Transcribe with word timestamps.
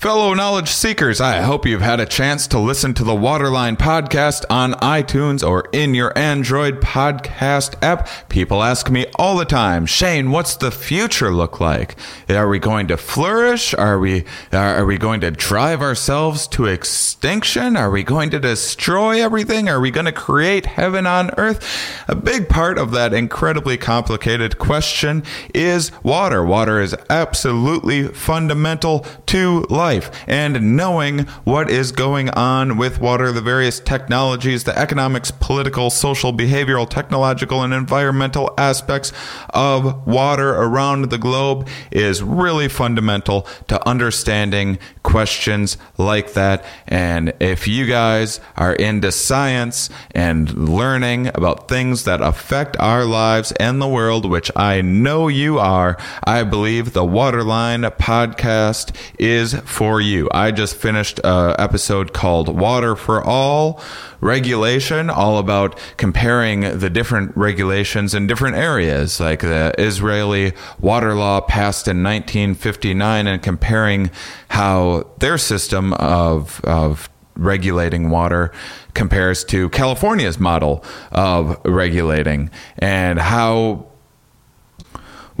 Fellow 0.00 0.32
knowledge 0.32 0.70
seekers, 0.70 1.20
I 1.20 1.42
hope 1.42 1.66
you've 1.66 1.82
had 1.82 2.00
a 2.00 2.06
chance 2.06 2.46
to 2.46 2.58
listen 2.58 2.94
to 2.94 3.04
the 3.04 3.14
Waterline 3.14 3.76
podcast 3.76 4.46
on 4.48 4.72
iTunes 4.72 5.46
or 5.46 5.68
in 5.74 5.94
your 5.94 6.16
Android 6.16 6.80
podcast 6.80 7.74
app. 7.82 8.08
People 8.30 8.62
ask 8.62 8.90
me 8.90 9.04
all 9.16 9.36
the 9.36 9.44
time, 9.44 9.84
Shane, 9.84 10.30
what's 10.30 10.56
the 10.56 10.70
future 10.70 11.30
look 11.30 11.60
like? 11.60 11.96
Are 12.30 12.48
we 12.48 12.58
going 12.58 12.88
to 12.88 12.96
flourish? 12.96 13.74
Are 13.74 13.98
we 13.98 14.24
are 14.54 14.86
we 14.86 14.96
going 14.96 15.20
to 15.20 15.30
drive 15.30 15.82
ourselves 15.82 16.48
to 16.48 16.64
extinction? 16.64 17.76
Are 17.76 17.90
we 17.90 18.02
going 18.02 18.30
to 18.30 18.40
destroy 18.40 19.22
everything? 19.22 19.68
Are 19.68 19.80
we 19.80 19.90
going 19.90 20.06
to 20.06 20.12
create 20.12 20.64
heaven 20.64 21.06
on 21.06 21.30
earth? 21.36 21.62
A 22.08 22.14
big 22.14 22.48
part 22.48 22.78
of 22.78 22.92
that 22.92 23.12
incredibly 23.12 23.76
complicated 23.76 24.56
question 24.56 25.24
is 25.52 25.92
water. 26.02 26.42
Water 26.42 26.80
is 26.80 26.96
absolutely 27.10 28.04
fundamental 28.08 29.04
to 29.26 29.66
life 29.68 29.89
life 29.90 30.24
and 30.28 30.76
knowing 30.76 31.18
what 31.42 31.68
is 31.68 31.90
going 31.90 32.30
on 32.30 32.76
with 32.76 33.00
water, 33.00 33.32
the 33.32 33.40
various 33.40 33.80
technologies, 33.80 34.62
the 34.62 34.78
economics, 34.78 35.32
political, 35.32 35.90
social, 35.90 36.32
behavioral, 36.32 36.88
technological, 36.88 37.62
and 37.62 37.74
environmental 37.74 38.54
aspects 38.56 39.12
of 39.50 40.06
water 40.06 40.50
around 40.50 41.10
the 41.10 41.18
globe 41.18 41.66
is 41.90 42.22
really 42.22 42.68
fundamental 42.68 43.46
to 43.66 43.76
understanding 43.88 44.78
questions 45.02 45.76
like 45.98 46.34
that. 46.34 46.64
And 46.86 47.32
if 47.40 47.66
you 47.66 47.86
guys 47.86 48.38
are 48.56 48.74
into 48.74 49.10
science 49.10 49.90
and 50.12 50.68
learning 50.68 51.28
about 51.28 51.66
things 51.66 52.04
that 52.04 52.20
affect 52.20 52.76
our 52.78 53.04
lives 53.04 53.50
and 53.58 53.82
the 53.82 53.88
world, 53.88 54.24
which 54.24 54.52
I 54.54 54.82
know 54.82 55.26
you 55.26 55.58
are, 55.58 55.96
I 56.22 56.44
believe 56.44 56.92
the 56.92 57.04
Waterline 57.04 57.82
podcast 57.82 58.94
is 59.18 59.54
for 59.80 59.98
you. 59.98 60.28
I 60.30 60.50
just 60.50 60.76
finished 60.76 61.20
an 61.24 61.54
episode 61.58 62.12
called 62.12 62.54
Water 62.54 62.94
for 62.94 63.24
All 63.24 63.80
Regulation, 64.20 65.08
all 65.08 65.38
about 65.38 65.74
comparing 65.96 66.80
the 66.80 66.90
different 66.90 67.34
regulations 67.34 68.14
in 68.14 68.26
different 68.26 68.56
areas, 68.56 69.20
like 69.20 69.40
the 69.40 69.74
Israeli 69.78 70.52
water 70.80 71.14
law 71.14 71.40
passed 71.40 71.88
in 71.88 72.02
1959, 72.02 73.26
and 73.26 73.42
comparing 73.42 74.10
how 74.50 75.10
their 75.18 75.38
system 75.38 75.94
of, 75.94 76.60
of 76.64 77.08
regulating 77.34 78.10
water 78.10 78.52
compares 78.92 79.44
to 79.44 79.70
California's 79.70 80.38
model 80.38 80.84
of 81.10 81.58
regulating 81.64 82.50
and 82.76 83.18
how 83.18 83.89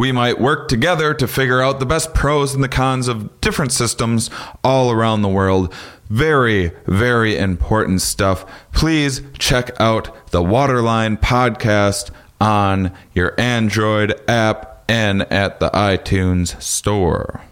we 0.00 0.12
might 0.12 0.40
work 0.40 0.66
together 0.66 1.12
to 1.12 1.28
figure 1.28 1.60
out 1.60 1.78
the 1.78 1.84
best 1.84 2.14
pros 2.14 2.54
and 2.54 2.64
the 2.64 2.68
cons 2.70 3.06
of 3.06 3.38
different 3.42 3.70
systems 3.70 4.30
all 4.64 4.90
around 4.90 5.20
the 5.20 5.28
world. 5.28 5.70
Very, 6.08 6.72
very 6.86 7.36
important 7.36 8.00
stuff. 8.00 8.50
Please 8.72 9.20
check 9.38 9.78
out 9.78 10.30
the 10.30 10.42
Waterline 10.42 11.18
podcast 11.18 12.10
on 12.40 12.96
your 13.12 13.38
Android 13.38 14.18
app 14.26 14.84
and 14.88 15.30
at 15.30 15.60
the 15.60 15.68
iTunes 15.68 16.58
store. 16.62 17.42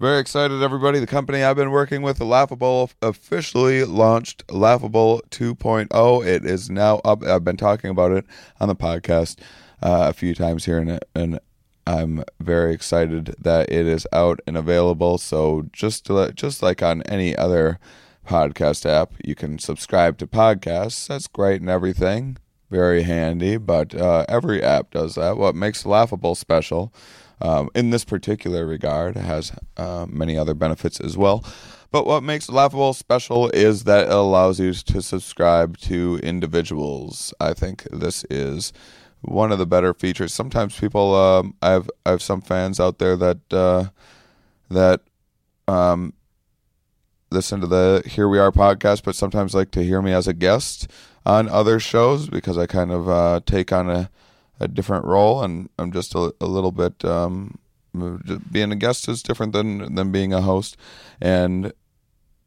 Very 0.00 0.18
excited, 0.18 0.62
everybody. 0.62 0.98
The 0.98 1.06
company 1.06 1.42
I've 1.42 1.56
been 1.56 1.72
working 1.72 2.00
with, 2.00 2.22
Laughable, 2.22 2.90
officially 3.02 3.84
launched 3.84 4.50
Laughable 4.50 5.20
2.0. 5.28 6.26
It 6.26 6.46
is 6.46 6.70
now 6.70 7.02
up. 7.04 7.22
I've 7.22 7.44
been 7.44 7.58
talking 7.58 7.90
about 7.90 8.12
it 8.12 8.24
on 8.62 8.68
the 8.68 8.74
podcast 8.74 9.40
uh, 9.82 10.06
a 10.08 10.14
few 10.14 10.34
times 10.34 10.64
here, 10.64 10.78
and, 10.78 11.00
and 11.14 11.38
I'm 11.86 12.24
very 12.40 12.72
excited 12.72 13.34
that 13.38 13.70
it 13.70 13.86
is 13.86 14.06
out 14.10 14.40
and 14.46 14.56
available. 14.56 15.18
So 15.18 15.66
just 15.70 16.06
to, 16.06 16.32
just 16.32 16.62
like 16.62 16.82
on 16.82 17.02
any 17.02 17.36
other 17.36 17.78
podcast 18.26 18.86
app, 18.88 19.12
you 19.22 19.34
can 19.34 19.58
subscribe 19.58 20.16
to 20.16 20.26
podcasts. 20.26 21.08
That's 21.08 21.26
great 21.26 21.60
and 21.60 21.68
everything, 21.68 22.38
very 22.70 23.02
handy. 23.02 23.58
But 23.58 23.94
uh, 23.94 24.24
every 24.30 24.62
app 24.62 24.92
does 24.92 25.16
that. 25.16 25.36
What 25.36 25.54
makes 25.54 25.84
Laughable 25.84 26.34
special? 26.34 26.90
Um, 27.40 27.70
in 27.74 27.90
this 27.90 28.04
particular 28.04 28.66
regard. 28.66 29.16
Has 29.16 29.52
uh, 29.76 30.06
many 30.08 30.36
other 30.36 30.54
benefits 30.54 31.00
as 31.00 31.16
well. 31.16 31.44
But 31.92 32.06
what 32.06 32.22
makes 32.22 32.48
Laughable 32.48 32.92
special 32.92 33.50
is 33.50 33.84
that 33.84 34.06
it 34.06 34.12
allows 34.12 34.60
you 34.60 34.72
to 34.72 35.02
subscribe 35.02 35.76
to 35.78 36.20
individuals. 36.22 37.34
I 37.40 37.52
think 37.52 37.82
this 37.90 38.24
is 38.30 38.72
one 39.22 39.50
of 39.50 39.58
the 39.58 39.66
better 39.66 39.92
features. 39.92 40.32
Sometimes 40.32 40.78
people, 40.78 41.14
um, 41.14 41.54
I 41.60 41.70
have 41.70 41.90
I 42.06 42.10
have 42.10 42.22
some 42.22 42.40
fans 42.40 42.78
out 42.78 42.98
there 42.98 43.16
that 43.16 43.38
uh, 43.52 43.86
that 44.70 45.00
um, 45.66 46.14
listen 47.30 47.60
to 47.60 47.66
the 47.66 48.02
Here 48.06 48.28
We 48.28 48.38
Are 48.38 48.52
podcast, 48.52 49.02
but 49.02 49.16
sometimes 49.16 49.54
like 49.54 49.70
to 49.72 49.82
hear 49.82 50.00
me 50.00 50.12
as 50.12 50.28
a 50.28 50.32
guest 50.32 50.88
on 51.26 51.48
other 51.48 51.80
shows 51.80 52.28
because 52.28 52.56
I 52.56 52.66
kind 52.66 52.90
of 52.92 53.08
uh, 53.08 53.40
take 53.44 53.72
on 53.72 53.90
a 53.90 54.10
a 54.60 54.68
different 54.68 55.04
role, 55.04 55.42
and 55.42 55.68
I'm 55.78 55.92
just 55.92 56.14
a, 56.14 56.34
a 56.40 56.46
little 56.46 56.72
bit 56.72 57.04
um, 57.04 57.58
being 58.52 58.70
a 58.70 58.76
guest 58.76 59.08
is 59.08 59.22
different 59.22 59.52
than 59.52 59.94
than 59.94 60.12
being 60.12 60.32
a 60.32 60.42
host, 60.42 60.76
and 61.20 61.72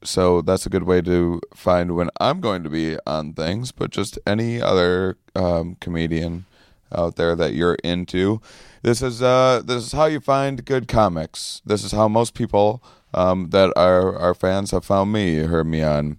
so 0.03 0.41
that's 0.41 0.65
a 0.65 0.69
good 0.69 0.83
way 0.83 1.01
to 1.01 1.41
find 1.53 1.95
when 1.95 2.09
I'm 2.19 2.39
going 2.39 2.63
to 2.63 2.69
be 2.69 2.97
on 3.05 3.33
things. 3.33 3.71
But 3.71 3.91
just 3.91 4.19
any 4.25 4.61
other 4.61 5.17
um, 5.35 5.75
comedian 5.79 6.45
out 6.91 7.15
there 7.15 7.35
that 7.35 7.53
you're 7.53 7.77
into, 7.83 8.41
this 8.83 9.01
is 9.01 9.21
uh, 9.21 9.61
this 9.65 9.85
is 9.85 9.91
how 9.91 10.05
you 10.05 10.19
find 10.19 10.63
good 10.65 10.87
comics. 10.87 11.61
This 11.65 11.83
is 11.83 11.91
how 11.91 12.07
most 12.07 12.33
people 12.33 12.83
um, 13.13 13.49
that 13.49 13.73
are 13.75 14.15
our 14.17 14.33
fans 14.33 14.71
have 14.71 14.85
found 14.85 15.11
me. 15.11 15.37
Heard 15.37 15.67
me 15.67 15.81
on 15.81 16.17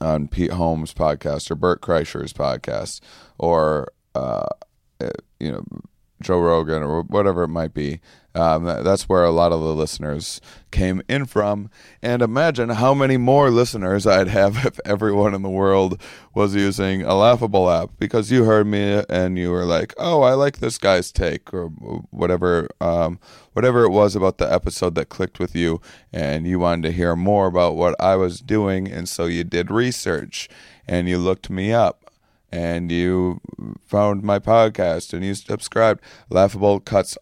on 0.00 0.28
Pete 0.28 0.52
Holmes' 0.52 0.94
podcast 0.94 1.50
or 1.50 1.54
Bert 1.54 1.80
Kreischer's 1.80 2.32
podcast 2.32 3.00
or 3.38 3.92
uh, 4.14 4.46
you 5.40 5.52
know, 5.52 5.64
Joe 6.24 6.40
Rogan 6.40 6.82
or 6.82 7.02
whatever 7.02 7.44
it 7.44 7.48
might 7.48 7.74
be. 7.74 8.00
Um, 8.36 8.64
that's 8.64 9.08
where 9.08 9.22
a 9.22 9.30
lot 9.30 9.52
of 9.52 9.60
the 9.60 9.74
listeners 9.74 10.40
came 10.72 11.02
in 11.08 11.26
from. 11.26 11.70
And 12.02 12.20
imagine 12.20 12.70
how 12.70 12.92
many 12.92 13.16
more 13.16 13.48
listeners 13.50 14.08
I'd 14.08 14.26
have 14.26 14.56
if 14.66 14.80
everyone 14.84 15.34
in 15.34 15.42
the 15.42 15.50
world 15.50 16.00
was 16.34 16.54
using 16.54 17.02
a 17.02 17.14
Laughable 17.14 17.70
app 17.70 17.90
because 17.96 18.32
you 18.32 18.44
heard 18.44 18.66
me 18.66 19.04
and 19.08 19.38
you 19.38 19.52
were 19.52 19.64
like, 19.64 19.94
"Oh, 19.98 20.22
I 20.22 20.32
like 20.32 20.58
this 20.58 20.78
guy's 20.78 21.12
take," 21.12 21.54
or 21.54 21.66
whatever, 22.10 22.68
um, 22.80 23.20
whatever 23.52 23.84
it 23.84 23.90
was 23.90 24.16
about 24.16 24.38
the 24.38 24.52
episode 24.52 24.96
that 24.96 25.10
clicked 25.10 25.38
with 25.38 25.54
you, 25.54 25.80
and 26.12 26.44
you 26.44 26.58
wanted 26.58 26.88
to 26.88 26.92
hear 26.92 27.14
more 27.14 27.46
about 27.46 27.76
what 27.76 27.94
I 28.00 28.16
was 28.16 28.40
doing, 28.40 28.90
and 28.90 29.08
so 29.08 29.26
you 29.26 29.44
did 29.44 29.70
research 29.70 30.48
and 30.86 31.08
you 31.08 31.18
looked 31.18 31.48
me 31.48 31.72
up 31.72 32.03
and 32.54 32.92
you 32.92 33.40
found 33.84 34.22
my 34.22 34.38
podcast 34.38 35.12
and 35.12 35.24
you 35.24 35.34
subscribed, 35.34 36.00
Laughable 36.30 36.78
cuts 36.78 37.18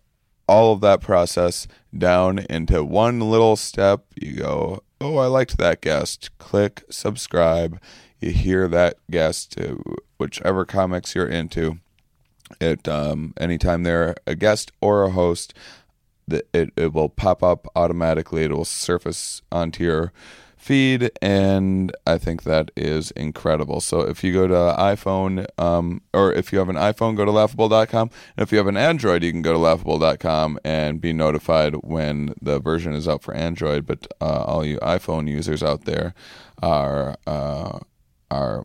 all 0.46 0.74
of 0.74 0.82
that 0.82 1.00
process 1.00 1.66
down 1.96 2.40
into 2.50 2.84
one 2.84 3.18
little 3.18 3.56
step. 3.56 4.04
You 4.14 4.36
go, 4.36 4.82
oh, 5.00 5.16
I 5.16 5.26
liked 5.28 5.56
that 5.56 5.80
guest. 5.80 6.36
Click 6.36 6.84
subscribe. 6.90 7.80
You 8.20 8.30
hear 8.30 8.68
that 8.68 8.98
guest, 9.10 9.58
whichever 10.18 10.66
comics 10.66 11.14
you're 11.14 11.26
into. 11.26 11.78
It 12.60 12.86
um, 12.86 13.32
anytime 13.40 13.84
they're 13.84 14.14
a 14.26 14.34
guest 14.34 14.70
or 14.82 15.04
a 15.04 15.10
host, 15.12 15.54
it 16.28 16.70
it 16.76 16.92
will 16.92 17.08
pop 17.08 17.42
up 17.42 17.66
automatically. 17.74 18.42
It 18.44 18.52
will 18.52 18.66
surface 18.66 19.40
onto 19.50 19.84
your 19.84 20.12
feed, 20.62 21.10
and 21.20 21.94
I 22.06 22.18
think 22.18 22.44
that 22.44 22.70
is 22.76 23.10
incredible. 23.12 23.80
So 23.80 24.00
if 24.00 24.22
you 24.22 24.32
go 24.32 24.46
to 24.46 24.76
iPhone, 24.78 25.44
um, 25.58 26.02
or 26.14 26.32
if 26.32 26.52
you 26.52 26.60
have 26.60 26.68
an 26.68 26.76
iPhone, 26.76 27.16
go 27.16 27.24
to 27.24 27.32
laughable.com. 27.32 28.10
And 28.36 28.42
if 28.44 28.52
you 28.52 28.58
have 28.58 28.68
an 28.68 28.76
Android, 28.76 29.24
you 29.24 29.32
can 29.32 29.42
go 29.42 29.52
to 29.52 29.58
laughable.com 29.58 30.60
and 30.64 31.00
be 31.00 31.12
notified 31.12 31.74
when 31.82 32.34
the 32.40 32.60
version 32.60 32.92
is 32.92 33.08
out 33.08 33.22
for 33.22 33.34
Android. 33.34 33.86
But 33.86 34.06
uh, 34.20 34.44
all 34.44 34.64
you 34.64 34.78
iPhone 34.78 35.28
users 35.28 35.64
out 35.64 35.84
there 35.84 36.14
are 36.62 37.16
uh, 37.26 37.80
are 38.30 38.64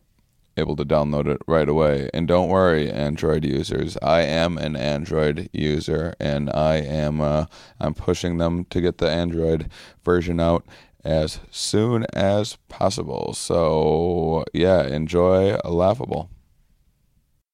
able 0.56 0.76
to 0.76 0.86
download 0.86 1.28
it 1.28 1.42
right 1.48 1.70
away. 1.70 2.10
And 2.14 2.28
don't 2.28 2.50
worry, 2.50 2.92
Android 2.92 3.46
users. 3.46 3.98
I 4.02 4.22
am 4.22 4.58
an 4.58 4.76
Android 4.76 5.50
user, 5.54 6.14
and 6.20 6.50
I 6.52 6.76
am 6.76 7.22
uh, 7.22 7.46
I'm 7.80 7.94
pushing 7.94 8.38
them 8.38 8.66
to 8.66 8.82
get 8.82 8.98
the 9.00 9.10
Android 9.10 9.70
version 10.04 10.40
out 10.40 10.66
as 11.08 11.40
soon 11.50 12.06
as 12.14 12.58
possible. 12.68 13.34
So, 13.34 14.44
yeah, 14.54 14.86
enjoy 14.86 15.58
Laughable. 15.64 16.30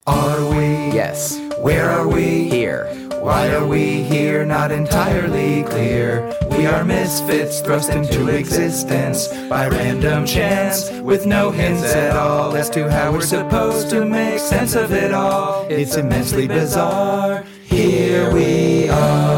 Are 0.06 0.50
we? 0.50 0.92
Yes. 0.92 1.40
Where 1.60 1.90
are 1.90 2.08
we? 2.08 2.50
Here. 2.50 2.88
Why 3.22 3.54
are 3.54 3.66
we 3.66 4.04
here? 4.04 4.44
Not 4.44 4.72
entirely 4.72 5.64
clear. 5.64 6.36
We 6.58 6.66
are 6.66 6.84
misfits 6.84 7.62
thrust 7.62 7.92
into 7.92 8.28
existence 8.28 9.30
by 9.48 9.70
random 9.70 10.26
chance 10.26 10.90
with 11.00 11.26
no 11.26 11.52
hints 11.52 11.84
at 11.94 12.18
all 12.18 12.54
as 12.58 12.70
to 12.72 12.92
how 12.92 13.14
we're 13.14 13.22
supposed 13.22 13.90
to 13.92 14.04
make 14.04 14.40
sense 14.40 14.76
of 14.76 14.92
it 14.92 15.14
all. 15.14 15.66
It's 15.70 15.96
immensely 15.96 16.48
bizarre. 16.48 17.46
Here 17.64 18.34
we 18.34 18.90
are. 18.90 19.33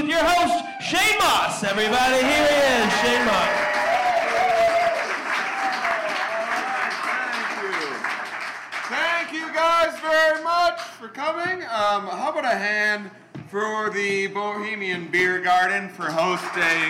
With 0.00 0.08
your 0.08 0.24
host, 0.24 0.64
Shane 0.80 1.18
Mauss. 1.18 1.62
Everybody, 1.62 2.24
here 2.24 2.48
he 2.48 2.56
is, 2.72 2.88
Shane 3.04 3.26
Mauss. 3.26 3.52
Thank 7.04 7.50
you. 7.60 7.76
Thank 8.88 9.32
you 9.34 9.52
guys 9.52 10.00
very 10.00 10.42
much 10.42 10.80
for 10.80 11.08
coming. 11.08 11.64
Um, 11.64 12.08
how 12.08 12.30
about 12.30 12.46
a 12.46 12.56
hand 12.56 13.10
for 13.48 13.90
the 13.90 14.28
Bohemian 14.28 15.08
Biergarten 15.12 15.90
for 15.90 16.06
hosting 16.06 16.88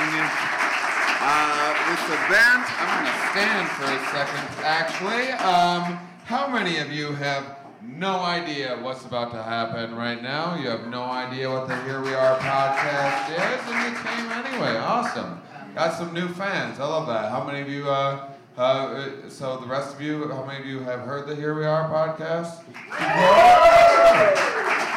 uh, 1.18 1.74
this 1.90 2.04
event? 2.14 2.62
I'm 2.78 2.94
going 2.94 3.10
to 3.10 3.18
stand 3.32 3.68
for 3.70 3.86
a 3.90 3.98
second, 4.12 4.46
actually. 4.64 5.32
Um, 5.32 5.98
how 6.26 6.46
many 6.46 6.78
of 6.78 6.92
you 6.92 7.10
have 7.14 7.59
no 7.96 8.20
idea 8.20 8.78
what's 8.82 9.04
about 9.04 9.32
to 9.32 9.42
happen 9.42 9.94
right 9.94 10.22
now? 10.22 10.54
You 10.54 10.68
have 10.68 10.86
no 10.86 11.02
idea 11.02 11.50
what 11.50 11.68
the 11.68 11.82
Here 11.82 12.00
We 12.00 12.14
Are 12.14 12.38
podcast 12.38 13.30
is, 13.30 13.60
and 13.70 13.92
you 13.92 14.02
came 14.02 14.30
anyway. 14.30 14.78
Awesome. 14.78 15.40
Got 15.74 15.94
some 15.94 16.12
new 16.12 16.28
fans. 16.28 16.80
I 16.80 16.86
love 16.86 17.06
that. 17.08 17.30
How 17.30 17.44
many 17.44 17.60
of 17.60 17.68
you? 17.68 17.88
Uh, 17.88 18.28
uh, 18.56 19.10
so 19.28 19.58
the 19.58 19.66
rest 19.66 19.94
of 19.94 20.00
you, 20.00 20.28
how 20.28 20.44
many 20.44 20.60
of 20.60 20.66
you 20.66 20.80
have 20.80 21.00
heard 21.00 21.26
the 21.26 21.34
Here 21.34 21.54
We 21.54 21.64
Are 21.64 21.88
podcast? 21.88 22.62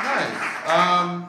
Nice. 0.03 0.69
Um, 0.69 1.27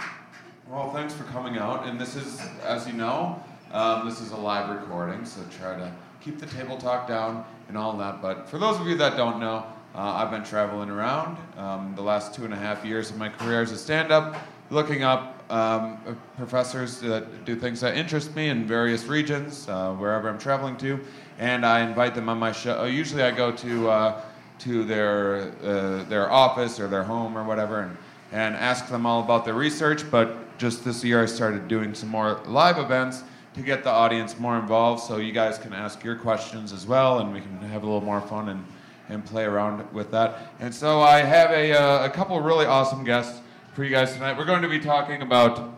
well, 0.68 0.92
thanks 0.92 1.14
for 1.14 1.24
coming 1.24 1.58
out. 1.58 1.86
And 1.86 2.00
this 2.00 2.16
is, 2.16 2.40
as 2.64 2.86
you 2.86 2.94
know, 2.94 3.42
um, 3.72 4.08
this 4.08 4.20
is 4.20 4.32
a 4.32 4.36
live 4.36 4.70
recording, 4.70 5.24
so 5.24 5.40
try 5.58 5.76
to 5.76 5.92
keep 6.20 6.38
the 6.38 6.46
table 6.46 6.76
talk 6.76 7.06
down 7.06 7.44
and 7.68 7.76
all 7.76 7.96
that. 7.98 8.22
But 8.22 8.48
for 8.48 8.58
those 8.58 8.80
of 8.80 8.86
you 8.86 8.96
that 8.96 9.16
don't 9.16 9.38
know, 9.38 9.66
uh, 9.94 9.98
I've 9.98 10.30
been 10.30 10.42
traveling 10.44 10.90
around 10.90 11.38
um, 11.56 11.92
the 11.94 12.02
last 12.02 12.34
two 12.34 12.44
and 12.44 12.52
a 12.52 12.56
half 12.56 12.84
years 12.84 13.10
of 13.10 13.16
my 13.16 13.28
career 13.28 13.62
as 13.62 13.70
a 13.70 13.78
stand-up, 13.78 14.36
looking 14.70 15.04
up 15.04 15.44
um, 15.50 15.98
professors 16.36 17.00
that 17.00 17.44
do 17.44 17.54
things 17.54 17.80
that 17.80 17.96
interest 17.96 18.34
me 18.34 18.48
in 18.48 18.66
various 18.66 19.04
regions, 19.04 19.68
uh, 19.68 19.92
wherever 19.92 20.28
I'm 20.28 20.38
traveling 20.38 20.76
to, 20.78 20.98
and 21.38 21.64
I 21.64 21.80
invite 21.80 22.14
them 22.14 22.28
on 22.28 22.38
my 22.38 22.50
show. 22.50 22.80
Uh, 22.80 22.84
Usually, 22.86 23.22
I 23.22 23.30
go 23.30 23.52
to 23.52 23.90
uh, 23.90 24.22
to 24.60 24.84
their 24.84 25.52
uh, 25.62 26.04
their 26.04 26.30
office 26.30 26.80
or 26.80 26.88
their 26.88 27.04
home 27.04 27.36
or 27.36 27.44
whatever, 27.44 27.80
and 27.80 27.96
and 28.32 28.56
ask 28.56 28.88
them 28.88 29.06
all 29.06 29.22
about 29.22 29.44
their 29.44 29.54
research. 29.54 30.10
But 30.10 30.58
just 30.58 30.84
this 30.84 31.04
year, 31.04 31.22
I 31.22 31.26
started 31.26 31.68
doing 31.68 31.94
some 31.94 32.08
more 32.08 32.40
live 32.46 32.78
events 32.78 33.22
to 33.54 33.60
get 33.62 33.84
the 33.84 33.90
audience 33.90 34.38
more 34.40 34.58
involved, 34.58 35.02
so 35.02 35.18
you 35.18 35.32
guys 35.32 35.58
can 35.58 35.72
ask 35.72 36.02
your 36.02 36.16
questions 36.16 36.72
as 36.72 36.86
well, 36.86 37.20
and 37.20 37.32
we 37.32 37.40
can 37.40 37.58
have 37.58 37.82
a 37.82 37.86
little 37.86 38.00
more 38.00 38.20
fun 38.20 38.48
and 38.48 38.64
and 39.08 39.24
play 39.24 39.44
around 39.44 39.92
with 39.92 40.10
that. 40.10 40.38
And 40.60 40.74
so 40.74 41.00
I 41.00 41.18
have 41.18 41.50
a, 41.50 41.72
uh, 41.72 42.06
a 42.06 42.10
couple 42.10 42.40
really 42.40 42.66
awesome 42.66 43.04
guests 43.04 43.40
for 43.74 43.84
you 43.84 43.90
guys 43.90 44.12
tonight. 44.14 44.38
We're 44.38 44.44
going 44.44 44.62
to 44.62 44.68
be 44.68 44.78
talking 44.78 45.22
about 45.22 45.74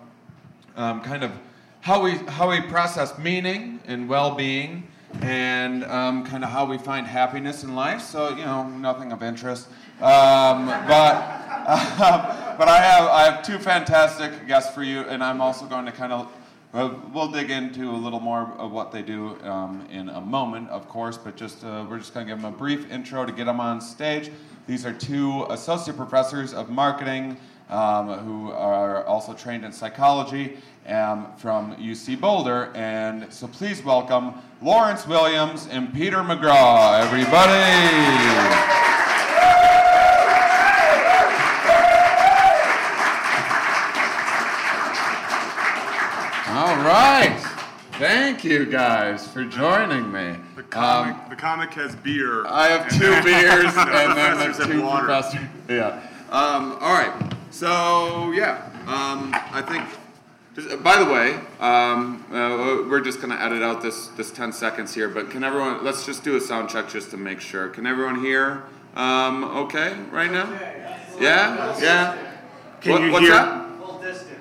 um, 0.77 1.01
kind 1.03 1.25
of 1.25 1.33
how 1.81 2.03
we 2.03 2.13
how 2.29 2.51
we 2.51 2.61
process 2.61 3.17
meaning 3.19 3.81
and 3.87 4.09
well-being, 4.09 4.87
and 5.23 5.85
um, 5.85 6.27
kind 6.27 6.45
of 6.45 6.51
how 6.51 6.65
we 6.65 6.79
find 6.79 7.07
happiness 7.07 7.65
in 7.65 7.75
life. 7.75 8.03
So 8.03 8.31
you 8.31 8.45
know, 8.45 8.69
nothing 8.69 9.13
of 9.13 9.23
interest, 9.23 9.69
um, 10.01 10.67
but 10.67 11.47
but 12.59 12.69
I 12.69 12.79
have 12.79 13.09
I 13.09 13.31
have 13.31 13.43
two 13.43 13.59
fantastic 13.59 14.47
guests 14.47 14.75
for 14.75 14.83
you, 14.83 15.01
and 15.03 15.23
I'm 15.23 15.41
also 15.41 15.65
going 15.67 15.87
to 15.87 15.93
kind 15.93 16.13
of 16.13 16.31
well, 16.77 17.01
we'll 17.15 17.29
dig 17.29 17.51
into 17.51 17.91
a 17.91 17.97
little 17.97 18.21
more 18.21 18.53
of 18.59 18.71
what 18.71 18.93
they 18.93 19.01
do 19.01 19.35
um, 19.45 19.89
in 19.91 20.11
a 20.11 20.21
moment, 20.21 20.69
of 20.69 20.87
course, 20.91 21.17
but 21.17 21.35
just 21.35 21.65
uh, 21.65 21.87
we're 21.89 21.97
just 21.97 22.13
going 22.13 22.27
to 22.27 22.31
give 22.31 22.43
them 22.43 22.53
a 22.53 22.55
brief 22.55 22.91
intro 22.91 23.25
to 23.25 23.33
get 23.33 23.47
them 23.47 23.61
on 23.61 23.81
stage. 23.81 24.31
These 24.67 24.85
are 24.85 24.93
two 24.93 25.47
associate 25.49 25.97
professors 25.97 26.53
of 26.53 26.69
marketing 26.69 27.39
um, 27.71 28.09
who 28.19 28.53
are 28.53 29.07
also 29.07 29.33
trained 29.33 29.65
in 29.65 29.73
psychology 29.73 30.59
um, 30.87 31.29
from 31.39 31.75
UC 31.77 32.21
Boulder. 32.21 32.71
And 32.75 33.33
so 33.33 33.49
please 33.49 33.83
welcome 33.83 34.35
Lawrence 34.61 35.07
Williams 35.07 35.69
and 35.69 35.95
Peter 35.95 36.19
McGraw, 36.19 37.01
everybody. 37.03 38.96
Thank 48.37 48.53
you 48.53 48.67
guys 48.67 49.27
for 49.27 49.47
joining 49.47 50.13
me. 50.13 50.37
The 50.57 50.63
comic, 50.65 51.15
Um, 51.15 51.31
the 51.31 51.37
comic 51.37 51.73
has 51.73 51.97
beer. 51.97 52.47
I 52.47 52.67
have 52.67 52.87
two 52.91 52.99
then- 53.09 53.25
beers 53.25 53.65
and 53.79 53.89
then 54.15 54.37
professors 54.37 54.59
the 54.59 54.75
two 54.75 54.83
water. 54.83 55.07
professors. 55.07 55.41
Yeah. 55.71 56.03
Um, 56.31 56.73
all 56.83 56.93
right. 56.93 57.33
So 57.51 58.33
yeah, 58.33 58.69
um, 58.87 59.31
I 59.33 59.63
think. 59.67 59.87
Just, 60.55 60.83
by 60.83 61.03
the 61.03 61.11
way, 61.11 61.37
um, 61.61 62.27
uh, 62.31 62.85
we're 62.91 63.01
just 63.01 63.23
gonna 63.23 63.37
edit 63.37 63.63
out 63.63 63.81
this 63.81 64.09
this 64.19 64.31
ten 64.31 64.53
seconds 64.53 64.93
here. 64.95 65.09
But 65.09 65.31
can 65.31 65.43
everyone? 65.43 65.83
Let's 65.83 66.05
just 66.05 66.23
do 66.23 66.37
a 66.37 66.41
sound 66.41 66.69
check 66.69 66.91
just 66.91 67.11
to 67.13 67.17
make 67.17 67.41
sure. 67.41 67.69
Can 67.71 67.87
everyone 67.87 68.21
hear? 68.23 68.65
Um, 68.97 69.45
okay, 69.65 69.97
right 70.13 70.31
now? 70.31 70.47
Yeah. 71.19 71.75
Yeah. 71.81 72.19
Can 72.83 72.93
What- 72.93 73.01
you 73.01 73.13
what's 73.13 73.25
hear- 73.25 73.35
that? 73.35 73.65
A 73.65 73.81
little 73.81 73.99
distant. 74.03 74.39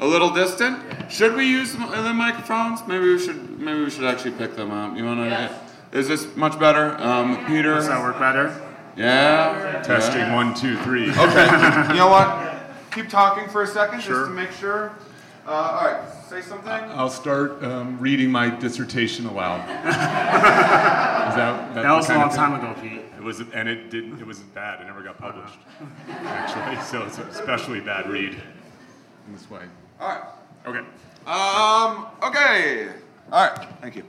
A 0.00 0.06
little 0.06 0.30
distant. 0.30 0.78
Should 1.10 1.34
we 1.34 1.44
use 1.46 1.72
the 1.72 1.78
the 1.86 2.14
microphones? 2.14 2.80
Maybe 2.86 3.04
we 3.12 3.18
should. 3.18 3.58
Maybe 3.58 3.82
we 3.84 3.90
should 3.90 4.04
actually 4.04 4.32
pick 4.32 4.54
them 4.56 4.70
up. 4.70 4.96
You 4.96 5.04
wanna? 5.04 5.50
Is 5.92 6.06
this 6.06 6.34
much 6.36 6.58
better, 6.58 6.96
um, 7.02 7.44
Peter? 7.46 7.74
Does 7.74 7.88
that 7.88 8.00
work 8.00 8.18
better? 8.20 8.54
Yeah. 8.96 9.82
Testing 9.84 10.20
Yeah. 10.20 10.34
one, 10.34 10.54
two, 10.54 10.76
three. 10.78 11.10
Okay. 11.18 11.46
you 11.88 11.94
know 11.98 12.08
what? 12.08 12.60
Keep 12.92 13.08
talking 13.08 13.48
for 13.48 13.62
a 13.62 13.66
second 13.66 14.00
Sure. 14.00 14.14
just 14.20 14.28
to 14.30 14.34
make 14.34 14.52
sure. 14.52 14.92
Uh, 15.46 15.50
all 15.50 15.84
right. 15.86 16.00
Say 16.28 16.42
something. 16.42 16.70
I'll 16.70 17.10
start 17.10 17.62
um, 17.64 17.98
reading 17.98 18.30
my 18.30 18.50
dissertation 18.50 19.26
aloud. 19.26 19.60
Is 19.88 19.94
that, 19.96 21.74
that, 21.74 21.82
That 21.82 21.92
was 21.92 22.08
a 22.08 22.14
long 22.18 22.30
time 22.30 22.54
ago, 22.54 22.74
Pete. 22.80 23.02
It 23.16 23.22
was, 23.22 23.40
and 23.52 23.68
it 23.68 23.90
didn't. 23.90 24.20
It 24.20 24.26
wasn't 24.26 24.54
bad. 24.54 24.80
It 24.80 24.84
never 24.84 25.02
got 25.02 25.18
published, 25.18 25.58
actually. 26.20 26.80
So 26.82 27.04
it's 27.04 27.18
a 27.18 27.22
especially 27.22 27.80
bad 27.80 28.08
read 28.08 28.34
in 29.26 29.32
this 29.32 29.50
way. 29.50 29.62
all 30.00 30.08
right. 30.08 30.22
Okay. 30.66 30.80
Um. 31.26 32.06
Okay. 32.22 32.88
All 33.32 33.46
right. 33.46 33.68
Thank 33.80 33.96
you. 33.96 34.04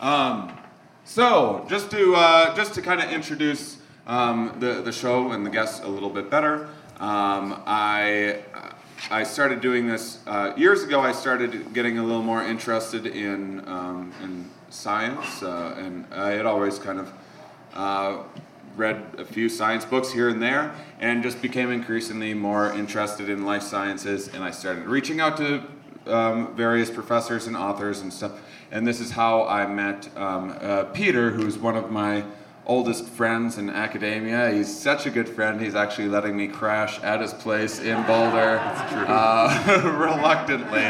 Um. 0.00 0.56
So 1.04 1.64
just 1.68 1.90
to 1.92 2.14
uh, 2.14 2.54
just 2.54 2.74
to 2.74 2.82
kind 2.82 3.00
of 3.00 3.10
introduce 3.10 3.78
um, 4.06 4.56
the 4.60 4.82
the 4.82 4.92
show 4.92 5.32
and 5.32 5.44
the 5.44 5.50
guests 5.50 5.84
a 5.84 5.88
little 5.88 6.10
bit 6.10 6.30
better, 6.30 6.68
um, 6.98 7.62
I 7.66 8.40
I 9.10 9.24
started 9.24 9.60
doing 9.60 9.86
this 9.86 10.18
uh, 10.26 10.52
years 10.56 10.82
ago. 10.82 11.00
I 11.00 11.12
started 11.12 11.72
getting 11.74 11.98
a 11.98 12.02
little 12.02 12.22
more 12.22 12.42
interested 12.42 13.06
in 13.06 13.66
um, 13.68 14.12
in 14.22 14.48
science, 14.70 15.42
uh, 15.42 15.74
and 15.78 16.06
I 16.12 16.30
had 16.30 16.46
always 16.46 16.78
kind 16.78 17.00
of 17.00 17.12
uh, 17.74 18.22
read 18.76 19.02
a 19.18 19.24
few 19.24 19.48
science 19.48 19.84
books 19.84 20.12
here 20.12 20.28
and 20.28 20.40
there, 20.40 20.74
and 21.00 21.22
just 21.22 21.40
became 21.42 21.70
increasingly 21.70 22.34
more 22.34 22.72
interested 22.72 23.28
in 23.28 23.44
life 23.44 23.62
sciences. 23.62 24.28
And 24.28 24.44
I 24.44 24.50
started 24.50 24.86
reaching 24.86 25.20
out 25.20 25.36
to 25.38 25.64
um, 26.08 26.54
various 26.54 26.90
professors 26.90 27.46
and 27.46 27.56
authors 27.56 28.00
and 28.00 28.12
stuff. 28.12 28.32
And 28.70 28.86
this 28.86 29.00
is 29.00 29.10
how 29.10 29.46
I 29.46 29.66
met 29.66 30.08
um, 30.16 30.56
uh, 30.60 30.84
Peter, 30.84 31.30
who's 31.30 31.58
one 31.58 31.76
of 31.76 31.90
my 31.90 32.24
oldest 32.66 33.08
friends 33.08 33.58
in 33.58 33.70
academia. 33.70 34.50
He's 34.50 34.76
such 34.76 35.06
a 35.06 35.10
good 35.10 35.28
friend. 35.28 35.60
He's 35.60 35.76
actually 35.76 36.08
letting 36.08 36.36
me 36.36 36.48
crash 36.48 37.00
at 37.00 37.20
his 37.20 37.32
place 37.32 37.78
in 37.78 38.02
Boulder, 38.06 38.58
uh, 38.60 39.82
reluctantly. 39.98 40.82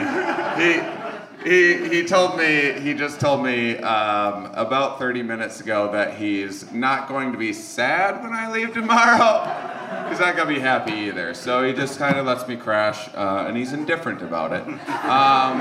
He 0.63 1.07
he, 1.45 1.89
he 1.89 2.05
told 2.05 2.37
me 2.37 2.73
he 2.81 2.93
just 2.93 3.21
told 3.21 3.45
me 3.45 3.77
um, 3.79 4.47
about 4.55 4.99
30 4.99 5.23
minutes 5.23 5.61
ago 5.61 5.93
that 5.93 6.15
he's 6.15 6.73
not 6.73 7.09
going 7.09 7.31
to 7.31 7.39
be 7.39 7.53
sad 7.53 8.21
when 8.21 8.33
I 8.33 8.51
leave 8.51 8.75
tomorrow. 8.75 9.76
He's 10.09 10.21
not 10.21 10.37
gonna 10.37 10.49
be 10.49 10.61
happy 10.61 10.93
either. 10.93 11.35
So 11.35 11.63
he 11.63 11.73
just 11.73 11.99
kind 11.99 12.17
of 12.17 12.27
lets 12.27 12.49
me 12.49 12.57
crash, 12.57 13.09
uh, 13.15 13.45
and 13.47 13.57
he's 13.57 13.73
indifferent 13.73 14.23
about 14.23 14.53
it. 14.53 14.63
Um, 14.89 15.59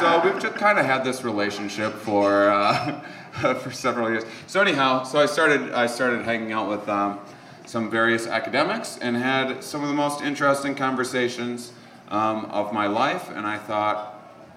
so 0.00 0.20
we've 0.24 0.40
just 0.40 0.54
kind 0.56 0.78
of 0.78 0.86
had 0.86 1.04
this 1.04 1.24
relationship 1.24 1.92
for 1.92 2.48
uh, 2.48 3.00
for 3.54 3.70
several 3.70 4.10
years. 4.10 4.24
So 4.46 4.60
anyhow, 4.60 5.04
so 5.04 5.18
I 5.18 5.26
started 5.26 5.72
I 5.72 5.86
started 5.86 6.24
hanging 6.24 6.52
out 6.52 6.68
with 6.68 6.88
um, 6.88 7.20
some 7.66 7.90
various 7.90 8.26
academics 8.26 8.98
and 8.98 9.16
had 9.16 9.62
some 9.62 9.82
of 9.82 9.88
the 9.88 9.94
most 9.94 10.22
interesting 10.22 10.74
conversations 10.74 11.72
um, 12.08 12.46
of 12.46 12.72
my 12.72 12.86
life, 12.86 13.30
and 13.30 13.46
I 13.46 13.58
thought. 13.58 14.14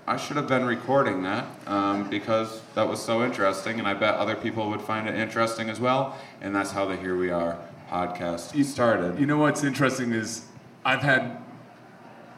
I 0.08 0.18
should 0.18 0.36
have 0.36 0.48
been 0.48 0.66
recording 0.66 1.22
that 1.24 1.46
um, 1.68 2.10
because 2.10 2.62
that 2.74 2.90
was 2.90 3.02
so 3.02 3.24
interesting, 3.24 3.78
and 3.78 3.88
I 3.88 3.94
bet 3.94 4.16
other 4.16 4.36
people 4.36 4.68
would 4.72 4.82
find 4.82 5.08
it 5.08 5.14
interesting 5.14 5.70
as 5.70 5.80
well. 5.80 6.18
And 6.42 6.56
that's 6.56 6.72
how 6.72 6.86
the 6.86 6.98
Here 6.98 7.16
We 7.16 7.30
Are 7.30 7.56
podcast 7.92 8.52
He 8.52 8.64
started. 8.64 9.20
You 9.20 9.26
know 9.26 9.38
what's 9.38 9.64
interesting 9.64 10.14
is 10.14 10.46
I've 10.86 11.02
had 11.02 11.38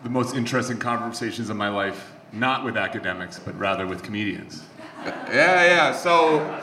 the 0.03 0.09
most 0.09 0.35
interesting 0.35 0.79
conversations 0.79 1.49
of 1.49 1.55
my 1.55 1.69
life, 1.69 2.13
not 2.31 2.65
with 2.65 2.75
academics, 2.75 3.39
but 3.39 3.57
rather 3.57 3.85
with 3.87 4.03
comedians. 4.03 4.63
Yeah, 5.05 5.65
yeah. 5.65 5.91
So, 5.93 6.61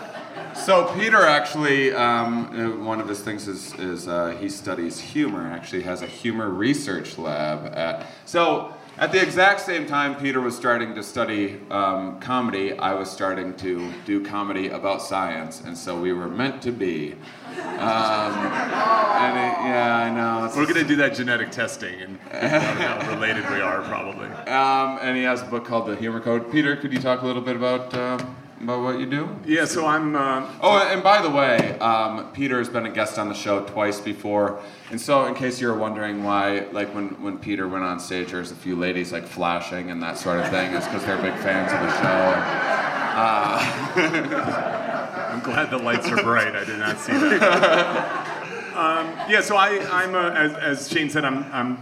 so 0.55 0.91
Peter 0.95 1.27
actually, 1.27 1.93
um, 1.93 2.47
uh, 2.59 2.83
one 2.83 2.99
of 2.99 3.07
his 3.07 3.21
things 3.21 3.47
is, 3.47 3.75
is 3.75 4.09
uh, 4.09 4.31
he 4.41 4.49
studies 4.49 4.99
humor. 4.99 5.47
Actually, 5.47 5.83
has 5.83 6.01
a 6.01 6.07
humor 6.07 6.49
research 6.49 7.19
lab 7.19 7.71
at. 7.77 8.07
So, 8.25 8.75
At 8.99 9.13
the 9.13 9.23
exact 9.23 9.61
same 9.61 9.87
time 9.87 10.15
Peter 10.17 10.41
was 10.43 10.55
starting 10.55 10.95
to 10.95 11.03
study 11.03 11.59
um, 11.71 12.21
comedy, 12.21 12.75
I 12.79 12.93
was 12.93 13.11
starting 13.11 13.55
to 13.57 13.91
do 14.05 14.23
comedy 14.23 14.69
about 14.69 15.01
science, 15.01 15.63
and 15.63 15.77
so 15.77 15.99
we 15.99 16.13
were 16.13 16.29
meant 16.29 16.61
to 16.63 16.71
be. 16.73 17.13
Um, 17.13 18.35
and 18.37 19.39
it- 19.39 19.61
yeah, 19.71 19.97
I 20.07 20.11
know. 20.11 20.53
We're 20.55 20.67
gonna 20.67 20.85
do 20.85 20.97
that 20.97 21.15
genetic 21.15 21.51
testing 21.51 21.99
and 22.01 22.19
how 22.63 23.11
related 23.15 23.49
we 23.51 23.61
are, 23.63 23.81
probably. 23.83 24.27
Um, 24.27 24.99
and 25.01 25.17
he 25.17 25.23
has 25.23 25.41
a 25.43 25.47
book 25.47 25.65
called 25.65 25.87
The 25.87 25.97
Humor 25.97 26.21
Code. 26.21 26.51
Peter, 26.53 26.77
could 26.77 26.93
you 26.93 27.01
talk 27.01 27.23
a 27.23 27.27
little 27.27 27.43
bit 27.43 27.57
about 27.57 27.95
um, 27.95 28.37
about 28.61 28.83
what 28.83 29.01
you 29.01 29.07
do? 29.07 29.29
Yeah, 29.47 29.65
so 29.65 29.87
I'm. 29.87 30.15
Uh, 30.15 30.47
Oh, 30.61 30.79
and 30.79 31.03
by 31.03 31.23
the 31.23 31.31
way, 31.31 31.79
um, 31.79 32.31
Peter 32.33 32.59
has 32.59 32.69
been 32.69 32.87
a 32.87 32.91
guest 32.91 33.19
on 33.19 33.29
the 33.29 33.35
show 33.35 33.65
twice 33.65 34.01
before, 34.01 34.61
and 34.91 35.01
so 35.01 35.27
in 35.27 35.35
case 35.35 35.61
you're 35.61 35.77
wondering 35.77 36.23
why, 36.25 36.67
like 36.73 36.95
when, 36.95 37.09
when 37.23 37.39
Peter 37.39 37.69
went 37.69 37.85
on 37.85 37.99
stage, 37.99 38.31
there's 38.33 38.51
a 38.51 38.55
few 38.57 38.77
ladies 38.77 39.13
like 39.13 39.27
flashing 39.27 39.91
and 39.91 40.03
that 40.03 40.19
sort 40.19 40.41
of 40.41 40.49
thing, 40.51 40.73
it's 40.75 40.87
because 40.87 41.05
they're 41.05 41.21
big 41.21 41.35
fans 41.41 41.73
of 41.73 41.81
the 41.81 42.03
show. 42.03 43.11
I'm 45.31 45.41
glad 45.41 45.71
the 45.71 45.79
lights 45.79 46.07
are 46.09 46.23
bright. 46.23 46.55
I 46.55 46.65
did 46.65 46.79
not 46.79 46.99
see 46.99 47.13
that. 47.13 48.73
um, 48.77 49.07
yeah, 49.31 49.41
so 49.41 49.57
I, 49.57 49.79
I'm 49.91 50.15
a, 50.15 50.31
as, 50.31 50.55
as 50.55 50.89
Shane 50.91 51.11
said, 51.11 51.25
I'm, 51.25 51.45
I'm 51.53 51.79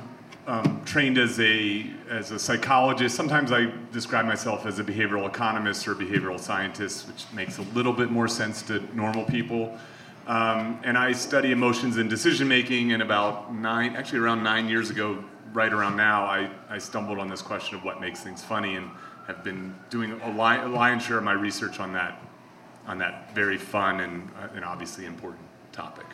um, 0.49 0.83
trained 0.85 1.19
as 1.19 1.39
a 1.39 1.87
as 2.09 2.31
a 2.31 2.39
psychologist. 2.39 3.15
Sometimes 3.15 3.53
I 3.53 3.71
describe 3.93 4.25
myself 4.25 4.65
as 4.65 4.79
a 4.79 4.85
behavioral 4.85 5.29
economist 5.29 5.87
or 5.87 5.95
behavioral 5.95 6.41
scientist, 6.41 7.07
which 7.07 7.27
makes 7.35 7.59
a 7.59 7.63
little 7.75 7.93
bit 7.93 8.11
more 8.11 8.27
sense 8.27 8.63
to 8.63 8.81
normal 8.97 9.25
people. 9.25 9.79
Um, 10.27 10.81
and 10.85 10.97
I 10.99 11.13
study 11.13 11.53
emotions 11.53 11.99
and 11.99 12.09
decision 12.09 12.49
making. 12.49 12.93
And 12.93 13.03
about 13.03 13.55
nine, 13.55 13.95
actually 13.95 14.21
around 14.21 14.43
nine 14.43 14.69
years 14.69 14.91
ago, 14.91 15.23
right 15.53 15.73
around 15.73 15.97
now, 15.97 16.25
I, 16.25 16.51
I 16.69 16.79
stumbled 16.79 17.19
on 17.19 17.29
this 17.29 17.43
question 17.43 17.77
of 17.77 17.85
what 17.85 18.01
makes 18.01 18.23
things 18.23 18.43
funny, 18.43 18.77
and 18.77 18.91
have 19.27 19.45
been 19.45 19.75
doing 19.91 20.13
a, 20.23 20.31
li- 20.31 20.65
a 20.65 20.69
lion's 20.69 21.05
share 21.05 21.19
of 21.19 21.25
my 21.25 21.33
research 21.33 21.79
on 21.79 21.93
that 21.93 22.23
on 22.87 22.97
that 22.97 23.35
very 23.35 23.59
fun 23.59 24.01
and, 24.01 24.31
uh, 24.41 24.49
and 24.55 24.65
obviously 24.65 25.05
important 25.05 25.45
topic. 25.73 26.07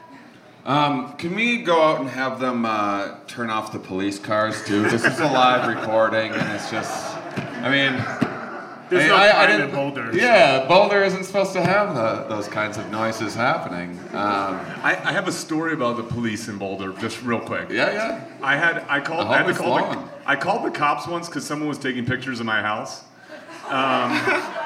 Um, 0.64 1.12
can 1.18 1.34
we 1.34 1.58
go 1.62 1.82
out 1.82 2.00
and 2.00 2.08
have 2.08 2.40
them 2.40 2.64
uh, 2.64 3.16
turn 3.26 3.50
off 3.50 3.70
the 3.72 3.78
police 3.78 4.18
cars 4.18 4.64
too? 4.64 4.82
This 4.88 5.04
is 5.04 5.20
a 5.20 5.24
live 5.26 5.68
recording, 5.76 6.32
and 6.32 6.52
it's 6.52 6.70
just, 6.70 7.16
I 7.36 7.70
mean. 7.70 8.02
There's 8.90 9.04
I- 9.04 9.08
no 9.08 9.14
I- 9.16 9.28
I 9.28 9.32
crime 9.32 9.50
in 9.50 9.60
didn't- 9.60 9.74
Boulder. 9.74 10.10
Yeah, 10.14 10.66
Boulder 10.68 11.02
isn't 11.04 11.24
supposed 11.24 11.52
to 11.54 11.62
have 11.62 11.94
the, 11.94 12.26
those 12.34 12.48
kinds 12.48 12.76
of 12.78 12.90
noises 12.90 13.34
happening. 13.34 13.98
Um, 14.12 14.60
I, 14.82 15.00
I 15.04 15.12
have 15.12 15.26
a 15.26 15.32
story 15.32 15.72
about 15.72 15.96
the 15.96 16.02
police 16.02 16.48
in 16.48 16.58
Boulder, 16.58 16.92
just 17.00 17.22
real 17.22 17.40
quick. 17.40 17.70
yeah, 17.70 17.92
yeah. 17.92 18.24
I 18.42 18.56
had 18.56 18.84
I 18.88 19.00
called 19.00 19.26
I 19.28 19.32
I, 19.32 19.36
had 19.38 19.42
to 19.44 19.48
it's 19.50 19.58
call 19.58 19.76
the. 19.78 19.98
I 20.26 20.36
called 20.36 20.64
the 20.64 20.70
cops 20.70 21.06
once 21.08 21.28
because 21.28 21.46
someone 21.46 21.68
was 21.68 21.78
taking 21.78 22.04
pictures 22.06 22.40
of 22.40 22.46
my 22.46 22.60
house. 22.62 23.04
Um, 23.68 24.12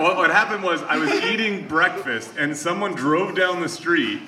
what, 0.00 0.16
what 0.16 0.30
happened 0.30 0.62
was 0.62 0.82
I 0.82 0.96
was 0.96 1.10
eating 1.10 1.68
breakfast 1.68 2.32
and 2.38 2.56
someone 2.56 2.94
drove 2.94 3.36
down 3.36 3.60
the 3.60 3.68
street, 3.68 4.20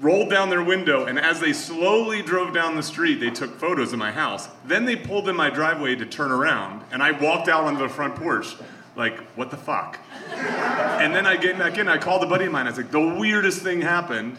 rolled 0.00 0.30
down 0.30 0.50
their 0.50 0.62
window, 0.62 1.06
and 1.06 1.18
as 1.18 1.40
they 1.40 1.52
slowly 1.52 2.22
drove 2.22 2.52
down 2.52 2.76
the 2.76 2.82
street, 2.82 3.20
they 3.20 3.30
took 3.30 3.58
photos 3.58 3.92
of 3.92 3.98
my 3.98 4.12
house. 4.12 4.48
Then 4.64 4.84
they 4.84 4.96
pulled 4.96 5.28
in 5.28 5.36
my 5.36 5.50
driveway 5.50 5.96
to 5.96 6.06
turn 6.06 6.30
around, 6.30 6.84
and 6.92 7.02
I 7.02 7.12
walked 7.12 7.48
out 7.48 7.64
onto 7.64 7.80
the 7.80 7.88
front 7.88 8.16
porch, 8.16 8.56
like, 8.94 9.18
what 9.36 9.50
the 9.50 9.56
fuck? 9.56 9.98
And 10.30 11.14
then 11.14 11.26
I 11.26 11.36
get 11.36 11.58
back 11.58 11.78
in, 11.78 11.88
I 11.88 11.98
called 11.98 12.22
a 12.22 12.26
buddy 12.26 12.44
of 12.44 12.52
mine, 12.52 12.66
I 12.66 12.70
was 12.70 12.78
like, 12.78 12.90
the 12.90 13.00
weirdest 13.00 13.62
thing 13.62 13.80
happened. 13.80 14.38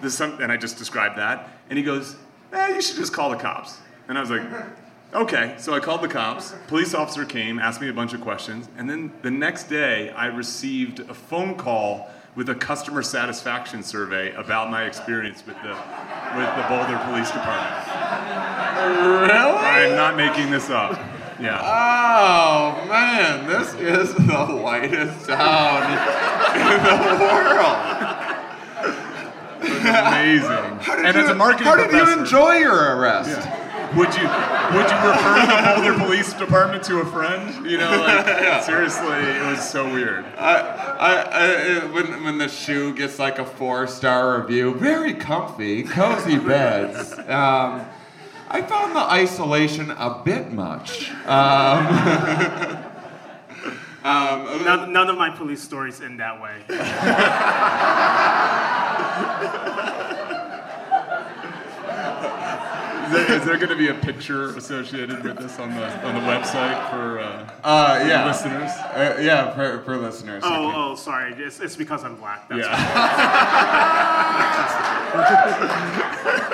This 0.00 0.20
and 0.20 0.52
I 0.52 0.56
just 0.56 0.78
described 0.78 1.18
that, 1.18 1.48
and 1.70 1.76
he 1.76 1.84
goes, 1.84 2.14
eh, 2.52 2.74
you 2.74 2.80
should 2.80 2.96
just 2.96 3.12
call 3.12 3.30
the 3.30 3.36
cops. 3.36 3.78
And 4.06 4.16
I 4.16 4.20
was 4.20 4.30
like, 4.30 4.42
okay. 5.14 5.54
So 5.58 5.74
I 5.74 5.80
called 5.80 6.02
the 6.02 6.08
cops. 6.08 6.54
Police 6.66 6.94
officer 6.94 7.24
came, 7.24 7.58
asked 7.58 7.80
me 7.80 7.88
a 7.88 7.92
bunch 7.92 8.12
of 8.14 8.20
questions, 8.20 8.68
and 8.76 8.88
then 8.88 9.12
the 9.22 9.30
next 9.30 9.64
day 9.68 10.10
I 10.10 10.26
received 10.26 11.00
a 11.00 11.14
phone 11.14 11.54
call 11.56 12.10
with 12.36 12.48
a 12.50 12.54
customer 12.54 13.02
satisfaction 13.02 13.82
survey 13.82 14.32
about 14.34 14.70
my 14.70 14.84
experience 14.84 15.44
with 15.44 15.56
the 15.62 15.70
with 15.70 16.56
the 16.56 16.64
Boulder 16.68 17.00
Police 17.06 17.30
Department. 17.30 17.86
Really? 19.22 19.30
I'm 19.32 19.96
not 19.96 20.16
making 20.16 20.50
this 20.50 20.70
up. 20.70 20.98
Yeah. 21.40 21.60
Oh 21.62 22.84
man, 22.88 23.46
this 23.48 23.74
is 23.74 24.14
the 24.14 24.60
whitest 24.62 25.26
town 25.26 25.82
in 26.54 26.82
the 26.84 27.24
world. 27.24 28.24
Amazing. 29.88 31.06
and 31.06 31.16
as 31.16 31.28
a 31.30 31.34
marketing 31.34 31.66
How 31.66 31.76
did 31.76 31.90
professor, 31.90 32.12
you 32.12 32.18
enjoy 32.20 32.52
your 32.56 32.96
arrest? 32.96 33.48
Would 33.96 34.14
you 34.14 34.28
would 34.74 34.90
you 34.90 34.96
refer 34.98 35.46
the 35.46 35.72
Boulder 35.76 35.98
Police 36.04 36.32
Department 36.34 36.82
to 36.84 37.00
a 37.00 37.06
friend? 37.06 37.64
You 37.68 37.78
know, 37.78 37.90
like 37.90 38.62
seriously, 38.62 39.16
it 39.16 39.46
was 39.46 39.66
so 39.66 39.90
weird. 39.90 40.26
I, 40.36 40.56
I, 40.98 41.14
I, 41.80 41.84
when, 41.86 42.22
when 42.22 42.38
the 42.38 42.48
shoe 42.48 42.94
gets 42.94 43.18
like 43.18 43.38
a 43.38 43.46
four 43.46 43.86
star 43.86 44.40
review, 44.40 44.74
very 44.74 45.14
comfy, 45.14 45.84
cozy 45.84 46.38
beds. 46.46 47.12
Um, 47.14 47.86
I 48.50 48.62
found 48.62 48.94
the 48.94 49.00
isolation 49.00 49.90
a 49.90 50.20
bit 50.24 50.52
much. 50.52 51.10
Um, 51.26 51.86
um, 54.04 54.64
None, 54.64 54.92
none 54.92 55.08
of 55.08 55.16
my 55.16 55.30
police 55.30 55.62
stories 55.62 56.00
end 56.00 56.20
that 56.20 56.40
way. 56.40 56.62
Is 63.08 63.14
there, 63.14 63.32
is 63.38 63.44
there 63.46 63.56
going 63.56 63.70
to 63.70 63.76
be 63.76 63.88
a 63.88 63.94
picture 63.94 64.54
associated 64.54 65.24
with 65.24 65.38
this 65.38 65.58
on 65.58 65.74
the 65.74 66.06
on 66.06 66.14
the 66.14 66.20
website 66.20 66.90
for 66.90 67.20
uh, 67.20 67.50
uh, 67.64 68.04
yeah. 68.06 68.26
listeners? 68.26 68.70
Uh, 68.70 69.16
yeah, 69.18 69.54
for, 69.54 69.82
for 69.84 69.96
listeners. 69.96 70.42
Oh, 70.44 70.70
oh, 70.74 70.94
sorry. 70.94 71.32
It's, 71.32 71.58
it's 71.58 71.74
because 71.74 72.04
I'm 72.04 72.16
black. 72.16 72.46
That's 72.50 72.66
Yeah. 72.66 72.74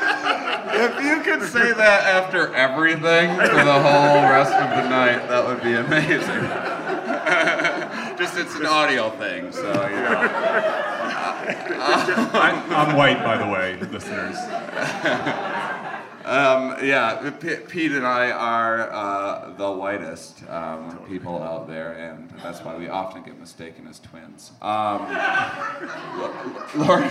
If 0.78 1.02
you 1.02 1.23
could 1.23 1.40
say 1.49 1.73
that 1.73 2.05
after 2.05 2.55
everything 2.55 3.35
for 3.37 3.64
the 3.64 3.81
whole 3.81 4.28
rest 4.28 4.52
of 4.52 4.69
the 4.69 4.87
night, 4.90 5.26
that 5.28 5.47
would 5.47 5.62
be 5.62 5.73
amazing. 5.73 6.19
Just 8.19 8.37
it's 8.37 8.55
an 8.57 8.66
audio 8.66 9.09
thing, 9.11 9.52
so 9.52 9.88
you 9.88 9.97
know. 9.97 10.97
I, 11.49 12.64
I'm 12.71 12.97
white, 12.97 13.23
by 13.23 13.37
the 13.38 13.47
way, 13.47 13.76
listeners. 13.90 14.37
Um, 16.26 16.85
yeah, 16.85 17.30
P- 17.38 17.54
Pete 17.68 17.92
and 17.92 18.04
I 18.04 18.33
are 18.33 18.90
uh, 18.90 19.52
the 19.56 19.71
whitest 19.71 20.42
um, 20.50 20.99
people 21.09 21.40
out 21.40 21.68
there, 21.68 21.92
and 21.92 22.28
that's 22.42 22.64
why 22.64 22.76
we 22.76 22.88
often 22.88 23.23
get 23.23 23.38
mistaken 23.38 23.87
as 23.87 24.00
twins. 24.00 24.50
Um, 24.61 25.02
Lauren, 26.75 27.04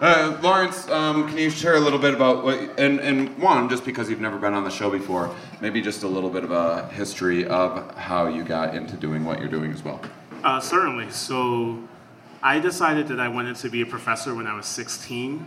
uh, 0.00 0.38
Lawrence, 0.40 0.88
um, 0.90 1.28
can 1.28 1.38
you 1.38 1.50
share 1.50 1.74
a 1.74 1.80
little 1.80 1.98
bit 1.98 2.14
about 2.14 2.44
what, 2.44 2.56
and, 2.78 3.00
and 3.00 3.36
one, 3.36 3.68
just 3.68 3.84
because 3.84 4.08
you've 4.08 4.20
never 4.20 4.38
been 4.38 4.54
on 4.54 4.62
the 4.62 4.70
show 4.70 4.88
before, 4.90 5.34
maybe 5.60 5.80
just 5.80 6.04
a 6.04 6.08
little 6.08 6.30
bit 6.30 6.44
of 6.44 6.52
a 6.52 6.86
history 6.90 7.44
of 7.44 7.92
how 7.96 8.28
you 8.28 8.44
got 8.44 8.76
into 8.76 8.94
doing 8.96 9.24
what 9.24 9.40
you're 9.40 9.48
doing 9.48 9.72
as 9.72 9.82
well? 9.82 10.00
Uh, 10.44 10.60
certainly. 10.60 11.10
So 11.10 11.82
I 12.44 12.60
decided 12.60 13.08
that 13.08 13.18
I 13.18 13.26
wanted 13.26 13.56
to 13.56 13.68
be 13.68 13.82
a 13.82 13.86
professor 13.86 14.36
when 14.36 14.46
I 14.46 14.54
was 14.54 14.66
16. 14.66 15.44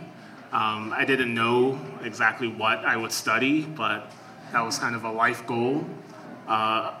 Um, 0.56 0.94
I 0.96 1.04
didn't 1.04 1.34
know 1.34 1.78
exactly 2.02 2.48
what 2.48 2.78
I 2.82 2.96
would 2.96 3.12
study, 3.12 3.60
but 3.60 4.10
that 4.52 4.62
was 4.62 4.78
kind 4.78 4.96
of 4.96 5.04
a 5.04 5.10
life 5.10 5.46
goal. 5.46 5.84
Uh, 6.48 6.94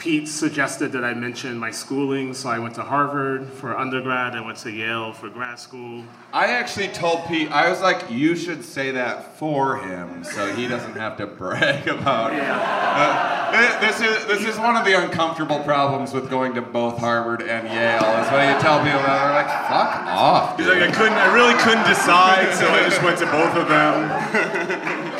Pete 0.00 0.26
suggested 0.28 0.92
that 0.92 1.04
I 1.04 1.12
mention 1.12 1.58
my 1.58 1.70
schooling, 1.70 2.32
so 2.32 2.48
I 2.48 2.58
went 2.58 2.74
to 2.76 2.82
Harvard 2.82 3.46
for 3.46 3.76
undergrad, 3.76 4.34
I 4.34 4.40
went 4.40 4.56
to 4.60 4.70
Yale 4.70 5.12
for 5.12 5.28
grad 5.28 5.60
school. 5.60 6.04
I 6.32 6.46
actually 6.46 6.88
told 6.88 7.26
Pete, 7.26 7.50
I 7.50 7.68
was 7.68 7.82
like, 7.82 8.10
you 8.10 8.34
should 8.34 8.64
say 8.64 8.92
that 8.92 9.36
for 9.36 9.76
him 9.76 10.24
so 10.24 10.50
he 10.54 10.66
doesn't 10.66 10.94
have 10.94 11.18
to 11.18 11.26
brag 11.40 11.86
about 11.86 12.32
it. 12.32 12.40
Uh, 12.42 13.80
this, 13.82 14.00
is, 14.00 14.24
this 14.24 14.46
is 14.46 14.58
one 14.58 14.74
of 14.74 14.86
the 14.86 14.98
uncomfortable 14.98 15.58
problems 15.64 16.14
with 16.14 16.30
going 16.30 16.54
to 16.54 16.62
both 16.62 16.96
Harvard 16.96 17.42
and 17.42 17.68
Yale, 17.68 18.24
is 18.24 18.32
when 18.32 18.54
you 18.54 18.58
tell 18.58 18.82
people 18.82 19.00
that, 19.00 19.22
they're 19.22 19.34
like, 19.34 19.48
fuck 19.68 20.06
off. 20.06 20.56
He's 20.56 20.66
like, 20.66 20.80
I 20.80 20.90
couldn't, 20.90 21.12
I 21.12 21.30
really 21.34 21.54
couldn't 21.62 21.86
decide, 21.86 22.54
so 22.54 22.66
I 22.70 22.88
just 22.88 23.02
went 23.02 23.18
to 23.18 23.26
both 23.26 23.54
of 23.54 23.68
them. 23.68 25.19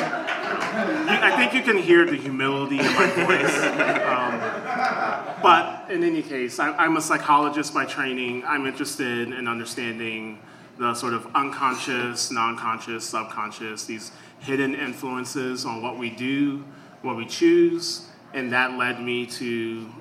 I 1.13 1.35
think 1.37 1.53
you 1.53 1.61
can 1.61 1.81
hear 1.81 2.05
the 2.05 2.15
humility 2.15 2.79
in 2.79 2.85
my 2.85 3.07
voice. 3.07 3.57
Um, 4.11 5.41
but 5.41 5.91
in 5.91 6.03
any 6.03 6.21
case, 6.21 6.59
I, 6.59 6.71
I'm 6.75 6.97
a 6.97 7.01
psychologist 7.01 7.73
by 7.73 7.85
training. 7.85 8.43
I'm 8.45 8.65
interested 8.65 9.31
in 9.31 9.47
understanding 9.47 10.39
the 10.77 10.93
sort 10.93 11.13
of 11.13 11.27
unconscious, 11.35 12.31
non 12.31 12.57
conscious, 12.57 13.05
subconscious, 13.07 13.85
these 13.85 14.11
hidden 14.39 14.75
influences 14.75 15.65
on 15.65 15.81
what 15.81 15.97
we 15.97 16.09
do, 16.09 16.63
what 17.01 17.15
we 17.15 17.25
choose. 17.25 18.07
And 18.33 18.51
that 18.53 18.77
led 18.77 19.01
me 19.01 19.25
to 19.27 19.91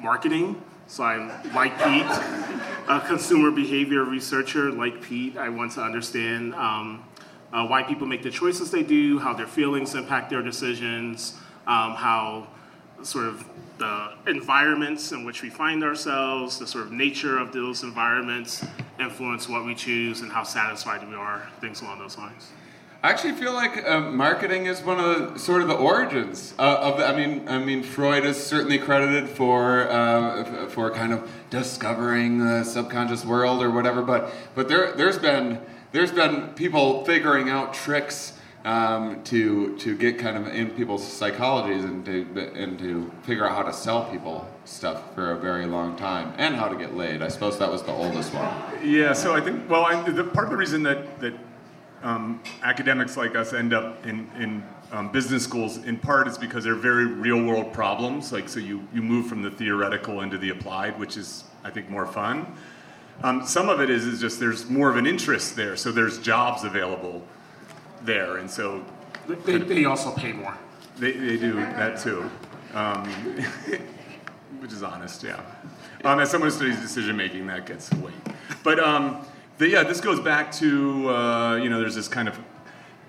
marketing. 0.00 0.62
So 0.86 1.04
I'm 1.04 1.28
like 1.52 1.76
Pete, 1.78 2.06
a 2.88 3.02
consumer 3.06 3.50
behavior 3.50 4.04
researcher 4.04 4.70
like 4.70 5.02
Pete. 5.02 5.36
I 5.36 5.48
want 5.48 5.72
to 5.72 5.82
understand 5.82 6.54
um, 6.54 7.04
uh, 7.52 7.66
why 7.66 7.82
people 7.82 8.06
make 8.06 8.22
the 8.22 8.30
choices 8.30 8.70
they 8.70 8.82
do, 8.82 9.18
how 9.18 9.32
their 9.32 9.46
feelings 9.46 9.94
impact 9.94 10.30
their 10.30 10.42
decisions, 10.42 11.34
um, 11.66 11.94
how 11.94 12.46
sort 13.02 13.26
of 13.26 13.44
the 13.78 14.12
environments 14.26 15.12
in 15.12 15.24
which 15.24 15.42
we 15.42 15.50
find 15.50 15.84
ourselves, 15.84 16.58
the 16.58 16.66
sort 16.66 16.84
of 16.84 16.92
nature 16.92 17.38
of 17.38 17.52
those 17.52 17.82
environments 17.82 18.64
influence 18.98 19.48
what 19.48 19.64
we 19.64 19.74
choose 19.74 20.20
and 20.20 20.32
how 20.32 20.42
satisfied 20.42 21.08
we 21.08 21.14
are, 21.14 21.48
things 21.60 21.80
along 21.80 21.98
those 21.98 22.18
lines. 22.18 22.48
I 23.00 23.10
actually 23.10 23.34
feel 23.34 23.52
like 23.52 23.86
uh, 23.86 24.00
marketing 24.00 24.66
is 24.66 24.82
one 24.82 24.98
of 24.98 25.34
the 25.34 25.38
sort 25.38 25.62
of 25.62 25.68
the 25.68 25.74
origins 25.74 26.52
uh, 26.58 26.78
of. 26.80 26.98
The, 26.98 27.06
I 27.06 27.14
mean, 27.14 27.48
I 27.48 27.56
mean, 27.56 27.84
Freud 27.84 28.24
is 28.24 28.44
certainly 28.44 28.76
credited 28.76 29.28
for 29.28 29.88
uh, 29.88 30.66
for 30.68 30.90
kind 30.90 31.12
of 31.12 31.30
discovering 31.48 32.40
the 32.40 32.64
subconscious 32.64 33.24
world 33.24 33.62
or 33.62 33.70
whatever. 33.70 34.02
But 34.02 34.32
but 34.56 34.68
there 34.68 34.94
there's 34.96 35.16
been 35.16 35.60
there's 35.92 36.12
been 36.12 36.48
people 36.54 37.04
figuring 37.04 37.48
out 37.48 37.74
tricks 37.74 38.34
um, 38.64 39.22
to 39.24 39.76
to 39.78 39.96
get 39.96 40.18
kind 40.18 40.36
of 40.36 40.52
in 40.52 40.70
people's 40.70 41.02
psychologies 41.02 41.84
and 41.84 42.04
to 42.04 42.52
and 42.54 42.78
to 42.78 43.10
figure 43.22 43.46
out 43.46 43.54
how 43.54 43.62
to 43.62 43.72
sell 43.72 44.10
people 44.10 44.48
stuff 44.64 45.14
for 45.14 45.32
a 45.32 45.38
very 45.38 45.66
long 45.66 45.96
time 45.96 46.34
and 46.36 46.54
how 46.54 46.68
to 46.68 46.76
get 46.76 46.94
laid. 46.94 47.22
I 47.22 47.28
suppose 47.28 47.58
that 47.58 47.70
was 47.70 47.82
the 47.82 47.92
oldest 47.92 48.34
one. 48.34 48.52
Yeah, 48.84 49.12
so 49.12 49.34
I 49.34 49.40
think, 49.40 49.68
well, 49.70 49.84
I, 49.84 50.08
the, 50.10 50.24
part 50.24 50.46
of 50.46 50.50
the 50.50 50.56
reason 50.56 50.82
that, 50.82 51.18
that 51.20 51.34
um, 52.02 52.42
academics 52.62 53.16
like 53.16 53.34
us 53.34 53.52
end 53.52 53.72
up 53.72 54.06
in, 54.06 54.30
in 54.38 54.62
um, 54.92 55.10
business 55.10 55.42
schools, 55.42 55.78
in 55.78 55.98
part, 55.98 56.28
is 56.28 56.38
because 56.38 56.64
they're 56.64 56.74
very 56.74 57.06
real 57.06 57.42
world 57.42 57.72
problems. 57.72 58.32
Like, 58.32 58.48
so 58.48 58.60
you, 58.60 58.86
you 58.92 59.02
move 59.02 59.26
from 59.26 59.42
the 59.42 59.50
theoretical 59.50 60.20
into 60.20 60.38
the 60.38 60.50
applied, 60.50 60.98
which 60.98 61.16
is, 61.16 61.44
I 61.64 61.70
think, 61.70 61.88
more 61.90 62.06
fun. 62.06 62.54
Um, 63.22 63.44
some 63.46 63.68
of 63.68 63.80
it 63.80 63.90
is, 63.90 64.04
is 64.06 64.20
just 64.20 64.38
there's 64.38 64.68
more 64.70 64.88
of 64.90 64.96
an 64.96 65.06
interest 65.06 65.56
there, 65.56 65.76
so 65.76 65.90
there's 65.90 66.18
jobs 66.18 66.62
available 66.64 67.22
there, 68.02 68.36
and 68.36 68.48
so 68.50 68.84
They, 69.44 69.58
they 69.58 69.84
also 69.84 70.12
pay 70.12 70.32
more. 70.32 70.54
they, 70.98 71.12
they 71.12 71.36
do 71.36 71.54
that 71.54 71.98
too, 72.00 72.30
um, 72.74 73.04
which 74.60 74.72
is 74.72 74.82
honest, 74.84 75.22
yeah. 75.24 75.40
Um, 76.04 76.20
as 76.20 76.30
someone 76.30 76.50
who 76.50 76.56
studies 76.56 76.80
decision 76.80 77.16
making, 77.16 77.48
that 77.48 77.66
gets 77.66 77.90
weight. 77.94 78.14
But 78.62 78.78
um, 78.78 79.24
the, 79.58 79.68
yeah, 79.68 79.82
this 79.82 80.00
goes 80.00 80.20
back 80.20 80.52
to 80.52 81.10
uh, 81.10 81.56
you 81.56 81.68
know, 81.70 81.80
there's 81.80 81.96
this 81.96 82.06
kind 82.08 82.28
of 82.28 82.38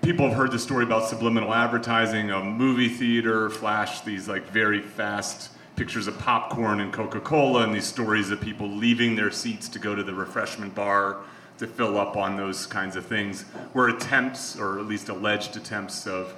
people 0.02 0.26
have 0.26 0.36
heard 0.36 0.50
the 0.50 0.58
story 0.58 0.82
about 0.82 1.08
subliminal 1.08 1.54
advertising, 1.54 2.30
a 2.32 2.42
movie 2.42 2.88
theater 2.88 3.48
flash 3.48 4.00
these 4.00 4.26
like 4.26 4.44
very 4.50 4.80
fast 4.80 5.52
pictures 5.76 6.06
of 6.06 6.18
popcorn 6.18 6.80
and 6.80 6.92
Coca-Cola, 6.92 7.62
and 7.62 7.74
these 7.74 7.86
stories 7.86 8.30
of 8.30 8.40
people 8.40 8.68
leaving 8.68 9.16
their 9.16 9.30
seats 9.30 9.68
to 9.70 9.78
go 9.78 9.94
to 9.94 10.02
the 10.02 10.12
refreshment 10.12 10.74
bar 10.74 11.18
to 11.58 11.66
fill 11.66 11.98
up 11.98 12.16
on 12.16 12.36
those 12.36 12.66
kinds 12.66 12.96
of 12.96 13.06
things 13.06 13.44
were 13.74 13.88
attempts, 13.88 14.58
or 14.58 14.78
at 14.78 14.86
least 14.86 15.08
alleged 15.08 15.56
attempts 15.56 16.06
of 16.06 16.34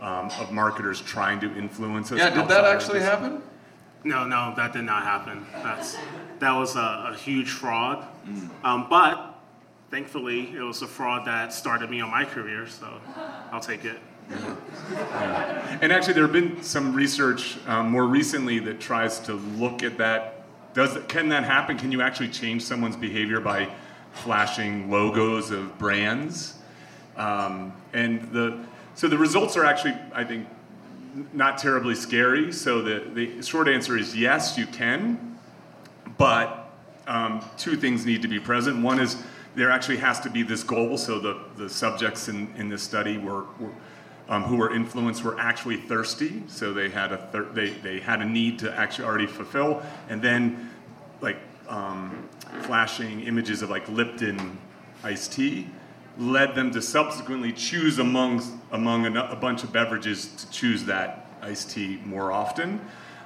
um, 0.00 0.30
of 0.38 0.52
marketers 0.52 1.00
trying 1.00 1.40
to 1.40 1.56
influence 1.56 2.12
us. 2.12 2.18
Yeah, 2.18 2.30
did 2.30 2.48
that 2.48 2.64
actually 2.64 3.00
happen? 3.00 3.42
No, 4.04 4.26
no, 4.26 4.52
that 4.56 4.72
did 4.72 4.84
not 4.84 5.02
happen. 5.02 5.46
That's 5.62 5.96
that 6.38 6.52
was 6.52 6.76
a, 6.76 7.12
a 7.12 7.16
huge 7.16 7.50
fraud. 7.50 8.06
Um, 8.62 8.86
but 8.88 9.34
thankfully, 9.90 10.54
it 10.54 10.60
was 10.60 10.82
a 10.82 10.86
fraud 10.86 11.26
that 11.26 11.52
started 11.52 11.90
me 11.90 12.00
on 12.00 12.10
my 12.10 12.24
career, 12.24 12.66
so 12.66 13.00
I'll 13.50 13.60
take 13.60 13.84
it. 13.84 13.98
And 15.80 15.92
actually, 15.92 16.14
there 16.14 16.22
have 16.24 16.32
been 16.32 16.62
some 16.62 16.94
research 16.94 17.58
um, 17.66 17.90
more 17.90 18.06
recently 18.06 18.58
that 18.60 18.80
tries 18.80 19.18
to 19.20 19.34
look 19.34 19.82
at 19.82 19.98
that. 19.98 20.44
Does 20.74 20.98
can 21.08 21.28
that 21.30 21.44
happen? 21.44 21.78
Can 21.78 21.92
you 21.92 22.02
actually 22.02 22.28
change 22.28 22.62
someone's 22.62 22.96
behavior 22.96 23.40
by 23.40 23.68
flashing 24.12 24.90
logos 24.90 25.50
of 25.50 25.78
brands? 25.78 26.54
Um, 27.16 27.72
and 27.92 28.30
the 28.32 28.64
so 28.94 29.08
the 29.08 29.18
results 29.18 29.56
are 29.56 29.64
actually, 29.64 29.94
I 30.14 30.24
think, 30.24 30.46
not 31.32 31.58
terribly 31.58 31.94
scary. 31.94 32.52
So 32.52 32.82
the 32.82 33.10
the 33.12 33.42
short 33.42 33.68
answer 33.68 33.96
is 33.96 34.16
yes, 34.16 34.56
you 34.56 34.66
can, 34.66 35.38
but 36.18 36.72
um, 37.06 37.44
two 37.56 37.76
things 37.76 38.04
need 38.06 38.22
to 38.22 38.28
be 38.28 38.40
present. 38.40 38.82
One 38.82 38.98
is 38.98 39.16
there 39.56 39.70
actually 39.70 39.96
has 39.96 40.20
to 40.20 40.30
be 40.30 40.42
this 40.42 40.62
goal. 40.62 40.98
So 40.98 41.18
the, 41.18 41.40
the 41.56 41.68
subjects 41.68 42.28
in, 42.28 42.52
in 42.56 42.68
this 42.68 42.82
study 42.82 43.16
were, 43.16 43.44
were 43.58 43.72
um, 44.28 44.42
who 44.44 44.56
were 44.56 44.74
influenced 44.74 45.22
were 45.22 45.38
actually 45.38 45.76
thirsty. 45.76 46.42
So 46.48 46.72
they 46.72 46.88
had 46.88 47.12
a 47.12 47.18
thir- 47.32 47.50
they, 47.52 47.70
they 47.70 48.00
had 48.00 48.20
a 48.20 48.24
need 48.24 48.58
to 48.60 48.72
actually 48.72 49.06
already 49.06 49.26
fulfill. 49.26 49.82
And 50.08 50.20
then 50.20 50.70
like 51.20 51.38
um, 51.68 52.28
flashing 52.62 53.22
images 53.22 53.62
of 53.62 53.70
like 53.70 53.88
Lipton 53.88 54.58
iced 55.02 55.32
tea 55.32 55.68
led 56.18 56.54
them 56.54 56.70
to 56.70 56.80
subsequently 56.80 57.52
choose 57.52 57.98
among 57.98 58.60
among 58.72 59.06
a, 59.16 59.24
a 59.26 59.36
bunch 59.36 59.62
of 59.62 59.72
beverages 59.72 60.28
to 60.36 60.50
choose 60.50 60.84
that 60.84 61.26
iced 61.42 61.70
tea 61.70 62.00
more 62.04 62.32
often. 62.32 62.80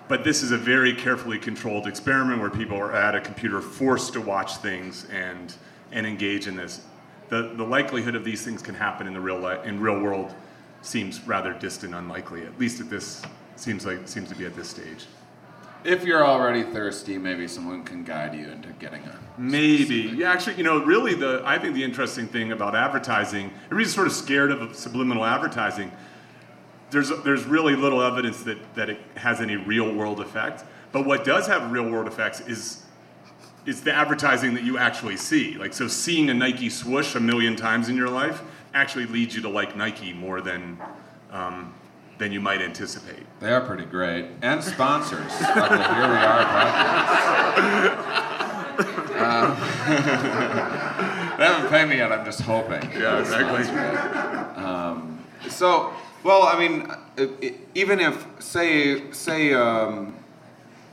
But 0.08 0.24
this 0.24 0.42
is 0.42 0.50
a 0.50 0.58
very 0.58 0.92
carefully 0.92 1.38
controlled 1.38 1.86
experiment 1.86 2.40
where 2.40 2.50
people 2.50 2.76
are 2.76 2.92
at 2.92 3.14
a 3.14 3.20
computer 3.20 3.60
forced 3.60 4.12
to 4.14 4.20
watch 4.20 4.56
things 4.56 5.06
and 5.10 5.54
and 5.92 6.06
engage 6.06 6.46
in 6.46 6.56
this. 6.56 6.84
The, 7.28 7.54
the 7.54 7.64
likelihood 7.64 8.16
of 8.16 8.24
these 8.24 8.44
things 8.44 8.60
can 8.60 8.74
happen 8.74 9.06
in 9.06 9.12
the 9.12 9.20
real 9.20 9.38
life, 9.38 9.64
in 9.64 9.78
real 9.78 10.00
world 10.00 10.34
seems 10.82 11.20
rather 11.26 11.52
distant, 11.54 11.94
unlikely. 11.94 12.42
At 12.44 12.58
least 12.58 12.80
at 12.80 12.90
this 12.90 13.22
seems 13.56 13.86
like 13.86 14.08
seems 14.08 14.28
to 14.30 14.34
be 14.34 14.46
at 14.46 14.56
this 14.56 14.68
stage. 14.68 15.06
If 15.82 16.04
you're 16.04 16.26
already 16.26 16.62
thirsty, 16.62 17.16
maybe 17.16 17.48
someone 17.48 17.84
can 17.84 18.04
guide 18.04 18.34
you 18.34 18.48
into 18.48 18.68
getting 18.74 19.02
a. 19.04 19.18
Maybe. 19.38 20.12
Yeah, 20.14 20.30
actually, 20.30 20.56
you 20.56 20.62
know, 20.62 20.84
really, 20.84 21.14
the 21.14 21.42
I 21.44 21.58
think 21.58 21.74
the 21.74 21.84
interesting 21.84 22.26
thing 22.26 22.52
about 22.52 22.74
advertising, 22.74 23.50
everybody's 23.66 23.94
sort 23.94 24.06
of 24.06 24.12
scared 24.12 24.50
of 24.50 24.76
subliminal 24.76 25.24
advertising. 25.24 25.90
There's 26.90 27.10
there's 27.24 27.44
really 27.44 27.76
little 27.76 28.02
evidence 28.02 28.42
that 28.42 28.58
that 28.74 28.90
it 28.90 28.98
has 29.16 29.40
any 29.40 29.56
real 29.56 29.94
world 29.94 30.20
effect. 30.20 30.64
But 30.92 31.06
what 31.06 31.24
does 31.24 31.46
have 31.46 31.70
real 31.70 31.88
world 31.90 32.06
effects 32.06 32.40
is 32.40 32.82
is 33.64 33.82
the 33.82 33.92
advertising 33.92 34.54
that 34.54 34.64
you 34.64 34.76
actually 34.76 35.16
see. 35.16 35.56
Like 35.56 35.72
so, 35.72 35.88
seeing 35.88 36.28
a 36.28 36.34
Nike 36.34 36.68
swoosh 36.68 37.14
a 37.14 37.20
million 37.20 37.56
times 37.56 37.88
in 37.88 37.96
your 37.96 38.10
life 38.10 38.42
actually 38.74 39.06
leads 39.06 39.34
you 39.34 39.42
to 39.42 39.48
like 39.48 39.76
Nike 39.76 40.12
more 40.12 40.40
than 40.40 40.78
um, 41.32 41.74
than 42.18 42.32
you 42.32 42.40
might 42.40 42.60
anticipate. 42.60 43.24
They 43.40 43.50
are 43.52 43.60
pretty 43.62 43.84
great. 43.86 44.26
And 44.42 44.62
sponsors 44.62 45.32
of 45.32 45.38
the 45.54 45.94
Here 45.94 46.08
We 46.08 46.18
Are 46.18 46.44
podcast. 46.44 48.06
Um, 49.20 49.56
they 51.38 51.44
haven't 51.46 51.70
paid 51.70 51.88
me 51.88 51.96
yet, 51.96 52.12
I'm 52.12 52.24
just 52.24 52.40
hoping. 52.42 52.82
Yeah, 52.92 53.20
exactly. 53.20 53.64
So, 55.48 55.92
well, 56.22 56.42
I 56.42 56.58
mean, 56.58 56.90
i- 57.18 57.54
even 57.74 57.98
if, 58.00 58.26
say, 58.38 59.10
say 59.12 59.54
um, 59.54 60.14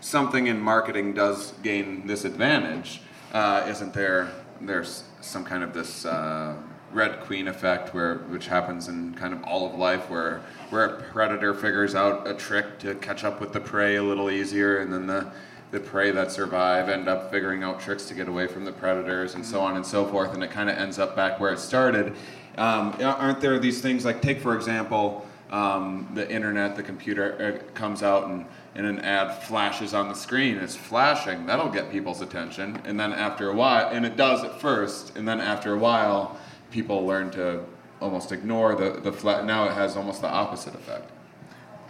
something 0.01 0.47
in 0.47 0.59
marketing 0.61 1.13
does 1.13 1.51
gain 1.63 2.07
this 2.07 2.23
advantage, 2.25 3.01
uh, 3.33 3.65
isn't 3.67 3.93
there, 3.93 4.29
there's 4.61 5.03
some 5.21 5.43
kind 5.43 5.63
of 5.63 5.73
this 5.73 6.05
uh, 6.05 6.55
Red 6.97 7.19
Queen 7.21 7.47
effect 7.47 7.93
where, 7.93 8.15
which 8.29 8.47
happens 8.47 8.87
in 8.87 9.13
kind 9.13 9.31
of 9.31 9.43
all 9.43 9.69
of 9.71 9.75
life 9.77 10.09
where, 10.09 10.41
where 10.71 10.85
a 10.85 11.01
predator 11.03 11.53
figures 11.53 11.93
out 11.93 12.27
a 12.27 12.33
trick 12.33 12.79
to 12.79 12.95
catch 12.95 13.23
up 13.23 13.39
with 13.39 13.53
the 13.53 13.59
prey 13.59 13.97
a 13.97 14.03
little 14.03 14.31
easier 14.31 14.79
and 14.79 14.91
then 14.91 15.05
the, 15.05 15.31
the 15.69 15.79
prey 15.79 16.09
that 16.09 16.31
survive 16.31 16.89
end 16.89 17.07
up 17.07 17.29
figuring 17.29 17.61
out 17.63 17.79
tricks 17.79 18.05
to 18.05 18.15
get 18.15 18.27
away 18.27 18.47
from 18.47 18.65
the 18.65 18.71
predators 18.71 19.35
and 19.35 19.45
so 19.45 19.61
on 19.61 19.75
and 19.75 19.85
so 19.85 20.07
forth 20.07 20.33
and 20.33 20.43
it 20.43 20.49
kind 20.49 20.71
of 20.71 20.77
ends 20.77 20.97
up 20.97 21.15
back 21.15 21.39
where 21.39 21.53
it 21.53 21.59
started. 21.59 22.15
Um, 22.57 22.97
aren't 22.99 23.41
there 23.41 23.59
these 23.59 23.79
things 23.79 24.03
like 24.03 24.21
take 24.21 24.41
for 24.41 24.55
example 24.55 25.27
um, 25.49 26.09
the 26.13 26.29
internet, 26.29 26.75
the 26.75 26.83
computer 26.83 27.61
uh, 27.63 27.73
comes 27.73 28.03
out 28.03 28.27
and, 28.27 28.45
and 28.75 28.85
an 28.85 28.99
ad 28.99 29.43
flashes 29.43 29.93
on 29.93 30.09
the 30.09 30.13
screen. 30.13 30.57
It's 30.57 30.75
flashing. 30.75 31.45
That'll 31.45 31.69
get 31.69 31.89
people's 31.89 32.21
attention. 32.21 32.81
And 32.85 32.99
then 32.99 33.13
after 33.13 33.49
a 33.49 33.55
while, 33.55 33.89
and 33.89 34.05
it 34.05 34.17
does 34.17 34.43
at 34.43 34.59
first, 34.59 35.15
and 35.15 35.27
then 35.27 35.39
after 35.39 35.73
a 35.73 35.77
while, 35.77 36.37
people 36.71 37.05
learn 37.05 37.31
to 37.31 37.63
almost 37.99 38.31
ignore 38.31 38.75
the, 38.75 38.99
the 39.01 39.11
flat. 39.11 39.45
Now 39.45 39.65
it 39.65 39.73
has 39.73 39.95
almost 39.95 40.21
the 40.21 40.27
opposite 40.27 40.75
effect. 40.75 41.11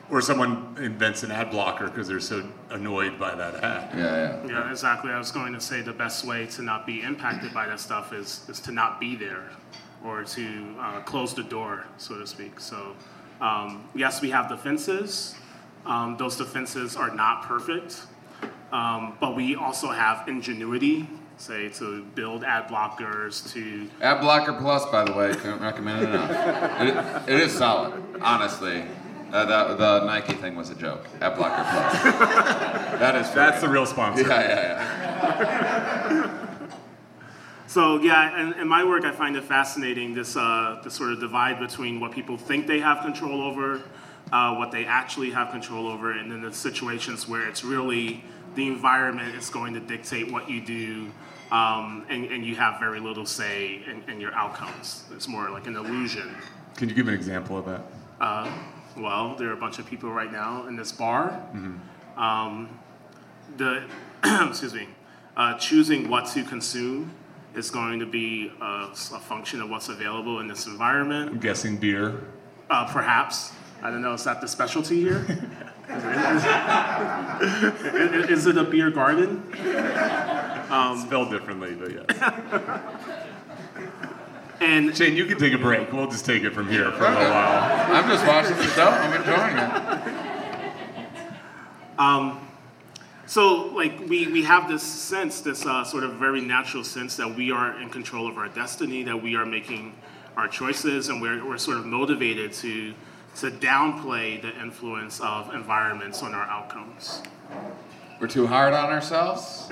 Or 0.10 0.22
someone 0.22 0.78
invents 0.80 1.24
an 1.24 1.32
ad 1.32 1.52
blocker 1.52 1.88
because 1.88 2.08
they're 2.08 2.22
so 2.22 2.48
annoyed 2.70 3.20
by 3.20 3.36
that 3.36 3.56
ad. 3.62 3.90
Yeah, 3.98 4.46
yeah. 4.46 4.48
Yeah, 4.48 4.72
exactly. 4.72 5.12
I 5.12 5.18
was 5.18 5.32
going 5.32 5.52
to 5.54 5.60
say 5.60 5.82
the 5.82 5.92
best 5.92 6.26
way 6.26 6.46
to 6.48 6.62
not 6.62 6.86
be 6.86 7.02
impacted 7.02 7.54
by 7.54 7.68
that 7.68 7.80
stuff 7.82 8.14
is, 8.14 8.46
is 8.48 8.62
to 8.62 8.72
not 8.72 9.02
be 9.02 9.18
there 9.18 9.50
or 10.06 10.24
to 10.24 10.76
uh, 10.80 11.02
close 11.02 11.34
the 11.34 11.44
door, 11.44 11.86
so 11.98 12.18
to 12.18 12.26
speak. 12.26 12.60
So, 12.60 12.96
um, 13.42 13.90
yes, 13.96 14.22
we 14.22 14.30
have 14.30 14.48
defenses. 14.48 15.36
Um, 15.86 16.16
those 16.18 16.38
defenses 16.38 16.96
are 16.96 17.14
not 17.14 17.44
perfect, 17.44 18.02
um, 18.72 19.18
but 19.20 19.36
we 19.36 19.56
also 19.56 19.88
have 19.88 20.28
ingenuity, 20.28 21.08
say, 21.38 21.70
to 21.70 22.04
build 22.16 22.44
ad 22.44 22.68
blockers, 22.68 23.52
to 23.54 23.90
Ad 24.02 24.22
Blocker 24.22 24.54
Plus, 24.54 24.86
by 24.88 25.04
the 25.04 25.14
way, 25.14 25.34
couldn't 25.34 25.62
recommend 25.62 26.04
it 26.04 26.10
enough. 26.10 27.26
It, 27.28 27.34
it 27.34 27.40
is 27.42 27.54
solid, 27.54 27.94
honestly. 28.22 28.84
Uh, 29.32 29.46
the, 29.46 29.76
the 29.76 30.06
Nike 30.06 30.34
thing 30.34 30.56
was 30.56 30.70
a 30.70 30.76
joke. 30.76 31.06
Ad 31.22 31.36
Blocker 31.36 31.64
Plus. 31.70 32.04
that 33.00 33.16
is. 33.16 33.30
for 33.30 33.36
That's 33.36 33.62
the 33.62 33.68
real. 33.68 33.82
real 33.82 33.86
sponsor. 33.86 34.22
Yeah, 34.28 34.40
yeah, 34.42 36.10
yeah. 36.10 36.34
So 37.68 38.00
yeah, 38.02 38.42
in, 38.42 38.54
in 38.62 38.68
my 38.68 38.86
work, 38.86 39.04
I 39.04 39.12
find 39.12 39.36
it 39.36 39.44
fascinating 39.44 40.14
this 40.16 40.38
uh, 40.38 40.80
this 40.86 40.94
sort 40.94 41.12
of 41.12 41.20
divide 41.20 41.60
between 41.60 42.00
what 42.00 42.14
people 42.14 42.38
think 42.38 42.66
they 42.66 42.80
have 42.80 43.02
control 43.04 43.42
over, 43.42 43.82
uh, 44.32 44.56
what 44.56 44.72
they 44.72 44.86
actually 44.86 45.32
have 45.32 45.52
control 45.52 45.88
over, 45.88 46.14
and 46.14 46.32
then 46.32 46.42
the 46.42 46.54
situations 46.54 47.28
where 47.28 47.46
it's 47.48 47.66
really 47.66 48.24
the 48.56 48.68
environment 48.68 49.36
is 49.36 49.50
going 49.50 49.74
to 49.74 49.82
dictate 49.82 50.32
what 50.32 50.50
you 50.50 50.62
do, 50.62 51.12
um, 51.52 52.06
and, 52.10 52.26
and 52.26 52.46
you 52.46 52.56
have 52.56 52.80
very 52.80 53.00
little 53.00 53.26
say 53.26 53.82
in, 53.90 54.04
in 54.10 54.20
your 54.20 54.34
outcomes. 54.34 55.06
It's 55.14 55.28
more 55.28 55.50
like 55.50 55.68
an 55.68 55.76
illusion. 55.76 56.36
Can 56.76 56.90
you 56.90 56.96
give 56.96 57.08
an 57.08 57.14
example 57.14 57.58
of 57.58 57.66
that? 57.66 57.82
Uh, 58.20 58.52
well, 58.98 59.36
there 59.36 59.50
are 59.50 59.54
a 59.54 59.58
bunch 59.58 59.80
of 59.80 59.86
people 59.86 60.12
right 60.12 60.32
now 60.32 60.68
in 60.68 60.76
this 60.76 60.92
bar. 60.92 61.42
Um, 62.16 62.80
the 63.58 63.84
excuse 64.24 64.74
me, 64.74 64.88
uh, 65.36 65.58
choosing 65.58 66.10
what 66.10 66.26
to 66.28 66.44
consume 66.44 67.12
is 67.56 67.72
going 67.72 68.00
to 68.00 68.06
be 68.06 68.52
a, 68.62 68.90
a 68.92 68.96
function 68.96 69.62
of 69.62 69.70
what's 69.70 69.90
available 69.90 70.40
in 70.40 70.48
this 70.48 70.66
environment. 70.66 71.32
I'm 71.32 71.40
guessing 71.40 71.78
beer. 71.78 72.22
Uh, 72.70 72.92
perhaps 72.92 73.54
I 73.82 73.92
don't 73.92 74.02
know. 74.02 74.14
Is 74.14 74.24
that 74.24 74.42
the 74.42 74.48
specialty 74.48 75.00
here? 75.00 75.26
is, 75.90 76.44
is 78.30 78.46
it 78.48 78.58
a 78.58 78.64
beer 78.64 78.90
garden? 78.92 79.44
Spelled 81.06 81.30
differently, 81.32 81.76
but 81.76 81.92
yeah. 81.94 82.82
And 84.60 84.98
Shane, 84.98 85.16
you 85.16 85.26
can 85.26 85.38
take 85.38 85.54
a 85.54 85.58
break. 85.60 85.94
We'll 85.94 86.10
just 86.10 86.26
take 86.26 86.42
it 86.44 86.52
from 86.52 86.68
here 86.68 86.92
for 86.94 87.06
a 87.06 87.10
little 87.10 87.30
while. 87.30 87.94
I'm 87.94 88.10
just 88.10 88.26
watching 88.26 88.58
the 88.58 88.64
show. 88.64 88.88
I'm 88.88 89.14
enjoying 89.22 89.56
it. 89.56 89.76
Um, 92.00 92.40
So, 93.28 93.66
like, 93.76 94.00
we, 94.08 94.28
we 94.28 94.42
have 94.44 94.70
this 94.70 94.82
sense, 94.82 95.42
this 95.42 95.66
uh, 95.66 95.84
sort 95.84 96.06
of 96.06 96.14
very 96.14 96.40
natural 96.42 96.84
sense 96.84 97.18
that 97.18 97.36
we 97.36 97.52
are 97.52 97.80
in 97.82 97.90
control 97.90 98.26
of 98.28 98.38
our 98.38 98.48
destiny, 98.48 99.04
that 99.04 99.22
we 99.22 99.36
are 99.36 99.46
making 99.46 99.94
our 100.38 100.48
choices, 100.48 101.10
and 101.10 101.22
we're, 101.22 101.46
we're 101.46 101.58
sort 101.58 101.78
of 101.78 101.86
motivated 101.86 102.54
to, 102.54 102.94
to 103.38 103.52
downplay 103.52 104.42
the 104.42 104.60
influence 104.62 105.20
of 105.20 105.54
environments 105.54 106.24
on 106.24 106.34
our 106.34 106.48
outcomes. 106.48 107.22
We're 108.20 108.28
too 108.28 108.48
hard 108.48 108.74
on 108.74 108.90
ourselves. 108.90 109.70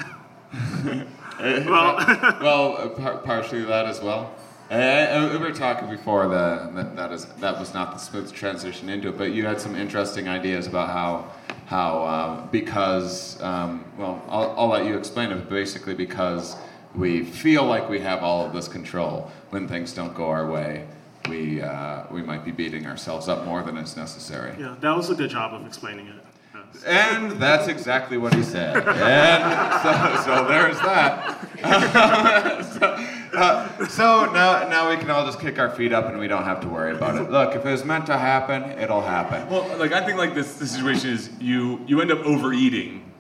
Well, 1.38 1.98
well, 2.42 2.90
par- 2.92 3.18
partially 3.18 3.64
that 3.66 3.86
as 3.86 4.02
well. 4.02 4.34
We 4.72 5.38
were 5.38 5.52
talking 5.52 5.90
before 5.90 6.28
that, 6.30 6.74
that 6.76 6.96
that 6.96 7.12
is 7.12 7.26
that 7.26 7.60
was 7.60 7.74
not 7.74 7.92
the 7.92 7.98
smooth 7.98 8.32
transition 8.32 8.90
into 8.90 9.10
it, 9.10 9.18
but 9.18 9.32
you 9.32 9.46
had 9.46 9.60
some 9.60 9.76
interesting 9.76 10.28
ideas 10.28 10.66
about 10.66 10.90
how 10.90 11.32
how 11.66 12.04
uh, 12.04 12.48
because 12.48 13.42
um, 13.42 13.84
well 13.98 14.24
I'll, 14.30 14.56
I'll 14.58 14.68
let 14.70 14.86
you 14.86 14.98
explain 14.98 15.32
it. 15.32 15.36
But 15.36 15.50
basically, 15.50 15.94
because 15.94 16.56
we 16.96 17.24
feel 17.26 17.66
like 17.66 17.90
we 17.90 18.00
have 18.00 18.24
all 18.24 18.46
of 18.46 18.54
this 18.54 18.68
control, 18.68 19.30
when 19.50 19.68
things 19.68 19.94
don't 19.94 20.16
go 20.16 20.30
our 20.30 20.50
way, 20.50 20.88
we 21.28 21.62
uh, 21.62 22.04
we 22.12 22.22
might 22.22 22.46
be 22.46 22.52
beating 22.52 22.86
ourselves 22.86 23.28
up 23.28 23.46
more 23.46 23.62
than 23.64 23.78
is 23.78 23.96
necessary. 23.96 24.56
yeah, 24.60 24.76
that 24.80 24.96
was 24.96 25.10
a 25.10 25.16
good 25.16 25.30
job 25.30 25.54
of 25.54 25.66
explaining 25.66 26.08
it. 26.08 26.16
Yes. 26.54 26.84
And 26.84 27.32
that's 27.34 27.68
exactly 27.68 28.18
what 28.18 28.34
he 28.34 28.44
said. 28.44 28.78
And 28.78 30.24
so, 30.24 30.24
so 30.24 30.48
there's 30.48 30.80
that. 30.80 31.40
so, 32.80 33.38
uh, 33.38 33.88
so 33.88 34.32
now, 34.32 34.68
now 34.70 34.90
we 34.90 34.98
can 34.98 35.10
all 35.10 35.26
just 35.26 35.40
kick 35.40 35.60
our 35.60 35.70
feet 35.70 35.92
up 35.94 36.06
and 36.06 36.18
we 36.18 36.28
don't 36.28 36.44
have 36.44 36.62
to 36.62 36.68
worry 36.68 36.96
about 36.96 37.16
it. 37.16 37.30
Look, 37.30 37.56
if 37.56 37.66
it 37.66 37.72
was 37.72 37.84
meant 37.86 38.06
to 38.08 38.18
happen, 38.18 38.64
it'll 38.80 39.02
happen. 39.02 39.50
Well, 39.50 39.78
like 39.78 39.92
I 39.92 40.06
think 40.06 40.18
like 40.18 40.34
this 40.34 40.56
the 40.56 40.68
situation 40.68 41.10
is 41.12 41.30
you 41.40 41.82
you 41.88 42.02
end 42.02 42.12
up 42.12 42.20
overeating 42.20 43.12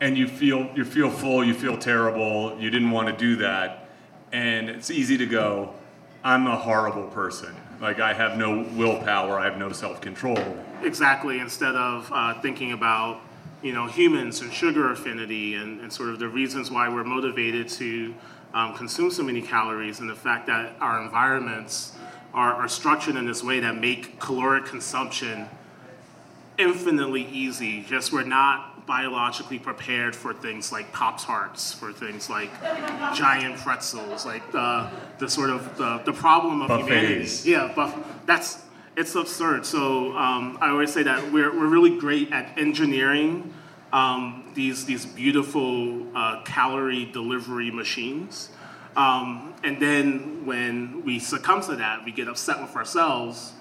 and 0.00 0.16
you 0.16 0.26
feel 0.28 0.68
you 0.74 0.84
feel 0.84 1.10
full, 1.10 1.44
you 1.44 1.54
feel 1.54 1.78
terrible, 1.78 2.56
you 2.58 2.70
didn't 2.70 2.90
want 2.90 3.08
to 3.08 3.16
do 3.16 3.36
that, 3.36 3.88
and 4.32 4.68
it's 4.68 4.90
easy 4.90 5.16
to 5.18 5.26
go, 5.26 5.72
I'm 6.26 6.48
a 6.48 6.56
horrible 6.56 7.04
person. 7.04 7.54
Like 7.80 8.00
I 8.00 8.12
have 8.12 8.36
no 8.36 8.66
willpower, 8.74 9.38
I 9.38 9.44
have 9.44 9.58
no 9.58 9.70
self-control. 9.70 10.56
Exactly, 10.82 11.38
instead 11.38 11.76
of 11.76 12.10
uh, 12.12 12.40
thinking 12.40 12.72
about 12.72 13.20
you 13.62 13.72
know 13.72 13.86
humans 13.86 14.40
and 14.40 14.52
sugar 14.52 14.90
affinity 14.90 15.54
and, 15.54 15.80
and 15.80 15.92
sort 15.92 16.08
of 16.08 16.18
the 16.18 16.26
reasons 16.26 16.68
why 16.68 16.88
we're 16.88 17.04
motivated 17.04 17.68
to 17.68 18.12
um, 18.54 18.74
consume 18.74 19.08
so 19.12 19.22
many 19.22 19.40
calories 19.40 20.00
and 20.00 20.10
the 20.10 20.16
fact 20.16 20.48
that 20.48 20.74
our 20.80 21.00
environments 21.00 21.92
are, 22.34 22.54
are 22.54 22.68
structured 22.68 23.14
in 23.14 23.24
this 23.24 23.44
way 23.44 23.60
that 23.60 23.76
make 23.76 24.18
caloric 24.18 24.64
consumption 24.64 25.48
infinitely 26.58 27.22
easy. 27.26 27.82
Just 27.82 28.12
we're 28.12 28.24
not 28.24 28.75
biologically 28.86 29.58
prepared 29.58 30.14
for 30.14 30.32
things 30.32 30.72
like 30.72 30.92
Pop 30.92 31.20
Tarts, 31.20 31.72
for 31.72 31.92
things 31.92 32.30
like 32.30 32.50
giant 33.14 33.58
pretzels, 33.58 34.24
like 34.24 34.52
the 34.52 34.88
the 35.18 35.28
sort 35.28 35.50
of 35.50 35.76
the, 35.76 35.98
the 36.04 36.12
problem 36.12 36.62
of 36.62 36.80
humanity. 36.80 37.50
Yeah, 37.50 37.72
but 37.74 37.94
that's 38.26 38.62
it's 38.96 39.14
absurd. 39.14 39.66
So 39.66 40.16
um, 40.16 40.58
I 40.60 40.70
always 40.70 40.92
say 40.92 41.02
that 41.02 41.32
we're 41.32 41.54
we're 41.54 41.68
really 41.68 41.98
great 41.98 42.32
at 42.32 42.56
engineering 42.58 43.52
um, 43.92 44.50
these 44.54 44.84
these 44.84 45.04
beautiful 45.04 46.06
uh, 46.16 46.42
calorie 46.44 47.06
delivery 47.06 47.70
machines. 47.70 48.50
Um, 48.96 49.54
and 49.62 49.80
then 49.80 50.46
when 50.46 51.04
we 51.04 51.18
succumb 51.18 51.60
to 51.62 51.76
that, 51.76 52.04
we 52.04 52.12
get 52.12 52.28
upset 52.28 52.62
with 52.62 52.74
ourselves 52.74 53.52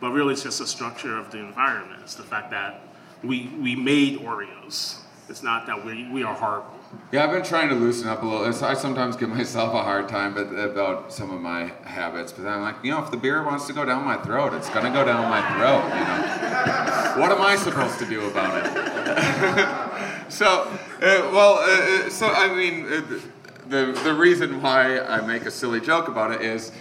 but 0.00 0.10
really 0.12 0.32
it's 0.32 0.42
just 0.42 0.60
a 0.60 0.66
structure 0.66 1.16
of 1.16 1.30
the 1.30 1.38
environment. 1.38 2.00
It's 2.02 2.14
the 2.14 2.22
fact 2.22 2.50
that 2.50 2.82
we 3.22 3.50
we 3.60 3.76
made 3.76 4.20
Oreos. 4.20 4.98
It's 5.28 5.42
not 5.42 5.66
that 5.66 5.84
we 5.84 6.08
we 6.10 6.22
are 6.22 6.34
horrible. 6.34 6.80
Yeah, 7.12 7.24
I've 7.24 7.30
been 7.30 7.44
trying 7.44 7.68
to 7.68 7.76
loosen 7.76 8.08
up 8.08 8.22
a 8.22 8.26
little. 8.26 8.64
I 8.64 8.74
sometimes 8.74 9.16
give 9.16 9.28
myself 9.40 9.74
a 9.74 9.82
hard 9.82 10.08
time 10.08 10.36
about 10.36 11.12
some 11.12 11.30
of 11.30 11.40
my 11.40 11.66
habits, 11.84 12.32
but 12.32 12.46
I'm 12.46 12.62
like, 12.62 12.76
you 12.82 12.90
know, 12.90 13.02
if 13.02 13.10
the 13.10 13.16
beer 13.16 13.44
wants 13.44 13.66
to 13.68 13.72
go 13.72 13.84
down 13.84 14.04
my 14.04 14.16
throat, 14.18 14.54
it's 14.54 14.68
gonna 14.70 14.92
go 14.92 15.04
down 15.04 15.30
my 15.30 15.40
throat. 15.54 15.84
You 15.84 16.04
know, 16.04 17.20
what 17.20 17.30
am 17.30 17.40
I 17.42 17.56
supposed 17.56 17.98
to 18.00 18.06
do 18.06 18.26
about 18.28 18.64
it? 18.64 20.32
so, 20.32 20.46
uh, 20.46 21.30
well, 21.32 21.58
uh, 21.58 22.06
uh, 22.06 22.10
so 22.10 22.26
I 22.26 22.54
mean, 22.54 22.86
uh, 22.86 23.02
the 23.68 24.00
the 24.02 24.14
reason 24.14 24.60
why 24.60 24.98
I 24.98 25.20
make 25.24 25.46
a 25.46 25.50
silly 25.50 25.80
joke 25.80 26.08
about 26.08 26.32
it 26.32 26.40
is 26.40 26.72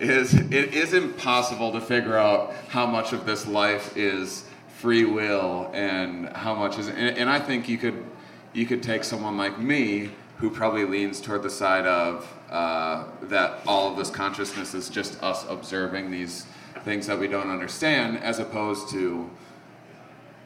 is 0.00 0.34
it 0.34 0.74
is 0.74 0.92
impossible 0.92 1.70
to 1.72 1.80
figure 1.80 2.16
out 2.16 2.52
how 2.68 2.84
much 2.86 3.12
of 3.12 3.24
this 3.24 3.46
life 3.46 3.96
is 3.96 4.44
free 4.82 5.04
will 5.04 5.70
and 5.72 6.28
how 6.30 6.56
much 6.56 6.76
is 6.76 6.88
and, 6.88 7.16
and 7.16 7.30
I 7.30 7.38
think 7.38 7.68
you 7.68 7.78
could 7.78 8.04
you 8.52 8.66
could 8.66 8.82
take 8.82 9.04
someone 9.04 9.36
like 9.36 9.56
me 9.56 10.10
who 10.38 10.50
probably 10.50 10.84
leans 10.84 11.20
toward 11.20 11.44
the 11.44 11.50
side 11.50 11.86
of 11.86 12.28
uh, 12.50 13.04
that 13.22 13.60
all 13.64 13.92
of 13.92 13.96
this 13.96 14.10
consciousness 14.10 14.74
is 14.74 14.88
just 14.88 15.22
us 15.22 15.46
observing 15.48 16.10
these 16.10 16.46
things 16.82 17.06
that 17.06 17.16
we 17.16 17.28
don't 17.28 17.48
understand 17.48 18.18
as 18.24 18.40
opposed 18.40 18.88
to 18.88 19.30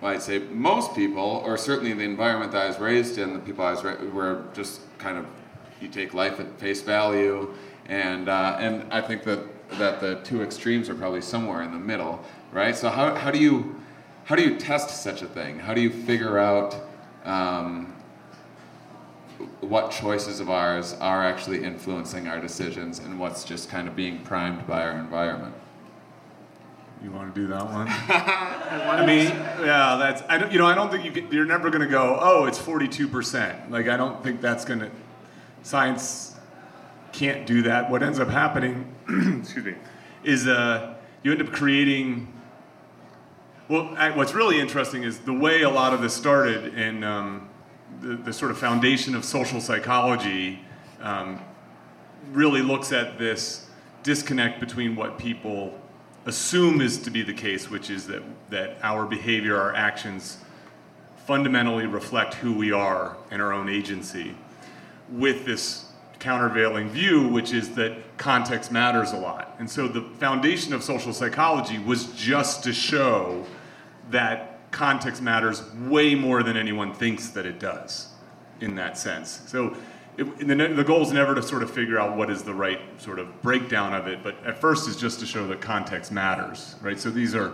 well, 0.02 0.12
I'd 0.12 0.20
say 0.20 0.40
most 0.40 0.94
people, 0.94 1.42
or 1.46 1.56
certainly 1.56 1.94
the 1.94 2.04
environment 2.04 2.52
that 2.52 2.64
I 2.64 2.68
was 2.68 2.78
raised 2.78 3.16
in, 3.16 3.32
the 3.32 3.38
people 3.38 3.64
I 3.64 3.70
was 3.70 3.82
ra- 3.82 4.04
were 4.12 4.44
just 4.52 4.82
kind 4.98 5.16
of 5.16 5.24
you 5.80 5.88
take 5.88 6.12
life 6.12 6.38
at 6.38 6.60
face 6.60 6.82
value, 6.82 7.54
and 7.86 8.28
uh, 8.28 8.58
and 8.60 8.92
I 8.92 9.00
think 9.00 9.22
that 9.24 9.40
that 9.78 10.00
the 10.00 10.16
two 10.16 10.42
extremes 10.42 10.90
are 10.90 10.94
probably 10.94 11.22
somewhere 11.22 11.62
in 11.62 11.72
the 11.72 11.78
middle, 11.78 12.22
right? 12.52 12.76
So 12.76 12.90
how, 12.90 13.14
how 13.14 13.30
do 13.30 13.38
you 13.38 13.80
how 14.26 14.34
do 14.34 14.42
you 14.42 14.56
test 14.56 15.02
such 15.02 15.22
a 15.22 15.26
thing? 15.26 15.60
How 15.60 15.72
do 15.72 15.80
you 15.80 15.88
figure 15.88 16.36
out 16.36 16.76
um, 17.24 17.94
what 19.60 19.92
choices 19.92 20.40
of 20.40 20.50
ours 20.50 20.94
are 20.94 21.24
actually 21.24 21.62
influencing 21.62 22.26
our 22.26 22.40
decisions, 22.40 22.98
and 22.98 23.20
what's 23.20 23.44
just 23.44 23.70
kind 23.70 23.86
of 23.86 23.94
being 23.94 24.18
primed 24.24 24.66
by 24.66 24.82
our 24.82 24.98
environment? 24.98 25.54
You 27.04 27.12
want 27.12 27.32
to 27.32 27.40
do 27.40 27.46
that 27.46 27.64
one? 27.66 27.86
I 27.88 29.06
mean, 29.06 29.26
yeah, 29.64 29.96
that's 29.96 30.22
I 30.28 30.38
don't. 30.38 30.50
You 30.50 30.58
know, 30.58 30.66
I 30.66 30.74
don't 30.74 30.90
think 30.90 31.04
you 31.04 31.12
can, 31.12 31.30
you're 31.30 31.44
never 31.44 31.70
going 31.70 31.82
to 31.82 31.88
go. 31.88 32.18
Oh, 32.20 32.46
it's 32.46 32.58
42 32.58 33.06
percent. 33.06 33.70
Like 33.70 33.86
I 33.86 33.96
don't 33.96 34.24
think 34.24 34.40
that's 34.40 34.64
going 34.64 34.80
to. 34.80 34.90
Science 35.62 36.34
can't 37.12 37.46
do 37.46 37.62
that. 37.62 37.92
What 37.92 38.02
ends 38.02 38.18
up 38.18 38.28
happening, 38.28 38.92
excuse 39.38 39.64
me, 39.64 39.74
is 40.24 40.48
uh, 40.48 40.96
you 41.22 41.30
end 41.30 41.42
up 41.42 41.52
creating. 41.52 42.32
Well, 43.68 43.96
what's 44.14 44.32
really 44.32 44.60
interesting 44.60 45.02
is 45.02 45.18
the 45.18 45.32
way 45.32 45.62
a 45.62 45.70
lot 45.70 45.92
of 45.92 46.00
this 46.00 46.14
started 46.14 46.74
in 46.78 47.02
um, 47.02 47.48
the, 48.00 48.14
the 48.14 48.32
sort 48.32 48.52
of 48.52 48.58
foundation 48.58 49.16
of 49.16 49.24
social 49.24 49.60
psychology. 49.60 50.60
Um, 51.00 51.40
really 52.30 52.62
looks 52.62 52.92
at 52.92 53.18
this 53.18 53.66
disconnect 54.02 54.60
between 54.60 54.94
what 54.94 55.18
people 55.18 55.80
assume 56.26 56.80
is 56.80 56.98
to 56.98 57.10
be 57.10 57.22
the 57.22 57.34
case, 57.34 57.68
which 57.68 57.90
is 57.90 58.06
that, 58.06 58.22
that 58.50 58.78
our 58.82 59.04
behavior, 59.04 59.60
our 59.60 59.74
actions 59.74 60.38
fundamentally 61.26 61.86
reflect 61.86 62.34
who 62.34 62.52
we 62.52 62.70
are 62.70 63.16
and 63.32 63.42
our 63.42 63.52
own 63.52 63.68
agency, 63.68 64.36
with 65.10 65.44
this 65.44 65.85
countervailing 66.18 66.88
view, 66.88 67.28
which 67.28 67.52
is 67.52 67.74
that 67.74 67.96
context 68.16 68.72
matters 68.72 69.12
a 69.12 69.16
lot. 69.16 69.54
And 69.58 69.70
so 69.70 69.88
the 69.88 70.02
foundation 70.18 70.72
of 70.72 70.82
social 70.82 71.12
psychology 71.12 71.78
was 71.78 72.06
just 72.12 72.64
to 72.64 72.72
show 72.72 73.44
that 74.10 74.70
context 74.70 75.22
matters 75.22 75.62
way 75.74 76.14
more 76.14 76.42
than 76.42 76.56
anyone 76.56 76.92
thinks 76.92 77.28
that 77.28 77.46
it 77.46 77.58
does 77.58 78.08
in 78.60 78.74
that 78.76 78.96
sense. 78.98 79.42
So 79.46 79.76
it, 80.16 80.38
the, 80.38 80.54
the 80.54 80.84
goal 80.84 81.02
is 81.02 81.12
never 81.12 81.34
to 81.34 81.42
sort 81.42 81.62
of 81.62 81.70
figure 81.70 81.98
out 81.98 82.16
what 82.16 82.30
is 82.30 82.42
the 82.42 82.54
right 82.54 82.80
sort 82.98 83.18
of 83.18 83.42
breakdown 83.42 83.94
of 83.94 84.06
it, 84.06 84.22
but 84.22 84.36
at 84.44 84.58
first 84.58 84.88
is 84.88 84.96
just 84.96 85.20
to 85.20 85.26
show 85.26 85.46
that 85.48 85.60
context 85.60 86.10
matters, 86.10 86.76
right? 86.80 86.98
So 86.98 87.10
these 87.10 87.34
are, 87.34 87.52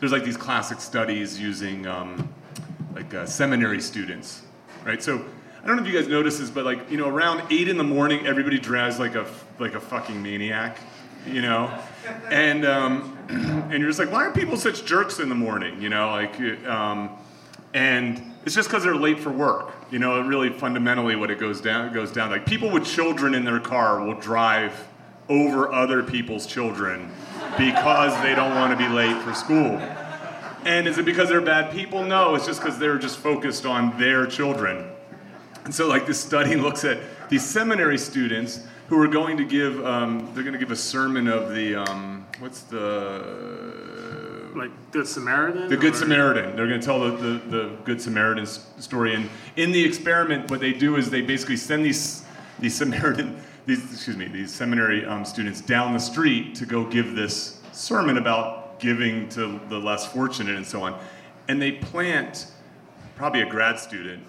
there's 0.00 0.12
like 0.12 0.24
these 0.24 0.36
classic 0.36 0.80
studies 0.80 1.38
using 1.38 1.86
um, 1.86 2.32
like 2.94 3.12
uh, 3.12 3.26
seminary 3.26 3.80
students, 3.80 4.42
right? 4.84 5.02
So 5.02 5.24
don't 5.68 5.76
know 5.76 5.82
if 5.82 5.92
you 5.92 5.98
guys 5.98 6.08
notice 6.08 6.38
this, 6.38 6.50
but 6.50 6.64
like 6.64 6.90
you 6.90 6.96
know, 6.96 7.08
around 7.08 7.42
eight 7.52 7.68
in 7.68 7.76
the 7.76 7.84
morning, 7.84 8.26
everybody 8.26 8.58
drives 8.58 8.98
like 8.98 9.14
a 9.14 9.26
like 9.58 9.74
a 9.74 9.80
fucking 9.80 10.20
maniac, 10.20 10.78
you 11.26 11.42
know, 11.42 11.72
and 12.30 12.64
um, 12.64 13.16
and 13.28 13.72
you're 13.72 13.88
just 13.88 13.98
like, 13.98 14.10
why 14.10 14.24
are 14.24 14.32
people 14.32 14.56
such 14.56 14.84
jerks 14.84 15.20
in 15.20 15.28
the 15.28 15.34
morning, 15.34 15.80
you 15.80 15.88
know, 15.88 16.10
like, 16.10 16.40
um, 16.66 17.10
and 17.74 18.22
it's 18.44 18.54
just 18.54 18.68
because 18.68 18.82
they're 18.82 18.96
late 18.96 19.20
for 19.20 19.30
work, 19.30 19.74
you 19.90 19.98
know. 19.98 20.20
Really, 20.20 20.50
fundamentally, 20.50 21.16
what 21.16 21.30
it 21.30 21.38
goes 21.38 21.60
down 21.60 21.92
goes 21.92 22.10
down 22.10 22.30
like 22.30 22.46
people 22.46 22.70
with 22.70 22.86
children 22.86 23.34
in 23.34 23.44
their 23.44 23.60
car 23.60 24.02
will 24.02 24.18
drive 24.18 24.88
over 25.28 25.70
other 25.70 26.02
people's 26.02 26.46
children 26.46 27.10
because 27.58 28.20
they 28.22 28.34
don't 28.34 28.54
want 28.54 28.72
to 28.72 28.76
be 28.76 28.90
late 28.92 29.20
for 29.22 29.34
school. 29.34 29.78
And 30.64 30.88
is 30.88 30.98
it 30.98 31.04
because 31.04 31.28
they're 31.28 31.40
bad 31.40 31.72
people? 31.72 32.02
No, 32.04 32.34
it's 32.34 32.46
just 32.46 32.60
because 32.60 32.78
they're 32.78 32.98
just 32.98 33.18
focused 33.18 33.66
on 33.66 33.98
their 33.98 34.26
children. 34.26 34.90
And 35.68 35.74
so, 35.74 35.86
like, 35.86 36.06
this 36.06 36.18
study 36.18 36.56
looks 36.66 36.82
at 36.84 36.98
these 37.28 37.44
seminary 37.44 37.98
students 37.98 38.60
who 38.86 38.98
are 39.02 39.06
going 39.06 39.36
to 39.36 39.44
give, 39.44 39.84
um, 39.84 40.30
they're 40.32 40.42
going 40.42 40.54
to 40.54 40.58
give 40.58 40.70
a 40.70 40.76
sermon 40.76 41.28
of 41.28 41.54
the, 41.54 41.74
um, 41.74 42.26
what's 42.38 42.62
the, 42.62 44.50
Like 44.56 44.70
Good 44.92 45.06
Samaritan. 45.06 45.68
the 45.68 45.76
Good 45.76 45.92
or- 45.92 45.96
Samaritan. 45.96 46.56
They're 46.56 46.68
going 46.68 46.80
to 46.80 46.86
tell 46.86 47.00
the, 47.00 47.10
the, 47.10 47.38
the 47.50 47.76
Good 47.84 48.00
Samaritan 48.00 48.46
story. 48.46 49.14
And 49.14 49.28
in 49.56 49.70
the 49.70 49.84
experiment, 49.84 50.50
what 50.50 50.60
they 50.60 50.72
do 50.72 50.96
is 50.96 51.10
they 51.10 51.20
basically 51.20 51.58
send 51.58 51.84
these, 51.84 52.24
these 52.58 52.74
Samaritan, 52.74 53.38
these, 53.66 53.92
excuse 53.92 54.16
me, 54.16 54.26
these 54.26 54.50
seminary 54.50 55.04
um, 55.04 55.22
students 55.26 55.60
down 55.60 55.92
the 55.92 56.00
street 56.00 56.54
to 56.54 56.64
go 56.64 56.86
give 56.86 57.14
this 57.14 57.60
sermon 57.72 58.16
about 58.16 58.80
giving 58.80 59.28
to 59.28 59.60
the 59.68 59.78
less 59.78 60.10
fortunate 60.10 60.56
and 60.56 60.66
so 60.66 60.82
on. 60.82 60.98
And 61.46 61.60
they 61.60 61.72
plant 61.72 62.46
probably 63.16 63.42
a 63.42 63.50
grad 63.50 63.78
student 63.78 64.24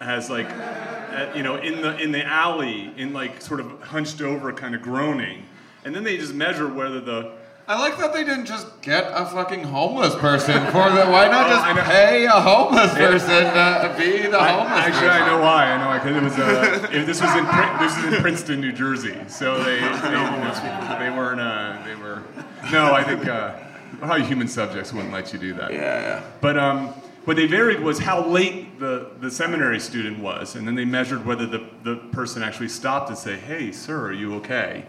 as 0.00 0.28
like, 0.30 0.48
uh, 0.50 1.32
you 1.34 1.42
know, 1.42 1.56
in 1.56 1.80
the 1.82 1.96
in 1.98 2.12
the 2.12 2.24
alley, 2.24 2.92
in 2.96 3.12
like 3.12 3.40
sort 3.40 3.60
of 3.60 3.80
hunched 3.82 4.20
over, 4.20 4.52
kind 4.52 4.74
of 4.74 4.82
groaning, 4.82 5.44
and 5.84 5.94
then 5.94 6.04
they 6.04 6.16
just 6.16 6.34
measure 6.34 6.68
whether 6.68 7.00
the 7.00 7.32
I 7.66 7.78
like 7.80 7.96
that 7.96 8.12
they 8.12 8.24
didn't 8.24 8.44
just 8.44 8.82
get 8.82 9.04
a 9.14 9.24
fucking 9.24 9.64
homeless 9.64 10.14
person 10.16 10.60
for 10.66 10.90
the. 10.90 11.06
Why 11.06 11.28
not 11.28 11.46
Oh, 11.50 11.74
just 11.74 11.86
pay 11.88 12.26
a 12.26 12.30
homeless 12.32 12.92
person 12.92 13.44
to 13.44 13.94
be 13.98 14.26
the 14.28 14.38
I- 14.38 14.48
homeless 14.50 14.78
actually, 14.84 15.08
person? 15.08 15.22
I 15.22 15.26
know 15.26 15.40
why. 15.40 15.72
I 15.72 15.78
know 15.78 15.86
why 15.86 15.98
because 15.98 16.16
it 16.16 16.22
was 16.22 16.38
uh, 16.38 16.88
it, 16.92 17.06
this 17.06 17.22
was 17.22 17.34
in 17.36 17.44
this 17.80 17.96
is 17.96 18.12
in 18.12 18.20
Princeton, 18.20 18.60
New 18.60 18.72
Jersey. 18.72 19.16
So 19.28 19.62
they 19.64 19.80
they, 19.80 19.80
no, 20.10 20.98
they 20.98 21.10
weren't 21.10 21.40
uh, 21.40 21.82
they 21.86 21.94
were 21.94 22.22
no. 22.70 22.92
I 22.92 23.02
think 23.02 23.26
uh, 23.26 23.54
probably 23.98 24.24
human 24.24 24.48
subjects 24.48 24.92
wouldn't 24.92 25.12
let 25.14 25.32
you 25.32 25.38
do 25.38 25.54
that. 25.54 25.72
Yeah, 25.72 25.78
yeah. 26.00 26.22
But 26.42 26.58
um, 26.58 26.92
what 27.24 27.36
they 27.36 27.46
varied 27.46 27.80
was 27.80 27.98
how 27.98 28.26
late 28.26 28.78
the, 28.78 29.10
the 29.20 29.30
seminary 29.30 29.80
student 29.80 30.18
was, 30.18 30.56
and 30.56 30.66
then 30.66 30.74
they 30.74 30.84
measured 30.84 31.24
whether 31.24 31.46
the, 31.46 31.66
the 31.82 31.96
person 32.12 32.42
actually 32.42 32.68
stopped 32.68 33.08
to 33.08 33.16
say, 33.16 33.36
"Hey, 33.36 33.72
sir, 33.72 34.06
are 34.06 34.12
you 34.12 34.34
okay?" 34.36 34.84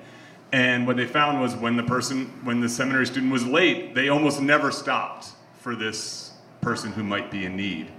And 0.51 0.87
what 0.87 0.97
they 0.97 1.05
found 1.05 1.41
was 1.41 1.55
when 1.55 1.75
the 1.75 1.83
person, 1.83 2.27
when 2.43 2.61
the 2.61 2.69
seminary 2.69 3.05
student 3.05 3.31
was 3.31 3.45
late, 3.45 3.95
they 3.95 4.09
almost 4.09 4.41
never 4.41 4.71
stopped 4.71 5.29
for 5.59 5.75
this 5.75 6.31
person 6.61 6.91
who 6.91 7.03
might 7.03 7.31
be 7.31 7.45
in 7.45 7.55
need. 7.55 7.91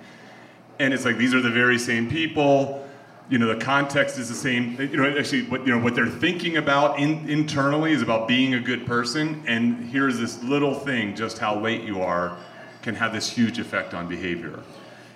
And 0.78 0.94
it's 0.94 1.04
like 1.04 1.16
these 1.16 1.34
are 1.34 1.40
the 1.40 1.50
very 1.50 1.78
same 1.78 2.08
people. 2.08 2.86
You 3.28 3.38
know, 3.38 3.46
the 3.46 3.62
context 3.62 4.18
is 4.18 4.28
the 4.28 4.34
same. 4.34 4.80
You 4.80 4.96
know, 4.96 5.18
actually, 5.18 5.42
what 5.44 5.66
you 5.66 5.74
know, 5.74 5.82
what 5.82 5.94
they're 5.94 6.06
thinking 6.06 6.58
about 6.58 6.98
in, 6.98 7.28
internally 7.28 7.92
is 7.92 8.02
about 8.02 8.28
being 8.28 8.54
a 8.54 8.60
good 8.60 8.86
person. 8.86 9.42
And 9.46 9.88
here's 9.88 10.18
this 10.18 10.42
little 10.42 10.74
thing, 10.74 11.16
just 11.16 11.38
how 11.38 11.58
late 11.58 11.82
you 11.82 12.02
are, 12.02 12.36
can 12.86 12.94
have 12.94 13.12
this 13.12 13.28
huge 13.28 13.58
effect 13.58 13.94
on 13.94 14.06
behavior. 14.06 14.60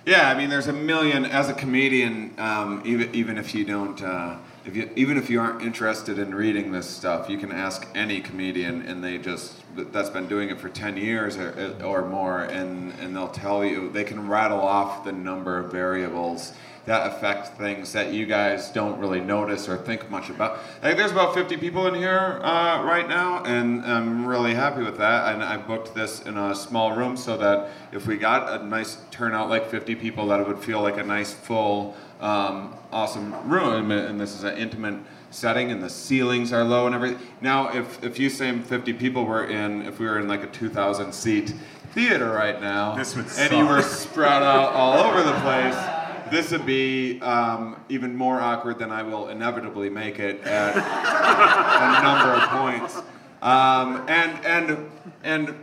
Yeah, 0.05 0.29
I 0.29 0.37
mean, 0.37 0.49
there's 0.49 0.67
a 0.67 0.73
million. 0.73 1.23
As 1.23 1.47
a 1.47 1.53
comedian, 1.53 2.33
um, 2.37 2.81
even 2.83 3.15
even 3.15 3.37
if 3.37 3.55
you 3.55 3.63
don't, 3.63 4.01
uh, 4.01 4.39
if 4.65 4.75
you 4.75 4.89
even 4.97 5.15
if 5.15 5.29
you 5.29 5.39
aren't 5.39 5.61
interested 5.61 6.19
in 6.19 6.35
reading 6.35 6.73
this 6.73 6.89
stuff, 6.89 7.29
you 7.29 7.37
can 7.37 7.51
ask 7.51 7.87
any 7.95 8.19
comedian, 8.19 8.81
and 8.81 9.01
they 9.01 9.17
just 9.17 9.63
that's 9.93 10.09
been 10.09 10.27
doing 10.27 10.49
it 10.49 10.59
for 10.59 10.67
ten 10.67 10.97
years 10.97 11.37
or, 11.37 11.77
or 11.81 12.05
more, 12.05 12.43
and 12.43 12.91
and 12.99 13.15
they'll 13.15 13.29
tell 13.29 13.63
you 13.63 13.89
they 13.89 14.03
can 14.03 14.27
rattle 14.27 14.59
off 14.59 15.05
the 15.05 15.13
number 15.13 15.57
of 15.57 15.71
variables 15.71 16.51
that 16.85 17.11
affect 17.11 17.57
things 17.57 17.93
that 17.93 18.11
you 18.11 18.25
guys 18.25 18.69
don't 18.71 18.99
really 18.99 19.21
notice 19.21 19.69
or 19.69 19.77
think 19.77 20.09
much 20.09 20.29
about. 20.29 20.59
I 20.81 20.87
think 20.87 20.97
there's 20.97 21.11
about 21.11 21.33
50 21.33 21.57
people 21.57 21.87
in 21.87 21.93
here 21.93 22.39
uh, 22.41 22.83
right 22.83 23.07
now, 23.07 23.43
and 23.43 23.85
I'm 23.85 24.25
really 24.25 24.55
happy 24.55 24.81
with 24.81 24.97
that. 24.97 25.33
And 25.33 25.43
I 25.43 25.57
booked 25.57 25.93
this 25.93 26.21
in 26.21 26.37
a 26.37 26.55
small 26.55 26.95
room 26.95 27.15
so 27.15 27.37
that 27.37 27.69
if 27.91 28.07
we 28.07 28.17
got 28.17 28.61
a 28.61 28.65
nice 28.65 28.97
turnout 29.11 29.49
like 29.49 29.67
50 29.67 29.95
people, 29.95 30.27
that 30.27 30.39
it 30.39 30.47
would 30.47 30.59
feel 30.59 30.81
like 30.81 30.97
a 30.97 31.03
nice, 31.03 31.33
full, 31.33 31.95
um, 32.19 32.75
awesome 32.91 33.49
room. 33.49 33.91
And 33.91 34.19
this 34.19 34.33
is 34.33 34.43
an 34.43 34.57
intimate 34.57 34.99
setting, 35.29 35.71
and 35.71 35.83
the 35.83 35.89
ceilings 35.89 36.51
are 36.51 36.63
low 36.63 36.87
and 36.87 36.95
everything. 36.95 37.19
Now, 37.41 37.73
if 37.75 38.03
if 38.03 38.19
you 38.19 38.29
say 38.29 38.57
50 38.57 38.93
people 38.93 39.25
were 39.25 39.45
in, 39.45 39.83
if 39.83 39.99
we 39.99 40.05
were 40.05 40.19
in 40.19 40.27
like 40.27 40.43
a 40.43 40.47
2,000 40.47 41.13
seat 41.13 41.53
theater 41.93 42.29
right 42.29 42.61
now, 42.61 42.95
This 42.95 43.15
would 43.15 43.27
and 43.37 43.51
you 43.51 43.67
were 43.67 43.81
spread 43.81 44.43
out 44.43 44.73
all 44.73 44.97
over 44.97 45.21
the 45.23 45.33
place. 45.41 46.00
This 46.31 46.51
would 46.51 46.65
be 46.65 47.19
um, 47.19 47.75
even 47.89 48.15
more 48.15 48.39
awkward 48.39 48.79
than 48.79 48.89
I 48.89 49.03
will 49.03 49.27
inevitably 49.27 49.89
make 49.89 50.17
it 50.17 50.41
at 50.43 50.77
a 50.77 52.01
number 52.01 52.31
of 52.31 52.49
points. 52.49 53.01
Um, 53.41 54.05
and 54.07 54.45
and 54.45 54.91
and 55.23 55.55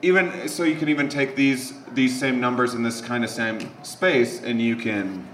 even 0.00 0.48
so, 0.48 0.62
you 0.62 0.76
can 0.76 0.88
even 0.88 1.10
take 1.10 1.36
these 1.36 1.74
these 1.92 2.18
same 2.18 2.40
numbers 2.40 2.72
in 2.72 2.82
this 2.82 3.02
kind 3.02 3.22
of 3.22 3.28
same 3.28 3.70
space, 3.84 4.42
and 4.42 4.62
you 4.62 4.76
can 4.76 5.28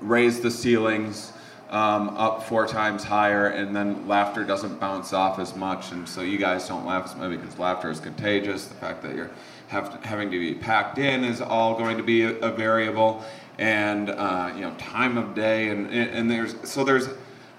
raise 0.00 0.40
the 0.40 0.50
ceilings 0.50 1.32
um, 1.68 2.08
up 2.16 2.42
four 2.42 2.66
times 2.66 3.04
higher, 3.04 3.46
and 3.46 3.76
then 3.76 4.08
laughter 4.08 4.42
doesn't 4.42 4.80
bounce 4.80 5.12
off 5.12 5.38
as 5.38 5.54
much, 5.54 5.92
and 5.92 6.08
so 6.08 6.22
you 6.22 6.38
guys 6.38 6.66
don't 6.66 6.84
laugh 6.84 7.04
as 7.04 7.14
much 7.14 7.30
because 7.30 7.56
laughter 7.56 7.88
is 7.88 8.00
contagious. 8.00 8.64
The 8.64 8.74
fact 8.74 9.02
that 9.02 9.14
you're 9.14 9.30
to, 9.70 9.98
having 10.02 10.30
to 10.32 10.38
be 10.38 10.54
packed 10.54 10.98
in 10.98 11.22
is 11.22 11.40
all 11.40 11.78
going 11.78 11.96
to 11.96 12.02
be 12.02 12.22
a, 12.22 12.34
a 12.38 12.50
variable, 12.50 13.24
and 13.60 14.08
uh, 14.08 14.52
you 14.54 14.62
know 14.62 14.74
time 14.78 15.16
of 15.16 15.34
day, 15.34 15.68
and 15.68 15.88
and 15.90 16.28
there's 16.28 16.56
so 16.68 16.82
there's 16.82 17.08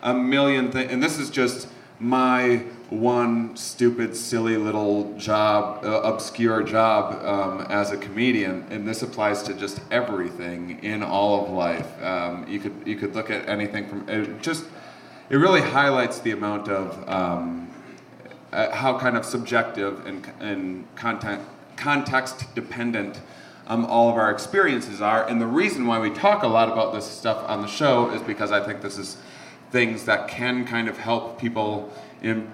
a 0.02 0.14
million 0.14 0.72
things, 0.72 0.92
and 0.92 1.02
this 1.02 1.18
is 1.18 1.30
just 1.30 1.68
my 2.00 2.64
one 2.90 3.56
stupid, 3.56 4.16
silly 4.16 4.58
little 4.58 5.16
job, 5.18 5.86
uh, 5.86 6.02
obscure 6.02 6.64
job 6.64 7.24
um, 7.24 7.68
as 7.70 7.92
a 7.92 7.98
comedian, 7.98 8.66
and 8.72 8.86
this 8.88 9.04
applies 9.04 9.44
to 9.44 9.54
just 9.54 9.80
everything 9.92 10.84
in 10.84 11.04
all 11.04 11.46
of 11.46 11.52
life. 11.52 12.04
Um, 12.04 12.46
you 12.50 12.60
could 12.60 12.74
you 12.84 12.96
could 12.96 13.16
look 13.16 13.30
at 13.30 13.48
anything 13.48 13.88
from 13.88 14.10
it 14.10 14.42
just. 14.42 14.66
It 15.30 15.38
really 15.38 15.62
highlights 15.62 16.20
the 16.20 16.32
amount 16.32 16.68
of 16.68 17.08
um, 17.08 17.70
uh, 18.52 18.70
how 18.76 19.00
kind 19.00 19.16
of 19.16 19.24
subjective 19.24 20.06
and 20.06 20.30
and 20.42 20.96
content 20.96 21.42
context 21.78 22.54
dependent 22.54 23.22
um, 23.72 23.86
all 23.86 24.10
of 24.10 24.18
our 24.18 24.30
experiences 24.30 25.02
are. 25.02 25.26
And 25.26 25.40
the 25.40 25.48
reason 25.48 25.88
why 25.88 25.98
we 25.98 26.10
talk 26.10 26.44
a 26.44 26.48
lot 26.48 26.70
about 26.70 26.94
this 26.94 27.06
stuff 27.06 27.42
on 27.48 27.62
the 27.62 27.70
show 27.70 28.12
is 28.12 28.22
because 28.22 28.52
I 28.52 28.62
think 28.62 28.82
this 28.82 28.98
is 28.98 29.16
things 29.72 30.04
that 30.06 30.28
can 30.28 30.66
kind 30.66 30.90
of 30.90 30.98
help 30.98 31.40
people 31.40 31.90
in 32.22 32.52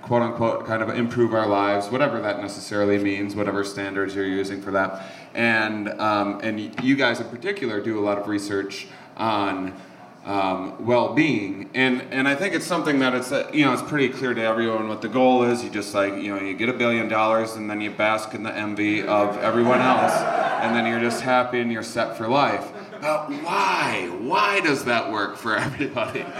quote 0.00 0.22
unquote 0.22 0.66
kind 0.66 0.82
of 0.82 0.88
improve 0.88 1.34
our 1.34 1.46
lives, 1.46 1.90
whatever 1.90 2.18
that 2.22 2.40
necessarily 2.40 2.96
means, 2.96 3.36
whatever 3.36 3.62
standards 3.62 4.14
you're 4.14 4.26
using 4.26 4.62
for 4.62 4.70
that. 4.70 5.02
And 5.34 5.90
um, 6.00 6.40
and 6.42 6.82
you 6.82 6.96
guys 6.96 7.20
in 7.20 7.28
particular 7.28 7.82
do 7.82 7.98
a 7.98 8.02
lot 8.02 8.16
of 8.16 8.26
research 8.26 8.86
on 9.18 9.74
um, 10.24 10.84
well-being, 10.86 11.68
and 11.74 12.02
and 12.12 12.28
I 12.28 12.34
think 12.36 12.54
it's 12.54 12.66
something 12.66 13.00
that 13.00 13.14
it's 13.14 13.32
uh, 13.32 13.50
you 13.52 13.64
know 13.64 13.72
it's 13.72 13.82
pretty 13.82 14.08
clear 14.08 14.34
to 14.34 14.40
everyone 14.42 14.88
what 14.88 15.02
the 15.02 15.08
goal 15.08 15.42
is. 15.44 15.64
You 15.64 15.70
just 15.70 15.94
like 15.94 16.14
you 16.14 16.34
know 16.34 16.40
you 16.40 16.54
get 16.54 16.68
a 16.68 16.72
billion 16.72 17.08
dollars, 17.08 17.54
and 17.56 17.68
then 17.68 17.80
you 17.80 17.90
bask 17.90 18.32
in 18.34 18.42
the 18.44 18.54
envy 18.56 19.02
of 19.02 19.36
everyone 19.38 19.80
else, 19.80 20.12
and 20.12 20.76
then 20.76 20.86
you're 20.86 21.00
just 21.00 21.22
happy 21.22 21.60
and 21.60 21.72
you're 21.72 21.82
set 21.82 22.16
for 22.16 22.28
life. 22.28 22.70
But 23.00 23.30
why? 23.42 24.08
Why 24.20 24.60
does 24.60 24.84
that 24.84 25.10
work 25.10 25.36
for 25.36 25.56
everybody? 25.56 26.24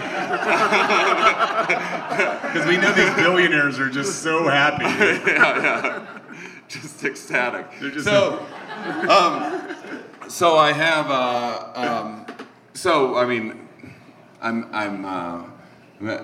Because 2.53 2.67
we 2.67 2.77
know 2.77 2.91
these 2.93 3.13
billionaires 3.15 3.79
are 3.79 3.89
just 3.89 4.21
so 4.21 4.47
happy. 4.47 4.83
yeah, 5.31 5.61
yeah. 5.61 6.19
just 6.67 7.03
ecstatic. 7.03 7.65
They're 7.79 7.89
just- 7.89 8.05
so, 8.05 8.45
um, 9.09 9.75
so 10.29 10.55
I 10.57 10.71
have, 10.71 11.09
uh, 11.09 11.71
um, 11.73 12.25
so 12.75 13.17
I 13.17 13.25
mean, 13.25 13.62
I'm 14.43 14.69
I'm 14.73 15.05
uh, 15.05 16.21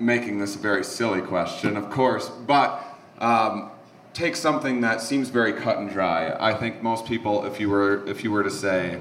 making 0.00 0.38
this 0.38 0.56
a 0.56 0.58
very 0.58 0.84
silly 0.84 1.22
question, 1.22 1.76
of 1.76 1.88
course, 1.88 2.28
but 2.28 2.84
um, 3.20 3.70
take 4.12 4.34
something 4.34 4.80
that 4.80 5.00
seems 5.00 5.28
very 5.28 5.52
cut 5.52 5.78
and 5.78 5.88
dry. 5.88 6.36
I 6.38 6.52
think 6.54 6.82
most 6.82 7.06
people, 7.06 7.46
if 7.46 7.60
you 7.60 7.70
were 7.70 8.06
if 8.08 8.24
you 8.24 8.32
were 8.32 8.42
to 8.42 8.50
say, 8.50 9.00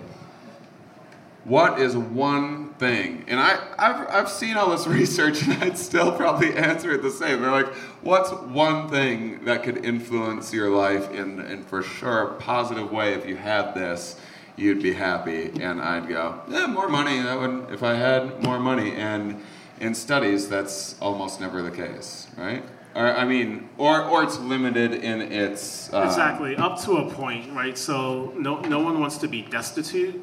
what 1.45 1.79
is 1.79 1.97
one 1.97 2.75
thing? 2.75 3.25
And 3.27 3.39
I, 3.39 3.59
I've, 3.79 4.07
I've 4.07 4.29
seen 4.29 4.55
all 4.55 4.69
this 4.69 4.85
research 4.99 5.41
and 5.41 5.63
I'd 5.63 5.77
still 5.77 6.11
probably 6.11 6.55
answer 6.55 6.91
it 6.91 7.01
the 7.01 7.09
same. 7.09 7.41
They're 7.41 7.51
like, 7.51 7.73
what's 8.03 8.31
one 8.31 8.89
thing 8.89 9.45
that 9.45 9.63
could 9.63 9.83
influence 9.83 10.53
your 10.53 10.69
life 10.69 11.11
in, 11.11 11.39
in 11.39 11.63
for 11.63 11.81
sure 11.81 12.23
a 12.23 12.33
positive 12.35 12.91
way 12.91 13.13
if 13.13 13.25
you 13.25 13.35
had 13.35 13.73
this? 13.73 14.19
You'd 14.59 14.83
be 14.83 14.93
happy, 14.93 15.51
and 15.61 15.81
I'd 15.81 16.09
go, 16.09 16.41
yeah, 16.49 16.67
more 16.67 16.89
money. 16.89 17.21
That 17.21 17.39
would, 17.39 17.71
if 17.71 17.81
I 17.81 17.93
had 17.93 18.43
more 18.43 18.59
money. 18.59 18.93
And 18.93 19.41
in 19.79 19.95
studies, 19.95 20.49
that's 20.49 20.99
almost 20.99 21.39
never 21.39 21.61
the 21.61 21.71
case, 21.71 22.27
right? 22.37 22.63
Or 22.93 23.15
I 23.15 23.23
mean, 23.23 23.69
or 23.77 24.03
or 24.03 24.23
it's 24.23 24.37
limited 24.39 24.93
in 24.93 25.21
its 25.21 25.93
uh, 25.93 26.03
Exactly, 26.05 26.57
up 26.57 26.81
to 26.81 26.97
a 26.97 27.09
point, 27.09 27.53
right? 27.53 27.77
So 27.77 28.33
no, 28.35 28.59
no 28.61 28.79
one 28.79 28.99
wants 28.99 29.17
to 29.19 29.27
be 29.27 29.43
destitute. 29.43 30.21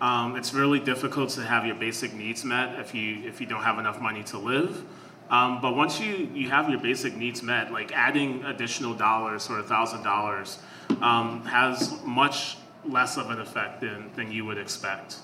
Um, 0.00 0.36
it's 0.36 0.54
really 0.54 0.80
difficult 0.80 1.28
to 1.30 1.42
have 1.42 1.66
your 1.66 1.74
basic 1.74 2.14
needs 2.14 2.44
met 2.44 2.78
if 2.78 2.94
you 2.94 3.28
if 3.28 3.40
you 3.40 3.46
don't 3.46 3.62
have 3.62 3.78
enough 3.78 4.00
money 4.00 4.22
to 4.24 4.38
live. 4.38 4.82
Um, 5.30 5.60
but 5.60 5.76
once 5.76 6.00
you, 6.00 6.30
you 6.32 6.48
have 6.48 6.70
your 6.70 6.80
basic 6.80 7.14
needs 7.14 7.42
met, 7.42 7.70
like 7.70 7.92
adding 7.92 8.42
additional 8.44 8.94
dollars 8.94 9.50
or 9.50 9.58
a 9.58 9.62
thousand 9.62 10.02
dollars 10.02 10.58
um, 11.02 11.44
has 11.44 12.02
much 12.02 12.56
less 12.84 13.16
of 13.16 13.30
an 13.30 13.40
effect 13.40 13.80
than, 13.80 14.10
than 14.14 14.30
you 14.30 14.44
would 14.44 14.58
expect. 14.58 15.16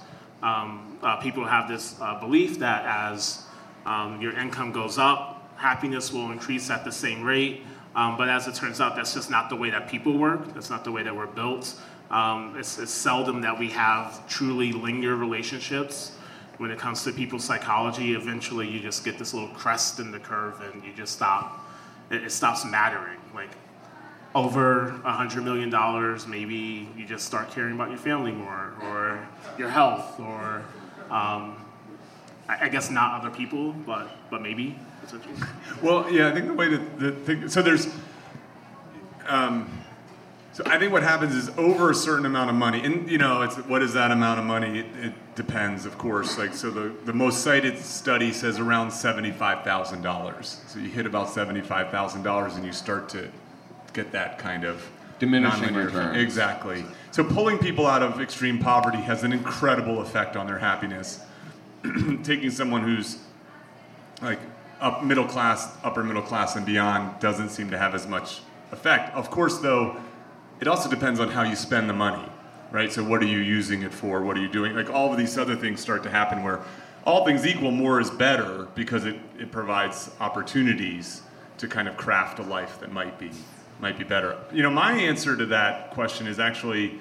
Um, 0.42 0.98
uh, 1.02 1.16
people 1.16 1.44
have 1.44 1.68
this 1.68 1.96
uh, 2.00 2.18
belief 2.20 2.58
that 2.58 2.84
as 2.84 3.44
um, 3.86 4.20
your 4.20 4.38
income 4.38 4.72
goes 4.72 4.98
up, 4.98 5.50
happiness 5.56 6.12
will 6.12 6.30
increase 6.30 6.70
at 6.70 6.84
the 6.84 6.92
same 6.92 7.22
rate. 7.22 7.62
Um, 7.94 8.16
but 8.16 8.28
as 8.28 8.48
it 8.48 8.54
turns 8.54 8.80
out, 8.80 8.96
that's 8.96 9.14
just 9.14 9.30
not 9.30 9.48
the 9.48 9.56
way 9.56 9.70
that 9.70 9.88
people 9.88 10.18
work. 10.18 10.52
That's 10.52 10.70
not 10.70 10.84
the 10.84 10.90
way 10.90 11.02
that 11.02 11.14
we're 11.14 11.26
built. 11.26 11.80
Um, 12.10 12.54
it's, 12.58 12.78
it's 12.78 12.90
seldom 12.90 13.40
that 13.42 13.58
we 13.58 13.68
have 13.70 14.26
truly 14.28 14.72
linear 14.72 15.16
relationships. 15.16 16.16
When 16.58 16.70
it 16.70 16.78
comes 16.78 17.02
to 17.04 17.12
people's 17.12 17.44
psychology, 17.44 18.14
eventually 18.14 18.68
you 18.68 18.80
just 18.80 19.04
get 19.04 19.18
this 19.18 19.32
little 19.34 19.48
crest 19.50 19.98
in 19.98 20.10
the 20.10 20.20
curve 20.20 20.60
and 20.60 20.84
you 20.84 20.92
just 20.92 21.14
stop. 21.14 21.66
It, 22.10 22.24
it 22.24 22.32
stops 22.32 22.64
mattering. 22.64 23.18
Like 23.34 23.50
over 24.34 24.88
a 25.04 25.12
hundred 25.12 25.44
million 25.44 25.70
dollars, 25.70 26.26
maybe 26.26 26.88
you 26.96 27.06
just 27.06 27.24
start 27.24 27.50
caring 27.50 27.74
about 27.74 27.90
your 27.90 27.98
family 27.98 28.32
more, 28.32 28.74
or 28.82 29.28
your 29.56 29.68
health, 29.68 30.18
or 30.18 30.64
um, 31.10 31.64
I, 32.48 32.68
guess 32.68 32.90
not 32.90 33.20
other 33.20 33.30
people, 33.30 33.72
but 33.72 34.08
but 34.30 34.42
maybe. 34.42 34.76
Well, 35.82 36.10
yeah, 36.10 36.28
I 36.28 36.32
think 36.32 36.46
the 36.46 36.54
way 36.54 36.68
to 36.68 36.78
the 36.98 37.12
thing, 37.12 37.48
so 37.48 37.62
there's, 37.62 37.88
um, 39.26 39.70
so 40.52 40.64
I 40.66 40.78
think 40.78 40.92
what 40.92 41.02
happens 41.02 41.34
is 41.34 41.50
over 41.56 41.90
a 41.90 41.94
certain 41.94 42.26
amount 42.26 42.50
of 42.50 42.56
money, 42.56 42.84
and 42.84 43.08
you 43.08 43.18
know, 43.18 43.42
it's 43.42 43.56
what 43.56 43.82
is 43.82 43.92
that 43.92 44.10
amount 44.10 44.40
of 44.40 44.46
money? 44.46 44.80
It, 44.80 44.86
it 45.00 45.34
depends, 45.36 45.86
of 45.86 45.96
course. 45.98 46.38
Like, 46.38 46.54
so 46.54 46.70
the, 46.70 46.92
the 47.04 47.12
most 47.12 47.42
cited 47.42 47.78
study 47.78 48.32
says 48.32 48.58
around 48.58 48.90
seventy-five 48.90 49.62
thousand 49.62 50.02
dollars. 50.02 50.60
So 50.66 50.80
you 50.80 50.88
hit 50.88 51.06
about 51.06 51.30
seventy-five 51.30 51.90
thousand 51.90 52.22
dollars, 52.22 52.56
and 52.56 52.64
you 52.64 52.72
start 52.72 53.08
to 53.10 53.30
get 53.94 54.12
that 54.12 54.38
kind 54.38 54.64
of 54.64 54.84
Diminishing 55.18 55.74
returns. 55.74 56.16
Exactly. 56.16 56.84
So 57.12 57.22
pulling 57.22 57.58
people 57.58 57.86
out 57.86 58.02
of 58.02 58.20
extreme 58.20 58.58
poverty 58.58 58.98
has 58.98 59.22
an 59.22 59.32
incredible 59.32 60.00
effect 60.00 60.36
on 60.36 60.46
their 60.46 60.58
happiness. 60.58 61.20
Taking 62.24 62.50
someone 62.50 62.82
who's 62.82 63.18
like 64.20 64.40
up 64.80 65.04
middle 65.04 65.24
class, 65.24 65.72
upper 65.84 66.02
middle 66.02 66.22
class, 66.22 66.56
and 66.56 66.66
beyond 66.66 67.20
doesn't 67.20 67.50
seem 67.50 67.70
to 67.70 67.78
have 67.78 67.94
as 67.94 68.06
much 68.06 68.40
effect. 68.72 69.14
Of 69.14 69.30
course, 69.30 69.58
though, 69.58 69.96
it 70.60 70.66
also 70.66 70.90
depends 70.90 71.20
on 71.20 71.28
how 71.28 71.42
you 71.42 71.54
spend 71.54 71.88
the 71.88 71.94
money, 71.94 72.24
right? 72.72 72.92
So, 72.92 73.04
what 73.04 73.22
are 73.22 73.26
you 73.26 73.38
using 73.38 73.82
it 73.82 73.94
for? 73.94 74.22
What 74.22 74.36
are 74.36 74.40
you 74.40 74.48
doing? 74.48 74.74
Like 74.74 74.90
all 74.90 75.12
of 75.12 75.18
these 75.18 75.38
other 75.38 75.54
things 75.54 75.80
start 75.80 76.02
to 76.02 76.10
happen 76.10 76.42
where 76.42 76.60
all 77.04 77.24
things 77.24 77.46
equal, 77.46 77.70
more 77.70 78.00
is 78.00 78.10
better 78.10 78.66
because 78.74 79.04
it, 79.04 79.16
it 79.38 79.52
provides 79.52 80.10
opportunities 80.20 81.22
to 81.58 81.68
kind 81.68 81.86
of 81.86 81.96
craft 81.96 82.40
a 82.40 82.42
life 82.42 82.80
that 82.80 82.90
might 82.90 83.18
be 83.18 83.30
might 83.80 83.98
be 83.98 84.04
better. 84.04 84.38
You 84.52 84.62
know, 84.62 84.70
my 84.70 84.92
answer 84.92 85.36
to 85.36 85.46
that 85.46 85.90
question 85.92 86.26
is 86.26 86.38
actually, 86.38 86.98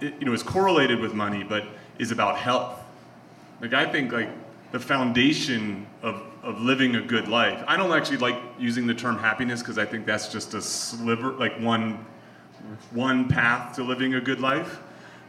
you 0.00 0.24
know, 0.24 0.32
is 0.32 0.42
correlated 0.42 1.00
with 1.00 1.14
money, 1.14 1.44
but 1.44 1.64
is 1.98 2.10
about 2.10 2.36
health. 2.36 2.80
Like 3.60 3.74
I 3.74 3.90
think 3.90 4.12
like 4.12 4.30
the 4.72 4.80
foundation 4.80 5.86
of, 6.02 6.22
of 6.42 6.60
living 6.60 6.96
a 6.96 7.00
good 7.00 7.28
life. 7.28 7.62
I 7.66 7.76
don't 7.76 7.92
actually 7.92 8.18
like 8.18 8.36
using 8.58 8.86
the 8.86 8.94
term 8.94 9.18
happiness 9.18 9.60
because 9.60 9.78
I 9.78 9.84
think 9.84 10.06
that's 10.06 10.28
just 10.28 10.54
a 10.54 10.62
sliver, 10.62 11.32
like 11.32 11.58
one 11.60 12.04
one 12.92 13.28
path 13.28 13.76
to 13.76 13.82
living 13.82 14.14
a 14.14 14.20
good 14.20 14.40
life. 14.40 14.80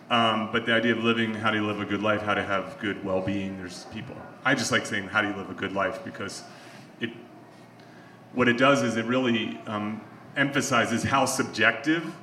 Um, 0.10 0.50
but 0.52 0.66
the 0.66 0.74
idea 0.74 0.92
of 0.92 1.04
living, 1.04 1.34
how 1.34 1.52
do 1.52 1.58
you 1.58 1.66
live 1.66 1.80
a 1.80 1.86
good 1.86 2.04
life, 2.04 2.22
how 2.22 2.34
to 2.34 2.44
have 2.44 2.78
good 2.80 3.04
well-being. 3.04 3.58
There's 3.58 3.86
people. 3.86 4.16
I 4.44 4.56
just 4.56 4.72
like 4.72 4.86
saying 4.86 5.08
how 5.08 5.22
do 5.22 5.30
you 5.30 5.36
live 5.36 5.50
a 5.50 5.54
good 5.54 5.72
life 5.72 6.04
because 6.04 6.44
it 7.00 7.12
what 8.34 8.48
it 8.48 8.58
does 8.58 8.82
is 8.82 8.98
it 8.98 9.06
really 9.06 9.60
um, 9.68 10.02
emphasizes 10.36 11.04
how 11.04 11.26
subjective 11.26 12.14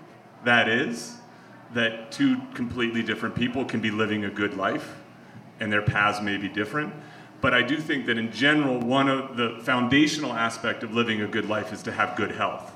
that 0.44 0.68
is. 0.68 1.16
That 1.74 2.10
two 2.10 2.40
completely 2.54 3.02
different 3.02 3.34
people 3.34 3.64
can 3.64 3.80
be 3.80 3.90
living 3.90 4.24
a 4.24 4.30
good 4.30 4.56
life 4.56 4.94
and 5.60 5.72
their 5.72 5.82
paths 5.82 6.20
may 6.20 6.36
be 6.36 6.48
different. 6.48 6.92
But 7.40 7.54
I 7.54 7.62
do 7.62 7.78
think 7.78 8.06
that 8.06 8.18
in 8.18 8.32
general, 8.32 8.80
one 8.80 9.08
of 9.08 9.36
the 9.36 9.58
foundational 9.62 10.32
aspect 10.32 10.82
of 10.82 10.94
living 10.94 11.22
a 11.22 11.26
good 11.26 11.48
life 11.48 11.72
is 11.72 11.82
to 11.84 11.92
have 11.92 12.16
good 12.16 12.32
health. 12.32 12.74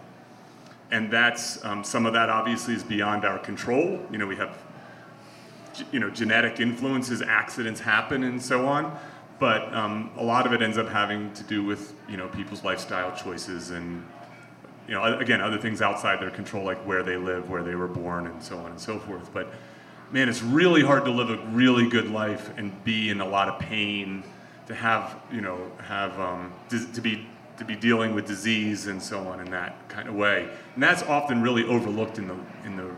And 0.91 1.11
that's 1.11 1.65
um, 1.65 1.83
some 1.83 2.07
of 2.07 2.13
that 2.13 2.29
obviously 2.29 2.75
is 2.75 2.85
beyond 2.85 3.25
our 3.25 3.39
control. 3.39 4.01
You 4.11 4.19
know, 4.19 4.27
we 4.27 4.37
have 4.37 4.57
you 5.91 5.99
know 5.99 6.11
genetic 6.11 6.61
influences, 6.61 7.23
accidents 7.23 7.81
happen, 7.81 8.25
and 8.25 8.41
so 8.41 8.67
on. 8.67 8.97
But 9.39 9.73
um, 9.75 10.11
a 10.17 10.23
lot 10.23 10.47
of 10.47 10.53
it 10.53 10.63
ends 10.63 10.79
up 10.79 10.89
having 10.89 11.33
to 11.33 11.43
do 11.45 11.65
with 11.65 11.95
you 12.09 12.17
know 12.17 12.29
people's 12.29 12.63
lifestyle 12.63 13.17
choices 13.17 13.71
and 13.71 14.07
you 14.93 14.99
know 14.99 15.19
again 15.19 15.41
other 15.41 15.57
things 15.57 15.81
outside 15.81 16.21
their 16.21 16.31
control, 16.31 16.65
like 16.65 16.77
where 16.87 17.03
they 17.03 17.17
live, 17.17 17.49
where 17.49 17.63
they 17.63 17.75
were 17.75 17.89
born, 17.89 18.27
and 18.27 18.43
so 18.43 18.59
on 18.59 18.73
and 18.73 18.79
so 18.79 18.99
forth. 18.99 19.33
But 19.33 19.51
man, 20.11 20.29
it's 20.29 20.43
really 20.43 20.83
hard 20.83 21.07
to 21.07 21.11
live 21.11 21.31
a 21.31 21.39
really 21.47 21.89
good 21.89 22.11
life 22.11 22.51
and 22.59 22.85
be 22.85 23.09
in 23.09 23.23
a 23.23 23.27
lot 23.27 23.49
of 23.49 23.59
pain, 23.59 24.23
to 24.67 24.75
have 24.75 25.19
you 25.33 25.41
know 25.41 25.59
have 25.79 26.21
um, 26.21 26.53
dis- 26.69 26.91
to 26.91 27.01
be 27.01 27.27
to 27.57 27.65
be 27.65 27.75
dealing 27.75 28.15
with 28.15 28.27
disease 28.27 28.87
and 28.87 29.03
so 29.03 29.27
on 29.29 29.41
in 29.41 29.51
that 29.51 29.89
kind 29.89 30.11
of 30.11 30.15
way, 30.15 30.47
and 30.75 30.83
that's 30.83 31.03
often 31.05 31.41
really 31.41 31.65
overlooked 31.65 32.19
in 32.19 32.29
the 32.29 32.37
in 32.67 32.77
the 32.77 32.91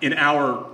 in 0.00 0.14
our 0.14 0.66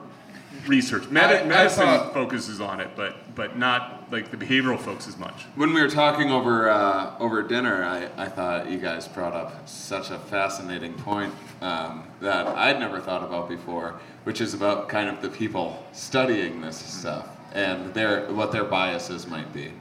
research. 0.67 1.09
Medi- 1.11 1.35
I- 1.35 1.41
I 1.41 1.45
medicine 1.45 1.85
thought- 1.85 2.15
focuses 2.15 2.61
on 2.61 2.81
it, 2.81 2.91
but 2.97 3.17
but 3.35 3.57
not 3.59 4.07
like 4.11 4.31
the 4.31 4.37
behavioral 4.37 4.79
folks 4.79 5.07
as 5.07 5.17
much. 5.19 5.45
When 5.55 5.73
we 5.73 5.81
were 5.81 5.89
talking 5.91 6.31
over 6.31 6.69
uh, 6.71 7.15
over 7.19 7.43
dinner, 7.43 7.85
I, 7.85 8.09
I 8.25 8.29
thought 8.29 8.71
you 8.71 8.79
guys 8.79 9.07
brought 9.09 9.35
up 9.35 9.69
such 9.69 10.11
a 10.11 10.19
fascinating 10.19 10.95
point 10.95 11.33
um, 11.61 12.05
that 12.21 12.47
I'd 12.49 12.81
never 12.81 13.01
thought 13.01 13.23
about 13.23 13.49
before, 13.49 14.01
which 14.25 14.41
is 14.41 14.55
about 14.55 14.89
kind 14.89 15.09
of 15.09 15.23
the 15.23 15.29
people 15.29 15.85
studying 15.93 16.61
this 16.61 16.77
stuff 16.79 17.29
and 17.53 17.93
their 17.95 18.27
what 18.33 18.51
their 18.53 18.65
biases 18.65 19.27
might 19.27 19.53
be. 19.53 19.73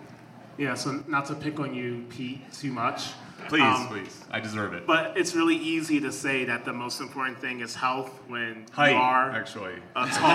Yeah, 0.58 0.74
so 0.74 1.04
not 1.08 1.26
to 1.28 1.36
pick 1.36 1.60
on 1.60 1.74
you, 1.76 2.06
Pete, 2.10 2.52
too 2.52 2.72
much. 2.72 3.10
Please, 3.48 3.62
um, 3.62 3.88
please, 3.88 4.24
I 4.32 4.40
deserve 4.40 4.74
it. 4.74 4.86
But 4.86 5.18
it's 5.18 5.34
really 5.36 5.56
easy 5.56 6.00
to 6.02 6.12
say 6.12 6.46
that 6.46 6.66
the 6.66 6.74
most 6.74 7.00
important 7.02 7.40
thing 7.40 7.62
is 7.62 7.74
health 7.76 8.10
when 8.28 8.66
Height, 8.72 8.92
you 8.92 8.98
are 8.98 9.32
actually. 9.32 9.76
a 9.96 10.06
tall, 10.06 10.12
said 10.12 10.28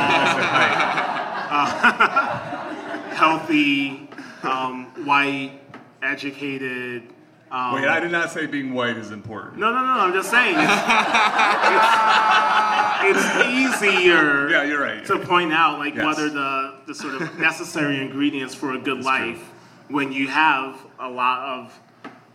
healthy, 3.17 4.09
um, 4.43 4.87
white, 5.05 5.61
educated. 6.03 7.03
Um, 7.51 7.75
Wait, 7.75 7.85
I 7.87 8.01
did 8.01 8.11
not 8.11 8.31
say 8.31 8.47
being 8.47 8.73
white 8.73 8.97
is 8.97 9.11
important. 9.11 9.59
no, 9.59 9.71
no, 9.73 9.81
no. 9.85 9.93
I'm 10.01 10.13
just 10.15 10.31
saying 10.31 10.55
it's, 10.57 10.73
it's, 13.05 13.27
it's 13.37 13.85
easier. 13.85 14.49
Yeah, 14.49 14.63
you're 14.63 14.81
right. 14.81 15.05
To 15.07 15.19
point 15.19 15.53
out, 15.53 15.79
like 15.79 15.95
Yes. 15.95 16.05
what 16.05 16.19
are 16.19 16.31
the 16.31 16.75
the 16.87 16.95
sort 16.95 17.15
of 17.21 17.39
necessary 17.39 18.01
ingredients 18.01 18.55
for 18.55 18.73
a 18.73 18.79
good 18.79 19.05
life 19.05 19.51
when 19.89 20.13
you 20.13 20.29
have 20.29 20.79
a 20.99 21.09
lot 21.11 21.41
of 21.59 21.79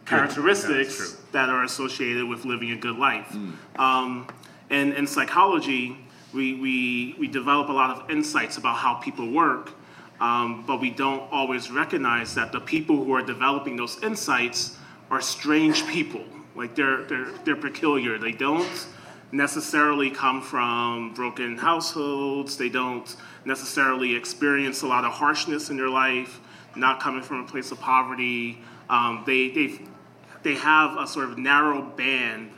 characteristics 0.07 1.17
that 1.31 1.49
are 1.49 1.63
associated 1.63 2.27
with 2.27 2.45
living 2.45 2.71
a 2.71 2.77
good 2.77 2.97
life. 2.97 3.35
Um, 3.77 4.27
and 4.69 4.93
in 4.93 5.05
psychology, 5.05 5.97
we, 6.33 6.55
we, 6.55 7.15
we 7.19 7.27
develop 7.27 7.69
a 7.69 7.73
lot 7.73 7.89
of 7.89 8.09
insights 8.09 8.57
about 8.57 8.77
how 8.77 8.95
people 8.95 9.31
work, 9.31 9.71
um, 10.19 10.65
but 10.65 10.79
we 10.79 10.89
don't 10.89 11.31
always 11.31 11.69
recognize 11.69 12.33
that 12.35 12.51
the 12.51 12.59
people 12.59 13.03
who 13.03 13.13
are 13.13 13.21
developing 13.21 13.75
those 13.75 14.01
insights 14.01 14.77
are 15.11 15.21
strange 15.21 15.85
people. 15.87 16.23
Like 16.55 16.75
they're, 16.75 17.03
they're, 17.03 17.31
they're 17.45 17.55
peculiar. 17.55 18.17
They 18.17 18.31
don't 18.31 18.87
necessarily 19.31 20.09
come 20.09 20.41
from 20.41 21.13
broken 21.13 21.57
households. 21.57 22.57
They 22.57 22.69
don't 22.69 23.15
necessarily 23.45 24.15
experience 24.15 24.81
a 24.81 24.87
lot 24.87 25.03
of 25.05 25.11
harshness 25.11 25.69
in 25.69 25.77
their 25.77 25.89
life, 25.89 26.39
not 26.75 26.99
coming 26.99 27.21
from 27.21 27.43
a 27.43 27.47
place 27.47 27.71
of 27.71 27.79
poverty. 27.79 28.61
Um, 28.89 29.23
they, 29.25 29.49
they 29.49 29.79
they 30.43 30.55
have 30.55 30.97
a 30.97 31.07
sort 31.07 31.29
of 31.29 31.37
narrow 31.37 31.81
band 31.81 32.51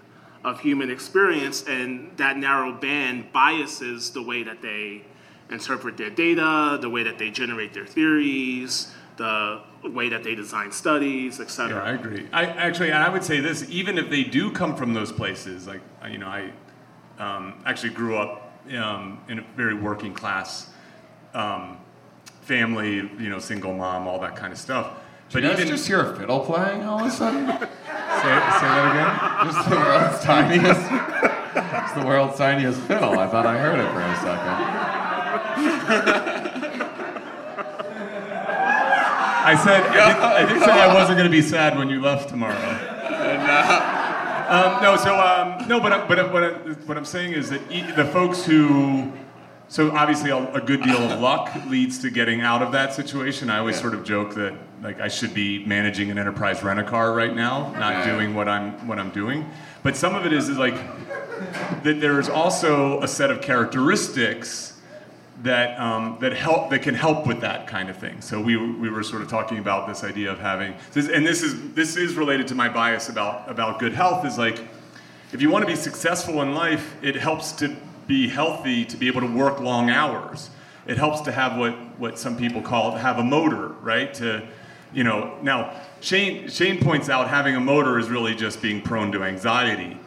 of 0.44 0.60
human 0.62 0.90
experience, 0.90 1.64
and 1.68 2.16
that 2.18 2.38
narrow 2.38 2.72
band 2.74 3.32
biases 3.34 4.12
the 4.12 4.22
way 4.22 4.44
that 4.44 4.62
they 4.62 5.04
interpret 5.50 5.98
their 5.98 6.10
data, 6.10 6.78
the 6.80 6.90
way 6.90 7.04
that 7.04 7.18
they 7.18 7.30
generate 7.30 7.74
their 7.74 7.86
theories, 7.86 8.92
the 9.18 9.62
way 9.84 10.10
that 10.10 10.24
they 10.24 10.36
design 10.36 10.72
studies, 10.72 11.40
etc. 11.40 11.76
Yeah, 11.76 11.84
I 11.84 11.94
agree. 11.94 12.28
I 12.32 12.46
actually, 12.46 12.92
I 12.92 13.10
would 13.10 13.24
say 13.24 13.40
this: 13.40 13.70
even 13.70 13.98
if 13.98 14.10
they 14.10 14.24
do 14.24 14.52
come 14.52 14.76
from 14.76 14.94
those 14.94 15.12
places, 15.12 15.68
like 15.68 15.82
you 16.10 16.18
know, 16.18 16.28
I 16.28 16.52
um, 17.18 17.62
actually 17.66 17.92
grew 17.92 18.18
up 18.18 18.54
um, 18.78 19.20
in 19.28 19.40
a 19.40 19.46
very 19.56 19.74
working 19.74 20.14
class 20.14 20.70
um, 21.34 21.78
family, 22.42 22.96
you 22.96 23.30
know, 23.30 23.40
single 23.40 23.74
mom, 23.74 24.08
all 24.08 24.20
that 24.20 24.36
kind 24.36 24.54
of 24.54 24.60
stuff. 24.60 24.94
But 25.32 25.34
But 25.34 25.44
you 25.44 25.50
guys 25.50 25.60
even 25.60 25.68
just 25.70 25.88
hear 25.88 26.02
a 26.02 26.16
fiddle 26.16 26.40
playing 26.40 26.84
all 26.84 27.02
of 27.02 27.06
a 27.08 27.12
sudden? 27.12 27.46
say, 27.48 27.58
say 27.58 27.70
that 28.66 28.86
again? 28.92 29.54
Just 29.54 29.70
the 29.70 29.76
world's 29.76 30.24
tiniest. 30.24 30.82
It's 31.84 31.94
the 31.94 32.06
world's 32.06 32.38
tiniest 32.38 32.80
fiddle. 32.82 33.20
I 33.20 33.28
thought 33.28 33.46
I 33.46 33.58
heard 33.58 33.80
it 33.80 33.92
for 33.92 34.02
a 34.02 34.16
second. 34.18 34.80
I 39.46 39.56
said, 39.64 39.84
I 39.86 40.46
did, 40.46 40.58
I 40.62 40.66
say 40.66 40.72
I 40.72 40.94
wasn't 40.94 41.18
going 41.18 41.30
to 41.30 41.36
be 41.36 41.42
sad 41.42 41.78
when 41.78 41.90
you 41.90 42.02
left 42.02 42.30
tomorrow. 42.30 42.96
Um, 44.50 44.82
no, 44.82 44.98
so 44.98 45.16
um, 45.16 45.68
no, 45.68 45.80
but 45.80 46.08
but 46.08 46.34
what, 46.34 46.44
I, 46.44 46.50
what 46.88 46.98
I'm 46.98 47.06
saying 47.06 47.34
is 47.34 47.52
that 47.52 47.62
e- 47.72 47.84
the 47.92 48.06
folks 48.06 48.44
who, 48.44 49.14
so 49.68 49.92
obviously 49.92 50.32
a, 50.32 50.38
a 50.54 50.60
good 50.60 50.82
deal 50.82 50.98
of 50.98 51.20
luck 51.20 51.52
leads 51.68 52.00
to 52.00 52.10
getting 52.10 52.42
out 52.42 52.64
of 52.64 52.72
that 52.72 52.92
situation. 52.96 53.52
I 53.52 53.60
always 53.60 53.80
sort 53.80 53.94
of 53.94 54.04
joke 54.04 54.34
that 54.34 54.56
like 54.82 55.00
I 55.00 55.08
should 55.08 55.34
be 55.34 55.66
managing 55.66 56.10
an 56.12 56.18
enterprise 56.18 56.64
rent 56.64 56.80
a 56.80 56.84
car 56.84 57.14
right 57.14 57.36
now, 57.36 57.72
not 57.74 58.06
doing 58.06 58.34
what 58.34 58.48
I'm 58.48 58.88
what 58.88 59.00
I'm 59.00 59.10
doing. 59.10 59.50
But 59.84 59.96
some 59.96 60.16
of 60.16 60.26
it 60.26 60.34
is, 60.34 60.50
is 60.50 60.58
like 60.58 60.76
that 61.84 62.02
there 62.02 62.20
is 62.20 62.30
also 62.30 63.02
a 63.02 63.08
set 63.08 63.32
of 63.32 63.42
characteristics 63.42 64.80
that 65.44 65.80
um, 65.80 66.18
that 66.20 66.34
help 66.34 66.70
that 66.70 66.82
can 66.82 66.96
help 66.96 67.26
with 67.26 67.42
that 67.42 67.68
kind 67.68 67.90
of 67.90 67.98
thing. 67.98 68.22
So 68.22 68.42
we 68.42 68.58
we 68.58 68.90
were 68.90 69.04
sort 69.04 69.22
of 69.22 69.30
talking 69.30 69.58
about 69.58 69.88
this 69.88 70.04
idea 70.04 70.32
of 70.32 70.40
having 70.40 70.74
and 70.96 71.26
this 71.26 71.44
is 71.44 71.74
this 71.74 71.96
is 71.96 72.16
related 72.16 72.48
to 72.50 72.56
my 72.56 72.70
bias 72.70 73.10
about 73.10 73.50
about 73.50 73.80
good 73.80 73.94
health 73.94 74.26
is 74.26 74.38
like 74.38 74.60
if 75.32 75.42
you 75.42 75.50
want 75.50 75.64
to 75.64 75.68
be 75.68 75.76
successful 75.76 76.42
in 76.42 76.56
life, 76.56 76.96
it 77.02 77.16
helps 77.16 77.52
to 77.54 77.76
be 78.08 78.28
healthy 78.28 78.84
to 78.86 78.98
be 78.98 79.08
able 79.08 79.22
to 79.22 79.32
work 79.32 79.60
long 79.60 79.90
hours. 79.90 80.50
It 80.88 80.98
helps 80.98 81.22
to 81.22 81.32
have 81.32 81.58
what 81.58 81.74
what 82.00 82.20
some 82.20 82.36
people 82.36 82.62
call 82.62 82.92
have 82.92 83.20
a 83.20 83.24
motor, 83.24 83.68
right? 83.82 84.14
To 84.16 84.48
you 84.94 85.04
know 85.04 85.38
now 85.42 85.82
Shane 86.02 86.50
Shane 86.50 86.80
points 86.80 87.10
out 87.10 87.28
having 87.28 87.56
a 87.56 87.60
motor 87.60 88.00
is 88.00 88.10
really 88.10 88.36
just 88.36 88.62
being 88.62 88.82
prone 88.82 89.12
to 89.12 89.24
anxiety. 89.24 89.98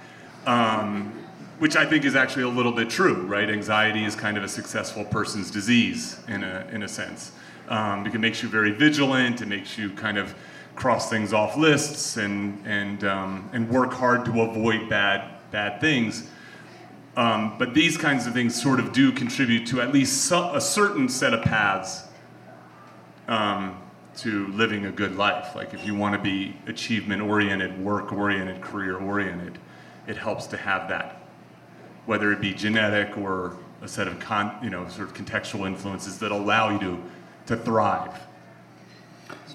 Um, 0.47 1.18
which 1.62 1.76
I 1.76 1.87
think 1.87 2.05
is 2.05 2.16
actually 2.16 2.43
a 2.43 2.49
little 2.49 2.72
bit 2.72 2.91
true, 2.91 3.22
right? 3.22 3.49
Anxiety 3.49 4.05
is 4.05 4.16
kind 4.16 4.37
of 4.37 4.43
a 4.43 4.49
successful 4.49 5.05
person's 5.05 5.49
disease 5.49 6.18
in 6.26 6.43
a, 6.43 6.66
in 6.72 6.83
a 6.83 6.89
sense. 6.89 7.30
Um, 7.68 8.03
because 8.03 8.16
it 8.16 8.20
makes 8.20 8.43
you 8.43 8.49
very 8.49 8.72
vigilant, 8.72 9.43
it 9.43 9.47
makes 9.47 9.78
you 9.78 9.91
kind 9.91 10.18
of 10.18 10.35
cross 10.74 11.09
things 11.09 11.33
off 11.33 11.57
lists 11.57 12.16
and, 12.16 12.61
and, 12.66 13.05
um, 13.05 13.49
and 13.53 13.70
work 13.70 13.93
hard 13.93 14.24
to 14.24 14.41
avoid 14.41 14.89
bad, 14.89 15.39
bad 15.53 15.80
things. 15.80 16.28
Um, 17.16 17.55
but 17.59 17.74
these 17.74 17.97
kinds 17.97 18.26
of 18.26 18.33
things 18.33 18.61
sort 18.61 18.80
of 18.80 18.93
do 18.93 19.12
contribute 19.12 19.64
to 19.68 19.80
at 19.80 19.93
least 19.93 20.24
so, 20.24 20.53
a 20.55 20.61
certain 20.61 21.09
set 21.09 21.33
of 21.33 21.43
paths 21.43 22.09
um, 23.28 23.80
to 24.19 24.47
living 24.49 24.87
a 24.87 24.93
good 24.93 25.17
life. 25.17 25.55
Like 25.55 25.75
if 25.75 25.87
you 25.87 25.95
want 25.95 26.15
to 26.15 26.21
be 26.21 26.57
achievement 26.67 27.23
oriented, 27.23 27.83
work 27.83 28.13
oriented, 28.13 28.61
career 28.61 28.97
oriented, 28.97 29.59
it 30.07 30.17
helps 30.17 30.47
to 30.49 30.57
have 30.57 30.89
that 30.89 31.23
whether 32.07 32.33
it 32.33 32.41
be 32.41 32.53
genetic 32.53 33.17
or 33.17 33.57
a 33.81 33.89
set 33.89 34.09
of 34.09 34.19
con, 34.21 34.57
you 34.63 34.71
know, 34.71 34.89
sort 34.89 35.09
of 35.09 35.15
contextual 35.15 35.67
influences 35.67 36.19
that 36.19 36.33
allow 36.33 36.71
you 36.71 36.79
to, 36.79 37.03
to 37.47 37.57
thrive. 37.57 38.21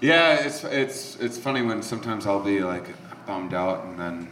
Yeah, 0.01 0.45
it's 0.45 0.63
it's 0.63 1.15
it's 1.17 1.37
funny 1.37 1.63
when 1.63 1.81
sometimes 1.81 2.27
I'll 2.27 2.43
be 2.43 2.59
like 2.59 2.85
bummed 3.25 3.53
out 3.53 3.85
and 3.85 3.99
then 3.99 4.29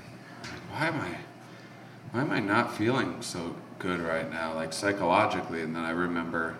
why 0.70 0.88
am 0.88 1.02
I 1.02 1.18
why 2.12 2.22
am 2.22 2.32
I 2.32 2.40
not 2.40 2.76
feeling 2.76 3.22
so 3.22 3.56
good 3.80 4.00
right 4.00 4.30
now 4.32 4.54
like 4.54 4.74
psychologically 4.74 5.62
and 5.62 5.76
then 5.76 5.84
I 5.84 5.90
remember 5.90 6.56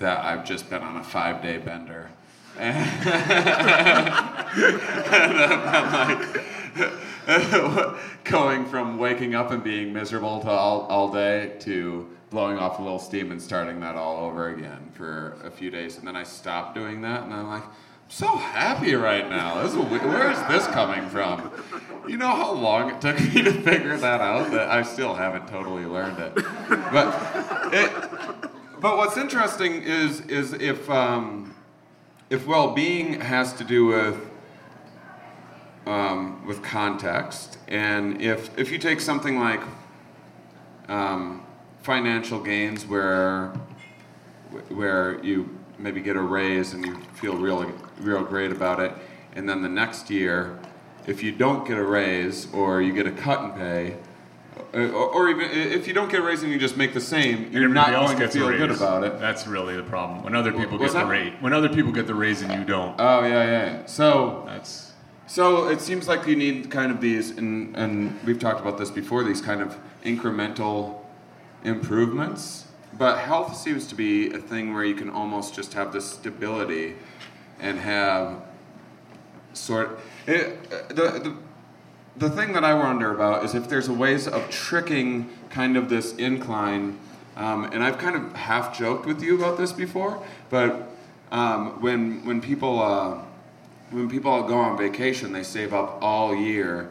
that 0.00 0.24
I've 0.24 0.44
just 0.44 0.68
been 0.68 0.82
on 0.82 0.96
a 0.96 1.02
5-day 1.02 1.58
bender. 1.58 2.10
And 2.60 3.14
I'm 7.26 7.74
like 7.76 7.96
going 8.24 8.66
from 8.66 8.98
waking 8.98 9.34
up 9.34 9.50
and 9.50 9.62
being 9.62 9.92
miserable 9.92 10.40
to 10.40 10.50
all, 10.50 10.82
all 10.82 11.12
day 11.12 11.56
to 11.60 12.08
blowing 12.30 12.58
off 12.58 12.78
a 12.78 12.82
little 12.82 12.98
steam 12.98 13.32
and 13.32 13.40
starting 13.40 13.80
that 13.80 13.96
all 13.96 14.24
over 14.24 14.48
again 14.48 14.90
for 14.94 15.36
a 15.44 15.50
few 15.50 15.70
days. 15.70 15.98
And 15.98 16.06
then 16.06 16.16
I 16.16 16.22
stopped 16.22 16.74
doing 16.74 17.02
that 17.02 17.24
and 17.24 17.32
I'm 17.32 17.48
like, 17.48 17.64
I'm 17.64 17.70
so 18.08 18.26
happy 18.26 18.94
right 18.94 19.28
now. 19.28 19.62
This 19.62 19.72
is, 19.72 19.78
where 19.78 20.30
is 20.30 20.38
this 20.48 20.66
coming 20.68 21.08
from? 21.08 21.50
You 22.08 22.16
know 22.16 22.28
how 22.28 22.52
long 22.52 22.90
it 22.90 23.00
took 23.00 23.20
me 23.20 23.42
to 23.42 23.52
figure 23.52 23.96
that 23.96 24.20
out? 24.20 24.50
That 24.50 24.68
I 24.70 24.82
still 24.82 25.14
haven't 25.14 25.48
totally 25.48 25.84
learned 25.84 26.18
it. 26.18 26.34
But 26.34 27.14
it, 27.72 27.92
but 28.80 28.96
what's 28.96 29.16
interesting 29.16 29.82
is 29.82 30.20
is 30.22 30.52
if 30.54 30.88
um, 30.88 31.54
if 32.30 32.46
well-being 32.46 33.20
has 33.20 33.52
to 33.54 33.64
do 33.64 33.86
with 33.86 34.30
um, 35.86 36.46
with 36.46 36.62
context, 36.62 37.58
and 37.66 38.22
if 38.22 38.56
if 38.56 38.70
you 38.70 38.78
take 38.78 39.00
something 39.00 39.38
like 39.38 39.60
um, 40.88 41.44
financial 41.82 42.40
gains, 42.40 42.86
where 42.86 43.52
where 44.68 45.22
you 45.24 45.58
maybe 45.78 46.00
get 46.00 46.16
a 46.16 46.20
raise 46.20 46.72
and 46.72 46.86
you 46.86 46.94
feel 47.14 47.36
real 47.36 47.72
real 47.98 48.22
great 48.22 48.52
about 48.52 48.78
it, 48.78 48.92
and 49.34 49.48
then 49.48 49.62
the 49.62 49.68
next 49.68 50.08
year, 50.08 50.58
if 51.08 51.22
you 51.24 51.32
don't 51.32 51.66
get 51.66 51.78
a 51.78 51.84
raise 51.84 52.52
or 52.52 52.80
you 52.80 52.92
get 52.92 53.06
a 53.06 53.12
cut 53.12 53.44
in 53.44 53.50
pay. 53.52 53.96
Uh, 54.74 54.78
Or, 54.78 55.14
or 55.14 55.28
even 55.28 55.50
if 55.50 55.86
you 55.86 55.94
don't 55.94 56.10
get 56.10 56.20
a 56.20 56.22
raise 56.22 56.42
and 56.42 56.52
you 56.52 56.58
just 56.58 56.76
make 56.76 56.94
the 56.94 57.00
same, 57.00 57.52
you're 57.52 57.68
not 57.68 57.90
going 57.90 58.18
to 58.18 58.28
feel 58.28 58.48
good 58.48 58.70
about 58.70 59.04
it. 59.04 59.18
That's 59.18 59.46
really 59.46 59.76
the 59.76 59.82
problem. 59.82 60.22
When 60.22 60.34
other 60.34 60.52
people 60.52 60.78
What's 60.78 60.92
get 60.94 61.00
the 61.00 61.06
raise, 61.06 61.32
when 61.40 61.52
other 61.52 61.68
people 61.68 61.92
get 61.92 62.06
the 62.06 62.14
raise 62.14 62.42
and 62.42 62.52
you 62.52 62.64
don't, 62.64 62.94
Oh 62.98 63.22
yeah, 63.24 63.44
yeah. 63.44 63.86
So 63.86 64.44
that's 64.46 64.92
So 65.26 65.68
it 65.68 65.80
seems 65.80 66.08
like 66.08 66.26
you 66.26 66.36
need 66.36 66.70
kind 66.70 66.90
of 66.92 67.00
these, 67.00 67.30
and, 67.30 67.76
and 67.76 68.18
we've 68.24 68.38
talked 68.38 68.60
about 68.60 68.78
this 68.78 68.90
before, 68.90 69.24
these 69.24 69.40
kind 69.40 69.60
of 69.60 69.76
incremental 70.04 71.00
improvements. 71.64 72.66
But 72.98 73.18
health 73.18 73.56
seems 73.56 73.86
to 73.88 73.94
be 73.94 74.32
a 74.32 74.38
thing 74.38 74.74
where 74.74 74.84
you 74.84 74.94
can 74.94 75.10
almost 75.10 75.54
just 75.54 75.74
have 75.74 75.92
this 75.92 76.04
stability 76.04 76.96
and 77.60 77.78
have 77.78 78.42
sort 79.52 80.00
it, 80.26 80.68
the, 80.88 80.94
the, 80.94 81.36
the 82.16 82.30
thing 82.30 82.52
that 82.52 82.64
I 82.64 82.74
wonder 82.74 83.14
about 83.14 83.44
is 83.44 83.54
if 83.54 83.68
there's 83.68 83.88
a 83.88 83.92
ways 83.92 84.26
of 84.26 84.50
tricking 84.50 85.30
kind 85.48 85.76
of 85.76 85.88
this 85.88 86.14
incline, 86.14 86.98
um, 87.36 87.64
and 87.64 87.82
I've 87.82 87.98
kind 87.98 88.16
of 88.16 88.34
half 88.34 88.76
joked 88.76 89.06
with 89.06 89.22
you 89.22 89.36
about 89.36 89.56
this 89.56 89.72
before, 89.72 90.22
but 90.50 90.88
um, 91.30 91.80
when 91.80 92.24
when 92.24 92.40
people 92.40 92.80
uh, 92.82 93.18
when 93.90 94.08
people 94.08 94.42
go 94.42 94.58
on 94.58 94.76
vacation, 94.76 95.32
they 95.32 95.42
save 95.42 95.72
up 95.72 95.98
all 96.00 96.34
year 96.34 96.90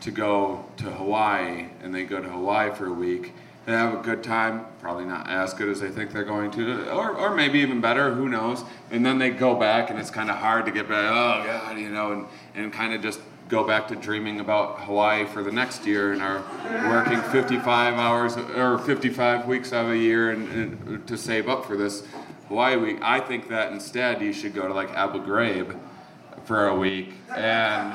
to 0.00 0.10
go 0.10 0.64
to 0.76 0.84
Hawaii, 0.84 1.66
and 1.82 1.94
they 1.94 2.04
go 2.04 2.20
to 2.20 2.28
Hawaii 2.28 2.74
for 2.74 2.86
a 2.86 2.92
week. 2.92 3.32
They 3.66 3.72
have 3.72 3.92
a 3.92 4.02
good 4.02 4.22
time, 4.22 4.64
probably 4.80 5.04
not 5.04 5.28
as 5.28 5.52
good 5.52 5.68
as 5.68 5.80
they 5.80 5.90
think 5.90 6.10
they're 6.10 6.24
going 6.24 6.50
to, 6.52 6.90
or, 6.90 7.10
or 7.10 7.34
maybe 7.34 7.58
even 7.58 7.82
better, 7.82 8.14
who 8.14 8.26
knows. 8.26 8.64
And 8.90 9.04
then 9.04 9.18
they 9.18 9.28
go 9.28 9.56
back, 9.56 9.90
and 9.90 9.98
it's 9.98 10.08
kind 10.08 10.30
of 10.30 10.36
hard 10.36 10.64
to 10.64 10.72
get 10.72 10.88
back, 10.88 11.10
oh 11.10 11.44
God, 11.44 11.78
you 11.78 11.90
know, 11.90 12.12
and, 12.12 12.26
and 12.54 12.72
kind 12.72 12.94
of 12.94 13.02
just 13.02 13.20
go 13.48 13.64
back 13.64 13.88
to 13.88 13.96
dreaming 13.96 14.40
about 14.40 14.80
Hawaii 14.80 15.26
for 15.26 15.42
the 15.42 15.50
next 15.50 15.86
year 15.86 16.12
and 16.12 16.22
are 16.22 16.42
working 16.88 17.20
55 17.32 17.94
hours 17.94 18.36
or 18.36 18.78
55 18.78 19.46
weeks 19.46 19.72
out 19.72 19.86
of 19.86 19.92
a 19.92 19.98
year 19.98 20.30
and, 20.30 20.48
and 20.52 21.06
to 21.08 21.16
save 21.16 21.48
up 21.48 21.64
for 21.64 21.76
this 21.76 22.04
Hawaii 22.48 22.76
week. 22.76 22.98
I 23.00 23.20
think 23.20 23.48
that 23.48 23.72
instead 23.72 24.20
you 24.20 24.32
should 24.32 24.54
go 24.54 24.68
to 24.68 24.74
like 24.74 24.90
Abu 24.90 25.24
Ghraib 25.24 25.78
for 26.44 26.68
a 26.68 26.74
week 26.74 27.12
and 27.34 27.92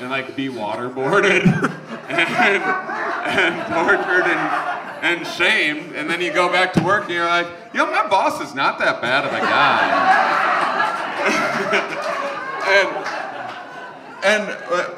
and 0.00 0.10
like 0.10 0.34
be 0.36 0.48
waterboarded 0.48 1.44
and, 2.08 2.62
and 2.62 3.72
tortured 3.72 4.26
and 4.26 4.74
and 5.04 5.26
shamed, 5.26 5.94
and 5.94 6.08
then 6.08 6.22
you 6.22 6.32
go 6.32 6.50
back 6.50 6.72
to 6.72 6.82
work 6.82 7.04
and 7.04 7.12
you're 7.12 7.26
like, 7.26 7.46
you 7.74 7.78
know, 7.78 7.90
my 7.90 8.06
boss 8.08 8.40
is 8.40 8.54
not 8.54 8.78
that 8.78 9.02
bad 9.02 9.26
of 9.26 9.32
a 9.34 9.40
guy. 9.40 9.90
and 13.18 13.23
and 14.24 14.42
uh, 14.50 14.90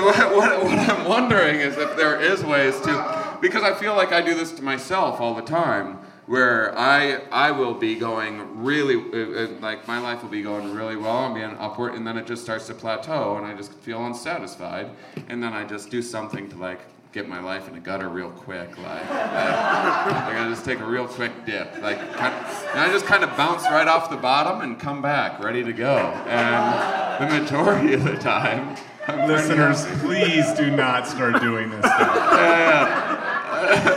what, 0.00 0.36
what, 0.36 0.64
what 0.64 0.78
I'm 0.78 1.04
wondering 1.08 1.60
is 1.60 1.76
if 1.76 1.96
there 1.96 2.20
is 2.20 2.42
ways 2.44 2.78
to, 2.80 3.38
because 3.40 3.62
I 3.64 3.74
feel 3.74 3.94
like 3.96 4.12
I 4.12 4.22
do 4.22 4.34
this 4.34 4.52
to 4.52 4.62
myself 4.62 5.20
all 5.20 5.34
the 5.34 5.42
time. 5.42 5.98
where 6.26 6.72
I 6.78 7.20
I 7.32 7.50
will 7.50 7.74
be 7.74 7.96
going 7.96 8.62
really 8.62 8.94
uh, 8.96 9.42
uh, 9.42 9.48
like 9.60 9.88
my 9.88 9.98
life 9.98 10.22
will 10.22 10.30
be 10.30 10.42
going 10.42 10.72
really 10.72 10.96
well 10.96 11.18
I'm 11.18 11.34
being 11.34 11.56
upward 11.58 11.94
and 11.94 12.06
then 12.06 12.16
it 12.16 12.26
just 12.26 12.42
starts 12.42 12.68
to 12.68 12.74
plateau 12.74 13.36
and 13.36 13.44
I 13.46 13.54
just 13.54 13.72
feel 13.74 14.06
unsatisfied 14.06 14.90
and 15.28 15.42
then 15.42 15.52
I 15.52 15.64
just 15.64 15.90
do 15.90 16.00
something 16.00 16.48
to 16.50 16.56
like 16.56 16.80
get 17.12 17.28
my 17.28 17.40
life 17.40 17.68
in 17.68 17.74
a 17.74 17.80
gutter 17.80 18.08
real 18.08 18.30
quick 18.30 18.70
like, 18.78 19.10
like, 19.10 19.10
like 19.10 20.36
I 20.36 20.46
just 20.48 20.64
take 20.64 20.78
a 20.78 20.86
real 20.86 21.06
quick 21.08 21.32
dip 21.44 21.82
like 21.82 21.98
kind 22.14 22.34
and 22.70 22.80
I 22.80 22.90
just 22.92 23.04
kind 23.04 23.24
of 23.24 23.36
bounce 23.36 23.64
right 23.64 23.88
off 23.88 24.08
the 24.08 24.16
bottom 24.16 24.60
and 24.62 24.78
come 24.78 25.02
back 25.02 25.42
ready 25.42 25.64
to 25.64 25.72
go 25.72 25.96
and 26.28 27.11
the 27.28 27.40
majority 27.40 27.94
of 27.94 28.04
the 28.04 28.16
time 28.16 28.76
I'm 29.06 29.28
Listeners, 29.28 29.84
please 30.00 30.52
do 30.54 30.70
not 30.70 31.08
start 31.08 31.40
doing 31.40 31.70
this 31.70 31.80
stuff. 31.80 32.28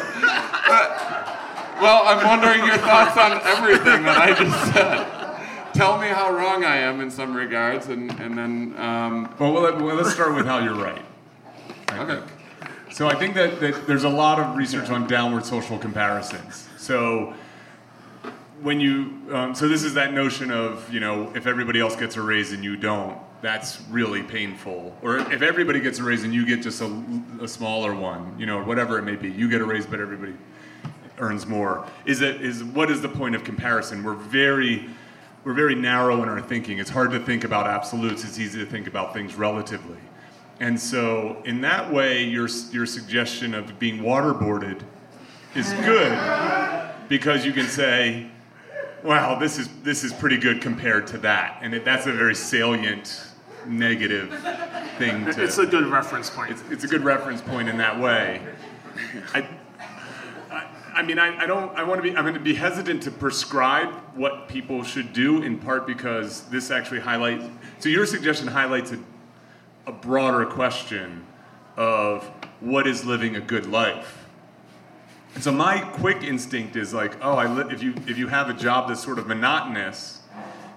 Well, 1.82 2.04
I'm 2.08 2.26
wondering 2.26 2.66
your 2.66 2.78
thoughts 2.78 3.18
on 3.18 3.34
everything 3.44 4.04
that 4.06 4.18
I 4.18 4.34
just 4.34 4.74
said. 4.74 5.74
Tell 5.74 6.00
me 6.00 6.08
how 6.08 6.34
wrong 6.34 6.64
I 6.64 6.78
am 6.78 7.02
in 7.02 7.12
some 7.12 7.36
regards, 7.36 7.88
and, 7.90 8.10
and 8.20 8.38
then, 8.38 8.74
um, 8.78 9.36
Well, 9.38 9.52
well, 9.52 9.64
let- 9.64 9.82
well, 9.82 9.96
let's 9.96 10.14
start 10.14 10.34
with 10.36 10.46
how 10.46 10.60
you're 10.60 10.74
right. 10.74 11.02
okay. 11.92 12.22
So 12.92 13.08
I 13.10 13.16
think 13.16 13.36
that, 13.36 13.60
that 13.60 13.86
there's 13.88 14.06
a 14.06 14.10
lot 14.10 14.40
of 14.40 14.56
research 14.56 14.90
on 14.90 15.06
downward 15.06 15.46
social 15.46 15.78
comparisons. 15.78 16.68
So 16.78 17.34
when 18.62 18.80
you, 18.80 19.22
um, 19.32 19.54
so 19.54 19.68
this 19.68 19.84
is 19.84 19.94
that 19.96 20.14
notion 20.14 20.52
of, 20.52 20.92
you 20.94 21.00
know, 21.00 21.32
if 21.36 21.46
everybody 21.48 21.80
else 21.80 21.96
gets 21.96 22.16
a 22.16 22.22
raise 22.22 22.52
and 22.52 22.64
you 22.64 22.78
don't, 22.78 23.18
that's 23.42 23.82
really 23.90 24.24
painful. 24.24 24.96
Or 25.02 25.18
if 25.18 25.42
everybody 25.42 25.80
gets 25.80 26.00
a 26.00 26.04
raise 26.04 26.24
and 26.24 26.34
you 26.34 26.46
get 26.46 26.62
just 26.62 26.82
a, 26.82 27.04
a 27.42 27.48
smaller 27.48 27.94
one, 27.94 28.36
you 28.40 28.46
know, 28.46 28.64
whatever 28.64 28.98
it 28.98 29.04
may 29.04 29.16
be, 29.16 29.30
you 29.30 29.50
get 29.50 29.62
a 29.62 29.66
raise 29.66 29.86
but 29.86 30.00
everybody 30.00 30.34
earns 31.20 31.46
more. 31.46 31.86
Is 32.06 32.22
it 32.22 32.42
is 32.42 32.64
what 32.64 32.90
is 32.90 33.02
the 33.02 33.10
point 33.10 33.36
of 33.36 33.44
comparison? 33.44 34.04
We're 34.04 34.16
very 34.16 34.90
we're 35.44 35.54
very 35.54 35.76
narrow 35.76 36.24
in 36.24 36.30
our 36.30 36.42
thinking. 36.42 36.80
It's 36.80 36.90
hard 36.90 37.12
to 37.12 37.20
think 37.20 37.44
about 37.44 37.68
absolutes. 37.68 38.24
It's 38.24 38.40
easy 38.40 38.60
to 38.60 38.66
think 38.66 38.88
about 38.88 39.14
things 39.14 39.36
relatively. 39.36 40.00
And 40.60 40.80
so, 40.80 41.42
in 41.46 41.62
that 41.62 41.92
way, 41.92 42.24
your 42.24 42.48
your 42.72 42.86
suggestion 42.86 43.54
of 43.54 43.78
being 43.78 44.00
waterboarded 44.00 44.82
is 45.54 45.72
good 45.74 46.18
because 47.10 47.46
you 47.46 47.54
can 47.54 47.68
say, 47.68 48.28
"Wow, 49.06 49.38
this 49.40 49.60
is 49.60 49.70
this 49.84 50.04
is 50.04 50.12
pretty 50.12 50.38
good 50.38 50.62
compared 50.62 51.08
to 51.08 51.18
that," 51.20 51.60
and 51.62 51.74
it, 51.74 51.86
that's 51.86 52.08
a 52.08 52.12
very 52.12 52.36
salient 52.36 53.28
negative 53.68 54.32
thing 54.98 55.26
to. 55.26 55.44
It's 55.44 55.58
a 55.58 55.66
good 55.66 55.86
reference 55.88 56.30
point. 56.30 56.52
It's, 56.52 56.64
it's 56.70 56.84
a 56.84 56.88
good 56.88 57.04
reference 57.04 57.42
point 57.42 57.70
in 57.70 57.78
that 57.78 58.00
way. 58.00 58.42
I, 59.34 59.48
I, 60.52 60.68
I 60.96 61.02
mean, 61.02 61.20
I, 61.20 61.44
I 61.44 61.46
don't. 61.46 61.76
I 61.78 61.84
want 61.84 62.00
to 62.00 62.04
be. 62.04 62.16
I'm 62.16 62.24
going 62.24 62.34
to 62.34 62.40
be 62.40 62.56
hesitant 62.56 63.04
to 63.04 63.12
prescribe 63.12 63.94
what 64.16 64.48
people 64.48 64.84
should 64.84 65.14
do, 65.14 65.44
in 65.44 65.58
part 65.58 65.86
because 65.86 66.44
this 66.50 66.72
actually 66.72 67.00
highlights. 67.00 67.46
So 67.80 67.90
your 67.90 68.06
suggestion 68.06 68.48
highlights 68.48 68.92
a, 68.92 69.00
a 69.88 69.92
broader 69.92 70.46
question 70.46 71.26
of 71.78 72.24
what 72.60 72.88
is 72.88 73.06
living 73.06 73.36
a 73.36 73.42
good 73.42 73.66
life. 73.66 74.15
And 75.36 75.44
so 75.44 75.52
my 75.52 75.82
quick 75.82 76.24
instinct 76.24 76.78
is 76.78 76.94
like, 76.94 77.18
oh, 77.22 77.36
I 77.36 77.52
li- 77.52 77.74
if 77.74 77.84
you 77.84 77.94
if 78.08 78.18
you 78.18 78.28
have 78.28 78.50
a 78.50 78.54
job 78.54 78.88
that's 78.88 79.04
sort 79.04 79.20
of 79.20 79.28
monotonous 79.28 80.22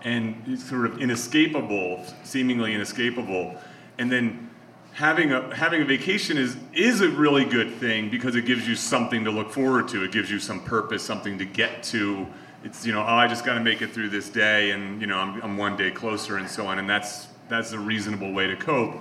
and 0.03 0.59
sort 0.59 0.87
of 0.87 1.01
inescapable, 1.01 2.05
seemingly 2.25 2.75
inescapable, 2.75 3.57
and 3.99 4.11
then 4.11 4.51
having 4.95 5.31
a 5.31 5.55
having 5.55 5.81
a 5.81 5.85
vacation 5.85 6.37
is 6.37 6.57
is 6.75 7.01
a 7.01 7.09
really 7.09 7.45
good 7.45 7.73
thing 7.77 8.11
because 8.11 8.35
it 8.35 8.47
gives 8.47 8.67
you 8.67 8.75
something 8.75 9.25
to 9.25 9.31
look 9.31 9.53
forward 9.53 9.87
to. 9.89 10.03
It 10.03 10.11
gives 10.11 10.29
you 10.29 10.41
some 10.41 10.61
purpose, 10.61 11.05
something 11.05 11.39
to 11.39 11.45
get 11.45 11.85
to. 11.85 12.27
It's 12.65 12.85
you 12.85 12.93
know, 12.93 13.03
oh, 13.03 13.05
I 13.05 13.29
just 13.29 13.45
got 13.45 13.55
to 13.55 13.61
make 13.61 13.81
it 13.81 13.93
through 13.93 14.09
this 14.09 14.29
day, 14.29 14.73
and 14.73 15.01
you 15.01 15.07
know, 15.07 15.19
I'm, 15.19 15.41
I'm 15.41 15.57
one 15.57 15.77
day 15.77 15.93
closer, 15.93 16.39
and 16.39 16.51
so 16.51 16.67
on. 16.67 16.81
And 16.81 16.91
that's 16.91 17.29
that's 17.49 17.71
a 17.71 17.79
reasonable 17.79 18.33
way 18.33 18.49
to 18.49 18.57
cope. 18.57 18.97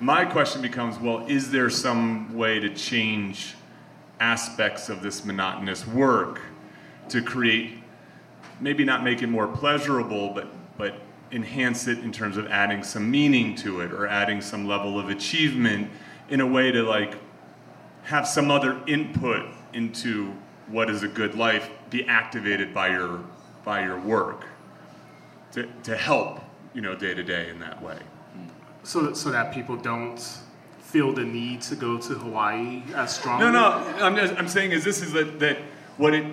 My 0.00 0.24
question 0.24 0.62
becomes, 0.62 0.98
well, 0.98 1.26
is 1.28 1.50
there 1.50 1.68
some 1.68 2.34
way 2.34 2.58
to 2.58 2.74
change 2.74 3.54
aspects 4.22 4.88
of 4.88 5.02
this 5.02 5.24
monotonous 5.24 5.86
work 5.86 6.40
to 7.08 7.20
create 7.20 7.78
maybe 8.60 8.84
not 8.84 9.02
make 9.02 9.20
it 9.22 9.26
more 9.26 9.48
pleasurable, 9.48 10.30
but 10.30 10.46
but 10.78 10.94
enhance 11.32 11.88
it 11.88 11.98
in 11.98 12.12
terms 12.12 12.36
of 12.36 12.46
adding 12.46 12.82
some 12.82 13.10
meaning 13.10 13.54
to 13.56 13.80
it 13.80 13.92
or 13.92 14.06
adding 14.06 14.40
some 14.40 14.66
level 14.66 14.98
of 14.98 15.08
achievement 15.08 15.90
in 16.28 16.40
a 16.40 16.46
way 16.46 16.70
to 16.70 16.82
like 16.82 17.16
have 18.04 18.26
some 18.26 18.50
other 18.50 18.80
input 18.86 19.46
into 19.72 20.32
what 20.68 20.88
is 20.88 21.02
a 21.02 21.08
good 21.08 21.34
life 21.34 21.70
be 21.90 22.06
activated 22.06 22.72
by 22.72 22.88
your 22.88 23.20
by 23.64 23.82
your 23.82 23.98
work 23.98 24.44
to, 25.52 25.68
to 25.82 25.96
help 25.96 26.40
you 26.74 26.80
know 26.80 26.94
day 26.94 27.12
to 27.12 27.22
day 27.22 27.50
in 27.50 27.58
that 27.58 27.82
way. 27.82 27.98
So, 28.84 29.12
so 29.14 29.30
that 29.30 29.54
people 29.54 29.76
don't 29.76 30.20
feel 30.92 31.10
the 31.10 31.24
need 31.24 31.62
to 31.62 31.74
go 31.74 31.96
to 31.96 32.14
Hawaii 32.14 32.82
as 32.94 33.16
strongly. 33.16 33.46
no 33.46 33.50
no 33.50 34.04
i'm, 34.04 34.14
just, 34.14 34.34
I'm 34.34 34.46
saying 34.46 34.72
is 34.72 34.84
this 34.84 35.00
is 35.00 35.12
that, 35.12 35.40
that 35.40 35.56
what 35.96 36.12
it 36.12 36.26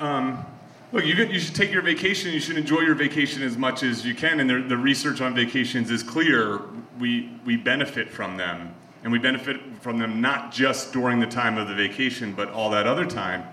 um, 0.00 0.44
look 0.90 1.04
you, 1.04 1.14
you 1.14 1.38
should 1.38 1.54
take 1.54 1.70
your 1.70 1.82
vacation 1.82 2.32
you 2.32 2.40
should 2.40 2.58
enjoy 2.58 2.80
your 2.80 2.96
vacation 2.96 3.44
as 3.44 3.56
much 3.56 3.84
as 3.84 4.04
you 4.04 4.12
can 4.12 4.40
and 4.40 4.50
the, 4.50 4.60
the 4.62 4.76
research 4.76 5.20
on 5.20 5.34
vacations 5.34 5.92
is 5.92 6.02
clear. 6.02 6.62
We 6.98 7.30
we 7.44 7.56
benefit 7.56 8.10
from 8.10 8.36
them 8.36 8.74
and 9.04 9.12
we 9.12 9.20
benefit 9.20 9.60
from 9.80 9.98
them 9.98 10.20
not 10.20 10.52
just 10.52 10.92
during 10.92 11.20
the 11.20 11.26
time 11.26 11.56
of 11.56 11.68
the 11.68 11.74
vacation 11.74 12.32
but 12.32 12.50
all 12.50 12.70
that 12.70 12.88
other 12.88 13.06
time. 13.06 13.44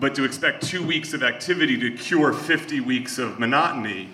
But 0.00 0.14
to 0.16 0.24
expect 0.24 0.64
two 0.64 0.86
weeks 0.86 1.14
of 1.14 1.22
activity 1.22 1.78
to 1.78 1.90
cure 1.90 2.32
50 2.32 2.80
weeks 2.80 3.18
of 3.18 3.40
monotony 3.40 4.10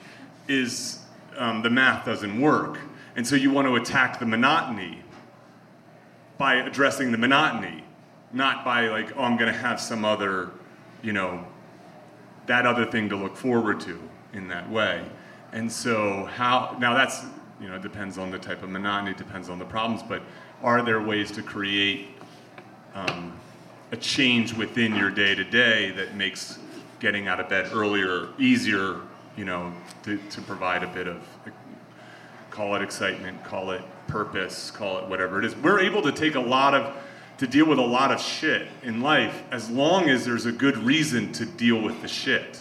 is 0.46 1.00
um, 1.36 1.62
the 1.62 1.70
math 1.70 2.06
doesn't 2.06 2.40
work 2.40 2.78
and 3.16 3.26
so 3.26 3.36
you 3.36 3.50
want 3.50 3.66
to 3.66 3.76
attack 3.76 4.18
the 4.18 4.26
monotony 4.26 5.02
by 6.38 6.54
addressing 6.54 7.12
the 7.12 7.18
monotony 7.18 7.84
not 8.32 8.64
by 8.64 8.88
like 8.88 9.16
oh 9.16 9.22
i'm 9.22 9.36
going 9.36 9.52
to 9.52 9.58
have 9.58 9.80
some 9.80 10.04
other 10.04 10.50
you 11.02 11.12
know 11.12 11.44
that 12.46 12.66
other 12.66 12.84
thing 12.84 13.08
to 13.08 13.16
look 13.16 13.36
forward 13.36 13.80
to 13.80 14.00
in 14.32 14.48
that 14.48 14.70
way. 14.70 15.04
And 15.52 15.70
so 15.70 16.24
how 16.34 16.76
now 16.80 16.94
that's 16.94 17.22
you 17.60 17.68
know 17.68 17.76
it 17.76 17.82
depends 17.82 18.18
on 18.18 18.30
the 18.30 18.38
type 18.38 18.62
of 18.62 18.68
monotony 18.68 19.12
it 19.12 19.16
depends 19.16 19.48
on 19.48 19.60
the 19.60 19.64
problems 19.64 20.02
but 20.02 20.22
are 20.62 20.82
there 20.82 21.00
ways 21.00 21.30
to 21.30 21.40
create 21.40 22.08
um, 22.94 23.32
a 23.92 23.96
change 23.96 24.52
within 24.52 24.94
your 24.96 25.10
day 25.10 25.34
to 25.34 25.44
day 25.44 25.92
that 25.92 26.16
makes 26.16 26.58
getting 26.98 27.28
out 27.28 27.38
of 27.38 27.48
bed 27.48 27.70
earlier 27.72 28.28
easier, 28.38 29.00
you 29.36 29.44
know, 29.44 29.72
to, 30.02 30.18
to 30.30 30.40
provide 30.42 30.82
a 30.82 30.86
bit 30.88 31.06
of, 31.06 31.22
call 32.54 32.76
it 32.76 32.82
excitement, 32.82 33.42
call 33.42 33.72
it 33.72 33.82
purpose, 34.06 34.70
call 34.70 34.98
it 34.98 35.08
whatever 35.08 35.40
it 35.40 35.44
is. 35.44 35.56
We're 35.56 35.80
able 35.80 36.02
to 36.02 36.12
take 36.12 36.36
a 36.36 36.40
lot 36.40 36.72
of, 36.72 36.94
to 37.38 37.48
deal 37.48 37.66
with 37.66 37.80
a 37.80 37.82
lot 37.82 38.12
of 38.12 38.20
shit 38.20 38.68
in 38.84 39.00
life 39.00 39.42
as 39.50 39.68
long 39.68 40.08
as 40.08 40.24
there's 40.24 40.46
a 40.46 40.52
good 40.52 40.78
reason 40.78 41.32
to 41.32 41.44
deal 41.44 41.82
with 41.82 42.00
the 42.00 42.06
shit. 42.06 42.60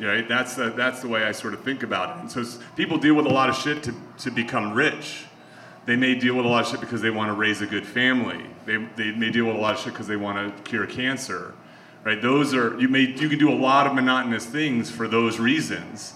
Right? 0.00 0.28
That's 0.28 0.56
the, 0.56 0.70
that's 0.70 1.00
the 1.00 1.08
way 1.08 1.22
I 1.22 1.30
sort 1.30 1.54
of 1.54 1.62
think 1.62 1.84
about 1.84 2.16
it. 2.16 2.20
And 2.20 2.30
so 2.30 2.60
people 2.74 2.98
deal 2.98 3.14
with 3.14 3.26
a 3.26 3.30
lot 3.30 3.48
of 3.48 3.56
shit 3.56 3.84
to, 3.84 3.94
to 4.18 4.30
become 4.30 4.74
rich. 4.74 5.24
They 5.86 5.94
may 5.94 6.16
deal 6.16 6.34
with 6.34 6.44
a 6.44 6.48
lot 6.48 6.64
of 6.64 6.70
shit 6.70 6.80
because 6.80 7.00
they 7.00 7.10
want 7.10 7.28
to 7.28 7.34
raise 7.34 7.62
a 7.62 7.66
good 7.66 7.86
family. 7.86 8.44
They, 8.66 8.84
they 8.96 9.12
may 9.12 9.30
deal 9.30 9.46
with 9.46 9.54
a 9.54 9.58
lot 9.60 9.74
of 9.74 9.80
shit 9.80 9.92
because 9.92 10.08
they 10.08 10.16
want 10.16 10.56
to 10.56 10.62
cure 10.68 10.84
cancer. 10.84 11.54
Right? 12.02 12.20
Those 12.20 12.54
are 12.54 12.78
you 12.80 12.88
may 12.88 13.02
you 13.02 13.28
can 13.28 13.38
do 13.38 13.50
a 13.50 13.54
lot 13.54 13.86
of 13.86 13.94
monotonous 13.94 14.44
things 14.44 14.90
for 14.90 15.06
those 15.06 15.38
reasons. 15.38 16.14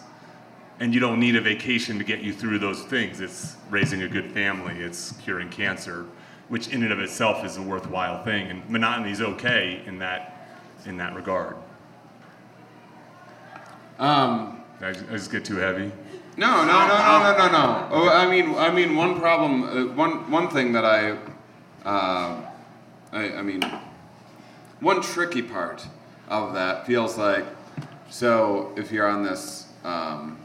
And 0.80 0.94
you 0.94 1.00
don't 1.00 1.20
need 1.20 1.36
a 1.36 1.40
vacation 1.40 1.98
to 1.98 2.04
get 2.04 2.20
you 2.20 2.32
through 2.32 2.58
those 2.58 2.82
things. 2.82 3.20
It's 3.20 3.56
raising 3.68 4.02
a 4.02 4.08
good 4.08 4.32
family, 4.32 4.80
it's 4.80 5.12
curing 5.22 5.50
cancer, 5.50 6.06
which 6.48 6.68
in 6.68 6.82
and 6.82 6.92
of 6.92 6.98
itself 6.98 7.44
is 7.44 7.58
a 7.58 7.62
worthwhile 7.62 8.24
thing. 8.24 8.48
And 8.50 8.68
monotony 8.68 9.12
is 9.12 9.20
okay 9.20 9.82
in 9.86 9.98
that 9.98 10.48
in 10.86 10.96
that 10.96 11.14
regard. 11.14 11.56
Um, 13.98 14.62
I 14.80 14.92
just, 14.92 15.04
I 15.10 15.12
just 15.12 15.30
get 15.30 15.44
too 15.44 15.56
heavy. 15.56 15.92
no, 16.38 16.64
no, 16.64 16.88
no, 16.88 16.96
no, 16.96 17.22
no, 17.22 17.36
no, 17.36 17.52
no. 17.52 17.88
Oh, 17.90 18.08
I 18.08 18.26
mean, 18.30 18.54
I 18.54 18.72
mean, 18.72 18.96
one 18.96 19.20
problem, 19.20 19.64
uh, 19.64 19.94
one 19.94 20.30
one 20.30 20.48
thing 20.48 20.72
that 20.72 20.86
I, 20.86 21.10
uh, 21.84 22.50
I, 23.12 23.34
I 23.34 23.42
mean, 23.42 23.60
one 24.80 25.02
tricky 25.02 25.42
part 25.42 25.86
of 26.28 26.54
that 26.54 26.86
feels 26.86 27.18
like, 27.18 27.44
so 28.08 28.72
if 28.76 28.90
you're 28.90 29.06
on 29.06 29.22
this, 29.22 29.66
um, 29.84 30.38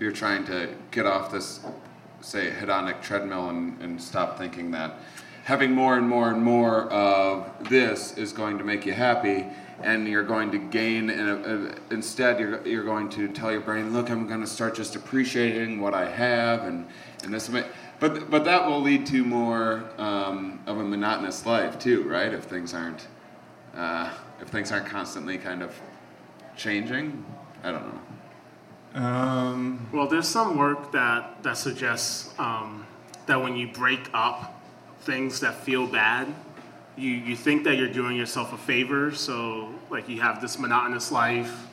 you're 0.00 0.12
trying 0.12 0.44
to 0.46 0.68
get 0.90 1.06
off 1.06 1.30
this, 1.30 1.60
say, 2.20 2.50
hedonic 2.50 3.00
treadmill 3.00 3.50
and, 3.50 3.80
and 3.80 4.02
stop 4.02 4.36
thinking 4.38 4.72
that 4.72 4.96
having 5.44 5.72
more 5.72 5.96
and 5.96 6.08
more 6.08 6.30
and 6.30 6.42
more 6.42 6.84
of 6.92 7.68
this 7.68 8.16
is 8.16 8.32
going 8.32 8.58
to 8.58 8.64
make 8.64 8.84
you 8.84 8.92
happy, 8.92 9.46
and 9.82 10.06
you're 10.06 10.24
going 10.24 10.50
to 10.50 10.58
gain, 10.58 11.08
and 11.08 11.80
instead 11.90 12.38
you're, 12.38 12.66
you're 12.66 12.84
going 12.84 13.08
to 13.08 13.28
tell 13.28 13.50
your 13.50 13.60
brain, 13.60 13.92
look, 13.92 14.10
I'm 14.10 14.26
going 14.26 14.42
to 14.42 14.46
start 14.46 14.74
just 14.74 14.96
appreciating 14.96 15.80
what 15.80 15.94
I 15.94 16.08
have, 16.10 16.64
and, 16.64 16.86
and 17.24 17.32
this, 17.32 17.48
but, 17.48 18.30
but 18.30 18.44
that 18.44 18.66
will 18.66 18.80
lead 18.80 19.06
to 19.06 19.24
more 19.24 19.84
um, 19.98 20.60
of 20.66 20.78
a 20.78 20.84
monotonous 20.84 21.46
life 21.46 21.78
too, 21.78 22.02
right? 22.04 22.32
If 22.32 22.44
things 22.44 22.74
aren't 22.74 23.06
uh, 23.74 24.10
if 24.40 24.48
things 24.48 24.72
aren't 24.72 24.86
constantly 24.86 25.38
kind 25.38 25.62
of 25.62 25.78
changing. 26.56 27.24
I 27.62 27.72
don't 27.72 27.86
know. 27.86 28.00
Um, 28.94 29.86
Well, 29.92 30.06
there's 30.06 30.28
some 30.28 30.56
work 30.56 30.92
that 30.92 31.42
that 31.42 31.56
suggests 31.56 32.32
um, 32.38 32.86
that 33.26 33.40
when 33.40 33.56
you 33.56 33.68
break 33.68 34.10
up 34.12 34.60
things 35.02 35.40
that 35.40 35.54
feel 35.64 35.86
bad, 35.86 36.26
you 36.96 37.10
you 37.10 37.36
think 37.36 37.64
that 37.64 37.76
you're 37.76 37.92
doing 37.92 38.16
yourself 38.16 38.52
a 38.52 38.58
favor. 38.58 39.12
So 39.12 39.68
like 39.90 40.08
you 40.08 40.20
have 40.20 40.40
this 40.40 40.58
monotonous 40.58 41.12
life, 41.12 41.66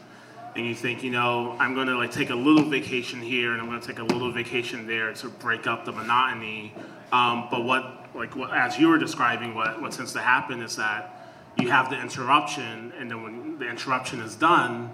and 0.55 0.65
you 0.65 0.75
think, 0.75 1.03
you 1.03 1.11
know, 1.11 1.55
I'm 1.59 1.73
going 1.73 1.87
to 1.87 1.97
like 1.97 2.11
take 2.11 2.29
a 2.29 2.35
little 2.35 2.69
vacation 2.69 3.21
here, 3.21 3.53
and 3.53 3.61
I'm 3.61 3.67
going 3.67 3.81
to 3.81 3.87
take 3.87 3.99
a 3.99 4.03
little 4.03 4.31
vacation 4.31 4.87
there 4.87 5.13
to 5.13 5.29
break 5.29 5.67
up 5.67 5.85
the 5.85 5.91
monotony. 5.91 6.73
Um, 7.11 7.47
but 7.49 7.63
what 7.63 8.07
like 8.15 8.35
what, 8.35 8.51
as 8.51 8.77
you 8.79 8.87
were 8.89 8.97
describing, 8.97 9.55
what 9.55 9.81
what 9.81 9.91
tends 9.91 10.13
to 10.13 10.19
happen 10.19 10.61
is 10.61 10.75
that 10.75 11.13
you 11.57 11.69
have 11.71 11.89
the 11.89 11.99
interruption, 11.99 12.93
and 12.99 13.09
then 13.09 13.23
when 13.23 13.57
the 13.57 13.67
interruption 13.67 14.19
is 14.19 14.35
done, 14.35 14.91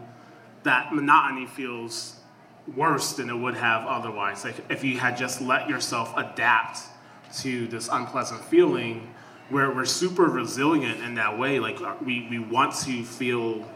that 0.64 0.94
monotony 0.94 1.46
feels 1.46 2.18
worse 2.76 3.14
than 3.14 3.30
it 3.30 3.36
would 3.36 3.56
have 3.56 3.86
otherwise. 3.86 4.44
Like 4.44 4.56
if 4.70 4.84
you 4.84 4.98
had 4.98 5.18
just 5.18 5.42
let 5.42 5.70
yourself 5.70 6.14
adapt 6.16 6.80
to 7.40 7.68
this 7.68 7.90
unpleasant 7.92 8.44
feeling, 8.46 9.14
where 9.50 9.72
we're 9.72 9.86
super 9.86 10.24
resilient 10.24 11.02
in 11.02 11.16
that 11.16 11.38
way. 11.38 11.60
Like 11.60 11.80
uh, 11.82 11.96
we, 12.04 12.28
we 12.30 12.40
want 12.40 12.74
to 12.86 13.04
feel 13.04 13.68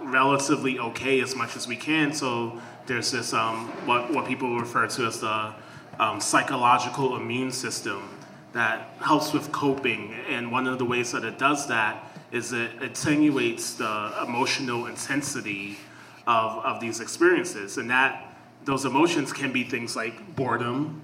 relatively 0.00 0.78
okay 0.78 1.20
as 1.20 1.34
much 1.34 1.56
as 1.56 1.66
we 1.66 1.76
can. 1.76 2.12
So 2.12 2.60
there's 2.86 3.10
this 3.10 3.32
um, 3.32 3.68
what 3.86 4.12
what 4.12 4.26
people 4.26 4.58
refer 4.58 4.86
to 4.86 5.06
as 5.06 5.20
the 5.20 5.54
um, 5.98 6.20
psychological 6.20 7.16
immune 7.16 7.50
system 7.50 8.08
that 8.52 8.90
helps 9.00 9.32
with 9.32 9.50
coping. 9.52 10.14
And 10.28 10.50
one 10.50 10.66
of 10.66 10.78
the 10.78 10.84
ways 10.84 11.12
that 11.12 11.24
it 11.24 11.38
does 11.38 11.66
that 11.68 12.12
is 12.32 12.52
it 12.52 12.82
attenuates 12.82 13.74
the 13.74 14.12
emotional 14.26 14.86
intensity 14.86 15.78
of, 16.26 16.64
of 16.64 16.80
these 16.80 17.00
experiences. 17.00 17.78
And 17.78 17.90
that 17.90 18.36
those 18.64 18.84
emotions 18.84 19.32
can 19.32 19.52
be 19.52 19.64
things 19.64 19.94
like 19.96 20.34
boredom, 20.36 21.00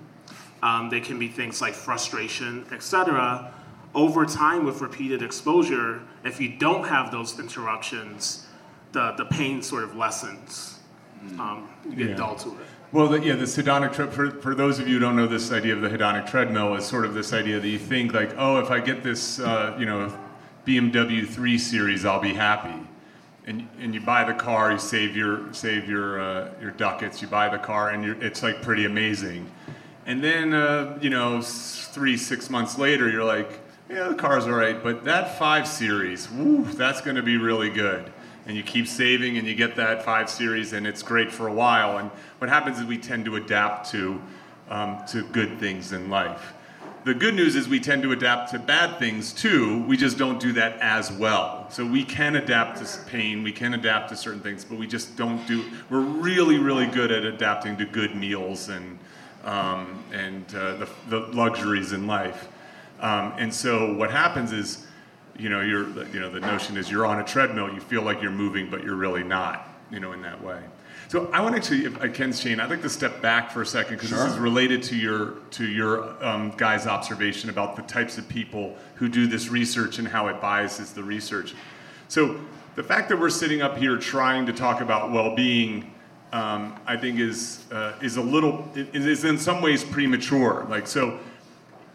um, 0.63 0.91
they 0.91 1.01
can 1.01 1.19
be 1.19 1.29
things 1.29 1.61
like 1.61 1.75
frustration, 1.75 2.65
etc. 2.73 3.53
Over 3.95 4.25
time, 4.25 4.65
with 4.65 4.81
repeated 4.81 5.23
exposure, 5.23 6.03
if 6.25 6.41
you 6.41 6.57
don't 6.57 6.85
have 6.87 7.11
those 7.11 7.39
interruptions, 7.39 8.47
the, 8.93 9.13
the 9.17 9.25
pain 9.27 9.63
sort 9.63 9.85
of 9.85 9.97
lessens. 9.97 10.79
Um, 11.39 11.69
you 11.89 11.97
get 11.97 12.09
Yeah. 12.11 12.17
dull 12.17 12.37
to 12.37 12.49
it. 12.51 12.55
Well, 12.91 13.09
the, 13.09 13.21
yeah, 13.21 13.37
the 13.37 13.45
hedonic 13.45 13.95
tread. 13.95 14.13
For, 14.13 14.31
for 14.31 14.55
those 14.55 14.79
of 14.79 14.87
you 14.87 14.95
who 14.95 15.01
don't 15.01 15.17
know 15.17 15.27
this 15.27 15.51
idea 15.51 15.75
of 15.75 15.81
the 15.81 15.89
hedonic 15.89 16.27
treadmill, 16.29 16.75
is 16.75 16.85
sort 16.85 17.05
of 17.07 17.15
this 17.15 17.33
idea 17.33 17.59
that 17.59 17.69
you 17.69 17.79
think 17.79 18.13
like, 18.13 18.35
oh, 18.37 18.59
if 18.59 18.71
I 18.71 18.81
get 18.81 19.03
this, 19.03 19.39
uh, 19.41 19.75
you 19.79 19.87
know, 19.87 20.13
BMW 20.67 21.27
3 21.27 21.57
Series, 21.59 22.05
I'll 22.05 22.21
be 22.21 22.35
happy. 22.35 22.75
And, 23.45 23.69
and 23.81 23.93
you 23.93 24.01
buy 24.01 24.25
the 24.25 24.35
car, 24.35 24.71
you 24.71 24.79
save 24.79 25.17
your 25.17 25.53
save 25.53 25.89
your 25.89 26.21
uh, 26.21 26.51
your 26.61 26.71
ducats, 26.71 27.21
you 27.21 27.29
buy 27.29 27.49
the 27.49 27.59
car, 27.59 27.91
and 27.91 28.23
it's 28.23 28.43
like 28.43 28.63
pretty 28.63 28.85
amazing. 28.85 29.51
And 30.07 30.23
then 30.23 30.55
uh, 30.55 30.99
you 31.03 31.11
know, 31.11 31.43
three 31.43 32.17
six 32.17 32.51
months 32.51 32.79
later, 32.79 33.11
you're 33.11 33.25
like, 33.25 33.61
yeah, 33.91 34.09
the 34.09 34.15
car's 34.15 34.45
all 34.45 34.53
right, 34.53 34.81
but 34.83 35.05
that 35.05 35.39
5 35.39 35.67
Series, 35.67 36.31
woo, 36.31 36.65
that's 36.65 37.01
going 37.01 37.17
to 37.17 37.23
be 37.23 37.37
really 37.37 37.69
good. 37.69 38.13
And 38.47 38.57
you 38.57 38.63
keep 38.63 38.87
saving 38.87 39.39
and 39.39 39.47
you 39.47 39.55
get 39.55 39.77
that 39.77 40.05
five 40.05 40.29
series 40.29 40.73
and 40.73 40.85
it's 40.85 41.03
great 41.03 41.31
for 41.31 41.47
a 41.47 41.53
while. 41.53 41.99
And 41.99 42.11
what 42.39 42.51
happens 42.51 42.81
is 42.81 42.85
we 42.85 42.99
tend 42.99 43.25
to 43.27 43.37
adapt 43.37 43.91
to 43.93 44.21
um, 44.69 44.99
to 45.09 45.25
good 45.29 45.61
things 45.61 45.93
in 45.93 46.11
life 46.11 46.55
the 47.05 47.15
good 47.15 47.35
news 47.35 47.57
is 47.57 47.69
we 47.69 47.81
tend 47.81 48.03
to 48.03 48.13
adapt 48.13 48.51
to 48.53 48.59
bad 48.59 48.99
things 48.99 49.33
too. 49.33 49.83
We 49.85 49.97
just 49.97 50.19
don't 50.19 50.41
do 50.41 50.53
that 50.55 50.79
as 50.81 51.11
well. 51.11 51.67
So 51.71 51.87
we 51.87 52.05
can 52.05 52.37
adapt 52.37 52.79
to 52.79 52.99
pain. 53.11 53.43
We 53.43 53.53
can 53.53 53.75
adapt 53.75 54.11
to 54.11 54.17
certain 54.17 54.41
things 54.41 54.65
but 54.65 54.79
we 54.79 54.87
just 54.87 55.17
don't 55.17 55.45
do 55.47 55.65
we're 55.91 56.01
really 56.01 56.59
really 56.59 56.87
good 56.87 57.11
at 57.11 57.25
adapting 57.25 57.77
to 57.79 57.85
good 57.85 58.15
meals 58.15 58.69
and 58.69 58.99
um, 59.45 60.05
and 60.13 60.45
uh, 60.55 60.77
the, 60.77 60.89
the 61.09 61.19
luxuries 61.19 61.93
in 61.93 62.07
life. 62.07 62.49
Um, 63.01 63.35
and 63.39 63.53
so 63.53 63.95
what 63.95 64.13
happens 64.13 64.53
is 64.53 64.87
you 65.39 65.49
know, 65.49 65.61
you're, 65.61 65.89
you 66.09 66.21
know, 66.21 66.31
the 66.31 66.41
notion 66.41 66.77
is 66.77 66.91
you're 66.91 67.07
on 67.07 67.21
a 67.21 67.25
treadmill, 67.25 67.73
you 67.73 67.81
feel 67.81 68.03
like 68.03 68.21
you're 68.21 68.31
moving, 68.31 68.71
but 68.71 68.85
you're 68.85 68.97
really 68.97 69.25
not, 69.25 69.69
you 69.91 70.01
know, 70.01 70.13
in 70.13 70.23
that 70.23 70.43
way. 70.43 70.61
So 71.13 71.29
I 71.31 71.43
want 71.43 71.53
to 71.53 71.59
actually, 71.59 71.85
if 71.85 72.01
I 72.01 72.09
can, 72.09 72.33
Shane, 72.33 72.59
I'd 72.59 72.71
like 72.71 72.81
to 72.81 72.89
step 72.89 73.21
back 73.21 73.51
for 73.51 73.61
a 73.61 73.67
second 73.67 73.97
because 73.97 74.09
this 74.09 74.33
is 74.33 74.39
related 74.39 74.83
to 74.85 74.97
your 74.97 75.33
to 75.51 75.67
your 75.67 76.25
um, 76.25 76.55
guy's 76.57 76.87
observation 76.87 77.51
about 77.51 77.77
the 77.77 77.83
types 77.83 78.17
of 78.17 78.27
people 78.31 78.79
who 78.95 79.11
do 79.11 79.27
this 79.27 79.51
research 79.51 79.99
and 79.99 80.09
how 80.09 80.29
it 80.29 80.41
biases 80.41 80.95
the 80.95 81.03
research. 81.03 81.53
So 82.09 82.41
the 82.77 82.83
fact 82.83 83.11
that 83.11 83.21
we're 83.21 83.29
sitting 83.29 83.61
up 83.61 83.77
here 83.77 83.99
trying 83.99 84.47
to 84.47 84.55
talk 84.55 84.81
about 84.81 85.13
well-being, 85.13 85.93
um, 86.33 86.81
I 86.87 86.97
think 86.97 87.19
is 87.19 87.67
uh, 87.71 87.93
is 88.01 88.17
a 88.17 88.23
little 88.23 88.67
is, 88.75 89.05
is 89.05 89.25
in 89.25 89.37
some 89.37 89.61
ways 89.61 89.85
premature. 89.85 90.67
Like 90.71 90.87
so, 90.87 91.21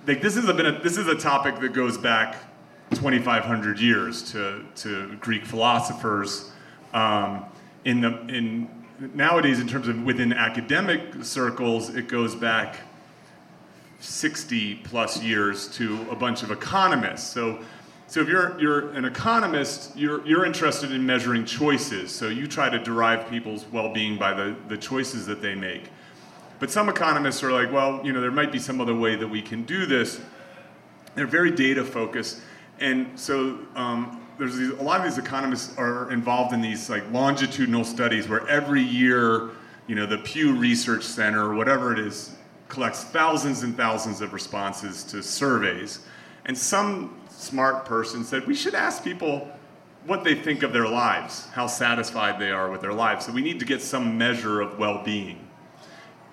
like 0.05 0.22
this 0.22 0.38
is 0.38 0.47
a 0.47 0.51
of, 0.51 0.84
this 0.84 0.95
is 0.95 1.07
a 1.07 1.15
topic 1.15 1.59
that 1.61 1.74
goes 1.74 1.97
back 1.97 2.36
2,500 2.91 3.80
years 3.80 4.32
to, 4.34 4.63
to 4.76 5.15
Greek 5.15 5.43
philosophers. 5.43 6.51
Um, 6.93 7.45
in 7.88 8.01
the 8.01 8.20
in 8.28 8.68
nowadays, 8.99 9.59
in 9.59 9.67
terms 9.67 9.87
of 9.87 10.03
within 10.03 10.33
academic 10.33 11.23
circles, 11.23 11.95
it 11.95 12.07
goes 12.07 12.35
back 12.35 12.77
60 13.99 14.75
plus 14.75 15.21
years 15.21 15.67
to 15.69 16.05
a 16.09 16.15
bunch 16.15 16.43
of 16.43 16.51
economists. 16.51 17.27
So, 17.27 17.59
so 18.07 18.21
if 18.21 18.27
you're 18.27 18.59
you're 18.59 18.91
an 18.91 19.05
economist, 19.05 19.95
you're 19.95 20.25
you're 20.25 20.45
interested 20.45 20.91
in 20.91 21.05
measuring 21.05 21.45
choices. 21.45 22.13
So 22.13 22.29
you 22.29 22.47
try 22.47 22.69
to 22.69 22.79
derive 22.79 23.29
people's 23.29 23.65
well-being 23.71 24.17
by 24.17 24.33
the 24.33 24.55
the 24.67 24.77
choices 24.77 25.25
that 25.25 25.41
they 25.41 25.55
make. 25.55 25.89
But 26.59 26.71
some 26.71 26.89
economists 26.89 27.43
are 27.43 27.51
like, 27.51 27.71
well, 27.71 28.01
you 28.03 28.13
know, 28.13 28.21
there 28.21 28.31
might 28.31 28.51
be 28.51 28.59
some 28.59 28.81
other 28.81 28.95
way 28.95 29.15
that 29.15 29.27
we 29.27 29.41
can 29.41 29.63
do 29.63 29.85
this. 29.85 30.19
They're 31.13 31.27
very 31.27 31.51
data 31.51 31.83
focused, 31.83 32.39
and 32.79 33.19
so 33.19 33.59
um, 33.75 34.26
there's 34.38 34.55
these, 34.55 34.71
a 34.71 34.83
lot 34.83 34.99
of 34.99 35.05
these 35.05 35.17
economists 35.17 35.77
are 35.77 36.11
involved 36.11 36.53
in 36.53 36.61
these 36.61 36.89
like 36.89 37.09
longitudinal 37.11 37.83
studies 37.83 38.27
where 38.27 38.47
every 38.47 38.81
year, 38.81 39.49
you 39.88 39.95
know, 39.95 40.05
the 40.05 40.19
Pew 40.19 40.55
Research 40.55 41.03
Center 41.03 41.49
or 41.49 41.55
whatever 41.55 41.91
it 41.91 41.99
is 41.99 42.35
collects 42.67 43.03
thousands 43.03 43.63
and 43.63 43.75
thousands 43.75 44.21
of 44.21 44.33
responses 44.33 45.03
to 45.05 45.23
surveys, 45.23 45.99
and 46.45 46.57
some 46.57 47.19
smart 47.29 47.85
person 47.85 48.23
said 48.23 48.45
we 48.45 48.55
should 48.55 48.75
ask 48.75 49.03
people 49.03 49.49
what 50.05 50.23
they 50.23 50.35
think 50.35 50.63
of 50.63 50.71
their 50.73 50.88
lives, 50.88 51.47
how 51.47 51.67
satisfied 51.67 52.39
they 52.39 52.51
are 52.51 52.69
with 52.69 52.81
their 52.81 52.93
lives. 52.93 53.25
So 53.25 53.31
we 53.31 53.41
need 53.41 53.59
to 53.59 53.65
get 53.65 53.81
some 53.81 54.17
measure 54.17 54.61
of 54.61 54.77
well-being. 54.79 55.45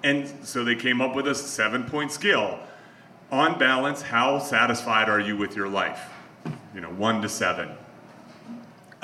And 0.05 0.29
so 0.45 0.63
they 0.65 0.77
came 0.77 1.01
up 1.01 1.17
with 1.17 1.27
a 1.27 1.35
seven 1.35 1.85
point 1.85 2.13
scale. 2.13 2.61
On 3.33 3.59
balance, 3.59 4.03
how 4.03 4.39
satisfied 4.39 5.09
are 5.09 5.19
you 5.19 5.37
with 5.37 5.57
your 5.57 5.69
life? 5.69 6.11
You 6.75 6.83
know, 6.83 6.91
one 6.91 7.23
to 7.23 7.29
seven. 7.29 7.71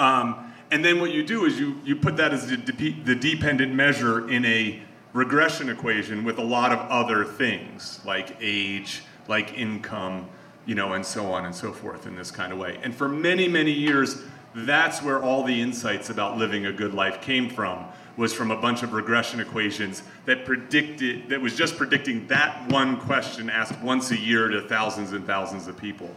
Um, 0.00 0.52
and 0.70 0.82
then 0.82 0.98
what 0.98 1.12
you 1.12 1.22
do 1.22 1.44
is 1.44 1.60
you, 1.60 1.78
you 1.84 1.94
put 1.94 2.16
that 2.16 2.32
as 2.32 2.48
the, 2.48 2.56
the 2.56 3.14
dependent 3.14 3.74
measure 3.74 4.30
in 4.30 4.46
a 4.46 4.80
regression 5.12 5.68
equation 5.68 6.24
with 6.24 6.38
a 6.38 6.42
lot 6.42 6.72
of 6.72 6.78
other 6.90 7.22
things 7.24 8.00
like 8.06 8.34
age, 8.40 9.02
like 9.28 9.58
income, 9.58 10.26
you 10.64 10.74
know, 10.74 10.94
and 10.94 11.04
so 11.04 11.26
on 11.26 11.44
and 11.44 11.54
so 11.54 11.70
forth 11.70 12.06
in 12.06 12.16
this 12.16 12.30
kind 12.30 12.50
of 12.50 12.58
way. 12.58 12.78
And 12.82 12.94
for 12.94 13.08
many, 13.08 13.46
many 13.46 13.72
years, 13.72 14.22
that's 14.54 15.02
where 15.02 15.22
all 15.22 15.44
the 15.44 15.60
insights 15.60 16.08
about 16.08 16.38
living 16.38 16.64
a 16.64 16.72
good 16.72 16.94
life 16.94 17.20
came 17.20 17.50
from 17.50 17.84
was 18.16 18.32
from 18.32 18.50
a 18.50 18.56
bunch 18.56 18.82
of 18.82 18.94
regression 18.94 19.38
equations 19.38 20.02
that 20.24 20.46
predicted 20.46 21.28
that 21.28 21.40
was 21.40 21.56
just 21.56 21.76
predicting 21.76 22.26
that 22.28 22.70
one 22.70 22.98
question 23.00 23.50
asked 23.50 23.78
once 23.80 24.12
a 24.12 24.18
year 24.18 24.48
to 24.48 24.62
thousands 24.62 25.12
and 25.12 25.26
thousands 25.26 25.66
of 25.66 25.76
people. 25.76 26.10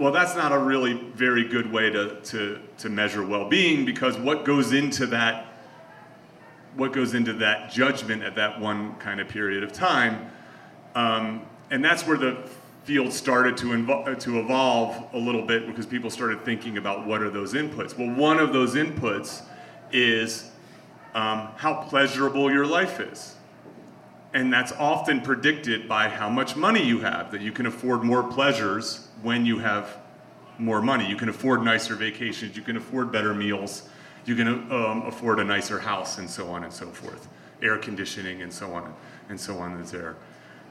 Well, 0.00 0.12
that's 0.12 0.34
not 0.34 0.50
a 0.50 0.58
really 0.58 0.94
very 0.94 1.44
good 1.46 1.70
way 1.70 1.90
to, 1.90 2.18
to, 2.22 2.58
to 2.78 2.88
measure 2.88 3.22
well-being 3.22 3.84
because 3.84 4.16
what 4.16 4.46
goes 4.46 4.72
into 4.72 5.04
that 5.08 5.48
what 6.74 6.94
goes 6.94 7.12
into 7.12 7.34
that 7.34 7.70
judgment 7.70 8.22
at 8.22 8.34
that 8.36 8.58
one 8.58 8.94
kind 8.94 9.20
of 9.20 9.28
period 9.28 9.62
of 9.62 9.74
time, 9.74 10.30
um, 10.94 11.42
and 11.70 11.84
that's 11.84 12.06
where 12.06 12.16
the 12.16 12.48
field 12.84 13.12
started 13.12 13.58
to, 13.58 13.66
invo- 13.66 14.18
to 14.20 14.40
evolve 14.40 15.12
a 15.12 15.18
little 15.18 15.42
bit 15.42 15.66
because 15.66 15.84
people 15.84 16.08
started 16.08 16.46
thinking 16.46 16.78
about 16.78 17.06
what 17.06 17.20
are 17.20 17.28
those 17.28 17.52
inputs. 17.52 17.98
Well, 17.98 18.08
one 18.16 18.38
of 18.38 18.54
those 18.54 18.76
inputs 18.76 19.42
is 19.92 20.50
um, 21.12 21.48
how 21.56 21.74
pleasurable 21.74 22.50
your 22.50 22.64
life 22.64 23.00
is. 23.00 23.34
And 24.32 24.50
that's 24.50 24.72
often 24.72 25.20
predicted 25.20 25.86
by 25.86 26.08
how 26.08 26.30
much 26.30 26.56
money 26.56 26.82
you 26.82 27.00
have, 27.00 27.32
that 27.32 27.42
you 27.42 27.52
can 27.52 27.66
afford 27.66 28.02
more 28.02 28.22
pleasures 28.22 29.08
when 29.22 29.46
you 29.46 29.58
have 29.58 29.98
more 30.58 30.82
money. 30.82 31.08
You 31.08 31.16
can 31.16 31.28
afford 31.28 31.62
nicer 31.62 31.94
vacations, 31.94 32.56
you 32.56 32.62
can 32.62 32.76
afford 32.76 33.10
better 33.10 33.34
meals, 33.34 33.88
you 34.26 34.36
can 34.36 34.48
um, 34.48 35.02
afford 35.06 35.40
a 35.40 35.44
nicer 35.44 35.78
house, 35.78 36.18
and 36.18 36.28
so 36.28 36.48
on 36.48 36.64
and 36.64 36.72
so 36.72 36.86
forth. 36.86 37.28
Air 37.62 37.78
conditioning, 37.78 38.42
and 38.42 38.52
so 38.52 38.72
on 38.72 38.94
and 39.28 39.40
so 39.40 39.58
on 39.58 39.72
is 39.80 39.90
there. 39.90 40.16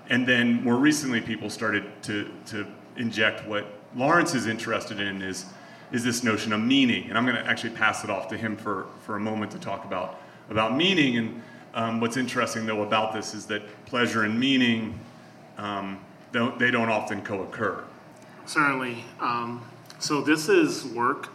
And 0.09 0.27
then 0.27 0.63
more 0.63 0.75
recently, 0.75 1.21
people 1.21 1.49
started 1.49 1.85
to, 2.03 2.29
to 2.47 2.67
inject 2.97 3.47
what 3.47 3.65
Lawrence 3.95 4.35
is 4.35 4.47
interested 4.47 4.99
in 4.99 5.21
is 5.21 5.45
is 5.91 6.03
this 6.03 6.23
notion 6.23 6.53
of 6.53 6.59
meaning. 6.59 7.09
And 7.09 7.17
I'm 7.17 7.25
going 7.25 7.35
to 7.35 7.45
actually 7.45 7.71
pass 7.71 8.03
it 8.03 8.09
off 8.09 8.27
to 8.29 8.37
him 8.37 8.55
for, 8.55 8.87
for 9.05 9.15
a 9.15 9.19
moment 9.19 9.51
to 9.51 9.59
talk 9.59 9.85
about, 9.85 10.21
about 10.49 10.75
meaning. 10.75 11.17
And 11.17 11.43
um, 11.73 11.99
what's 11.99 12.17
interesting, 12.17 12.65
though, 12.65 12.83
about 12.83 13.13
this 13.13 13.33
is 13.33 13.45
that 13.47 13.63
pleasure 13.85 14.23
and 14.23 14.39
meaning, 14.39 14.99
um, 15.57 15.99
don't, 16.31 16.59
they 16.59 16.69
don't 16.69 16.89
often 16.89 17.21
co 17.21 17.41
occur. 17.41 17.83
Certainly. 18.49 19.03
Um, 19.19 19.61
so 19.99 20.21
this 20.21 20.49
is 20.49 20.83
work 20.83 21.29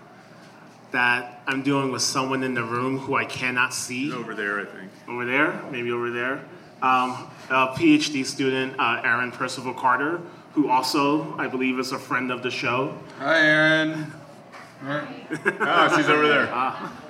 that 0.90 1.42
I'm 1.46 1.62
doing 1.62 1.92
with 1.92 2.02
someone 2.02 2.42
in 2.42 2.54
the 2.54 2.64
room 2.64 2.98
who 2.98 3.14
I 3.14 3.24
cannot 3.24 3.72
see. 3.72 4.12
Over 4.12 4.34
there, 4.34 4.58
I 4.58 4.64
think. 4.64 4.90
Over 5.06 5.24
there, 5.24 5.62
maybe 5.70 5.92
over 5.92 6.10
there. 6.10 6.44
Um, 6.82 7.30
a 7.50 7.68
PhD 7.68 8.26
student, 8.26 8.74
uh, 8.80 9.00
Erin 9.04 9.30
Percival 9.30 9.74
Carter, 9.74 10.22
who 10.54 10.68
also, 10.68 11.38
I 11.38 11.46
believe, 11.46 11.78
is 11.78 11.92
a 11.92 12.00
friend 12.00 12.32
of 12.32 12.42
the 12.42 12.50
show. 12.50 12.98
Hi, 13.20 13.46
Erin. 13.46 14.12
Ah, 15.60 15.94
she's 15.96 16.08
over 16.08 16.26
there. 16.26 16.46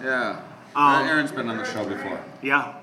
Yeah. 0.05 0.43
Uh, 0.77 1.07
Erin's 1.09 1.33
been 1.33 1.49
on 1.49 1.57
the 1.57 1.65
show 1.65 1.83
before. 1.89 2.23
Yeah. 2.43 2.75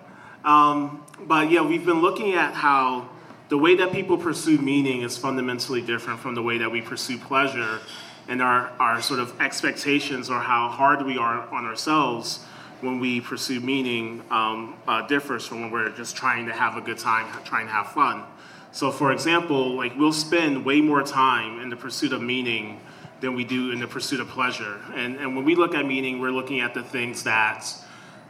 Um, 0.44 1.06
but 1.28 1.52
yeah, 1.52 1.62
we've 1.62 1.86
been 1.86 2.02
looking 2.02 2.34
at 2.34 2.56
how 2.56 3.11
the 3.52 3.58
way 3.58 3.76
that 3.76 3.92
people 3.92 4.18
pursue 4.18 4.58
meaning 4.60 5.02
is 5.02 5.18
fundamentally 5.18 5.82
different 5.82 6.22
from 6.22 6.36
the 6.36 6.42
way 6.42 6.58
that 6.58 6.72
we 6.72 6.80
pursue 6.80 7.18
pleasure. 7.18 7.82
And 8.30 8.42
our, 8.42 8.72
our 8.80 9.02
sort 9.02 9.20
of 9.20 9.42
expectations 9.42 10.30
or 10.30 10.40
how 10.40 10.70
hard 10.70 11.06
we 11.06 11.18
are 11.18 11.42
on 11.54 11.66
ourselves 11.66 12.46
when 12.80 13.02
we 13.02 13.20
pursue 13.20 13.60
meaning 13.60 14.24
um, 14.32 14.78
uh, 14.88 15.06
differs 15.06 15.46
from 15.46 15.60
when 15.60 15.70
we're 15.70 15.90
just 15.90 16.16
trying 16.16 16.46
to 16.46 16.54
have 16.54 16.78
a 16.78 16.82
good 16.82 16.98
time, 16.98 17.28
trying 17.44 17.66
to 17.66 17.74
have 17.74 17.88
fun. 17.88 18.24
So, 18.72 18.90
for 18.90 19.12
example, 19.12 19.76
like 19.76 19.98
we'll 19.98 20.14
spend 20.14 20.64
way 20.64 20.80
more 20.80 21.04
time 21.04 21.60
in 21.60 21.70
the 21.70 21.76
pursuit 21.76 22.14
of 22.14 22.22
meaning 22.22 22.80
than 23.20 23.36
we 23.36 23.44
do 23.44 23.72
in 23.72 23.82
the 23.82 23.88
pursuit 23.88 24.22
of 24.22 24.30
pleasure. 24.30 24.80
And, 24.96 25.18
and 25.18 25.36
when 25.36 25.44
we 25.44 25.56
look 25.56 25.76
at 25.76 25.86
meaning, 25.86 26.22
we're 26.22 26.32
looking 26.32 26.62
at 26.62 26.74
the 26.74 26.84
things 26.84 27.24
that 27.24 27.68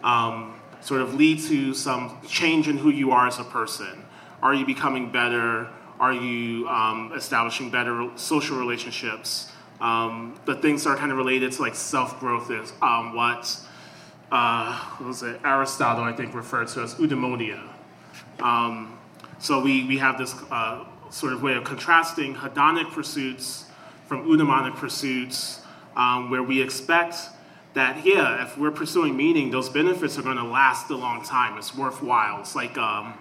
um, 0.03 0.59
sort 0.79 1.01
of 1.01 1.13
lead 1.13 1.41
to 1.41 1.75
some 1.75 2.17
change 2.27 2.67
in 2.67 2.75
who 2.75 2.89
you 2.89 3.11
are 3.11 3.27
as 3.27 3.37
a 3.37 3.43
person. 3.43 4.00
Are 4.41 4.53
you 4.53 4.65
becoming 4.65 5.11
better? 5.11 5.69
Are 5.99 6.13
you 6.13 6.67
um, 6.67 7.13
establishing 7.15 7.69
better 7.69 8.09
social 8.15 8.57
relationships? 8.57 9.51
Um, 9.79 10.39
the 10.45 10.55
things 10.55 10.83
that 10.83 10.91
are 10.91 10.97
kind 10.97 11.11
of 11.11 11.17
related 11.17 11.51
to 11.53 11.61
like 11.61 11.75
self 11.75 12.19
growth 12.19 12.49
is 12.49 12.73
um, 12.81 13.15
what, 13.15 13.55
uh, 14.31 14.79
what 14.97 15.07
was 15.07 15.23
it? 15.23 15.39
Aristotle, 15.43 16.03
I 16.03 16.13
think, 16.13 16.33
referred 16.33 16.67
to 16.69 16.81
as 16.81 16.95
eudaimonia. 16.95 17.67
Um, 18.39 18.97
so 19.39 19.59
we, 19.59 19.85
we 19.85 19.97
have 19.97 20.17
this 20.17 20.35
uh, 20.49 20.85
sort 21.09 21.33
of 21.33 21.43
way 21.43 21.53
of 21.53 21.63
contrasting 21.63 22.35
hedonic 22.35 22.91
pursuits 22.91 23.65
from 24.07 24.27
eudaimonic 24.27 24.75
pursuits, 24.75 25.61
um, 25.95 26.29
where 26.29 26.43
we 26.43 26.61
expect 26.61 27.15
that, 27.73 28.05
yeah, 28.05 28.43
if 28.43 28.57
we're 28.57 28.71
pursuing 28.71 29.15
meaning, 29.15 29.51
those 29.51 29.69
benefits 29.69 30.17
are 30.17 30.21
going 30.21 30.37
to 30.37 30.43
last 30.43 30.89
a 30.89 30.95
long 30.95 31.23
time. 31.23 31.57
It's 31.57 31.75
worthwhile. 31.75 32.41
It's 32.41 32.55
like 32.55 32.77
um, 32.77 33.13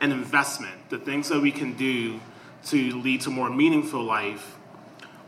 an 0.00 0.12
investment. 0.12 0.90
The 0.90 0.98
things 0.98 1.28
that 1.28 1.40
we 1.40 1.50
can 1.50 1.74
do 1.74 2.20
to 2.66 3.00
lead 3.00 3.20
to 3.22 3.30
more 3.30 3.50
meaningful 3.50 4.02
life 4.02 4.56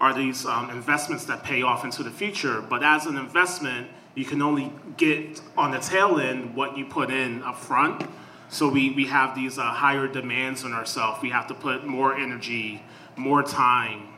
are 0.00 0.14
these 0.14 0.46
um, 0.46 0.70
investments 0.70 1.24
that 1.26 1.42
pay 1.42 1.62
off 1.62 1.84
into 1.84 2.02
the 2.02 2.10
future. 2.10 2.60
But 2.60 2.82
as 2.82 3.06
an 3.06 3.16
investment, 3.16 3.88
you 4.14 4.24
can 4.24 4.42
only 4.42 4.72
get 4.96 5.40
on 5.56 5.70
the 5.70 5.78
tail 5.78 6.18
end 6.18 6.54
what 6.54 6.76
you 6.76 6.86
put 6.86 7.10
in 7.10 7.42
up 7.42 7.58
front. 7.58 8.08
So 8.48 8.68
we, 8.68 8.90
we 8.90 9.06
have 9.06 9.34
these 9.34 9.58
uh, 9.58 9.62
higher 9.62 10.08
demands 10.08 10.64
on 10.64 10.72
ourselves. 10.72 11.22
We 11.22 11.30
have 11.30 11.46
to 11.48 11.54
put 11.54 11.86
more 11.86 12.16
energy, 12.16 12.82
more 13.16 13.42
time 13.42 14.08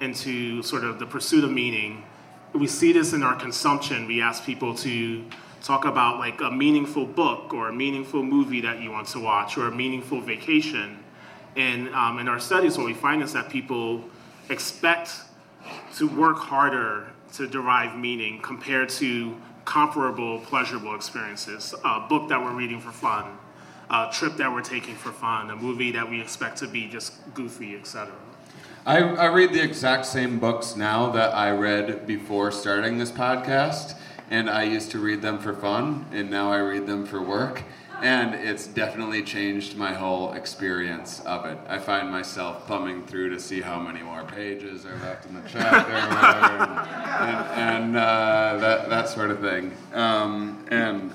into 0.00 0.62
sort 0.62 0.84
of 0.84 0.98
the 0.98 1.06
pursuit 1.06 1.44
of 1.44 1.50
meaning. 1.50 2.04
We 2.52 2.66
see 2.66 2.92
this 2.92 3.12
in 3.12 3.22
our 3.22 3.36
consumption. 3.36 4.06
We 4.06 4.20
ask 4.20 4.44
people 4.44 4.74
to 4.76 5.24
talk 5.62 5.84
about 5.84 6.18
like 6.18 6.40
a 6.40 6.50
meaningful 6.50 7.06
book 7.06 7.52
or 7.52 7.68
a 7.68 7.72
meaningful 7.72 8.22
movie 8.22 8.60
that 8.60 8.80
you 8.80 8.90
want 8.90 9.08
to 9.08 9.20
watch 9.20 9.56
or 9.56 9.66
a 9.66 9.74
meaningful 9.74 10.20
vacation. 10.20 10.98
And 11.56 11.88
um, 11.94 12.18
in 12.18 12.28
our 12.28 12.40
studies, 12.40 12.78
what 12.78 12.86
we 12.86 12.94
find 12.94 13.22
is 13.22 13.32
that 13.32 13.48
people 13.48 14.04
expect 14.48 15.10
to 15.96 16.08
work 16.08 16.38
harder 16.38 17.08
to 17.34 17.46
derive 17.46 17.96
meaning 17.96 18.40
compared 18.40 18.88
to 18.88 19.36
comparable 19.64 20.40
pleasurable 20.40 20.94
experiences. 20.94 21.74
A 21.84 22.00
book 22.08 22.28
that 22.28 22.42
we're 22.42 22.54
reading 22.54 22.80
for 22.80 22.90
fun, 22.90 23.36
a 23.90 24.08
trip 24.12 24.36
that 24.36 24.50
we're 24.50 24.62
taking 24.62 24.94
for 24.94 25.12
fun, 25.12 25.50
a 25.50 25.56
movie 25.56 25.92
that 25.92 26.08
we 26.08 26.20
expect 26.20 26.58
to 26.58 26.68
be 26.68 26.88
just 26.88 27.12
goofy, 27.34 27.76
etc. 27.76 28.14
I, 28.86 29.00
I 29.00 29.26
read 29.26 29.52
the 29.52 29.62
exact 29.62 30.06
same 30.06 30.38
books 30.38 30.74
now 30.74 31.10
that 31.10 31.34
I 31.34 31.50
read 31.50 32.06
before 32.06 32.50
starting 32.50 32.96
this 32.96 33.10
podcast, 33.10 33.97
and 34.30 34.50
I 34.50 34.64
used 34.64 34.90
to 34.92 34.98
read 34.98 35.22
them 35.22 35.38
for 35.38 35.54
fun, 35.54 36.06
and 36.12 36.30
now 36.30 36.52
I 36.52 36.58
read 36.58 36.86
them 36.86 37.06
for 37.06 37.22
work. 37.22 37.62
And 38.00 38.32
it's 38.34 38.68
definitely 38.68 39.24
changed 39.24 39.76
my 39.76 39.92
whole 39.92 40.32
experience 40.34 41.18
of 41.26 41.44
it. 41.46 41.58
I 41.68 41.78
find 41.78 42.08
myself 42.08 42.68
thumbing 42.68 43.04
through 43.04 43.30
to 43.30 43.40
see 43.40 43.60
how 43.60 43.80
many 43.80 44.02
more 44.02 44.22
pages 44.22 44.86
are 44.86 44.94
left 44.98 45.26
in 45.26 45.34
the 45.34 45.42
chapter, 45.48 45.92
and, 45.92 47.48
and 47.58 47.96
uh, 47.96 48.56
that 48.60 48.88
that 48.88 49.08
sort 49.08 49.32
of 49.32 49.40
thing. 49.40 49.72
Um, 49.94 50.64
and 50.70 51.12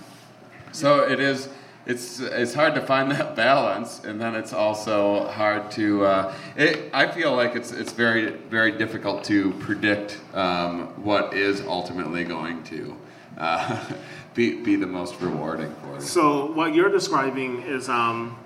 so 0.73 1.09
it 1.09 1.19
is. 1.21 1.49
It's 1.85 2.21
it's 2.21 2.53
hard 2.53 2.75
to 2.75 2.81
find 2.81 3.11
that 3.11 3.35
balance, 3.35 4.05
and 4.05 4.19
then 4.19 4.35
it's 4.35 4.53
also 4.53 5.27
hard 5.27 5.69
to. 5.71 6.05
Uh, 6.05 6.35
it, 6.55 6.89
I 6.93 7.07
feel 7.07 7.33
like 7.35 7.55
it's 7.55 7.71
it's 7.71 7.91
very 7.91 8.31
very 8.49 8.71
difficult 8.71 9.23
to 9.25 9.51
predict 9.53 10.17
um, 10.33 10.87
what 11.03 11.33
is 11.33 11.61
ultimately 11.61 12.23
going 12.23 12.63
to 12.63 12.95
uh, 13.37 13.93
be 14.33 14.61
be 14.61 14.75
the 14.75 14.87
most 14.87 15.19
rewarding 15.21 15.73
for 15.75 15.95
you. 15.95 16.01
So 16.01 16.51
what 16.51 16.73
you're 16.73 16.89
describing 16.91 17.61
is 17.63 17.89
um, 17.89 18.37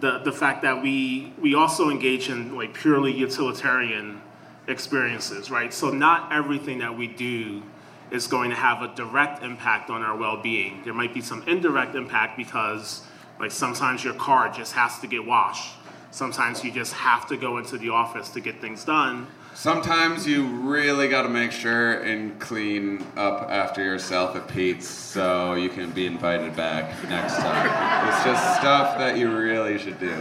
the 0.00 0.18
the 0.18 0.32
fact 0.32 0.62
that 0.62 0.82
we 0.82 1.32
we 1.40 1.54
also 1.54 1.90
engage 1.90 2.28
in 2.28 2.56
like 2.56 2.74
purely 2.74 3.12
utilitarian 3.12 4.20
experiences, 4.68 5.50
right? 5.50 5.72
So 5.72 5.90
not 5.90 6.32
everything 6.32 6.78
that 6.78 6.96
we 6.96 7.06
do 7.06 7.62
is 8.10 8.26
going 8.26 8.50
to 8.50 8.56
have 8.56 8.82
a 8.82 8.94
direct 8.94 9.42
impact 9.42 9.90
on 9.90 10.02
our 10.02 10.16
well-being. 10.16 10.82
There 10.84 10.94
might 10.94 11.12
be 11.12 11.20
some 11.20 11.42
indirect 11.48 11.94
impact 11.94 12.36
because 12.36 13.02
like 13.40 13.50
sometimes 13.50 14.04
your 14.04 14.14
car 14.14 14.48
just 14.48 14.72
has 14.72 14.98
to 15.00 15.06
get 15.06 15.24
washed. 15.24 15.74
Sometimes 16.10 16.64
you 16.64 16.70
just 16.70 16.92
have 16.94 17.26
to 17.28 17.36
go 17.36 17.58
into 17.58 17.76
the 17.78 17.90
office 17.90 18.30
to 18.30 18.40
get 18.40 18.60
things 18.60 18.84
done. 18.84 19.26
Sometimes 19.56 20.26
you 20.26 20.44
really 20.44 21.08
got 21.08 21.22
to 21.22 21.30
make 21.30 21.50
sure 21.50 22.02
and 22.02 22.38
clean 22.38 23.02
up 23.16 23.50
after 23.50 23.82
yourself 23.82 24.36
at 24.36 24.46
Pete's 24.48 24.86
so 24.86 25.54
you 25.54 25.70
can 25.70 25.90
be 25.92 26.04
invited 26.04 26.54
back 26.54 26.90
next 27.08 27.36
time. 27.36 27.66
It's 28.06 28.22
just 28.22 28.58
stuff 28.58 28.98
that 28.98 29.16
you 29.16 29.34
really 29.34 29.78
should 29.78 29.98
do. 29.98 30.12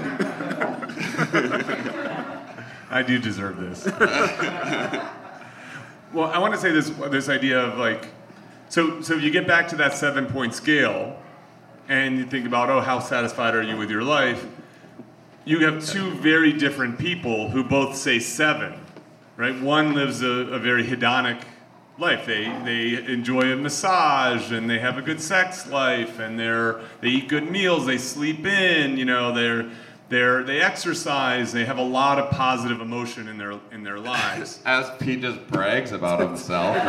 I 2.90 3.04
do 3.06 3.20
deserve 3.20 3.58
this. 3.58 3.86
well, 6.14 6.32
I 6.32 6.40
want 6.40 6.54
to 6.54 6.60
say 6.60 6.72
this 6.72 6.90
this 7.12 7.28
idea 7.28 7.60
of 7.60 7.78
like, 7.78 8.08
so 8.70 9.02
so 9.02 9.16
you 9.16 9.32
get 9.32 9.46
back 9.46 9.68
to 9.68 9.76
that 9.76 9.96
seven 9.96 10.28
point 10.28 10.56
scale, 10.56 11.22
and 11.90 12.18
you 12.18 12.26
think 12.26 12.48
about 12.48 12.70
oh 12.70 12.80
how 12.80 13.00
satisfied 13.00 13.54
are 13.54 13.64
you 13.64 13.76
with 13.76 13.92
your 13.92 14.04
life? 14.04 14.48
You 15.44 15.66
have 15.66 15.86
two 15.86 16.12
very 16.12 16.54
different 16.54 16.98
people 16.98 17.50
who 17.50 17.66
both 17.66 17.98
say 17.98 18.20
seven, 18.20 18.80
right? 19.38 19.60
One 19.60 19.94
lives 19.94 20.22
a, 20.22 20.28
a 20.28 20.60
very 20.60 20.84
hedonic 20.84 21.44
life. 21.98 22.26
They 22.26 22.46
they 22.64 23.04
enjoy 23.12 23.52
a 23.52 23.56
massage 23.56 24.52
and 24.52 24.70
they 24.70 24.80
have 24.80 24.98
a 24.98 25.02
good 25.02 25.22
sex 25.22 25.68
life 25.68 26.20
and 26.20 26.40
they're 26.40 26.82
they 27.02 27.10
eat 27.10 27.30
good 27.30 27.50
meals. 27.50 27.86
They 27.86 27.98
sleep 27.98 28.46
in. 28.46 28.98
You 28.98 29.06
know 29.06 29.34
they're 29.34 29.70
they're, 30.08 30.44
they 30.44 30.62
exercise. 30.62 31.52
They 31.52 31.66
have 31.66 31.80
a 31.80 31.84
lot 31.84 32.20
of 32.20 32.30
positive 32.30 32.80
emotion 32.80 33.28
in 33.28 33.40
their 33.40 33.60
in 33.72 33.84
their 33.84 34.00
lives. 34.00 34.60
As 34.66 34.88
Pete 35.00 35.22
just 35.22 35.48
brags 35.48 35.92
about 35.94 36.20
himself. 36.20 36.76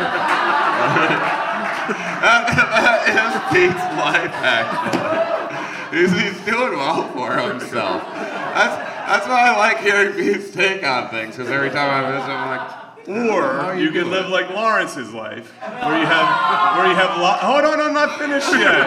that, 1.87 3.09
is 3.09 3.33
Pete's 3.55 3.75
life, 3.97 4.35
actually. 4.35 5.99
He's, 5.99 6.13
he's 6.13 6.45
doing 6.45 6.77
well 6.77 7.09
for 7.13 7.39
himself. 7.39 8.03
That's, 8.13 8.86
that's 9.07 9.27
why 9.27 9.49
I 9.49 9.57
like 9.57 9.79
hearing 9.79 10.13
Pete's 10.15 10.51
take 10.51 10.85
on 10.85 11.09
things, 11.11 11.37
because 11.37 11.51
every 11.51 11.71
time 11.71 11.91
I 11.91 12.11
visit, 12.11 12.29
I'm 12.29 12.51
like, 12.57 12.71
Or 13.09 13.75
you, 13.77 13.91
could 13.93 14.09
live 14.09 14.29
like 14.29 14.51
Lawrence's 14.51 15.13
life, 15.13 15.51
where 15.61 15.99
you 16.01 16.07
have 16.07 16.77
where 16.77 16.89
you 16.89 16.95
have 16.97 17.19
lo- 17.21 17.39
hold 17.41 17.65
on, 17.65 17.81
I'm 17.81 17.95
not 17.95 18.19
finished 18.19 18.51
yet. 18.53 18.87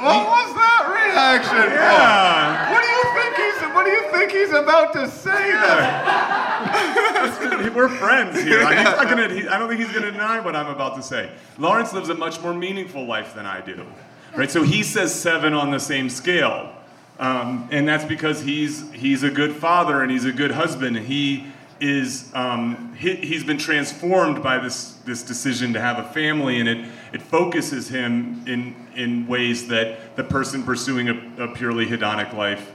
what 0.00 0.26
was 0.26 0.54
that 0.54 0.82
reaction? 0.88 1.70
Yeah. 1.76 2.72
What 2.72 2.80
do 2.82 2.88
you 2.88 3.04
think 3.20 3.36
he's 3.36 3.60
What 3.74 3.84
do 3.84 3.90
you 3.90 4.04
think 4.12 4.32
he's 4.32 4.50
about 4.50 4.92
to 4.94 5.10
say 5.10 5.52
there? 5.52 6.38
We're 7.74 7.88
friends 7.88 8.40
here. 8.42 8.58
He's 8.66 8.84
not 8.84 9.08
gonna, 9.08 9.28
he, 9.28 9.46
I 9.46 9.58
don't 9.58 9.68
think 9.68 9.80
he's 9.80 9.92
going 9.92 10.04
to 10.04 10.10
deny 10.10 10.40
what 10.40 10.56
I'm 10.56 10.66
about 10.68 10.96
to 10.96 11.02
say. 11.02 11.30
Lawrence 11.58 11.92
lives 11.92 12.08
a 12.08 12.14
much 12.14 12.40
more 12.40 12.54
meaningful 12.54 13.06
life 13.06 13.34
than 13.34 13.46
I 13.46 13.60
do. 13.60 13.86
Right? 14.34 14.50
So 14.50 14.62
he 14.62 14.82
says 14.82 15.14
seven 15.14 15.52
on 15.52 15.70
the 15.70 15.78
same 15.78 16.10
scale. 16.10 16.72
Um, 17.18 17.68
and 17.72 17.88
that's 17.88 18.04
because 18.04 18.42
he's, 18.42 18.90
he's 18.92 19.22
a 19.22 19.30
good 19.30 19.52
father 19.56 20.02
and 20.02 20.10
he's 20.10 20.24
a 20.24 20.32
good 20.32 20.52
husband. 20.52 20.96
He, 20.96 21.46
is 21.80 22.30
um, 22.34 22.94
he, 22.98 23.14
he's 23.16 23.44
been 23.44 23.58
transformed 23.58 24.42
by 24.42 24.58
this 24.58 24.94
this 25.04 25.22
decision 25.22 25.72
to 25.72 25.80
have 25.80 25.98
a 25.98 26.08
family, 26.12 26.60
and 26.60 26.68
it 26.68 26.88
it 27.12 27.22
focuses 27.22 27.88
him 27.88 28.42
in 28.46 28.74
in 28.94 29.26
ways 29.26 29.68
that 29.68 30.16
the 30.16 30.24
person 30.24 30.62
pursuing 30.62 31.08
a, 31.08 31.44
a 31.44 31.48
purely 31.48 31.86
hedonic 31.86 32.32
life 32.32 32.72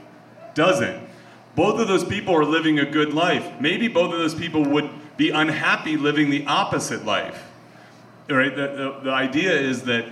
doesn't. 0.54 1.08
Both 1.54 1.80
of 1.80 1.88
those 1.88 2.04
people 2.04 2.34
are 2.34 2.44
living 2.44 2.78
a 2.78 2.86
good 2.86 3.12
life. 3.12 3.60
Maybe 3.60 3.88
both 3.88 4.12
of 4.12 4.18
those 4.18 4.34
people 4.34 4.64
would 4.64 4.90
be 5.16 5.30
unhappy 5.30 5.96
living 5.96 6.30
the 6.30 6.44
opposite 6.46 7.04
life. 7.04 7.50
Right? 8.28 8.54
The, 8.54 8.68
the, 8.68 9.00
the 9.04 9.10
idea 9.10 9.52
is 9.52 9.82
that 9.82 10.06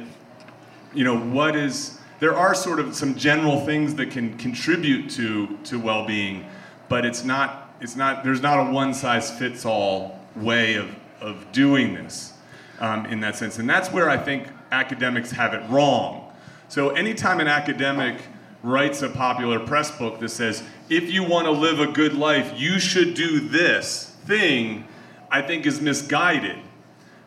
you 0.95 1.05
know 1.05 1.19
what 1.19 1.57
is 1.57 1.99
there 2.23 2.37
are 2.37 2.55
sort 2.55 2.79
of 2.79 2.95
some 2.95 3.17
general 3.17 3.67
things 3.67 3.97
that 3.97 4.13
can 4.13 4.39
contribute 4.39 5.11
to 5.11 5.59
to 5.65 5.77
well-being 5.77 6.47
but 6.89 7.05
it's 7.05 7.25
not 7.25 7.75
it's 7.81 7.97
not 7.97 8.23
there's 8.23 8.41
not 8.41 8.65
a 8.65 8.71
one 8.71 8.95
size 8.95 9.37
fits 9.37 9.67
all 9.67 10.21
way 10.37 10.75
of 10.77 10.89
of 11.21 11.51
doing 11.51 11.95
this 11.95 12.35
um, 12.79 13.07
in 13.07 13.19
that 13.21 13.35
sense. 13.35 13.59
And 13.59 13.69
that's 13.69 13.91
where 13.91 14.09
i 14.09 14.17
think 14.17 14.47
academics 14.71 15.33
have 15.33 15.53
it 15.53 15.69
wrong. 15.69 16.33
So 16.69 16.91
anytime 16.91 17.41
an 17.41 17.49
academic 17.49 18.23
writes 18.63 19.03
a 19.03 19.09
popular 19.09 19.59
press 19.59 19.91
book 19.91 20.21
that 20.21 20.29
says 20.29 20.63
if 20.89 21.11
you 21.11 21.25
want 21.25 21.47
to 21.47 21.51
live 21.51 21.81
a 21.81 21.89
good 21.89 22.15
life 22.15 22.53
you 22.57 22.79
should 22.79 23.15
do 23.15 23.41
this 23.41 24.15
thing 24.27 24.87
i 25.33 25.43
think 25.43 25.67
is 25.67 25.81
misguided 25.81 26.59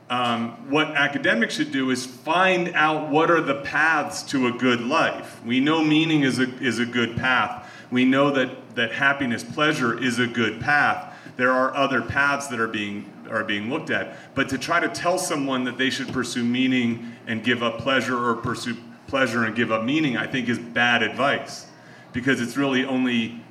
um, 0.10 0.70
what 0.70 0.89
academics 0.89 1.56
should 1.56 1.72
do 1.72 1.89
is 1.89 2.06
find 2.06 2.70
out 2.76 3.10
what 3.10 3.32
are 3.32 3.41
the 3.41 3.62
paths 3.62 4.22
to 4.24 4.47
a 4.47 4.51
good 4.51 4.82
life. 4.82 5.43
We 5.43 5.60
know 5.60 5.84
meaning 5.84 6.22
is 6.22 6.38
a, 6.39 6.43
is 6.60 6.78
a 6.78 6.86
good 6.86 7.18
path. 7.18 7.68
We 7.89 8.06
know 8.06 8.30
that, 8.32 8.76
that 8.76 8.91
happiness, 8.91 9.43
pleasure 9.43 9.97
is 9.97 10.20
a 10.20 10.28
good 10.28 10.62
path. 10.62 11.14
There 11.38 11.51
are 11.51 11.76
other 11.76 12.01
paths 12.01 12.47
that 12.47 12.60
are 12.60 12.68
being, 12.68 13.12
are 13.32 13.43
being 13.43 13.70
looked 13.70 13.89
at. 13.89 14.16
But 14.36 14.47
to 14.49 14.60
try 14.60 14.80
to 14.80 14.88
tell 14.89 15.18
someone 15.18 15.64
that 15.64 15.78
they 15.78 15.89
should 15.89 16.10
pursue 16.10 16.43
meaning 16.43 17.14
and 17.26 17.43
give 17.43 17.64
up 17.64 17.80
pleasure 17.80 18.30
or 18.30 18.36
pursue 18.36 18.78
pleasure 19.08 19.43
and 19.45 19.56
give 19.56 19.72
up 19.72 19.84
meaning, 19.84 20.18
I 20.18 20.28
think 20.28 20.49
is 20.49 20.60
bad 20.60 21.01
advice. 21.01 21.66
Because 22.14 22.41
it's 22.41 22.58
really 22.58 22.86
only, 22.86 23.41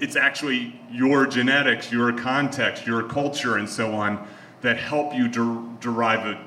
it's 0.00 0.16
actually 0.16 0.80
your 0.90 1.26
genetics, 1.26 1.92
your 1.92 2.12
context, 2.12 2.86
your 2.86 3.02
culture, 3.02 3.58
and 3.58 3.68
so 3.68 3.92
on 3.92 4.26
that 4.64 4.76
help 4.78 5.14
you 5.14 5.28
der- 5.28 5.62
derive 5.80 6.24
an 6.24 6.38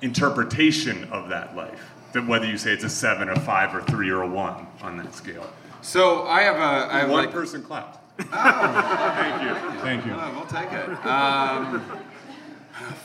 interpretation 0.00 1.04
of 1.10 1.28
that 1.28 1.54
life. 1.56 1.90
That 2.12 2.24
whether 2.26 2.46
you 2.46 2.56
say 2.56 2.72
it's 2.72 2.84
a 2.84 2.88
seven, 2.88 3.28
a 3.28 3.38
five, 3.40 3.74
or 3.74 3.82
three, 3.82 4.08
or 4.10 4.22
a 4.22 4.28
one 4.28 4.66
on 4.80 4.96
that 4.98 5.12
scale. 5.12 5.44
So 5.82 6.24
I 6.26 6.42
have 6.42 6.54
a. 6.56 6.86
I 6.94 7.00
have 7.00 7.10
One 7.10 7.24
like, 7.26 7.34
person 7.34 7.62
clapped. 7.62 7.98
Oh. 8.20 8.24
Thank 8.30 9.42
you. 9.42 9.54
Thank 9.82 10.06
you. 10.06 10.12
Oh, 10.14 10.32
we'll 10.36 10.46
take 10.46 10.72
it. 10.72 10.88
Um, 11.04 11.82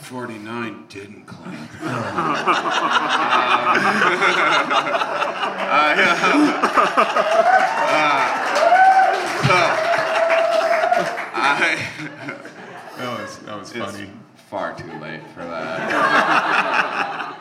49 0.02 0.84
didn't 0.88 1.26
clap. 1.26 1.52
Uh, 5.72 5.74
uh, 5.74 5.78
uh, 9.48 9.52
I, 11.34 11.78
That 13.52 13.58
was 13.58 13.74
was 13.74 13.88
it's 13.88 13.98
funny. 13.98 14.10
far 14.48 14.74
too 14.74 14.90
late 14.98 15.20
for 15.34 15.44
that. 15.44 15.90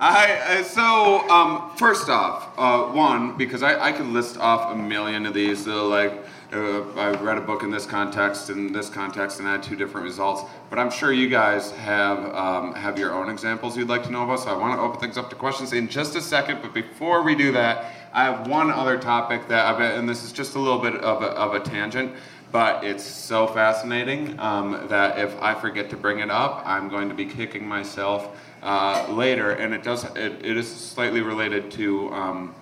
I, 0.00 0.58
I 0.58 0.62
so 0.62 1.20
um, 1.30 1.70
first 1.76 2.08
off, 2.08 2.52
uh, 2.58 2.92
one 2.92 3.36
because 3.36 3.62
I, 3.62 3.80
I 3.80 3.92
could 3.92 4.06
list 4.06 4.38
off 4.38 4.72
a 4.72 4.76
million 4.76 5.24
of 5.24 5.34
these. 5.34 5.64
So 5.64 5.86
like 5.86 6.14
uh, 6.52 6.90
I 6.94 7.12
read 7.22 7.38
a 7.38 7.42
book 7.42 7.62
in 7.62 7.70
this 7.70 7.86
context 7.86 8.50
and 8.50 8.74
this 8.74 8.90
context 8.90 9.38
and 9.38 9.48
I 9.48 9.52
had 9.52 9.62
two 9.62 9.76
different 9.76 10.04
results. 10.04 10.42
But 10.68 10.80
I'm 10.80 10.90
sure 10.90 11.12
you 11.12 11.28
guys 11.28 11.70
have 11.70 12.34
um, 12.34 12.74
have 12.74 12.98
your 12.98 13.14
own 13.14 13.30
examples 13.30 13.76
you'd 13.76 13.88
like 13.88 14.02
to 14.02 14.10
know 14.10 14.24
about. 14.24 14.40
So 14.40 14.50
I 14.50 14.56
want 14.56 14.76
to 14.76 14.82
open 14.82 14.98
things 14.98 15.16
up 15.16 15.30
to 15.30 15.36
questions 15.36 15.72
in 15.72 15.86
just 15.86 16.16
a 16.16 16.20
second. 16.20 16.58
But 16.60 16.74
before 16.74 17.22
we 17.22 17.36
do 17.36 17.52
that, 17.52 17.92
I 18.12 18.24
have 18.24 18.48
one 18.48 18.72
other 18.72 18.98
topic 18.98 19.46
that 19.46 19.64
I 19.64 19.78
bet, 19.78 19.96
and 19.96 20.08
this 20.08 20.24
is 20.24 20.32
just 20.32 20.56
a 20.56 20.58
little 20.58 20.80
bit 20.80 20.96
of 20.96 21.22
a, 21.22 21.26
of 21.26 21.54
a 21.54 21.60
tangent 21.60 22.16
but 22.52 22.84
it's 22.84 23.04
so 23.04 23.46
fascinating 23.46 24.38
um, 24.38 24.86
that 24.88 25.18
if 25.18 25.40
I 25.42 25.54
forget 25.54 25.90
to 25.90 25.96
bring 25.96 26.20
it 26.20 26.30
up, 26.30 26.62
I'm 26.64 26.88
going 26.88 27.08
to 27.08 27.14
be 27.14 27.26
kicking 27.26 27.66
myself 27.66 28.36
uh, 28.62 29.06
later. 29.10 29.52
And 29.52 29.74
it 29.74 29.82
does 29.82 30.04
it, 30.16 30.44
it 30.44 30.56
is 30.56 30.68
slightly 30.74 31.20
related 31.20 31.70
to 31.72 32.12
um, 32.12 32.54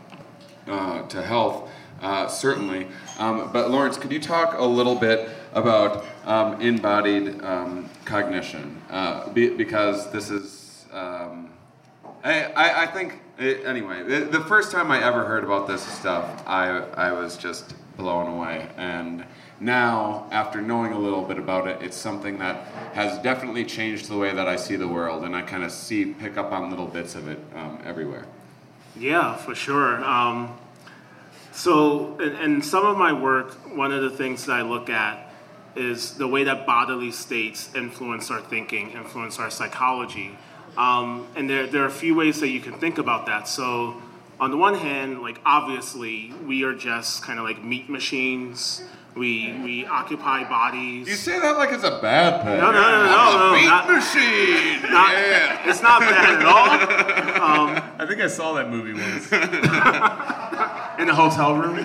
uh, 0.66 1.02
to 1.08 1.22
health, 1.22 1.70
uh, 2.00 2.26
certainly. 2.28 2.86
Um, 3.18 3.50
but 3.52 3.70
Lawrence, 3.70 3.96
could 3.96 4.12
you 4.12 4.20
talk 4.20 4.58
a 4.58 4.64
little 4.64 4.94
bit 4.94 5.28
about 5.52 6.04
um, 6.24 6.60
embodied 6.60 7.42
um, 7.42 7.88
cognition? 8.04 8.80
Uh, 8.90 9.28
be, 9.30 9.50
because 9.50 10.10
this 10.10 10.30
is. 10.30 10.86
Um, 10.92 11.50
I, 12.22 12.44
I, 12.44 12.82
I 12.82 12.86
think 12.86 13.20
it, 13.38 13.66
anyway. 13.66 14.02
The, 14.02 14.24
the 14.24 14.40
first 14.40 14.72
time 14.72 14.90
I 14.90 15.04
ever 15.04 15.24
heard 15.24 15.44
about 15.44 15.66
this 15.66 15.82
stuff, 15.82 16.42
I 16.46 16.68
I 16.94 17.12
was 17.12 17.36
just 17.36 17.74
blown 17.96 18.26
away, 18.26 18.68
and 18.76 19.24
now 19.60 20.26
after 20.30 20.60
knowing 20.60 20.92
a 20.92 20.98
little 20.98 21.22
bit 21.22 21.38
about 21.38 21.68
it, 21.68 21.82
it's 21.82 21.96
something 21.96 22.38
that 22.38 22.66
has 22.94 23.18
definitely 23.22 23.64
changed 23.64 24.08
the 24.08 24.16
way 24.16 24.34
that 24.34 24.48
I 24.48 24.56
see 24.56 24.76
the 24.76 24.88
world, 24.88 25.24
and 25.24 25.34
I 25.34 25.42
kind 25.42 25.64
of 25.64 25.70
see 25.70 26.06
pick 26.06 26.36
up 26.36 26.52
on 26.52 26.70
little 26.70 26.86
bits 26.86 27.14
of 27.14 27.28
it 27.28 27.38
um, 27.54 27.78
everywhere. 27.84 28.26
Yeah, 28.96 29.36
for 29.36 29.54
sure. 29.54 30.04
Um, 30.04 30.56
so, 31.52 32.18
in, 32.18 32.62
some 32.62 32.84
of 32.84 32.96
my 32.96 33.12
work, 33.12 33.52
one 33.76 33.92
of 33.92 34.02
the 34.02 34.10
things 34.10 34.46
that 34.46 34.52
I 34.52 34.62
look 34.62 34.90
at 34.90 35.30
is 35.76 36.14
the 36.14 36.26
way 36.26 36.44
that 36.44 36.66
bodily 36.66 37.10
states 37.12 37.72
influence 37.74 38.30
our 38.30 38.40
thinking, 38.40 38.90
influence 38.90 39.38
our 39.38 39.50
psychology. 39.50 40.36
Um, 40.76 41.28
and 41.36 41.48
there, 41.48 41.66
there 41.66 41.82
are 41.82 41.86
a 41.86 41.90
few 41.92 42.14
ways 42.14 42.40
that 42.40 42.48
you 42.48 42.60
can 42.60 42.74
think 42.74 42.98
about 42.98 43.26
that. 43.26 43.46
So, 43.46 44.02
on 44.40 44.50
the 44.50 44.56
one 44.56 44.74
hand, 44.74 45.22
like 45.22 45.40
obviously, 45.46 46.32
we 46.44 46.64
are 46.64 46.74
just 46.74 47.22
kind 47.22 47.38
of 47.38 47.44
like 47.44 47.62
meat 47.62 47.88
machines. 47.88 48.82
We 49.16 49.52
we 49.62 49.86
occupy 49.86 50.42
bodies. 50.48 51.06
You 51.06 51.14
say 51.14 51.38
that 51.38 51.56
like 51.56 51.70
it's 51.72 51.84
a 51.84 52.00
bad 52.02 52.42
thing. 52.44 52.58
No, 52.58 52.72
no, 52.72 52.80
no, 52.80 53.04
no, 53.06 53.50
no, 53.50 53.54
Beat 53.54 53.66
not- 53.66 53.88
machine. 53.88 54.82
not- 54.90 55.12
yeah. 55.12 55.68
It's 55.70 55.82
not 55.82 56.00
bad 56.00 56.40
at 56.40 56.44
all. 56.44 56.64
I 58.00 58.06
think 58.06 58.20
I 58.20 58.26
saw 58.26 58.54
that 58.54 58.68
movie 58.70 58.92
once. 58.92 59.30
in 60.98 61.06
the 61.06 61.14
hotel 61.14 61.54
room. 61.56 61.78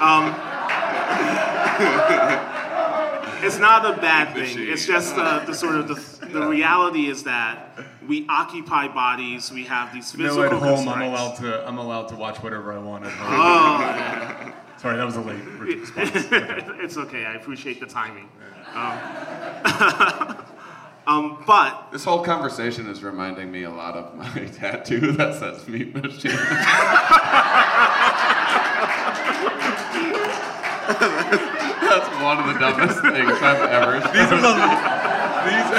um, 0.00 0.34
it's 3.44 3.58
not 3.58 3.84
a 3.86 4.00
bad 4.00 4.34
thing. 4.34 4.56
It's 4.68 4.84
just 4.86 5.14
uh, 5.16 5.44
the 5.44 5.54
sort 5.54 5.76
of 5.76 5.88
the, 5.88 6.26
the 6.26 6.46
reality 6.46 7.06
is 7.08 7.22
that 7.24 7.78
we 8.06 8.26
occupy 8.28 8.88
bodies. 8.88 9.50
We 9.52 9.64
have 9.64 9.92
these 9.92 10.10
physical. 10.12 10.36
no, 10.36 10.42
at 10.44 10.52
home 10.52 10.88
I'm 10.88 11.02
allowed 11.02 11.36
to 11.36 11.66
I'm 11.66 11.78
allowed 11.78 12.08
to 12.08 12.16
watch 12.16 12.42
whatever 12.42 12.72
I 12.72 12.78
want 12.78 13.04
at 13.04 13.12
home. 13.12 13.28
Oh, 13.40 14.27
Sorry, 14.78 14.96
that 14.96 15.04
was 15.04 15.16
a 15.16 15.20
late 15.20 15.44
response. 15.58 16.10
it's 16.80 16.96
okay. 16.96 17.24
I 17.24 17.34
appreciate 17.34 17.80
the 17.80 17.86
timing. 17.86 18.28
Um, 18.74 18.98
um, 21.06 21.42
but 21.46 21.90
This 21.90 22.04
whole 22.04 22.22
conversation 22.22 22.86
is 22.88 23.02
reminding 23.02 23.50
me 23.50 23.64
a 23.64 23.70
lot 23.70 23.96
of 23.96 24.14
my 24.14 24.44
tattoo 24.54 25.12
that 25.12 25.34
says 25.34 25.66
meat 25.66 25.94
machine. 25.94 26.36
That's 30.88 32.08
one 32.22 32.38
of 32.38 32.46
the 32.52 32.58
dumbest 32.60 33.00
things 33.00 33.32
I've 33.42 33.70
ever 33.70 34.00
These 34.12 34.32
are 34.32 34.40
the 34.40 34.54
these, 35.48 35.70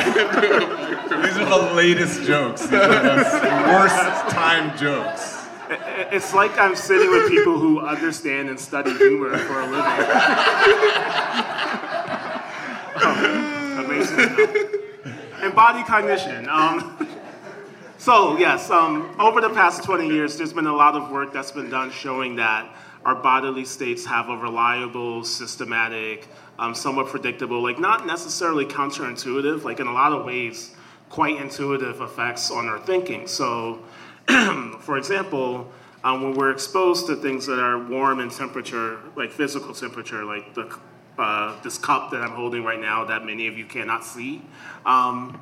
these 1.23 1.37
are 1.37 1.49
the 1.49 1.73
latest 1.73 2.23
jokes. 2.23 2.61
These 2.61 2.73
are 2.73 3.03
the 3.03 3.71
worst 3.71 4.29
time 4.33 4.77
jokes. 4.77 5.38
it's 6.11 6.33
like 6.33 6.57
I'm 6.57 6.75
sitting 6.75 7.11
with 7.11 7.29
people 7.29 7.59
who 7.59 7.79
understand 7.79 8.49
and 8.49 8.59
study 8.59 8.91
humor 8.97 9.37
for 9.37 9.61
a 9.61 9.65
living. 9.65 9.81
Oh, 13.01 13.85
amazing. 13.85 15.15
Embodied 15.41 15.85
cognition. 15.85 16.49
Um, 16.49 17.07
so 17.97 18.37
yes, 18.37 18.69
um, 18.69 19.15
over 19.17 19.39
the 19.39 19.51
past 19.51 19.83
20 19.83 20.05
years, 20.05 20.37
there's 20.37 20.51
been 20.51 20.67
a 20.67 20.75
lot 20.75 20.95
of 20.95 21.09
work 21.09 21.31
that's 21.31 21.51
been 21.51 21.69
done 21.69 21.91
showing 21.91 22.35
that 22.35 22.69
our 23.05 23.15
bodily 23.15 23.63
states 23.63 24.05
have 24.05 24.27
a 24.27 24.35
reliable, 24.35 25.23
systematic, 25.23 26.27
um, 26.57 26.75
somewhat 26.75 27.07
predictable, 27.07 27.63
like 27.63 27.79
not 27.79 28.05
necessarily 28.05 28.65
counterintuitive, 28.65 29.63
like 29.63 29.79
in 29.79 29.87
a 29.87 29.93
lot 29.93 30.11
of 30.11 30.25
ways, 30.25 30.75
quite 31.09 31.37
intuitive 31.37 32.01
effects 32.01 32.51
on 32.51 32.67
our 32.67 32.79
thinking. 32.79 33.27
So, 33.27 33.79
for 34.79 34.97
example, 34.97 35.71
um, 36.03 36.21
when 36.21 36.33
we're 36.33 36.51
exposed 36.51 37.07
to 37.07 37.15
things 37.15 37.45
that 37.47 37.59
are 37.59 37.83
warm 37.83 38.19
in 38.19 38.29
temperature, 38.29 38.99
like 39.15 39.31
physical 39.31 39.73
temperature, 39.73 40.23
like 40.23 40.53
the, 40.53 40.73
uh, 41.17 41.59
this 41.63 41.77
cup 41.77 42.11
that 42.11 42.21
I'm 42.21 42.31
holding 42.31 42.63
right 42.63 42.79
now 42.79 43.05
that 43.05 43.25
many 43.25 43.47
of 43.47 43.57
you 43.57 43.65
cannot 43.65 44.05
see, 44.05 44.41
um, 44.85 45.39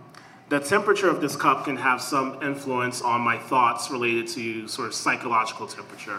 the 0.49 0.59
temperature 0.59 1.09
of 1.09 1.19
this 1.19 1.35
cup 1.35 1.65
can 1.65 1.75
have 1.75 2.01
some 2.01 2.41
influence 2.41 3.01
on 3.01 3.19
my 3.19 3.37
thoughts 3.37 3.91
related 3.91 4.27
to 4.29 4.67
sort 4.69 4.87
of 4.87 4.93
psychological 4.93 5.67
temperature, 5.67 6.17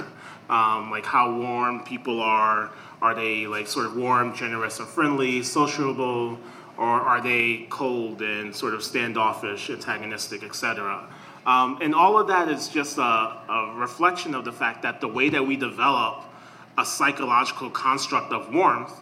um, 0.51 0.91
like 0.91 1.07
how 1.07 1.35
warm 1.35 1.83
people 1.85 2.21
are, 2.21 2.71
Are 3.01 3.15
they 3.15 3.47
like 3.47 3.69
sort 3.69 3.87
of 3.87 3.97
warm, 3.97 4.35
generous, 4.35 4.81
and 4.81 4.89
friendly, 4.89 5.43
sociable, 5.43 6.39
or 6.77 7.01
are 7.01 7.21
they 7.23 7.67
cold 7.71 8.23
and 8.23 8.55
sort 8.55 8.75
of 8.75 8.83
standoffish, 8.83 9.71
antagonistic, 9.71 10.43
etc.? 10.43 11.09
Um, 11.49 11.79
and 11.81 11.95
all 11.95 12.19
of 12.19 12.29
that 12.29 12.51
is 12.51 12.69
just 12.69 12.99
a, 12.99 13.01
a 13.01 13.73
reflection 13.75 14.35
of 14.35 14.45
the 14.45 14.53
fact 14.53 14.83
that 14.83 15.01
the 15.01 15.09
way 15.09 15.31
that 15.31 15.47
we 15.47 15.57
develop 15.57 16.25
a 16.77 16.85
psychological 16.85 17.71
construct 17.71 18.33
of 18.33 18.53
warmth 18.53 18.93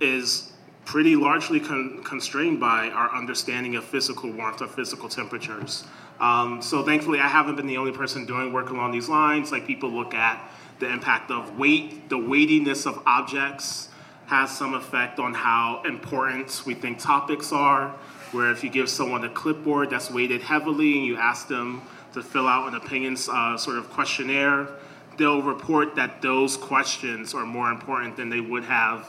is 0.00 0.52
pretty 0.84 1.14
largely 1.14 1.60
con- 1.60 2.02
constrained 2.02 2.58
by 2.58 2.88
our 2.88 3.14
understanding 3.14 3.76
of 3.76 3.84
physical 3.84 4.28
warmth 4.32 4.60
or 4.60 4.66
physical 4.66 5.08
temperatures. 5.08 5.84
Um, 6.18 6.60
so 6.60 6.82
thankfully, 6.82 7.20
I 7.20 7.28
haven't 7.28 7.54
been 7.54 7.68
the 7.68 7.76
only 7.76 7.92
person 7.92 8.26
doing 8.26 8.52
work 8.52 8.70
along 8.70 8.90
these 8.90 9.08
lines. 9.08 9.52
Like 9.52 9.64
people 9.64 9.88
look 9.88 10.14
at 10.14 10.50
the 10.80 10.90
impact 10.90 11.30
of 11.30 11.60
weight, 11.60 12.08
the 12.08 12.18
weightiness 12.18 12.86
of 12.86 13.00
objects 13.06 13.88
has 14.26 14.50
some 14.50 14.74
effect 14.74 15.20
on 15.20 15.32
how 15.32 15.82
important 15.86 16.60
we 16.66 16.74
think 16.74 16.98
topics 16.98 17.52
are. 17.52 17.94
Where 18.32 18.50
if 18.50 18.62
you 18.62 18.70
give 18.70 18.88
someone 18.88 19.24
a 19.24 19.28
clipboard 19.28 19.90
that's 19.90 20.10
weighted 20.10 20.42
heavily 20.42 20.96
and 20.98 21.06
you 21.06 21.16
ask 21.16 21.48
them 21.48 21.82
to 22.14 22.22
fill 22.22 22.46
out 22.46 22.68
an 22.68 22.74
opinions 22.74 23.28
uh, 23.28 23.56
sort 23.56 23.78
of 23.78 23.88
questionnaire, 23.90 24.68
they'll 25.16 25.42
report 25.42 25.94
that 25.96 26.20
those 26.22 26.56
questions 26.56 27.34
are 27.34 27.46
more 27.46 27.70
important 27.70 28.16
than 28.16 28.28
they 28.28 28.40
would 28.40 28.64
have 28.64 29.06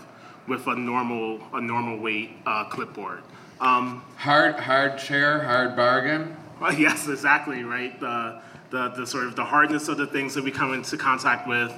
with 0.47 0.67
a 0.67 0.75
normal 0.75 1.39
a 1.53 1.61
normal 1.61 1.97
weight 1.97 2.31
uh, 2.45 2.63
clipboard. 2.65 3.21
Um, 3.59 4.03
Hard, 4.15 4.55
hard 4.55 4.97
chair, 4.97 5.43
hard 5.43 5.75
bargain. 5.75 6.35
well, 6.61 6.73
yes, 6.87 7.07
exactly 7.07 7.63
right. 7.63 7.99
The, 7.99 8.41
the 8.69 8.89
the 8.89 9.05
sort 9.05 9.25
of 9.25 9.35
the 9.35 9.43
hardness 9.45 9.87
of 9.89 9.97
the 9.97 10.07
things 10.07 10.33
that 10.35 10.43
we 10.43 10.51
come 10.51 10.73
into 10.73 10.95
contact 10.97 11.47
with 11.47 11.73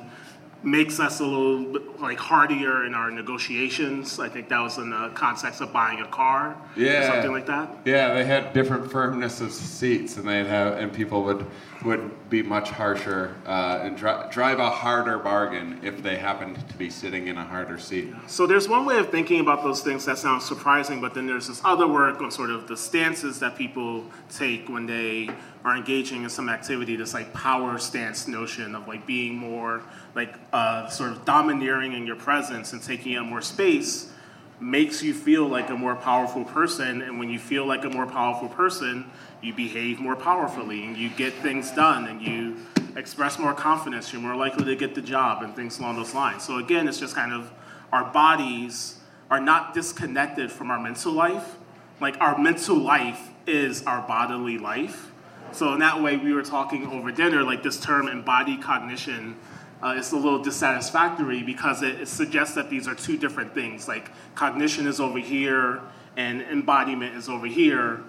makes 0.64 0.99
us 0.99 1.20
a 1.20 1.26
little 1.26 1.64
bit, 1.64 1.99
like 1.99 2.18
hardier 2.20 2.86
in 2.86 2.93
our 2.93 3.09
negotiations. 3.09 4.20
I 4.20 4.30
think 4.30 4.49
that 4.49 4.59
was 4.59 4.78
in 4.78 4.89
the 4.91 5.09
context 5.16 5.62
of 5.62 5.74
buying 5.74 6.01
a 6.01 6.07
car 6.07 6.55
Yeah. 6.76 7.01
or 7.03 7.07
something 7.14 7.32
like 7.32 7.47
that. 7.47 7.70
Yeah, 7.86 8.14
they 8.14 8.24
had 8.26 8.53
different 8.53 8.91
firmness 8.91 9.41
of 9.41 9.51
seats, 9.51 10.18
and 10.18 10.28
they'd 10.28 10.45
have, 10.45 10.78
and 10.78 10.93
people 10.93 11.24
would 11.24 11.45
would 11.84 12.30
be 12.30 12.43
much 12.43 12.70
harsher 12.70 13.34
uh, 13.47 13.80
and 13.82 13.97
dri- 13.97 14.14
drive 14.30 14.59
a 14.59 14.70
harder 14.70 15.18
bargain 15.18 15.80
if 15.82 16.03
they 16.03 16.16
happened 16.16 16.55
to 16.70 16.78
be 16.78 16.91
sitting 16.91 17.26
in 17.26 17.39
a 17.39 17.43
harder 17.43 17.80
seat. 17.80 18.14
So 18.28 18.45
there's 18.45 18.70
one 18.70 18.86
way 18.86 18.99
of 18.99 19.09
thinking 19.09 19.39
about 19.39 19.64
those 19.64 19.82
things 19.82 20.05
that 20.05 20.20
sounds 20.20 20.45
surprising, 20.45 21.01
but 21.01 21.16
then 21.16 21.26
there's 21.26 21.47
this 21.47 21.59
other 21.66 21.88
work 21.88 22.22
on 22.22 22.30
sort 22.30 22.51
of 22.51 22.68
the 22.68 22.78
stances 22.78 23.39
that 23.39 23.55
people 23.57 24.05
take 24.30 24.70
when 24.70 24.86
they 24.86 25.32
are 25.64 25.76
engaging 25.76 26.24
in 26.24 26.30
some 26.30 26.49
activity. 26.49 26.95
This 26.95 27.14
like 27.14 27.34
power 27.34 27.78
stance 27.78 28.28
notion 28.28 28.76
of 28.76 28.88
like 28.88 29.05
being 29.05 29.36
more 29.36 29.84
like 30.16 30.36
uh, 30.53 30.88
sort 30.89 31.12
of 31.12 31.26
domineering 31.26 31.93
in 31.93 32.05
your 32.07 32.16
presence 32.16 32.74
and 32.74 32.82
taking 32.82 33.16
up 33.18 33.26
more 33.26 33.41
space 33.41 34.12
makes 34.59 35.01
you 35.01 35.14
feel 35.14 35.47
like 35.47 35.70
a 35.70 35.76
more 35.76 35.95
powerful 35.95 36.45
person. 36.45 37.01
And 37.01 37.18
when 37.20 37.30
you 37.30 37.39
feel 37.39 37.66
like 37.66 37.84
a 37.84 37.89
more 37.89 38.05
powerful 38.05 38.47
person, 38.47 39.09
you 39.41 39.53
behave 39.53 39.99
more 39.99 40.16
powerfully 40.16 40.86
and 40.86 40.95
you 40.95 41.09
get 41.09 41.34
things 41.34 41.72
done 41.72 42.07
and 42.07 42.22
you 42.22 42.57
express 42.95 43.39
more 43.39 43.53
confidence. 43.53 44.14
You're 44.14 44.22
more 44.22 44.36
likely 44.36 44.66
to 44.66 44.76
get 44.76 44.93
the 44.93 45.01
job 45.01 45.41
and 45.41 45.55
things 45.55 45.80
along 45.80 45.95
those 45.95 46.14
lines. 46.14 46.43
So 46.43 46.57
again, 46.57 46.88
it's 46.88 46.99
just 46.99 47.16
kind 47.16 47.34
of 47.34 47.51
our 47.91 48.05
bodies 48.12 48.99
are 49.30 49.39
not 49.39 49.74
disconnected 49.74 50.51
from 50.51 50.70
our 50.70 50.80
mental 50.80 51.12
life. 51.12 51.55
Like 51.99 52.20
our 52.20 52.38
mental 52.38 52.76
life 52.76 53.30
is 53.47 53.84
our 53.84 54.05
bodily 54.07 54.57
life. 54.57 55.11
So 55.54 55.74
in 55.74 55.80
that 55.80 56.02
way, 56.02 56.18
we 56.18 56.34
were 56.34 56.43
talking 56.43 56.88
over 56.88 57.12
dinner, 57.12 57.43
like 57.43 57.64
this 57.64 57.80
term 57.80 58.08
embodied 58.08 58.62
cognition 58.62 59.36
uh, 59.84 59.95
is 59.97 60.12
a 60.12 60.16
little 60.16 60.41
dissatisfactory 60.41 61.43
because 61.43 61.82
it, 61.82 62.02
it 62.02 62.08
suggests 62.08 62.56
that 62.56 62.70
these 62.70 62.88
are 62.88 62.95
two 62.95 63.18
different 63.18 63.54
things. 63.54 63.88
Like 63.88 64.12
cognition 64.36 64.88
is 64.88 64.99
over 64.99 65.20
here 65.20 65.82
and 66.18 66.41
embodiment 66.41 67.16
is 67.16 67.30
over 67.30 67.47
here. 67.47 68.04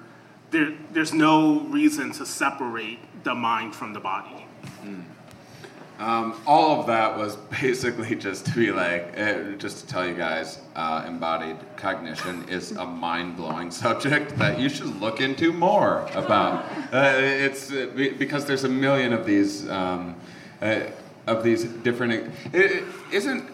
There, 0.50 0.72
there's 0.92 1.14
no 1.14 1.60
reason 1.60 2.12
to 2.12 2.26
separate 2.26 2.98
the 3.24 3.34
mind 3.34 3.74
from 3.74 3.92
the 3.92 4.00
body. 4.00 4.46
Um, 5.98 6.40
all 6.46 6.80
of 6.80 6.86
that 6.86 7.16
was 7.16 7.36
basically 7.60 8.16
just 8.16 8.46
to 8.46 8.52
be 8.52 8.72
like, 8.72 9.14
uh, 9.18 9.52
just 9.52 9.78
to 9.80 9.86
tell 9.86 10.06
you 10.06 10.14
guys, 10.14 10.58
uh, 10.74 11.04
embodied 11.06 11.56
cognition 11.76 12.48
is 12.48 12.72
a 12.72 12.84
mind 12.84 13.36
blowing 13.36 13.70
subject 13.84 14.36
that 14.38 14.58
you 14.58 14.68
should 14.68 15.00
look 15.00 15.20
into 15.20 15.52
more 15.52 16.08
about. 16.14 16.64
Uh, 16.92 17.14
it's 17.16 17.72
uh, 17.72 17.86
because 18.18 18.44
there's 18.44 18.64
a 18.64 18.68
million 18.68 19.14
of 19.14 19.24
these, 19.24 19.66
um, 19.70 20.14
uh, 20.60 20.80
of 21.26 21.42
these 21.42 21.64
different. 21.64 22.12
It, 22.12 22.30
it 22.52 22.84
isn't. 23.10 23.50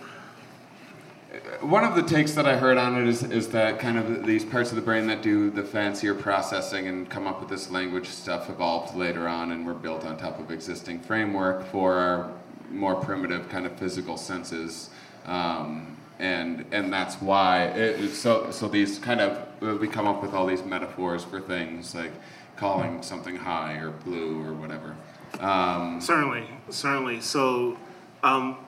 One 1.61 1.83
of 1.83 1.97
the 1.97 2.03
takes 2.03 2.33
that 2.35 2.47
I 2.47 2.57
heard 2.57 2.79
on 2.79 3.01
it 3.01 3.09
is, 3.09 3.25
is 3.25 3.49
that 3.49 3.81
kind 3.81 3.99
of 3.99 4.25
these 4.25 4.45
parts 4.45 4.71
of 4.71 4.77
the 4.77 4.83
brain 4.83 5.09
that 5.09 5.23
do 5.23 5.51
the 5.51 5.65
fancier 5.65 6.15
processing 6.15 6.87
and 6.87 7.11
come 7.11 7.27
up 7.27 7.41
with 7.41 7.49
this 7.49 7.69
language 7.69 8.07
stuff 8.09 8.49
evolved 8.49 8.95
later 8.95 9.27
on 9.27 9.51
and 9.51 9.67
were 9.67 9.75
built 9.75 10.05
on 10.05 10.17
top 10.17 10.39
of 10.39 10.53
existing 10.53 11.01
framework 11.01 11.67
for 11.67 11.95
our 11.95 12.31
more 12.71 12.95
primitive 12.95 13.49
kind 13.49 13.67
of 13.67 13.77
physical 13.77 14.17
senses. 14.17 14.91
Um, 15.27 15.97
and, 16.21 16.65
and 16.71 16.93
that's 16.93 17.17
why, 17.17 17.65
it, 17.65 18.11
so, 18.11 18.53
so 18.53 18.69
these 18.69 19.01
kind 19.01 19.21
of, 19.21 19.81
we 19.81 19.89
come 19.89 20.07
up 20.07 20.23
with 20.23 20.35
all 20.35 20.47
these 20.47 20.65
metaphors 20.65 21.25
for 21.25 21.41
things 21.41 21.93
like 21.95 22.13
calling 22.57 23.03
something 23.03 23.35
high 23.35 23.75
or 23.75 23.91
blue 23.91 24.47
or 24.47 24.53
whatever. 24.53 24.95
Um, 25.41 26.01
Certainly, 26.01 26.49
certainly. 26.71 27.21
So, 27.21 27.77
um, 28.23 28.59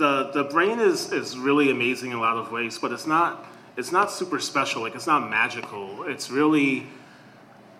the 0.00 0.30
the 0.32 0.44
brain 0.44 0.80
is 0.80 1.12
is 1.12 1.38
really 1.38 1.70
amazing 1.70 2.10
in 2.10 2.16
a 2.16 2.20
lot 2.20 2.36
of 2.38 2.50
ways, 2.50 2.78
but 2.78 2.90
it's 2.90 3.06
not 3.06 3.46
it's 3.76 3.92
not 3.92 4.10
super 4.10 4.40
special. 4.40 4.82
Like 4.82 4.96
it's 4.96 5.06
not 5.06 5.30
magical. 5.30 6.02
It's 6.04 6.30
really 6.30 6.86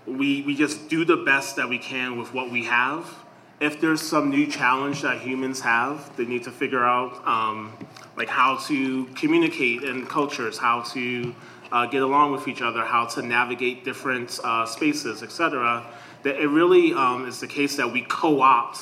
we 0.07 0.43
we 0.43 0.55
just 0.55 0.89
do 0.89 1.05
the 1.05 1.17
best 1.17 1.57
that 1.57 1.69
we 1.69 1.79
can 1.79 2.19
with 2.19 2.33
what 2.33 2.51
we 2.51 2.65
have. 2.67 3.13
If 3.59 3.81
there's 3.81 4.01
some 4.01 4.31
new 4.31 4.47
challenge 4.47 5.03
that 5.03 5.21
humans 5.21 5.61
have, 5.61 6.15
they 6.17 6.25
need 6.25 6.45
to 6.45 6.51
figure 6.51 6.85
out 6.85 7.27
um, 7.27 7.77
like 8.17 8.29
how 8.29 8.57
to 8.69 9.07
communicate 9.17 9.83
in 9.83 10.07
cultures, 10.07 10.57
how 10.57 10.83
to 10.95 11.35
uh, 11.73 11.87
get 11.87 12.03
along 12.03 12.33
with 12.33 12.49
each 12.49 12.63
other, 12.63 12.85
how 12.85 13.07
to 13.07 13.23
navigate 13.23 13.85
different 13.85 14.39
uh, 14.45 14.67
spaces, 14.67 15.23
etc. 15.23 15.85
That 16.23 16.37
it 16.37 16.49
really 16.49 16.93
um, 16.93 17.27
is 17.27 17.41
the 17.41 17.47
case 17.47 17.77
that 17.77 17.91
we 17.91 18.03
co-opt 18.03 18.79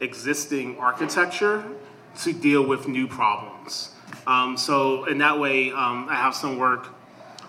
existing 0.00 0.76
architecture 0.78 1.64
to 2.22 2.32
deal 2.32 2.62
with 2.62 2.88
new 2.88 3.06
problems. 3.06 3.90
Um, 4.26 4.56
so 4.56 5.04
in 5.04 5.18
that 5.18 5.38
way, 5.38 5.72
um, 5.72 6.08
I 6.08 6.14
have 6.14 6.34
some 6.34 6.58
work 6.58 6.86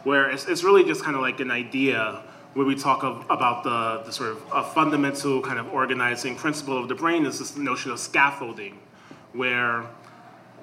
where 0.03 0.29
it's, 0.29 0.45
it's 0.45 0.63
really 0.63 0.83
just 0.83 1.03
kind 1.03 1.15
of 1.15 1.21
like 1.21 1.39
an 1.39 1.51
idea 1.51 2.23
where 2.53 2.65
we 2.65 2.75
talk 2.75 3.03
of, 3.03 3.25
about 3.29 3.63
the, 3.63 4.03
the 4.05 4.11
sort 4.11 4.31
of 4.31 4.43
a 4.53 4.63
fundamental 4.63 5.41
kind 5.41 5.59
of 5.59 5.67
organizing 5.73 6.35
principle 6.35 6.77
of 6.77 6.87
the 6.87 6.95
brain 6.95 7.25
is 7.25 7.39
this 7.39 7.57
notion 7.57 7.91
of 7.91 7.99
scaffolding, 7.99 8.79
where 9.33 9.85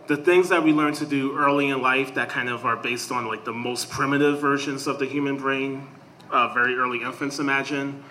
the 0.07 0.16
things 0.16 0.48
that 0.48 0.62
we 0.62 0.72
learn 0.72 0.94
to 0.94 1.07
do 1.07 1.36
early 1.36 1.68
in 1.68 1.82
life 1.82 2.14
that 2.14 2.28
kind 2.28 2.48
of 2.48 2.64
are 2.64 2.76
based 2.76 3.12
on 3.12 3.26
like 3.26 3.44
the 3.44 3.53
most 3.53 3.90
primitive 3.90 4.40
versions 4.40 4.86
of 4.86 4.98
the 4.98 5.07
human 5.07 5.36
brain, 5.36 5.86
uh, 6.30 6.53
very 6.55 6.74
early 6.76 7.03
infants 7.03 7.38
imagine, 7.38 8.03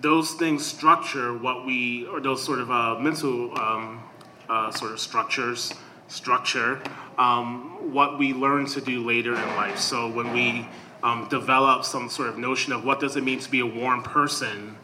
those 0.00 0.32
things 0.32 0.64
structure 0.64 1.36
what 1.36 1.66
we, 1.66 2.06
or 2.06 2.20
those 2.20 2.42
sort 2.42 2.58
of 2.58 2.70
uh, 2.70 2.98
mental 2.98 3.56
um, 3.58 4.02
uh, 4.48 4.70
sort 4.70 4.92
of 4.92 5.00
structures, 5.00 5.72
structure 6.08 6.80
um, 7.18 7.92
what 7.92 8.18
we 8.18 8.32
learn 8.32 8.66
to 8.66 8.80
do 8.80 9.04
later 9.04 9.34
in 9.34 9.56
life. 9.56 9.78
So 9.78 10.10
when 10.10 10.32
we 10.32 10.68
um, 11.02 11.28
develop 11.28 11.84
some 11.84 12.08
sort 12.08 12.28
of 12.28 12.38
notion 12.38 12.72
of 12.72 12.84
what 12.84 13.00
does 13.00 13.16
it 13.16 13.24
mean 13.24 13.38
to 13.40 13.50
be 13.50 13.60
a 13.60 13.66
warm 13.66 14.02
person, 14.02 14.76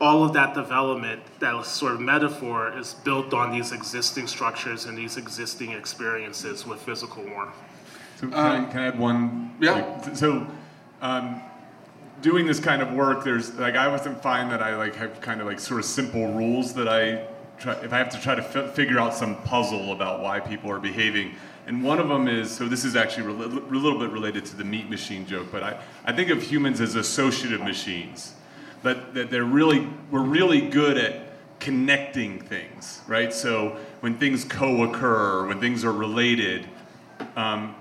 all 0.00 0.24
of 0.24 0.32
that 0.34 0.54
development, 0.54 1.22
that 1.40 1.64
sort 1.64 1.92
of 1.92 2.00
metaphor, 2.00 2.76
is 2.76 2.94
built 2.94 3.32
on 3.32 3.52
these 3.52 3.72
existing 3.72 4.26
structures 4.26 4.84
and 4.84 4.96
these 4.96 5.16
existing 5.16 5.72
experiences 5.72 6.66
with 6.66 6.80
physical 6.80 7.24
warmth. 7.24 7.54
So 8.16 8.28
can, 8.28 8.34
I, 8.34 8.64
can 8.70 8.80
I 8.80 8.86
add 8.88 8.98
one? 8.98 9.54
Yeah. 9.60 9.72
like, 9.72 10.16
so, 10.16 10.46
um, 11.00 11.42
doing 12.22 12.46
this 12.46 12.60
kind 12.60 12.80
of 12.80 12.92
work, 12.92 13.24
there's 13.24 13.54
like 13.54 13.74
I 13.74 13.86
often 13.86 14.14
find 14.16 14.50
that 14.50 14.62
I 14.62 14.76
like 14.76 14.94
have 14.94 15.20
kind 15.20 15.40
of 15.40 15.46
like 15.46 15.58
sort 15.58 15.80
of 15.80 15.86
simple 15.86 16.32
rules 16.32 16.72
that 16.74 16.88
I 16.88 17.26
try 17.64 17.74
if 17.82 17.92
I 17.92 17.98
have 17.98 18.10
to 18.10 18.20
try 18.20 18.34
to 18.34 18.42
fi- 18.42 18.68
figure 18.68 18.98
out 18.98 19.14
some 19.14 19.36
puzzle 19.42 19.92
about 19.92 20.20
why 20.20 20.38
people 20.38 20.70
are 20.70 20.78
behaving. 20.78 21.34
And 21.66 21.82
one 21.82 21.98
of 21.98 22.08
them 22.08 22.28
is 22.28 22.50
so 22.50 22.68
this 22.68 22.84
is 22.84 22.94
actually 22.94 23.26
a 23.26 23.46
a 23.46 23.74
little 23.74 23.98
bit 23.98 24.10
related 24.10 24.44
to 24.46 24.56
the 24.56 24.64
meat 24.64 24.88
machine 24.90 25.26
joke, 25.26 25.48
but 25.50 25.62
I, 25.62 25.80
I 26.04 26.12
think 26.12 26.30
of 26.30 26.42
humans 26.42 26.80
as 26.80 26.94
associative 26.94 27.60
machines. 27.60 28.34
That, 28.82 29.14
that 29.14 29.30
they're 29.30 29.44
really 29.44 29.88
we're 30.10 30.20
really 30.20 30.60
good 30.60 30.98
at 30.98 31.22
connecting 31.58 32.40
things, 32.40 33.00
right? 33.08 33.32
So 33.32 33.78
when 34.00 34.18
things 34.18 34.44
co-occur, 34.44 35.46
when 35.48 35.58
things 35.58 35.82
are 35.82 35.92
related, 35.92 36.68
um, 37.34 37.74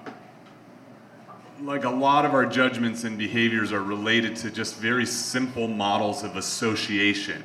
like 1.62 1.84
a 1.84 1.90
lot 1.90 2.24
of 2.24 2.34
our 2.34 2.46
judgments 2.46 3.04
and 3.04 3.18
behaviors 3.18 3.74
are 3.74 3.84
related 3.84 4.38
to 4.38 4.50
just 4.50 4.78
very 4.78 5.06
simple 5.06 5.68
models 5.68 6.24
of 6.24 6.38
association. 6.38 7.44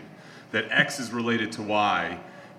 That 0.53 0.67
X 0.71 1.01
is 1.01 1.13
related 1.13 1.53
to 1.53 1.63
Y, 1.63 2.19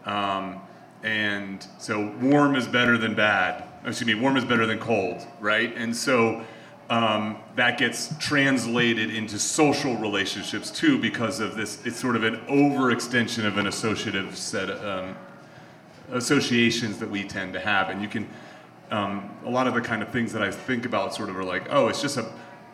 um, 0.10 0.62
and 1.04 1.66
so 1.78 2.12
warm 2.20 2.56
is 2.56 2.68
better 2.68 2.98
than 2.98 3.14
bad, 3.14 3.64
excuse 3.86 4.08
me, 4.08 4.16
warm 4.16 4.38
is 4.38 4.44
better 4.44 4.66
than 4.66 4.80
cold, 4.80 5.26
right? 5.40 5.74
And 5.78 5.96
so 5.96 6.44
um, 6.90 7.38
that 7.56 7.78
gets 7.78 8.18
translated 8.18 9.14
into 9.14 9.38
social 9.38 9.96
relationships 9.98 10.72
too 10.72 11.00
because 11.00 11.40
of 11.40 11.56
this. 11.56 11.86
It's 11.86 12.00
sort 12.00 12.16
of 12.16 12.24
an 12.24 12.38
overextension 12.48 13.46
of 13.46 13.58
an 13.60 13.68
associative 13.68 14.36
set 14.36 14.72
of 14.72 15.06
um, 15.06 15.16
associations 16.12 16.98
that 16.98 17.10
we 17.10 17.24
tend 17.24 17.54
to 17.54 17.60
have, 17.60 17.90
and 17.90 18.02
you 18.02 18.08
can. 18.08 18.28
Um, 18.90 19.30
a 19.46 19.50
lot 19.52 19.68
of 19.68 19.76
the 19.76 19.82
kind 19.82 20.02
of 20.02 20.10
things 20.10 20.34
that 20.34 20.42
I 20.42 20.50
think 20.50 20.84
about 20.84 21.14
sort 21.14 21.30
of 21.30 21.38
are 21.38 21.44
like, 21.44 21.68
oh, 21.70 21.90
it's 21.90 22.02
just 22.02 22.18
a 22.18 22.26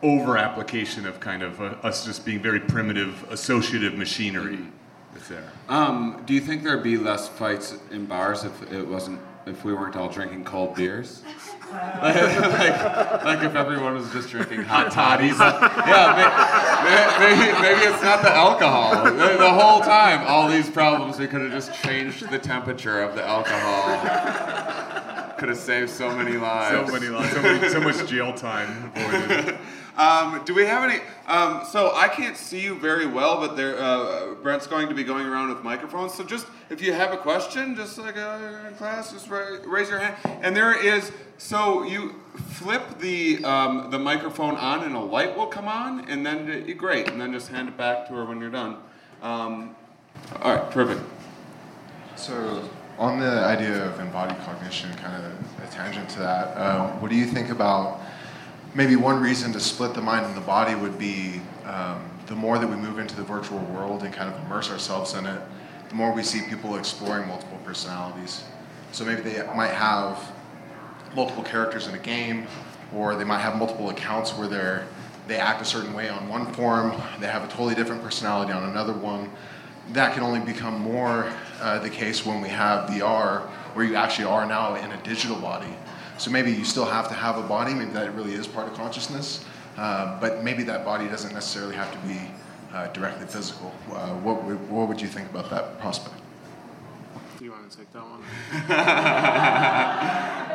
over 0.02 0.38
application 0.38 1.04
of 1.04 1.20
kind 1.20 1.42
of 1.42 1.60
uh, 1.60 1.64
us 1.82 2.06
just 2.06 2.24
being 2.24 2.40
very 2.40 2.60
primitive 2.60 3.22
associative 3.30 3.92
machinery. 3.92 4.60
That's 5.16 5.28
there. 5.28 5.50
Um, 5.70 6.22
do 6.26 6.34
you 6.34 6.40
think 6.42 6.62
there'd 6.62 6.82
be 6.82 6.98
less 6.98 7.26
fights 7.26 7.74
in 7.90 8.04
bars 8.04 8.44
if 8.44 8.70
it 8.70 8.86
wasn't 8.86 9.18
if 9.46 9.64
we 9.64 9.72
weren't 9.72 9.96
all 9.96 10.08
drinking 10.10 10.44
cold 10.44 10.74
beers? 10.74 11.22
like, 11.72 12.14
like, 12.14 13.24
like 13.24 13.42
if 13.42 13.54
everyone 13.54 13.94
was 13.94 14.10
just 14.12 14.28
drinking 14.28 14.62
hot 14.62 14.90
toddies. 14.92 15.38
yeah, 15.38 17.18
may- 17.18 17.36
maybe, 17.36 17.62
maybe 17.62 17.80
it's 17.92 18.02
not 18.02 18.20
the 18.22 18.30
alcohol. 18.30 19.04
The, 19.04 19.36
the 19.38 19.50
whole 19.50 19.80
time, 19.80 20.26
all 20.26 20.48
these 20.48 20.68
problems, 20.68 21.18
we 21.18 21.26
could 21.26 21.40
have 21.40 21.50
just 21.52 21.72
changed 21.82 22.28
the 22.28 22.38
temperature 22.38 23.00
of 23.00 23.14
the 23.14 23.24
alcohol. 23.26 24.95
Could 25.38 25.48
have 25.50 25.58
saved 25.58 25.90
so 25.90 26.14
many 26.14 26.36
lives. 26.36 26.88
So 26.88 26.92
many, 26.92 27.08
lives, 27.08 27.32
so, 27.32 27.42
many, 27.42 27.68
so 27.68 27.80
much 27.80 28.08
jail 28.08 28.32
time 28.32 28.92
avoided. 28.94 29.58
Um, 29.96 30.42
do 30.44 30.54
we 30.54 30.66
have 30.66 30.84
any? 30.84 31.00
Um, 31.26 31.64
so 31.64 31.94
I 31.94 32.08
can't 32.08 32.36
see 32.36 32.60
you 32.60 32.78
very 32.78 33.06
well, 33.06 33.40
but 33.40 33.56
there, 33.56 33.78
uh, 33.78 34.34
Brent's 34.42 34.66
going 34.66 34.90
to 34.90 34.94
be 34.94 35.02
going 35.02 35.26
around 35.26 35.48
with 35.48 35.64
microphones. 35.64 36.12
So 36.12 36.22
just 36.22 36.46
if 36.68 36.82
you 36.82 36.92
have 36.92 37.14
a 37.14 37.16
question, 37.16 37.74
just 37.74 37.96
like 37.96 38.18
uh, 38.18 38.38
in 38.68 38.74
class, 38.74 39.12
just 39.12 39.30
ra- 39.30 39.56
raise 39.64 39.88
your 39.88 39.98
hand. 39.98 40.16
And 40.42 40.54
there 40.54 40.78
is. 40.78 41.12
So 41.38 41.82
you 41.84 42.14
flip 42.36 42.98
the 42.98 43.42
um, 43.44 43.90
the 43.90 43.98
microphone 43.98 44.56
on, 44.56 44.84
and 44.84 44.94
a 44.94 45.00
light 45.00 45.34
will 45.34 45.46
come 45.46 45.66
on, 45.66 46.06
and 46.10 46.26
then 46.26 46.66
uh, 46.68 46.74
great, 46.74 47.08
and 47.08 47.18
then 47.18 47.32
just 47.32 47.48
hand 47.48 47.68
it 47.68 47.78
back 47.78 48.06
to 48.08 48.14
her 48.14 48.26
when 48.26 48.38
you're 48.38 48.50
done. 48.50 48.76
Um, 49.22 49.74
all 50.42 50.56
right, 50.56 50.70
perfect. 50.70 51.00
So, 52.16 52.68
on 52.98 53.20
the 53.20 53.44
idea 53.44 53.84
of 53.84 54.00
embodied 54.00 54.38
cognition, 54.44 54.92
kind 54.94 55.24
of 55.24 55.32
a 55.62 55.70
tangent 55.70 56.08
to 56.10 56.18
that, 56.20 56.56
um, 56.56 57.00
what 57.00 57.10
do 57.10 57.16
you 57.16 57.26
think 57.26 57.50
about 57.50 58.00
maybe 58.74 58.96
one 58.96 59.20
reason 59.20 59.52
to 59.52 59.60
split 59.60 59.94
the 59.94 60.00
mind 60.00 60.26
and 60.26 60.36
the 60.36 60.40
body 60.40 60.74
would 60.74 60.98
be 60.98 61.40
um, 61.64 62.10
the 62.26 62.34
more 62.34 62.58
that 62.58 62.66
we 62.66 62.76
move 62.76 62.98
into 62.98 63.16
the 63.16 63.22
virtual 63.22 63.58
world 63.58 64.02
and 64.02 64.12
kind 64.12 64.32
of 64.32 64.38
immerse 64.44 64.70
ourselves 64.70 65.14
in 65.14 65.26
it, 65.26 65.40
the 65.88 65.94
more 65.94 66.12
we 66.12 66.22
see 66.22 66.42
people 66.42 66.76
exploring 66.76 67.26
multiple 67.28 67.58
personalities. 67.64 68.44
So 68.92 69.04
maybe 69.04 69.22
they 69.22 69.42
might 69.54 69.72
have 69.72 70.32
multiple 71.14 71.42
characters 71.42 71.86
in 71.86 71.94
a 71.94 71.98
game, 71.98 72.46
or 72.94 73.14
they 73.14 73.24
might 73.24 73.38
have 73.38 73.56
multiple 73.56 73.90
accounts 73.90 74.32
where 74.32 74.48
they're 74.48 74.86
they 75.26 75.36
act 75.36 75.60
a 75.60 75.64
certain 75.64 75.92
way 75.92 76.08
on 76.08 76.28
one 76.28 76.52
form, 76.52 76.92
they 77.18 77.26
have 77.26 77.42
a 77.42 77.48
totally 77.48 77.74
different 77.74 78.00
personality 78.00 78.52
on 78.52 78.62
another 78.70 78.92
one. 78.92 79.28
That 79.92 80.14
can 80.14 80.22
only 80.22 80.38
become 80.38 80.80
more 80.80 81.32
uh, 81.60 81.78
the 81.78 81.90
case 81.90 82.24
when 82.24 82.40
we 82.40 82.48
have 82.48 82.88
VR, 82.90 83.42
where 83.74 83.84
you 83.84 83.94
actually 83.96 84.26
are 84.26 84.46
now 84.46 84.74
in 84.74 84.90
a 84.92 85.02
digital 85.02 85.36
body. 85.36 85.74
So 86.18 86.30
maybe 86.30 86.50
you 86.50 86.64
still 86.64 86.86
have 86.86 87.08
to 87.08 87.14
have 87.14 87.36
a 87.36 87.42
body, 87.42 87.74
maybe 87.74 87.90
that 87.92 88.14
really 88.14 88.32
is 88.32 88.46
part 88.46 88.68
of 88.68 88.74
consciousness, 88.74 89.44
uh, 89.76 90.18
but 90.20 90.42
maybe 90.42 90.62
that 90.64 90.84
body 90.84 91.06
doesn't 91.08 91.34
necessarily 91.34 91.74
have 91.76 91.92
to 91.92 91.98
be 92.08 92.18
uh, 92.72 92.86
directly 92.88 93.26
physical. 93.26 93.72
Uh, 93.92 94.14
what, 94.16 94.42
would, 94.44 94.70
what 94.70 94.88
would 94.88 95.00
you 95.00 95.08
think 95.08 95.28
about 95.30 95.50
that 95.50 95.78
prospect? 95.78 96.16
Do 97.38 97.44
you 97.44 97.50
want 97.52 97.70
to 97.70 97.76
take 97.76 97.92
that 97.92 98.02
one? 98.02 98.22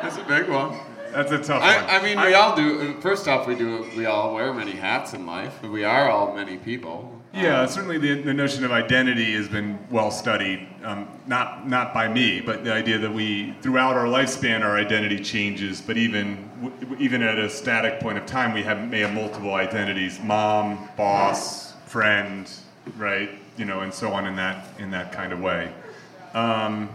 That's 0.01 0.17
a 0.17 0.23
big 0.23 0.49
one. 0.49 0.77
That's 1.11 1.31
a 1.31 1.37
tough 1.37 1.61
one. 1.61 1.69
I, 1.69 1.97
I 1.97 2.01
mean, 2.03 2.19
we 2.21 2.33
all 2.33 2.55
do. 2.55 2.99
First 3.01 3.27
off, 3.27 3.45
we 3.45 3.55
do. 3.55 3.85
We 3.97 4.05
all 4.05 4.33
wear 4.33 4.53
many 4.53 4.71
hats 4.71 5.13
in 5.13 5.25
life. 5.25 5.61
We 5.61 5.83
are 5.83 6.09
all 6.09 6.33
many 6.33 6.57
people. 6.57 7.20
Yeah, 7.34 7.65
certainly 7.65 7.97
the, 7.97 8.21
the 8.21 8.34
notion 8.34 8.65
of 8.65 8.73
identity 8.73 9.34
has 9.36 9.47
been 9.47 9.79
well 9.89 10.11
studied, 10.11 10.67
um, 10.84 11.07
not 11.27 11.65
not 11.65 11.93
by 11.93 12.09
me, 12.09 12.41
but 12.41 12.65
the 12.65 12.73
idea 12.73 12.97
that 12.97 13.13
we 13.13 13.53
throughout 13.61 13.95
our 13.95 14.05
lifespan 14.05 14.63
our 14.63 14.75
identity 14.77 15.17
changes, 15.17 15.79
but 15.79 15.95
even 15.95 16.49
w- 16.61 16.97
even 16.99 17.21
at 17.21 17.39
a 17.39 17.49
static 17.49 18.01
point 18.01 18.17
of 18.17 18.25
time 18.25 18.53
we 18.53 18.63
have 18.63 18.89
may 18.89 18.99
have 18.99 19.13
multiple 19.13 19.53
identities: 19.53 20.19
mom, 20.19 20.89
boss, 20.97 21.73
friend, 21.86 22.51
right? 22.97 23.29
You 23.57 23.63
know, 23.63 23.79
and 23.79 23.93
so 23.93 24.11
on 24.11 24.27
in 24.27 24.36
that 24.36 24.67
in 24.77 24.91
that 24.91 25.13
kind 25.13 25.32
of 25.32 25.39
way. 25.39 25.71
Um, 26.34 26.89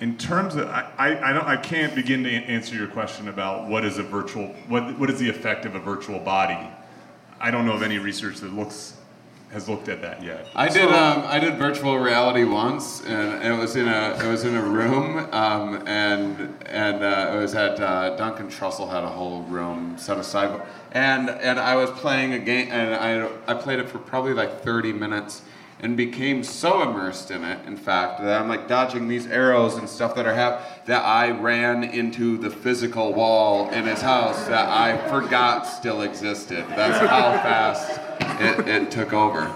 in 0.00 0.18
terms 0.18 0.56
of, 0.56 0.68
I, 0.68 0.90
I, 0.98 1.30
I, 1.30 1.32
don't, 1.32 1.46
I 1.46 1.56
can't 1.56 1.94
begin 1.94 2.24
to 2.24 2.30
answer 2.30 2.74
your 2.74 2.88
question 2.88 3.28
about 3.28 3.68
what 3.68 3.84
is 3.84 3.98
a 3.98 4.02
virtual, 4.02 4.48
what, 4.68 4.98
what 4.98 5.08
is 5.08 5.18
the 5.18 5.28
effect 5.28 5.64
of 5.66 5.76
a 5.76 5.78
virtual 5.78 6.18
body. 6.18 6.58
I 7.40 7.50
don't 7.50 7.64
know 7.64 7.72
of 7.72 7.82
any 7.82 7.98
research 7.98 8.38
that 8.40 8.52
looks 8.52 8.93
has 9.54 9.68
looked 9.68 9.88
at 9.88 10.02
that 10.02 10.20
yet. 10.20 10.48
I 10.56 10.68
did. 10.68 10.88
Um, 10.88 11.22
I 11.26 11.38
did 11.38 11.54
virtual 11.56 11.96
reality 11.96 12.42
once, 12.42 13.04
and 13.04 13.40
it 13.40 13.56
was 13.56 13.76
in 13.76 13.86
a 13.86 14.18
it 14.20 14.26
was 14.26 14.42
in 14.42 14.56
a 14.56 14.62
room, 14.62 15.28
um, 15.32 15.86
and 15.86 16.56
and 16.66 17.02
uh, 17.02 17.34
it 17.34 17.40
was 17.40 17.54
at 17.54 17.78
uh, 17.80 18.16
Duncan 18.16 18.48
Trussell 18.48 18.90
had 18.90 19.04
a 19.04 19.08
whole 19.08 19.42
room 19.42 19.96
set 19.96 20.18
aside, 20.18 20.60
and 20.90 21.30
and 21.30 21.60
I 21.60 21.76
was 21.76 21.88
playing 21.90 22.32
a 22.32 22.40
game, 22.40 22.68
and 22.72 22.94
I 22.96 23.30
I 23.46 23.54
played 23.54 23.78
it 23.78 23.88
for 23.88 23.98
probably 23.98 24.34
like 24.34 24.62
30 24.62 24.92
minutes, 24.92 25.42
and 25.78 25.96
became 25.96 26.42
so 26.42 26.82
immersed 26.82 27.30
in 27.30 27.44
it, 27.44 27.64
in 27.64 27.76
fact, 27.76 28.20
that 28.22 28.40
I'm 28.40 28.48
like 28.48 28.66
dodging 28.66 29.06
these 29.06 29.28
arrows 29.28 29.76
and 29.76 29.88
stuff 29.88 30.16
that 30.16 30.26
are 30.26 30.34
hap- 30.34 30.86
that 30.86 31.04
I 31.04 31.30
ran 31.30 31.84
into 31.84 32.38
the 32.38 32.50
physical 32.50 33.14
wall 33.14 33.70
in 33.70 33.84
his 33.84 34.00
house 34.00 34.48
that 34.48 34.68
I 34.68 34.96
forgot 35.08 35.64
still 35.68 36.02
existed. 36.02 36.64
That's 36.70 36.98
how 36.98 37.32
fast 37.34 38.00
it, 38.40 38.68
it 38.68 38.90
took 38.90 39.12
over. 39.12 39.52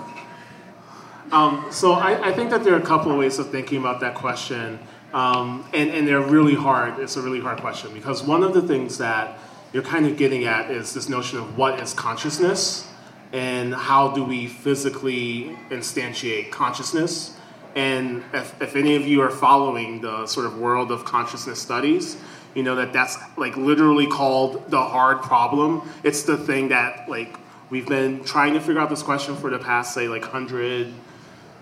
Um, 1.30 1.66
so 1.70 1.92
I, 1.92 2.28
I 2.28 2.32
think 2.32 2.50
that 2.50 2.64
there 2.64 2.74
are 2.74 2.78
a 2.78 2.86
couple 2.86 3.12
of 3.12 3.18
ways 3.18 3.38
of 3.38 3.50
thinking 3.50 3.78
about 3.78 4.00
that 4.00 4.14
question, 4.14 4.78
um, 5.12 5.68
and, 5.74 5.90
and 5.90 6.08
they're 6.08 6.20
really 6.20 6.54
hard. 6.54 6.98
It's 6.98 7.16
a 7.16 7.22
really 7.22 7.40
hard 7.40 7.60
question 7.60 7.92
because 7.92 8.22
one 8.22 8.42
of 8.42 8.54
the 8.54 8.62
things 8.62 8.98
that 8.98 9.38
you're 9.72 9.82
kind 9.82 10.06
of 10.06 10.16
getting 10.16 10.44
at 10.44 10.70
is 10.70 10.94
this 10.94 11.08
notion 11.08 11.38
of 11.38 11.58
what 11.58 11.80
is 11.80 11.92
consciousness 11.92 12.88
and 13.32 13.74
how 13.74 14.08
do 14.08 14.24
we 14.24 14.46
physically 14.46 15.56
instantiate 15.70 16.50
consciousness. 16.50 17.36
And 17.76 18.24
if, 18.32 18.60
if 18.62 18.74
any 18.74 18.96
of 18.96 19.06
you 19.06 19.20
are 19.20 19.30
following 19.30 20.00
the 20.00 20.26
sort 20.26 20.46
of 20.46 20.58
world 20.58 20.90
of 20.90 21.04
consciousness 21.04 21.60
studies, 21.60 22.16
you 22.54 22.62
know 22.62 22.74
that 22.76 22.92
that's 22.92 23.16
like 23.36 23.56
literally 23.56 24.06
called 24.06 24.70
the 24.70 24.80
hard 24.80 25.20
problem. 25.20 25.88
It's 26.02 26.22
the 26.22 26.38
thing 26.38 26.68
that 26.68 27.08
like 27.08 27.38
we've 27.70 27.86
been 27.86 28.22
trying 28.24 28.54
to 28.54 28.60
figure 28.60 28.80
out 28.80 28.90
this 28.90 29.02
question 29.02 29.36
for 29.36 29.50
the 29.50 29.58
past 29.58 29.94
say 29.94 30.08
like 30.08 30.22
100 30.22 30.86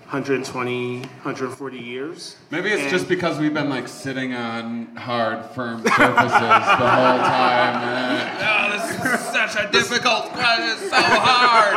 120 0.07 1.01
140 1.01 1.79
years 1.79 2.37
Maybe 2.53 2.71
it's 2.71 2.83
And- 2.83 2.91
just 2.91 3.09
because 3.09 3.39
we've 3.39 3.53
been 3.53 3.69
like 3.69 3.89
sitting 3.89 4.35
on 4.35 4.95
hard, 4.95 5.45
firm 5.47 5.83
surfaces 5.83 5.99
the 5.99 6.89
whole 6.95 7.19
time. 7.19 7.75
And, 7.83 8.39
oh, 8.39 8.71
this 8.79 9.21
is 9.21 9.27
such 9.27 9.57
a 9.57 9.69
difficult 9.73 10.27
question. 10.31 10.65
It's 10.71 10.91
so 10.91 10.97
hard. 11.03 11.75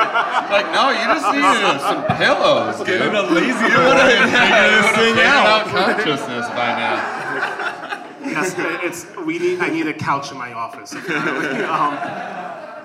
Like, 0.52 0.72
no, 0.72 0.91
you 0.91 1.06
just 1.10 1.26
needed 1.34 1.82
some 1.82 2.06
pillows, 2.18 2.78
dude. 2.78 2.88
Get 2.88 3.02
in 3.02 3.16
a 3.16 3.22
lazy 3.24 3.48
You 3.48 3.54
boy 3.56 3.84
would 3.84 3.98
and 3.98 4.30
have 4.30 4.95
figure 4.95 5.16
this 5.16 5.26
out. 5.26 5.68
consciousness 5.68 6.48
by 6.49 6.76
now. 6.78 8.06
Yes, 8.30 8.54
it's 8.84 9.08
we 9.26 9.40
need. 9.40 9.60
I 9.60 9.70
need 9.70 9.88
a 9.88 9.94
couch 9.94 10.32
in 10.32 10.38
my 10.38 10.54
office. 10.54 10.94
um, 10.94 11.98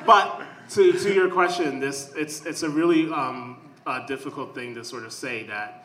but 0.07 0.41
to, 0.71 0.93
to 0.93 1.15
your 1.15 1.31
question, 1.31 1.81
this 1.81 2.13
it's 2.17 2.45
it's 2.47 2.63
a 2.63 2.69
really 2.69 3.13
um, 3.13 3.71
uh, 3.87 4.07
difficult 4.07 4.55
thing 4.55 4.75
to 4.75 4.85
sort 4.85 5.05
of 5.05 5.13
say 5.13 5.45
that 5.45 5.85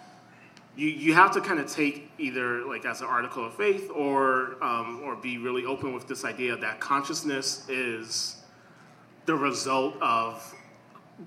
you 0.76 0.88
you 0.88 1.14
have 1.14 1.32
to 1.32 1.42
kind 1.42 1.60
of 1.60 1.72
take 1.72 2.12
either 2.18 2.66
like 2.66 2.86
as 2.86 3.02
an 3.02 3.08
article 3.08 3.46
of 3.46 3.54
faith 3.56 3.92
or 3.94 4.56
um, 4.64 5.02
or 5.04 5.16
be 5.16 5.38
really 5.38 5.66
open 5.66 5.94
with 5.94 6.08
this 6.08 6.24
idea 6.24 6.56
that 6.58 6.80
consciousness 6.80 7.68
is 7.70 8.38
the 9.26 9.36
result 9.36 9.96
of 10.02 10.56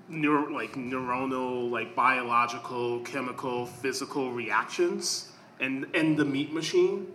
neuro, 0.09 0.51
like 0.51 0.73
neuronal, 0.73 1.69
like 1.69 1.95
biological, 1.95 2.99
chemical, 3.01 3.65
physical 3.65 4.31
reactions 4.31 5.31
and 5.59 5.85
in 5.93 6.15
the 6.15 6.25
meat 6.25 6.51
machine. 6.51 7.07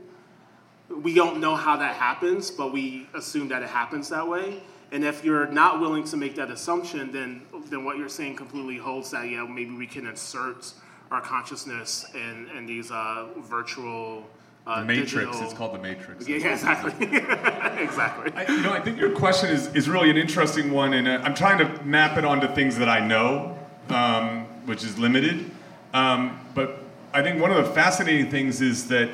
We 0.89 1.13
don't 1.15 1.41
know 1.41 1.55
how 1.55 1.77
that 1.77 1.97
happens, 1.97 2.51
but 2.51 2.73
we 2.73 3.07
assume 3.15 3.49
that 3.49 3.63
it 3.63 3.69
happens 3.69 4.09
that 4.09 4.27
way. 4.27 4.63
And 4.91 5.05
if 5.05 5.23
you're 5.25 5.47
not 5.49 5.81
willing 5.81 6.05
to 6.05 6.17
make 6.17 6.35
that 6.37 6.51
assumption, 6.51 7.13
then 7.13 7.43
then 7.71 7.85
what 7.85 7.99
you're 7.99 8.09
saying 8.09 8.37
completely 8.37 8.79
holds 8.79 9.11
that 9.11 9.29
yeah 9.29 9.45
maybe 9.47 9.73
we 9.77 9.87
can 9.87 10.07
insert 10.07 10.73
our 11.11 11.21
consciousness 11.21 12.07
in, 12.15 12.49
in 12.57 12.67
these 12.67 12.91
uh, 12.91 13.27
virtual 13.39 14.27
uh, 14.67 14.81
The 14.81 14.87
Matrix. 14.87 15.13
digital- 15.15 15.43
It's 15.43 15.55
called 15.55 15.75
the 15.75 15.79
Matrix. 15.79 16.29
yeah, 16.29 16.37
yeah, 16.37 16.53
exactly, 16.53 16.93
exactly. 17.83 18.33
I, 18.35 18.47
you 18.51 18.61
know, 18.61 18.73
I 18.73 18.81
think 18.81 18.99
your 18.99 19.11
question 19.13 19.49
is, 19.51 19.75
is 19.75 19.89
really 19.89 20.11
an 20.11 20.19
interesting 20.19 20.71
one, 20.71 20.93
and 20.93 21.09
uh, 21.09 21.21
I'm 21.23 21.35
trying 21.35 21.59
to 21.59 21.83
map 21.85 22.19
it 22.19 22.25
onto 22.27 22.47
things 22.49 22.77
that 22.79 22.89
I 22.91 23.01
know, 23.07 23.59
um, 23.89 24.45
which 24.67 24.85
is 24.85 24.99
limited. 24.99 25.51
Um, 25.95 26.39
but 26.55 26.83
I 27.15 27.23
think 27.23 27.41
one 27.41 27.51
of 27.51 27.57
the 27.65 27.73
fascinating 27.73 28.31
things 28.31 28.61
is 28.61 28.89
that 28.89 29.09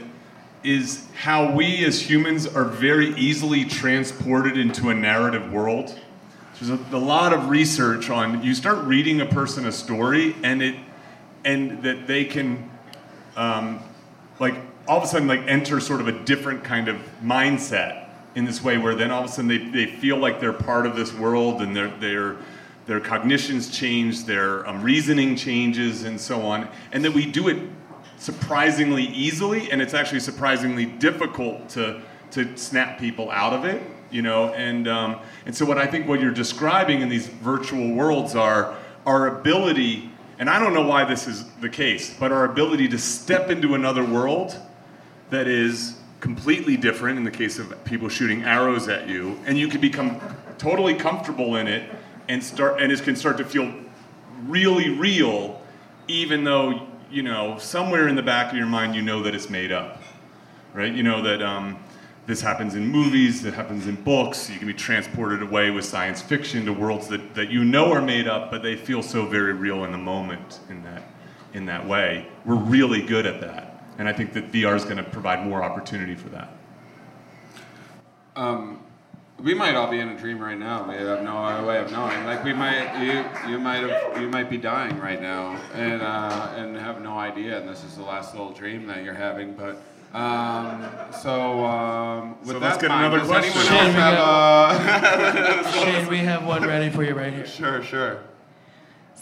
is 0.65 1.07
how 1.15 1.53
we 1.53 1.85
as 1.85 2.01
humans 2.01 2.47
are 2.47 2.65
very 2.65 3.15
easily 3.17 3.65
transported 3.65 4.57
into 4.57 4.89
a 4.89 4.95
narrative 4.95 5.53
world. 5.53 5.97
There's 6.59 6.71
a, 6.71 6.97
a 6.97 6.99
lot 6.99 7.33
of 7.33 7.51
research 7.51 8.11
on 8.11 8.43
you 8.43 8.55
start 8.55 8.85
reading 8.85 9.21
a 9.21 9.27
person 9.27 9.67
a 9.67 9.73
story 9.73 10.35
and 10.43 10.63
it 10.63 10.77
and 11.45 11.83
that 11.83 12.07
they 12.07 12.25
can 12.25 12.71
um, 13.37 13.81
like 14.41 14.55
all 14.89 14.99
of 14.99 15.05
a 15.05 15.07
sudden 15.07 15.29
like 15.29 15.43
enter 15.47 15.81
sort 15.81 16.01
of 16.01 16.09
a 16.09 16.25
different 16.25 16.65
kind 16.65 16.89
of 16.89 16.97
mindset 17.23 18.09
in 18.35 18.45
this 18.45 18.63
way 18.63 18.79
where 18.79 18.95
then 18.95 19.11
all 19.11 19.25
of 19.25 19.31
a 19.31 19.33
sudden 19.33 19.49
they, 19.49 19.59
they 19.59 19.87
feel 19.87 20.17
like 20.17 20.41
they're 20.41 20.53
part 20.53 20.87
of 20.87 20.97
this 20.97 21.13
world 21.13 21.61
and 21.61 21.77
their 21.77 21.89
their 21.99 22.37
their 22.87 23.01
cognitions 23.01 23.71
change, 23.71 24.25
their 24.25 24.67
um, 24.69 24.83
reasoning 24.83 25.37
changes, 25.37 26.05
and 26.05 26.21
so 26.21 26.43
on, 26.43 26.69
and 26.93 27.05
that 27.05 27.13
we 27.13 27.25
do 27.25 27.49
it 27.49 27.59
surprisingly 28.25 29.05
easily, 29.05 29.71
and 29.71 29.83
it's 29.83 29.93
actually 29.93 30.21
surprisingly 30.21 30.87
difficult 30.87 31.69
to 31.69 32.01
to 32.31 32.57
snap 32.57 32.99
people 32.99 33.31
out 33.31 33.53
of 33.53 33.65
it, 33.65 33.83
you 34.11 34.23
know. 34.23 34.49
And 34.55 34.89
um, 34.89 35.21
and 35.45 35.55
so 35.55 35.67
what 35.67 35.77
I 35.77 35.87
think 35.87 36.09
what 36.09 36.21
you're 36.21 36.33
describing 36.33 37.03
in 37.03 37.09
these 37.11 37.29
virtual 37.29 37.93
worlds 37.93 38.35
are 38.35 38.77
our 39.05 39.39
ability, 39.39 40.11
and 40.39 40.49
I 40.49 40.59
don't 40.59 40.73
know 40.73 40.87
why 40.87 41.05
this 41.05 41.29
is 41.29 41.45
the 41.61 41.69
case, 41.69 42.17
but 42.19 42.33
our 42.33 42.47
ability 42.47 42.89
to 42.89 42.99
step 42.99 43.51
into 43.51 43.75
another 43.75 44.05
world 44.05 44.59
that 45.29 45.47
is 45.47 45.99
completely 46.21 46.79
different 46.79 47.19
in 47.19 47.25
the 47.25 47.31
case 47.31 47.59
of 47.59 47.85
people 47.85 48.09
shooting 48.09 48.45
arrows 48.45 48.89
at 48.89 49.07
you, 49.07 49.39
and 49.45 49.59
you 49.59 49.69
can 49.69 49.83
become 49.83 50.19
totally 50.57 50.95
comfortable 50.95 51.57
in 51.57 51.67
it 51.67 51.91
and 52.29 52.43
start 52.43 52.81
and 52.81 52.91
it 52.91 53.03
can 53.03 53.17
start 53.17 53.37
to 53.37 53.45
feel 53.45 53.71
really 54.47 54.89
real, 54.89 55.61
even 56.09 56.43
though 56.43 56.89
you 57.15 57.23
know 57.23 57.57
somewhere 57.59 58.09
in 58.09 58.17
the 58.17 58.23
back 58.23 58.51
of 58.51 58.59
your 58.59 58.67
mind 58.67 58.95
you 58.95 59.03
know 59.03 59.23
that 59.23 59.35
it's 59.35 59.49
made 59.49 59.71
up, 59.71 60.03
right? 60.73 60.93
You 60.93 61.05
know 61.05 61.23
that 61.23 61.41
um, 61.41 61.79
this 62.27 62.41
happens 62.41 62.75
in 62.75 62.89
movies, 62.89 63.41
that 63.43 63.55
happens 63.55 63.87
in 63.87 63.95
books. 64.03 64.51
You 64.51 64.59
can 64.59 64.67
be 64.67 64.75
transported 64.75 65.41
away 65.41 65.71
with 65.71 65.85
science 65.85 66.21
fiction 66.21 66.65
to 66.67 66.73
worlds 66.73 67.07
that, 67.09 67.35
that 67.35 67.51
you 67.51 67.65
know 67.65 67.93
are 67.93 68.03
made 68.03 68.27
up, 68.27 68.51
but 68.51 68.63
they 68.63 68.75
feel 68.75 69.03
so 69.03 69.27
very 69.27 69.53
real 69.53 69.85
in 69.85 69.93
the 69.93 69.99
moment 69.99 70.59
in 70.69 70.83
that 70.83 71.05
in 71.53 71.67
that 71.67 71.87
way. 71.87 72.27
We're 72.45 72.57
really 72.57 73.01
good 73.01 73.27
at 73.27 73.41
that, 73.41 73.85
and 73.99 74.09
I 74.09 74.13
think 74.13 74.33
that 74.33 74.51
VR 74.51 74.75
is 74.75 74.85
going 74.85 74.97
to 74.97 75.05
provide 75.05 75.47
more 75.47 75.63
opportunity 75.63 76.17
for 76.17 76.31
that. 76.31 76.49
Um, 78.35 78.84
we 79.43 79.53
might 79.55 79.75
all 79.75 79.91
be 79.91 79.99
in 80.01 80.09
a 80.09 80.17
dream 80.19 80.39
right 80.39 80.59
now. 80.59 80.89
We 80.89 80.95
have 80.95 81.23
no 81.23 81.37
other 81.39 81.67
way 81.67 81.79
of 81.79 81.91
knowing. 81.91 82.25
Like 82.25 82.45
we 82.45 82.53
might, 82.53 82.99
you, 83.03 83.25
you 83.53 83.59
might 83.59 83.89
have, 83.89 84.21
you 84.21 84.29
might 84.29 84.49
be 84.49 84.57
dying 84.59 84.99
right 85.01 85.21
now, 85.21 85.61
and 85.75 86.01
uh, 86.03 86.53
and 86.57 86.77
have 86.77 87.01
no 87.03 87.19
idea. 87.19 87.59
And 87.59 87.69
this 87.69 87.85
is 87.85 87.97
the 87.97 88.03
last 88.05 88.33
little 88.35 88.53
dream 88.53 88.87
that 88.87 89.03
you're 89.05 89.13
having. 89.15 89.55
But 89.55 89.83
um, 90.17 90.87
so 91.21 91.65
um, 91.65 92.39
with 92.41 92.49
So 92.49 92.53
that 92.55 92.63
let's 92.63 92.79
get 92.79 92.89
mind, 92.91 93.07
another 93.07 93.19
does 93.19 93.29
question. 93.29 93.61
anyone 93.61 93.67
Shane, 93.67 93.97
else 93.97 94.79
we 94.79 94.85
have? 94.87 95.65
Uh, 95.65 95.73
Shane, 95.85 96.07
we 96.09 96.19
have 96.19 96.45
one 96.47 96.63
ready 96.67 96.89
for 96.91 97.03
you 97.03 97.15
right 97.15 97.33
here. 97.33 97.47
sure, 97.47 97.83
sure. 97.83 98.21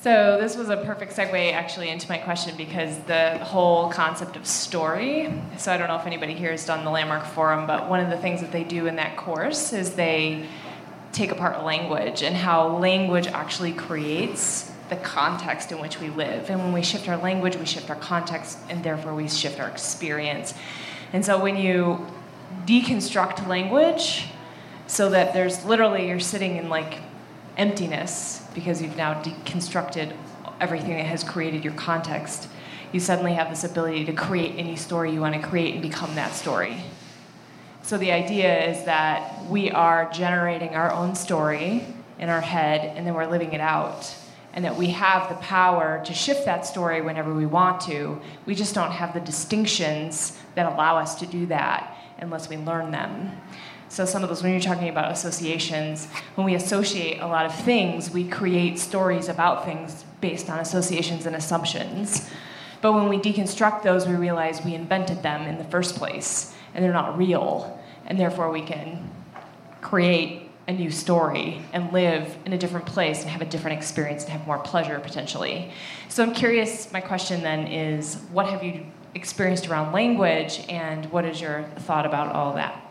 So 0.02 0.36
this 0.40 0.56
was 0.56 0.68
a 0.68 0.78
perfect 0.78 1.16
segue 1.16 1.52
actually 1.52 1.88
into 1.88 2.08
my 2.08 2.18
question 2.18 2.56
because 2.56 2.98
the 3.04 3.38
whole 3.38 3.88
concept 3.88 4.34
of 4.34 4.44
story. 4.48 5.32
So 5.58 5.72
I 5.72 5.76
don't 5.76 5.86
know 5.86 5.94
if 5.94 6.06
anybody 6.06 6.34
here 6.34 6.50
has 6.50 6.66
done 6.66 6.84
the 6.84 6.90
Landmark 6.90 7.24
Forum, 7.24 7.68
but 7.68 7.88
one 7.88 8.00
of 8.00 8.10
the 8.10 8.16
things 8.16 8.40
that 8.40 8.50
they 8.50 8.64
do 8.64 8.88
in 8.88 8.96
that 8.96 9.16
course 9.16 9.72
is 9.72 9.92
they 9.92 10.44
take 11.12 11.30
apart 11.30 11.64
language 11.64 12.24
and 12.24 12.34
how 12.34 12.78
language 12.78 13.28
actually 13.28 13.72
creates 13.72 14.72
the 14.88 14.96
context 14.96 15.70
in 15.70 15.78
which 15.78 16.00
we 16.00 16.08
live. 16.08 16.50
And 16.50 16.58
when 16.58 16.72
we 16.72 16.82
shift 16.82 17.08
our 17.08 17.18
language, 17.18 17.54
we 17.54 17.64
shift 17.64 17.88
our 17.88 17.94
context, 17.94 18.58
and 18.68 18.82
therefore 18.82 19.14
we 19.14 19.28
shift 19.28 19.60
our 19.60 19.68
experience. 19.68 20.52
And 21.12 21.24
so 21.24 21.40
when 21.40 21.56
you 21.56 22.04
deconstruct 22.66 23.46
language, 23.46 24.26
so 24.88 25.10
that 25.10 25.32
there's 25.32 25.64
literally 25.64 26.08
you're 26.08 26.18
sitting 26.18 26.56
in 26.56 26.68
like 26.68 26.98
emptiness 27.56 28.46
because 28.54 28.80
you've 28.80 28.96
now 28.96 29.20
deconstructed 29.22 30.14
everything 30.60 30.90
that 30.90 31.06
has 31.06 31.24
created 31.24 31.64
your 31.64 31.74
context. 31.74 32.48
You 32.92 33.00
suddenly 33.00 33.34
have 33.34 33.50
this 33.50 33.64
ability 33.64 34.04
to 34.06 34.12
create 34.12 34.54
any 34.56 34.76
story 34.76 35.12
you 35.12 35.20
want 35.20 35.34
to 35.34 35.40
create 35.40 35.74
and 35.74 35.82
become 35.82 36.14
that 36.14 36.32
story. 36.32 36.82
So 37.82 37.98
the 37.98 38.12
idea 38.12 38.70
is 38.70 38.84
that 38.84 39.44
we 39.46 39.70
are 39.70 40.10
generating 40.12 40.70
our 40.70 40.92
own 40.92 41.14
story 41.14 41.84
in 42.18 42.28
our 42.28 42.40
head 42.40 42.96
and 42.96 43.06
then 43.06 43.14
we're 43.14 43.26
living 43.26 43.52
it 43.52 43.60
out. 43.60 44.14
And 44.54 44.64
that 44.66 44.76
we 44.76 44.88
have 44.88 45.30
the 45.30 45.34
power 45.36 46.02
to 46.04 46.12
shift 46.12 46.44
that 46.44 46.66
story 46.66 47.00
whenever 47.00 47.34
we 47.34 47.46
want 47.46 47.80
to. 47.82 48.20
We 48.44 48.54
just 48.54 48.74
don't 48.74 48.92
have 48.92 49.14
the 49.14 49.20
distinctions 49.20 50.38
that 50.54 50.70
allow 50.70 50.98
us 50.98 51.14
to 51.16 51.26
do 51.26 51.46
that 51.46 51.96
unless 52.18 52.48
we 52.48 52.58
learn 52.58 52.90
them. 52.90 53.32
So 53.92 54.06
some 54.06 54.22
of 54.22 54.30
those, 54.30 54.42
when 54.42 54.52
you're 54.52 54.60
talking 54.62 54.88
about 54.88 55.12
associations, 55.12 56.06
when 56.36 56.46
we 56.46 56.54
associate 56.54 57.20
a 57.20 57.26
lot 57.26 57.44
of 57.44 57.54
things, 57.54 58.10
we 58.10 58.26
create 58.26 58.78
stories 58.78 59.28
about 59.28 59.66
things 59.66 60.06
based 60.22 60.48
on 60.48 60.60
associations 60.60 61.26
and 61.26 61.36
assumptions. 61.36 62.26
But 62.80 62.94
when 62.94 63.10
we 63.10 63.18
deconstruct 63.18 63.82
those, 63.82 64.08
we 64.08 64.14
realize 64.14 64.64
we 64.64 64.74
invented 64.74 65.22
them 65.22 65.42
in 65.42 65.58
the 65.58 65.64
first 65.64 65.96
place, 65.96 66.54
and 66.72 66.82
they're 66.82 66.90
not 66.90 67.18
real, 67.18 67.78
and 68.06 68.18
therefore 68.18 68.50
we 68.50 68.62
can 68.62 69.10
create 69.82 70.50
a 70.68 70.72
new 70.72 70.90
story 70.90 71.60
and 71.74 71.92
live 71.92 72.34
in 72.46 72.54
a 72.54 72.58
different 72.58 72.86
place 72.86 73.20
and 73.20 73.28
have 73.28 73.42
a 73.42 73.44
different 73.44 73.76
experience 73.76 74.22
and 74.22 74.32
have 74.32 74.46
more 74.46 74.60
pleasure 74.60 75.00
potentially. 75.00 75.70
So 76.08 76.22
I'm 76.22 76.32
curious, 76.32 76.90
my 76.94 77.02
question 77.02 77.42
then 77.42 77.66
is 77.66 78.14
what 78.32 78.46
have 78.46 78.64
you 78.64 78.86
experienced 79.14 79.68
around 79.68 79.92
language, 79.92 80.64
and 80.70 81.04
what 81.12 81.26
is 81.26 81.42
your 81.42 81.64
thought 81.80 82.06
about 82.06 82.34
all 82.34 82.54
that? 82.54 82.81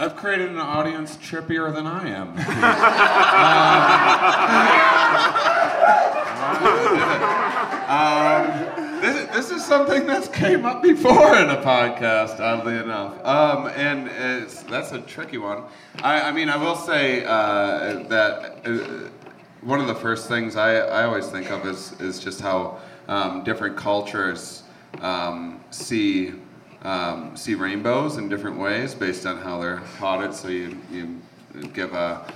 I've 0.00 0.14
created 0.14 0.50
an 0.50 0.58
audience 0.58 1.16
trippier 1.16 1.74
than 1.74 1.84
I 1.84 2.08
am. 2.08 2.28
um, 7.88 9.00
this, 9.00 9.26
this 9.34 9.50
is 9.50 9.64
something 9.64 10.06
that's 10.06 10.28
came 10.28 10.64
up 10.64 10.84
before 10.84 11.36
in 11.36 11.50
a 11.50 11.60
podcast, 11.62 12.38
oddly 12.38 12.76
enough, 12.76 13.26
um, 13.26 13.66
and 13.74 14.06
it's, 14.06 14.62
that's 14.62 14.92
a 14.92 15.00
tricky 15.00 15.38
one. 15.38 15.64
I, 16.04 16.20
I 16.20 16.32
mean, 16.32 16.48
I 16.48 16.56
will 16.56 16.76
say 16.76 17.24
uh, 17.24 18.04
that 18.04 18.64
uh, 18.64 19.08
one 19.62 19.80
of 19.80 19.88
the 19.88 19.96
first 19.96 20.28
things 20.28 20.54
I, 20.54 20.76
I 20.76 21.06
always 21.06 21.26
think 21.26 21.50
of 21.50 21.66
is, 21.66 22.00
is 22.00 22.20
just 22.20 22.40
how 22.40 22.78
um, 23.08 23.42
different 23.42 23.76
cultures 23.76 24.62
um, 25.00 25.58
see 25.72 26.34
um, 26.82 27.36
see 27.36 27.54
rainbows 27.54 28.16
in 28.16 28.28
different 28.28 28.58
ways 28.58 28.94
based 28.94 29.26
on 29.26 29.38
how 29.38 29.60
they're 29.60 29.82
taught 29.98 30.24
it. 30.24 30.34
So 30.34 30.48
you, 30.48 30.78
you 30.90 31.20
give 31.72 31.92
a 31.92 32.32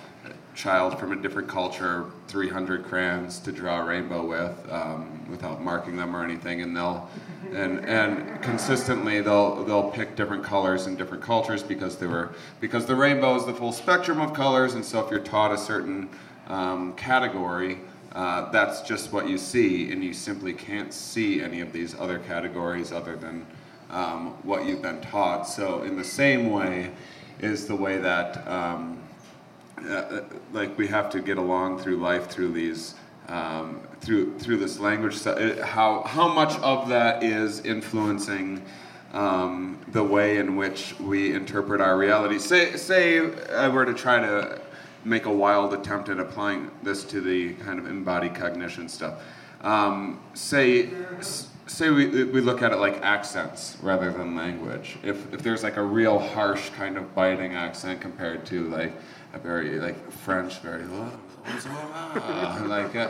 child 0.55 0.99
from 0.99 1.13
a 1.13 1.17
different 1.17 1.49
culture 1.49 2.07
300 2.29 2.85
crayons 2.85 3.39
to 3.41 3.53
draw 3.53 3.81
a 3.81 3.85
rainbow 3.85 4.27
with 4.27 4.71
um, 4.71 5.27
without 5.31 5.63
marking 5.63 5.97
them 5.97 6.15
or 6.15 6.25
anything, 6.25 6.63
and 6.63 6.77
they'll 6.77 7.09
and 7.53 7.85
and 7.87 8.43
consistently 8.43 9.21
they'll 9.21 9.65
they'll 9.65 9.91
pick 9.91 10.15
different 10.17 10.45
colors 10.45 10.87
in 10.87 10.97
different 10.97 11.23
cultures 11.23 11.63
because 11.63 11.97
they 11.97 12.07
were 12.07 12.35
because 12.61 12.87
the 12.87 12.95
rainbow 12.95 13.35
is 13.37 13.47
the 13.47 13.55
full 13.55 13.73
spectrum 13.73 14.21
of 14.21 14.35
colors, 14.35 14.75
and 14.75 14.85
so 14.85 15.05
if 15.05 15.11
you're 15.11 15.21
taught 15.21 15.53
a 15.53 15.59
certain 15.59 16.09
um, 16.49 16.95
category. 16.95 17.79
Uh, 18.15 18.51
that's 18.51 18.83
just 18.83 19.11
what 19.11 19.27
you 19.27 19.39
see, 19.39 19.91
and 19.91 20.05
you 20.05 20.13
simply 20.13 20.53
can't 20.53 20.93
see 20.93 21.41
any 21.41 21.63
of 21.63 21.73
these 21.73 21.99
other 21.99 22.19
categories 22.19 22.93
other 22.93 23.17
than 23.17 23.47
um, 23.93 24.31
what 24.43 24.67
you've 24.67 24.83
been 24.83 25.01
taught. 25.01 25.47
So, 25.47 25.83
in 25.83 25.97
the 25.97 26.05
same 26.05 26.51
way, 26.51 26.91
is 27.41 27.67
the 27.67 27.77
way 27.77 27.99
that 27.99 28.47
um, 28.49 28.99
uh, 29.89 30.21
like 30.53 30.77
we 30.79 30.87
have 30.87 31.11
to 31.11 31.21
get 31.21 31.39
along 31.39 31.79
through 31.79 31.97
life 31.97 32.29
through 32.29 32.53
these 32.53 32.95
um, 33.29 33.81
through 34.01 34.39
through 34.39 34.59
this 34.59 34.79
language. 34.79 35.23
How 35.25 36.03
how 36.03 36.29
much 36.29 36.55
of 36.61 36.89
that 36.89 37.23
is 37.23 37.61
influencing 37.61 38.63
um, 39.13 39.79
the 39.89 40.03
way 40.03 40.39
in 40.39 40.57
which 40.57 40.99
we 41.01 41.35
interpret 41.35 41.81
our 41.81 41.99
reality? 41.99 42.39
Say 42.39 42.77
say 42.77 43.31
I 43.53 43.69
were 43.69 43.85
to 43.85 43.95
try 43.95 44.21
to 44.21 44.61
make 45.05 45.27
a 45.27 45.33
wild 45.33 45.75
attempt 45.75 46.09
at 46.09 46.21
applying 46.21 46.71
this 46.83 47.03
to 47.05 47.21
the 47.21 47.55
kind 47.55 47.81
of 47.81 47.87
embodied 47.87 48.37
cognition 48.37 48.89
stuff. 48.89 49.21
Um, 49.63 50.21
say 50.35 50.91
say 51.67 51.91
we, 51.91 52.25
we 52.25 52.41
look 52.41 52.63
at 52.63 52.73
it 52.73 52.77
like 52.77 53.01
accents 53.03 53.77
rather 53.83 54.11
than 54.11 54.35
language. 54.37 54.99
If, 55.03 55.33
if 55.33 55.43
there's 55.43 55.63
like 55.63 55.77
a 55.77 55.83
real 55.83 56.19
harsh 56.19 56.71
kind 56.71 56.97
of 56.97 57.15
biting 57.15 57.55
accent 57.55 58.01
compared 58.01 58.45
to 58.47 58.69
like 58.69 58.93
a 59.33 59.39
very 59.39 59.79
like 59.81 60.11
French, 60.11 60.59
very 60.59 60.85
like 62.67 62.95
uh, 62.97 63.09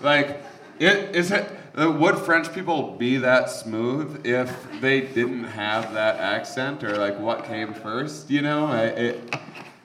like 0.00 0.42
it 0.78 1.14
is 1.14 1.30
it 1.30 1.50
uh, 1.78 1.90
would 1.90 2.18
French 2.18 2.52
people 2.52 2.96
be 2.96 3.18
that 3.18 3.50
smooth 3.50 4.26
if 4.26 4.50
they 4.80 5.00
didn't 5.00 5.44
have 5.44 5.94
that 5.94 6.16
accent 6.16 6.82
or 6.82 6.96
like 6.96 7.18
what 7.20 7.44
came 7.44 7.72
first? 7.74 8.30
You 8.30 8.42
know, 8.42 8.66
I, 8.66 8.82
it, 8.84 9.34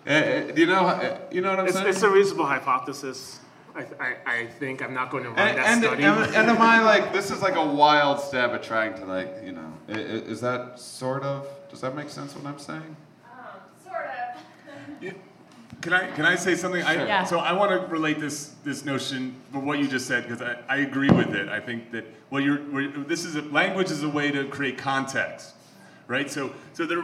it, 0.05 0.57
you 0.57 0.65
know, 0.65 1.19
you 1.31 1.41
know 1.41 1.51
what 1.51 1.59
I'm 1.59 1.65
It's, 1.67 1.75
saying? 1.75 1.87
it's 1.87 2.01
a 2.01 2.09
reasonable 2.09 2.45
hypothesis. 2.45 3.39
I, 3.75 3.81
I, 3.99 4.15
I 4.25 4.47
think 4.47 4.81
I'm 4.83 4.93
not 4.93 5.09
going 5.09 5.23
to 5.23 5.29
run 5.31 5.39
And, 5.39 5.57
that 5.57 5.65
and, 5.67 5.83
study. 5.83 6.03
and, 6.03 6.35
and 6.35 6.49
am 6.49 6.61
I 6.61 6.81
like 6.81 7.11
this 7.17 7.31
is 7.31 7.41
like 7.41 7.55
a 7.55 7.65
wild 7.65 8.19
stab 8.19 8.51
at 8.51 8.63
trying 8.63 8.93
to 8.95 9.05
like 9.05 9.41
you 9.43 9.51
know 9.51 9.73
i- 9.89 9.93
i- 9.93 9.95
is 9.95 10.41
that 10.41 10.79
sort 10.79 11.23
of 11.23 11.47
does 11.69 11.81
that 11.81 11.95
make 11.95 12.09
sense 12.09 12.35
what 12.35 12.45
I'm 12.45 12.59
saying? 12.59 12.95
Um, 13.25 13.39
sort 13.83 14.05
of. 14.05 15.13
Can 15.81 15.91
I 15.91 16.07
can 16.11 16.23
I 16.25 16.35
say 16.35 16.55
something? 16.55 16.81
I, 16.81 16.95
Sure. 16.95 17.07
Yeah. 17.07 17.23
So 17.25 17.39
I 17.39 17.51
want 17.51 17.71
to 17.71 17.85
relate 17.87 18.17
this 18.17 18.53
this 18.63 18.85
notion 18.85 19.35
for 19.51 19.59
what 19.59 19.79
you 19.79 19.87
just 19.87 20.07
said 20.07 20.23
because 20.23 20.41
I, 20.41 20.55
I 20.69 20.77
agree 20.77 21.09
with 21.09 21.35
it. 21.35 21.49
I 21.49 21.59
think 21.59 21.91
that 21.91 22.05
well 22.29 22.41
you're, 22.41 22.61
we 22.71 22.87
this 22.87 23.25
is 23.25 23.35
a, 23.35 23.41
language 23.41 23.91
is 23.91 24.01
a 24.03 24.07
way 24.07 24.31
to 24.31 24.45
create 24.47 24.77
context, 24.77 25.55
right? 26.07 26.31
So 26.31 26.53
so 26.71 26.85
there 26.85 27.03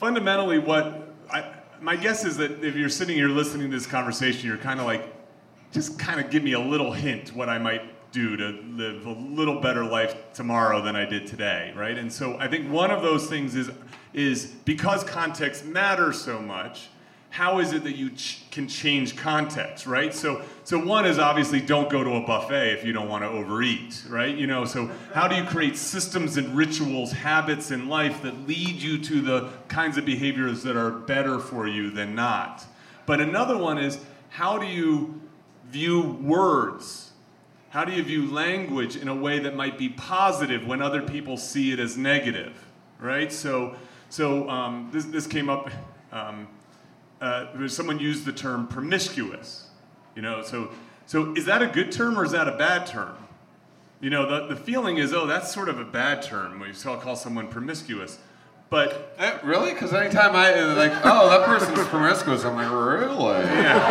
fundamentally 0.00 0.58
what 0.58 1.14
I, 1.30 1.52
my 1.80 1.94
guess 1.94 2.24
is 2.24 2.36
that 2.38 2.64
if 2.64 2.74
you're 2.74 2.88
sitting 2.88 3.16
here 3.16 3.28
listening 3.28 3.70
to 3.70 3.76
this 3.76 3.86
conversation, 3.86 4.48
you're 4.48 4.56
kind 4.58 4.80
of 4.80 4.86
like 4.86 5.04
just 5.72 5.98
kind 5.98 6.20
of 6.20 6.30
give 6.30 6.42
me 6.42 6.52
a 6.52 6.60
little 6.60 6.92
hint 6.92 7.34
what 7.34 7.48
I 7.48 7.58
might 7.58 7.82
do 8.10 8.36
to 8.36 8.48
live 8.70 9.06
a 9.06 9.12
little 9.12 9.60
better 9.60 9.84
life 9.84 10.32
tomorrow 10.32 10.80
than 10.80 10.96
I 10.96 11.04
did 11.04 11.26
today, 11.26 11.72
right? 11.76 11.96
And 11.98 12.12
so 12.12 12.38
I 12.38 12.48
think 12.48 12.70
one 12.70 12.90
of 12.90 13.02
those 13.02 13.26
things 13.26 13.54
is 13.54 13.70
is 14.14 14.46
because 14.64 15.04
context 15.04 15.64
matters 15.64 16.20
so 16.20 16.40
much. 16.40 16.88
How 17.30 17.58
is 17.58 17.72
it 17.72 17.84
that 17.84 17.94
you 17.94 18.10
ch- 18.10 18.50
can 18.50 18.66
change 18.66 19.16
context, 19.16 19.86
right? 19.86 20.14
So, 20.14 20.42
so 20.64 20.82
one 20.82 21.04
is 21.04 21.18
obviously 21.18 21.60
don't 21.60 21.90
go 21.90 22.02
to 22.02 22.14
a 22.14 22.26
buffet 22.26 22.72
if 22.72 22.84
you 22.84 22.94
don't 22.94 23.08
want 23.08 23.22
to 23.22 23.28
overeat, 23.28 24.02
right? 24.08 24.34
You 24.34 24.46
know, 24.46 24.64
so 24.64 24.90
how 25.12 25.28
do 25.28 25.36
you 25.36 25.44
create 25.44 25.76
systems 25.76 26.38
and 26.38 26.56
rituals, 26.56 27.12
habits 27.12 27.70
in 27.70 27.88
life 27.88 28.22
that 28.22 28.48
lead 28.48 28.80
you 28.80 28.98
to 28.98 29.20
the 29.20 29.50
kinds 29.68 29.98
of 29.98 30.06
behaviors 30.06 30.62
that 30.62 30.74
are 30.74 30.90
better 30.90 31.38
for 31.38 31.66
you 31.66 31.90
than 31.90 32.14
not? 32.14 32.64
But 33.04 33.20
another 33.20 33.58
one 33.58 33.76
is 33.76 33.98
how 34.30 34.58
do 34.58 34.66
you 34.66 35.20
view 35.70 36.18
words? 36.22 37.12
How 37.70 37.84
do 37.84 37.92
you 37.92 38.02
view 38.02 38.30
language 38.30 38.96
in 38.96 39.08
a 39.08 39.14
way 39.14 39.38
that 39.40 39.54
might 39.54 39.76
be 39.76 39.88
positive 39.90 40.66
when 40.66 40.80
other 40.80 41.02
people 41.02 41.36
see 41.36 41.72
it 41.72 41.78
as 41.78 41.96
negative, 41.96 42.64
right? 42.98 43.30
So, 43.30 43.76
so 44.08 44.48
um, 44.48 44.88
this, 44.92 45.04
this 45.04 45.26
came 45.26 45.50
up. 45.50 45.70
Um, 46.10 46.48
uh, 47.20 47.68
someone 47.68 47.98
used 47.98 48.24
the 48.24 48.32
term 48.32 48.66
promiscuous, 48.68 49.68
you 50.14 50.22
know. 50.22 50.42
So, 50.42 50.70
so 51.06 51.34
is 51.34 51.44
that 51.46 51.62
a 51.62 51.66
good 51.66 51.92
term 51.92 52.18
or 52.18 52.24
is 52.24 52.32
that 52.32 52.48
a 52.48 52.56
bad 52.56 52.86
term? 52.86 53.16
You 54.00 54.10
know, 54.10 54.28
the, 54.28 54.54
the 54.54 54.60
feeling 54.60 54.98
is, 54.98 55.12
oh, 55.12 55.26
that's 55.26 55.52
sort 55.52 55.68
of 55.68 55.80
a 55.80 55.84
bad 55.84 56.22
term 56.22 56.62
call 56.82 56.96
call 56.96 57.16
someone 57.16 57.48
promiscuous. 57.48 58.18
But 58.70 59.08
Eh, 59.18 59.36
really? 59.42 59.72
Because 59.72 59.92
anytime 59.92 60.36
I 60.36 60.54
like, 60.74 60.92
oh, 61.04 61.28
that 61.28 61.44
person's 61.44 61.88
promiscuous, 61.88 62.44
I'm 62.44 62.54
like, 62.54 62.70
really? 62.70 63.40
Enough. 63.40 63.88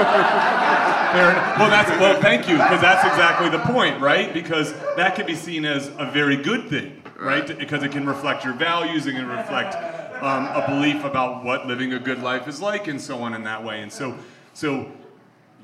Well, 1.59 1.69
that's 1.69 1.89
well. 1.99 2.21
Thank 2.21 2.47
you, 2.47 2.55
because 2.55 2.79
that's 2.79 3.05
exactly 3.05 3.49
the 3.49 3.59
point, 3.59 3.99
right? 3.99 4.33
Because 4.33 4.73
that 4.95 5.15
can 5.15 5.25
be 5.25 5.35
seen 5.35 5.65
as 5.65 5.91
a 5.97 6.09
very 6.11 6.37
good 6.37 6.69
thing, 6.69 7.01
right? 7.19 7.45
Because 7.57 7.83
it 7.83 7.91
can 7.91 8.05
reflect 8.05 8.45
your 8.45 8.53
values, 8.53 9.05
it 9.05 9.13
can 9.13 9.27
reflect 9.27 9.75
um, 10.23 10.45
a 10.45 10.63
belief 10.65 11.03
about 11.03 11.43
what 11.43 11.67
living 11.67 11.91
a 11.93 11.99
good 11.99 12.21
life 12.21 12.47
is 12.47 12.61
like, 12.61 12.87
and 12.87 13.01
so 13.01 13.17
on 13.19 13.33
in 13.33 13.43
that 13.43 13.63
way. 13.63 13.81
And 13.81 13.91
so, 13.91 14.17
so 14.53 14.89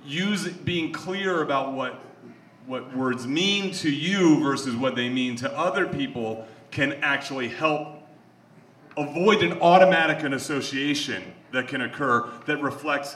use 0.05 0.47
being 0.49 0.91
clear 0.91 1.41
about 1.41 1.71
what 1.73 2.01
what 2.65 2.95
words 2.95 3.27
mean 3.27 3.71
to 3.73 3.89
you 3.89 4.41
versus 4.41 4.75
what 4.75 4.95
they 4.95 5.07
mean 5.09 5.35
to 5.37 5.57
other 5.57 5.85
people 5.85 6.45
can 6.71 6.93
actually 7.01 7.49
help 7.49 8.02
avoid 8.97 9.43
an 9.43 9.59
automatic 9.61 10.23
an 10.23 10.33
association 10.33 11.23
that 11.51 11.67
can 11.67 11.81
occur 11.81 12.29
that 12.45 12.61
reflects 12.61 13.15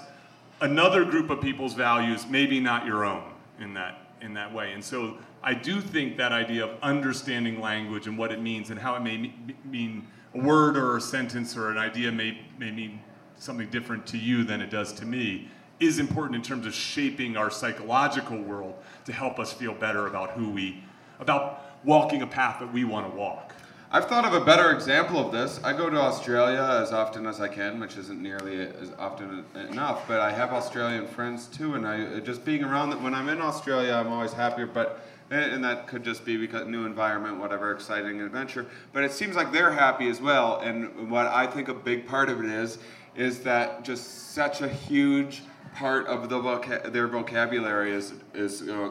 another 0.61 1.05
group 1.05 1.29
of 1.29 1.41
people's 1.41 1.73
values, 1.73 2.25
maybe 2.29 2.59
not 2.59 2.85
your 2.85 3.05
own 3.05 3.23
in 3.59 3.73
that 3.73 3.99
in 4.21 4.33
that 4.33 4.51
way. 4.51 4.73
And 4.73 4.83
so 4.83 5.17
I 5.43 5.53
do 5.53 5.79
think 5.79 6.17
that 6.17 6.31
idea 6.31 6.65
of 6.65 6.77
understanding 6.81 7.61
language 7.61 8.07
and 8.07 8.17
what 8.17 8.31
it 8.31 8.41
means 8.41 8.71
and 8.71 8.79
how 8.79 8.95
it 8.95 9.01
may 9.01 9.17
me- 9.17 9.33
mean 9.63 10.07
a 10.33 10.39
word 10.39 10.75
or 10.75 10.97
a 10.97 11.01
sentence 11.01 11.55
or 11.55 11.69
an 11.69 11.77
idea 11.77 12.11
may 12.11 12.39
may 12.57 12.71
mean 12.71 12.99
something 13.37 13.69
different 13.69 14.07
to 14.07 14.17
you 14.17 14.43
than 14.43 14.61
it 14.61 14.71
does 14.71 14.91
to 14.93 15.05
me 15.05 15.47
is 15.79 15.99
important 15.99 16.35
in 16.35 16.41
terms 16.41 16.65
of 16.65 16.73
shaping 16.73 17.37
our 17.37 17.51
psychological 17.51 18.41
world 18.41 18.73
to 19.05 19.13
help 19.13 19.37
us 19.37 19.53
feel 19.53 19.75
better 19.75 20.07
about 20.07 20.31
who 20.31 20.49
we 20.49 20.83
about 21.19 21.63
walking 21.83 22.21
a 22.21 22.27
path 22.27 22.59
that 22.59 22.71
we 22.73 22.83
want 22.83 23.09
to 23.09 23.17
walk. 23.17 23.53
I've 23.89 24.05
thought 24.05 24.25
of 24.25 24.33
a 24.33 24.43
better 24.43 24.71
example 24.71 25.17
of 25.17 25.31
this. 25.31 25.61
I 25.63 25.71
go 25.71 25.89
to 25.89 25.97
Australia 25.97 26.61
as 26.81 26.91
often 26.91 27.25
as 27.25 27.39
I 27.39 27.47
can, 27.47 27.79
which 27.79 27.95
isn't 27.95 28.21
nearly 28.21 28.59
as 28.59 28.91
often 28.99 29.45
enough, 29.55 30.05
but 30.09 30.19
I 30.19 30.29
have 30.29 30.51
Australian 30.51 31.07
friends 31.07 31.47
too, 31.47 31.75
and 31.75 31.87
I 31.87 32.19
just 32.19 32.43
being 32.43 32.65
around 32.65 32.89
them. 32.89 33.01
When 33.01 33.13
I'm 33.13 33.29
in 33.29 33.39
Australia, 33.39 33.93
I'm 33.93 34.11
always 34.11 34.33
happier, 34.33 34.67
but 34.67 34.99
and 35.31 35.63
that 35.63 35.87
could 35.87 36.03
just 36.03 36.25
be 36.25 36.35
because 36.35 36.67
new 36.67 36.85
environment, 36.85 37.37
whatever, 37.37 37.71
exciting 37.71 38.21
adventure. 38.21 38.65
But 38.91 39.03
it 39.03 39.11
seems 39.13 39.37
like 39.37 39.53
they're 39.53 39.71
happy 39.71 40.09
as 40.09 40.19
well, 40.19 40.59
and 40.59 41.09
what 41.09 41.27
I 41.27 41.47
think 41.47 41.69
a 41.69 41.73
big 41.73 42.07
part 42.07 42.27
of 42.27 42.43
it 42.43 42.49
is, 42.49 42.79
is 43.15 43.39
that 43.41 43.85
just 43.85 44.33
such 44.33 44.61
a 44.61 44.67
huge 44.67 45.43
part 45.75 46.07
of 46.07 46.27
the 46.27 46.39
voca- 46.39 46.91
their 46.91 47.07
vocabulary 47.07 47.93
is 47.93 48.13
is 48.33 48.67
uh, 48.67 48.89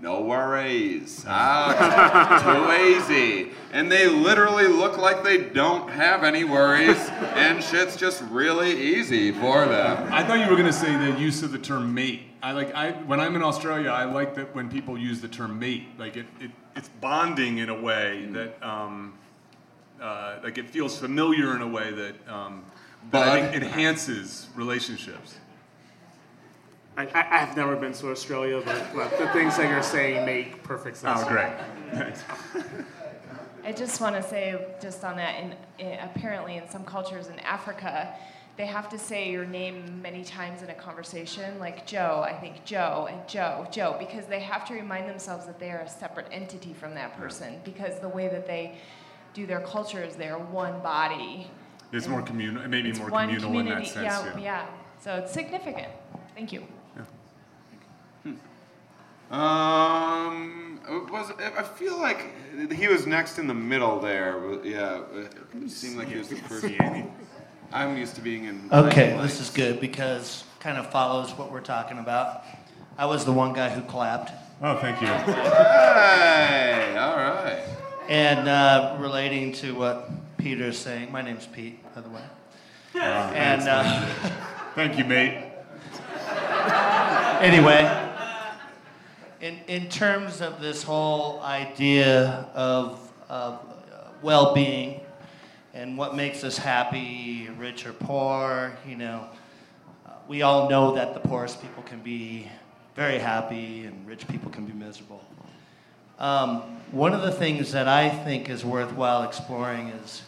no 0.00 0.20
worries, 0.20 1.24
ah, 1.26 2.40
too 2.44 2.94
easy, 2.94 3.50
and 3.72 3.90
they 3.90 4.08
literally 4.08 4.68
look 4.68 4.96
like 4.96 5.24
they 5.24 5.38
don't 5.38 5.90
have 5.90 6.22
any 6.22 6.44
worries, 6.44 6.98
and 7.34 7.62
shit's 7.62 7.96
just 7.96 8.22
really 8.30 8.80
easy 8.94 9.32
for 9.32 9.66
them. 9.66 10.12
I 10.12 10.22
thought 10.22 10.38
you 10.38 10.48
were 10.48 10.56
going 10.56 10.66
to 10.66 10.72
say 10.72 10.96
the 10.96 11.18
use 11.18 11.42
of 11.42 11.52
the 11.52 11.58
term 11.58 11.92
mate. 11.92 12.22
I 12.42 12.52
like 12.52 12.72
I 12.74 12.92
when 12.92 13.18
I'm 13.18 13.34
in 13.34 13.42
Australia, 13.42 13.90
I 13.90 14.04
like 14.04 14.36
that 14.36 14.54
when 14.54 14.70
people 14.70 14.96
use 14.96 15.20
the 15.20 15.28
term 15.28 15.58
mate. 15.58 15.88
Like 15.98 16.16
it, 16.16 16.26
it 16.40 16.52
it's 16.76 16.88
bonding 17.00 17.58
in 17.58 17.68
a 17.68 17.80
way 17.80 18.26
that 18.30 18.62
um, 18.62 19.14
uh, 20.00 20.36
like 20.44 20.58
it 20.58 20.70
feels 20.70 20.96
familiar 20.96 21.56
in 21.56 21.62
a 21.62 21.68
way 21.68 21.90
that 21.90 22.28
um, 22.32 22.64
that 23.10 23.28
I 23.28 23.48
think 23.48 23.62
enhances 23.64 24.46
relationships. 24.54 25.36
I, 26.98 27.02
I, 27.14 27.20
I 27.20 27.38
have 27.38 27.56
never 27.56 27.76
been 27.76 27.92
to 27.92 28.10
Australia, 28.10 28.60
but, 28.64 28.84
but 28.92 29.16
the 29.18 29.28
things 29.28 29.56
that 29.56 29.70
you're 29.70 29.82
saying 29.84 30.26
make 30.26 30.64
perfect 30.64 30.96
sense. 30.96 31.20
Oh, 31.22 31.28
great. 31.28 31.52
Thanks. 31.92 32.24
I 33.64 33.70
just 33.70 34.00
want 34.00 34.16
to 34.16 34.22
say, 34.22 34.66
just 34.82 35.04
on 35.04 35.16
that, 35.16 35.40
in, 35.40 35.54
in, 35.86 35.98
apparently 36.00 36.56
in 36.56 36.68
some 36.68 36.84
cultures 36.84 37.28
in 37.28 37.38
Africa, 37.40 38.12
they 38.56 38.66
have 38.66 38.88
to 38.88 38.98
say 38.98 39.30
your 39.30 39.44
name 39.44 40.02
many 40.02 40.24
times 40.24 40.62
in 40.62 40.70
a 40.70 40.74
conversation, 40.74 41.60
like 41.60 41.86
Joe, 41.86 42.24
I 42.26 42.32
think 42.32 42.64
Joe, 42.64 43.06
and 43.08 43.28
Joe, 43.28 43.68
Joe, 43.70 43.94
because 44.00 44.26
they 44.26 44.40
have 44.40 44.66
to 44.66 44.74
remind 44.74 45.08
themselves 45.08 45.46
that 45.46 45.60
they 45.60 45.70
are 45.70 45.82
a 45.82 45.88
separate 45.88 46.26
entity 46.32 46.74
from 46.74 46.94
that 46.94 47.16
person, 47.16 47.60
because 47.64 48.00
the 48.00 48.08
way 48.08 48.26
that 48.26 48.48
they 48.48 48.76
do 49.34 49.46
their 49.46 49.60
culture 49.60 50.02
is 50.02 50.16
they're 50.16 50.36
one 50.38 50.80
body. 50.80 51.48
It's 51.92 52.08
more 52.08 52.22
communal, 52.22 52.66
maybe 52.68 52.90
It's 52.90 52.98
more 52.98 53.10
communal 53.10 53.56
in 53.56 53.66
that 53.66 53.86
sense. 53.86 54.04
yeah, 54.04 54.24
yeah. 54.34 54.40
yeah. 54.40 54.66
So 55.00 55.14
it's 55.14 55.32
significant. 55.32 55.92
Thank 56.34 56.52
you. 56.52 56.66
Um, 59.30 60.80
was 61.10 61.32
I 61.38 61.62
feel 61.62 61.98
like 61.98 62.72
he 62.72 62.88
was 62.88 63.06
next 63.06 63.38
in 63.38 63.46
the 63.46 63.54
middle 63.54 64.00
there. 64.00 64.38
Yeah, 64.64 65.02
it 65.12 65.70
seemed 65.70 65.96
like 65.96 66.08
he 66.08 66.18
was 66.18 66.28
the 66.28 66.36
first. 66.36 66.66
I'm 67.72 67.98
used 67.98 68.14
to 68.14 68.22
being 68.22 68.44
in. 68.44 68.68
Okay, 68.72 69.12
like- 69.14 69.22
this 69.22 69.40
is 69.40 69.50
good 69.50 69.80
because 69.80 70.44
kind 70.60 70.78
of 70.78 70.90
follows 70.90 71.32
what 71.32 71.52
we're 71.52 71.60
talking 71.60 71.98
about. 71.98 72.44
I 72.96 73.06
was 73.06 73.24
the 73.24 73.32
one 73.32 73.52
guy 73.52 73.68
who 73.68 73.82
clapped. 73.82 74.32
Oh, 74.60 74.76
thank 74.78 75.00
you. 75.00 75.06
Hey, 75.06 76.96
all 76.98 77.16
right. 77.16 77.62
And 78.08 78.48
uh, 78.48 78.96
relating 78.98 79.52
to 79.54 79.74
what 79.74 80.10
Peter's 80.38 80.78
saying, 80.78 81.12
my 81.12 81.22
name's 81.22 81.46
Pete, 81.46 81.78
by 81.94 82.00
the 82.00 82.08
way. 82.08 82.22
and 82.94 83.62
uh, 83.68 84.06
Thank 84.74 84.98
you, 84.98 85.04
mate. 85.04 85.44
anyway, 87.40 88.07
in, 89.40 89.58
in 89.68 89.88
terms 89.88 90.40
of 90.40 90.60
this 90.60 90.82
whole 90.82 91.40
idea 91.42 92.48
of, 92.54 93.12
of 93.28 93.60
uh, 93.92 94.08
well 94.22 94.52
being 94.54 95.00
and 95.74 95.96
what 95.96 96.16
makes 96.16 96.42
us 96.42 96.58
happy, 96.58 97.48
rich 97.56 97.86
or 97.86 97.92
poor, 97.92 98.76
you 98.86 98.96
know, 98.96 99.26
uh, 100.06 100.10
we 100.26 100.42
all 100.42 100.68
know 100.68 100.94
that 100.94 101.14
the 101.14 101.20
poorest 101.20 101.62
people 101.62 101.82
can 101.84 102.00
be 102.00 102.50
very 102.96 103.18
happy 103.18 103.84
and 103.84 104.06
rich 104.06 104.26
people 104.26 104.50
can 104.50 104.66
be 104.66 104.72
miserable. 104.72 105.24
Um, 106.18 106.62
one 106.90 107.12
of 107.12 107.22
the 107.22 107.30
things 107.30 107.70
that 107.72 107.86
I 107.86 108.08
think 108.08 108.50
is 108.50 108.64
worthwhile 108.64 109.22
exploring 109.22 109.88
is, 109.88 110.22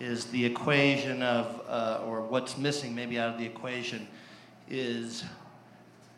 is 0.00 0.24
the 0.26 0.46
equation 0.46 1.22
of, 1.22 1.60
uh, 1.68 2.00
or 2.06 2.22
what's 2.22 2.56
missing 2.56 2.94
maybe 2.94 3.18
out 3.18 3.34
of 3.34 3.38
the 3.38 3.44
equation, 3.44 4.08
is 4.70 5.24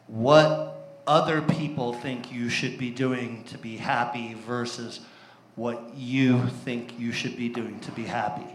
what 0.07 0.80
other 1.11 1.43
people 1.43 1.93
think 1.93 2.33
you 2.33 2.49
should 2.49 2.79
be 2.79 2.89
doing 2.89 3.43
to 3.43 3.59
be 3.59 3.77
happy 3.77 4.35
versus 4.47 5.01
what 5.57 5.93
you 5.97 6.47
think 6.65 6.97
you 7.01 7.11
should 7.11 7.37
be 7.37 7.49
doing 7.49 7.81
to 7.81 7.91
be 7.91 8.05
happy. 8.05 8.47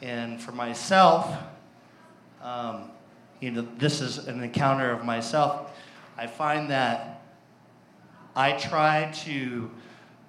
And 0.00 0.40
for 0.40 0.52
myself, 0.52 1.36
um, 2.40 2.92
you 3.40 3.50
know, 3.50 3.66
this 3.78 4.00
is 4.00 4.28
an 4.28 4.44
encounter 4.44 4.92
of 4.92 5.04
myself. 5.04 5.72
I 6.16 6.28
find 6.28 6.70
that 6.70 7.20
I 8.36 8.52
try 8.52 9.10
to 9.24 9.68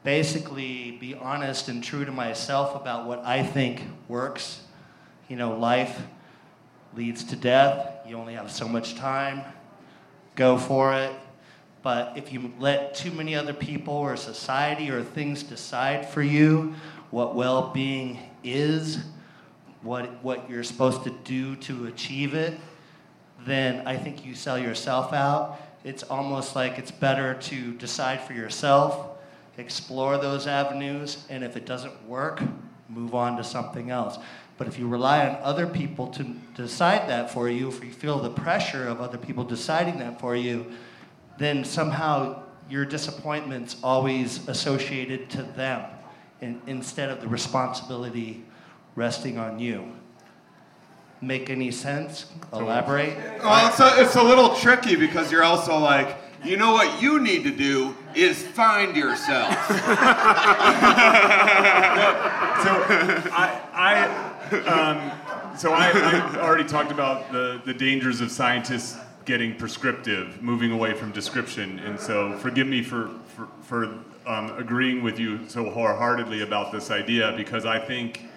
basically 0.04 0.98
be 1.00 1.14
honest 1.14 1.70
and 1.70 1.84
true 1.84 2.04
to 2.04 2.12
myself 2.12 2.76
about 2.76 3.06
what 3.06 3.20
I 3.24 3.44
think 3.44 3.84
works. 4.08 4.62
You 5.28 5.36
know, 5.36 5.56
life 5.56 6.02
leads 6.96 7.24
to 7.26 7.36
death. 7.36 8.08
You 8.08 8.18
only 8.18 8.34
have 8.34 8.52
so 8.52 8.68
much 8.68 8.96
time. 8.96 9.44
Go 10.36 10.58
for 10.58 10.96
it. 10.96 11.14
But 11.84 12.14
if 12.18 12.32
you 12.32 12.54
let 12.60 12.96
too 12.96 13.12
many 13.12 13.36
other 13.36 13.54
people 13.54 13.94
or 13.94 14.16
society 14.16 14.90
or 14.90 15.04
things 15.04 15.44
decide 15.44 16.10
for 16.10 16.24
you 16.24 16.74
what 17.12 17.36
well 17.36 17.70
being 17.70 18.18
is, 18.44 19.04
what, 19.82 20.24
what 20.24 20.50
you're 20.50 20.64
supposed 20.64 21.04
to 21.04 21.10
do 21.26 21.58
to 21.58 21.88
achieve 21.88 22.34
it, 22.34 22.58
then 23.46 23.86
I 23.86 23.98
think 23.98 24.26
you 24.26 24.34
sell 24.34 24.58
yourself 24.58 25.12
out. 25.12 25.60
It's 25.84 26.04
almost 26.04 26.56
like 26.56 26.80
it's 26.80 26.92
better 26.92 27.34
to 27.34 27.74
decide 27.74 28.22
for 28.22 28.32
yourself, 28.32 29.18
explore 29.58 30.18
those 30.18 30.48
avenues, 30.48 31.26
and 31.30 31.44
if 31.44 31.58
it 31.58 31.66
doesn't 31.66 32.08
work, 32.08 32.42
move 32.88 33.14
on 33.14 33.36
to 33.36 33.44
something 33.44 33.92
else. 33.92 34.18
But 34.58 34.68
if 34.68 34.80
you 34.80 34.88
rely 34.88 35.28
on 35.28 35.36
other 35.44 35.68
people 35.68 36.08
to 36.12 36.24
decide 36.56 37.10
that 37.10 37.32
for 37.32 37.50
you, 37.50 37.68
if 37.68 37.84
you 37.84 37.92
feel 37.92 38.20
the 38.20 38.30
pressure 38.30 38.88
of 38.88 39.02
other 39.02 39.18
people 39.18 39.44
deciding 39.44 40.00
that 40.00 40.22
for 40.22 40.36
you, 40.36 40.72
then 41.38 41.64
somehow 41.64 42.44
your 42.70 42.86
disappointment's 42.86 43.78
always 43.84 44.48
associated 44.48 45.30
to 45.32 45.44
them 45.44 45.84
in, 46.42 46.62
instead 46.68 47.10
of 47.10 47.22
the 47.22 47.28
responsibility 47.28 48.44
resting 48.96 49.38
on 49.38 49.60
you. 49.60 49.92
Make 51.22 51.50
any 51.50 51.72
sense? 51.72 52.26
Elaborate? 52.52 53.16
Well, 53.42 53.68
it's 53.70 53.80
a, 53.80 54.02
it's 54.02 54.16
a 54.16 54.24
little 54.24 54.56
tricky 54.56 54.96
because 54.96 55.32
you're 55.32 55.44
also 55.44 55.78
like, 55.78 56.18
you 56.44 56.58
know 56.58 56.74
what 56.74 57.02
you 57.02 57.22
need 57.22 57.44
to 57.44 57.52
do 57.52 57.96
is 58.14 58.44
find 58.44 58.96
yourself. 58.98 59.50
so 59.68 59.76
I, 63.32 63.62
I 63.74 64.34
um, 64.60 65.58
so 65.58 65.72
I, 65.72 65.92
I 65.92 66.36
already 66.42 66.66
talked 66.66 66.92
about 66.92 67.32
the, 67.32 67.62
the 67.66 67.74
dangers 67.74 68.20
of 68.22 68.32
scientists 68.32 68.98
getting 69.26 69.56
prescriptive, 69.56 70.42
moving 70.42 70.72
away 70.72 70.94
from 70.94 71.12
description, 71.12 71.80
and 71.80 72.00
so 72.00 72.38
forgive 72.38 72.68
me 72.68 72.84
for 72.84 73.10
for, 73.36 73.48
for 73.62 73.84
um, 74.26 74.58
agreeing 74.58 75.04
with 75.04 75.20
you 75.20 75.48
so 75.50 75.70
wholeheartedly 75.70 76.42
about 76.42 76.72
this 76.72 76.92
idea 76.92 77.34
because 77.36 77.66
I 77.66 77.80
think. 77.80 78.28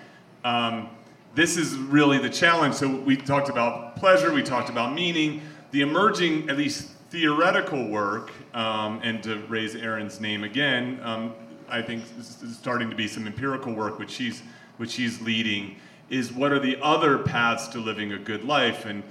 Um, 0.44 0.90
this 1.36 1.58
is 1.58 1.76
really 1.76 2.16
the 2.16 2.30
challenge. 2.30 2.76
So 2.76 2.88
we 2.88 3.14
talked 3.14 3.50
about 3.50 3.96
pleasure, 3.96 4.32
we 4.32 4.42
talked 4.42 4.70
about 4.70 4.94
meaning. 4.94 5.42
The 5.70 5.82
emerging, 5.82 6.48
at 6.48 6.56
least 6.56 6.88
theoretical 7.10 7.88
work, 7.88 8.32
um, 8.54 9.00
and 9.04 9.22
to 9.24 9.36
raise 9.48 9.74
Erin's 9.74 10.18
name 10.18 10.44
again, 10.44 10.98
um, 11.02 11.34
I 11.68 11.82
think 11.82 12.04
is 12.18 12.56
starting 12.56 12.88
to 12.88 12.96
be 12.96 13.06
some 13.06 13.26
empirical 13.26 13.74
work 13.74 13.98
which 13.98 14.10
she's 14.10 14.42
which 14.78 14.92
she's 14.92 15.20
leading. 15.20 15.76
Is 16.08 16.32
what 16.32 16.52
are 16.52 16.58
the 16.58 16.78
other 16.80 17.18
paths 17.18 17.68
to 17.68 17.80
living 17.80 18.12
a 18.12 18.18
good 18.18 18.44
life? 18.44 18.86
And 18.86 19.02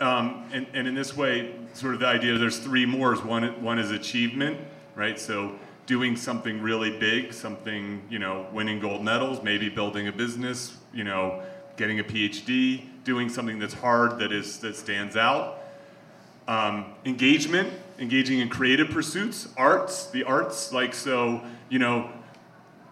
um, 0.00 0.48
and, 0.52 0.66
and 0.72 0.88
in 0.88 0.94
this 0.94 1.16
way, 1.16 1.54
sort 1.74 1.94
of 1.94 2.00
the 2.00 2.06
idea 2.06 2.36
there's 2.38 2.58
three 2.58 2.86
more. 2.86 3.14
One 3.16 3.62
one 3.62 3.78
is 3.78 3.90
achievement, 3.90 4.58
right? 4.94 5.18
So 5.18 5.56
doing 5.86 6.16
something 6.16 6.62
really 6.62 6.98
big, 6.98 7.32
something 7.32 8.02
you 8.08 8.18
know, 8.18 8.46
winning 8.52 8.80
gold 8.80 9.04
medals, 9.04 9.42
maybe 9.42 9.68
building 9.68 10.08
a 10.08 10.12
business, 10.12 10.76
you 10.94 11.04
know, 11.04 11.42
getting 11.76 12.00
a 12.00 12.04
PhD, 12.04 12.84
doing 13.04 13.28
something 13.28 13.58
that's 13.58 13.74
hard 13.74 14.18
that 14.18 14.32
is 14.32 14.58
that 14.58 14.76
stands 14.76 15.16
out. 15.16 15.58
Um, 16.48 16.94
engagement, 17.04 17.72
engaging 17.98 18.40
in 18.40 18.48
creative 18.48 18.88
pursuits, 18.90 19.48
arts, 19.56 20.06
the 20.06 20.24
arts, 20.24 20.72
like 20.72 20.94
so, 20.94 21.42
you 21.68 21.78
know, 21.78 22.10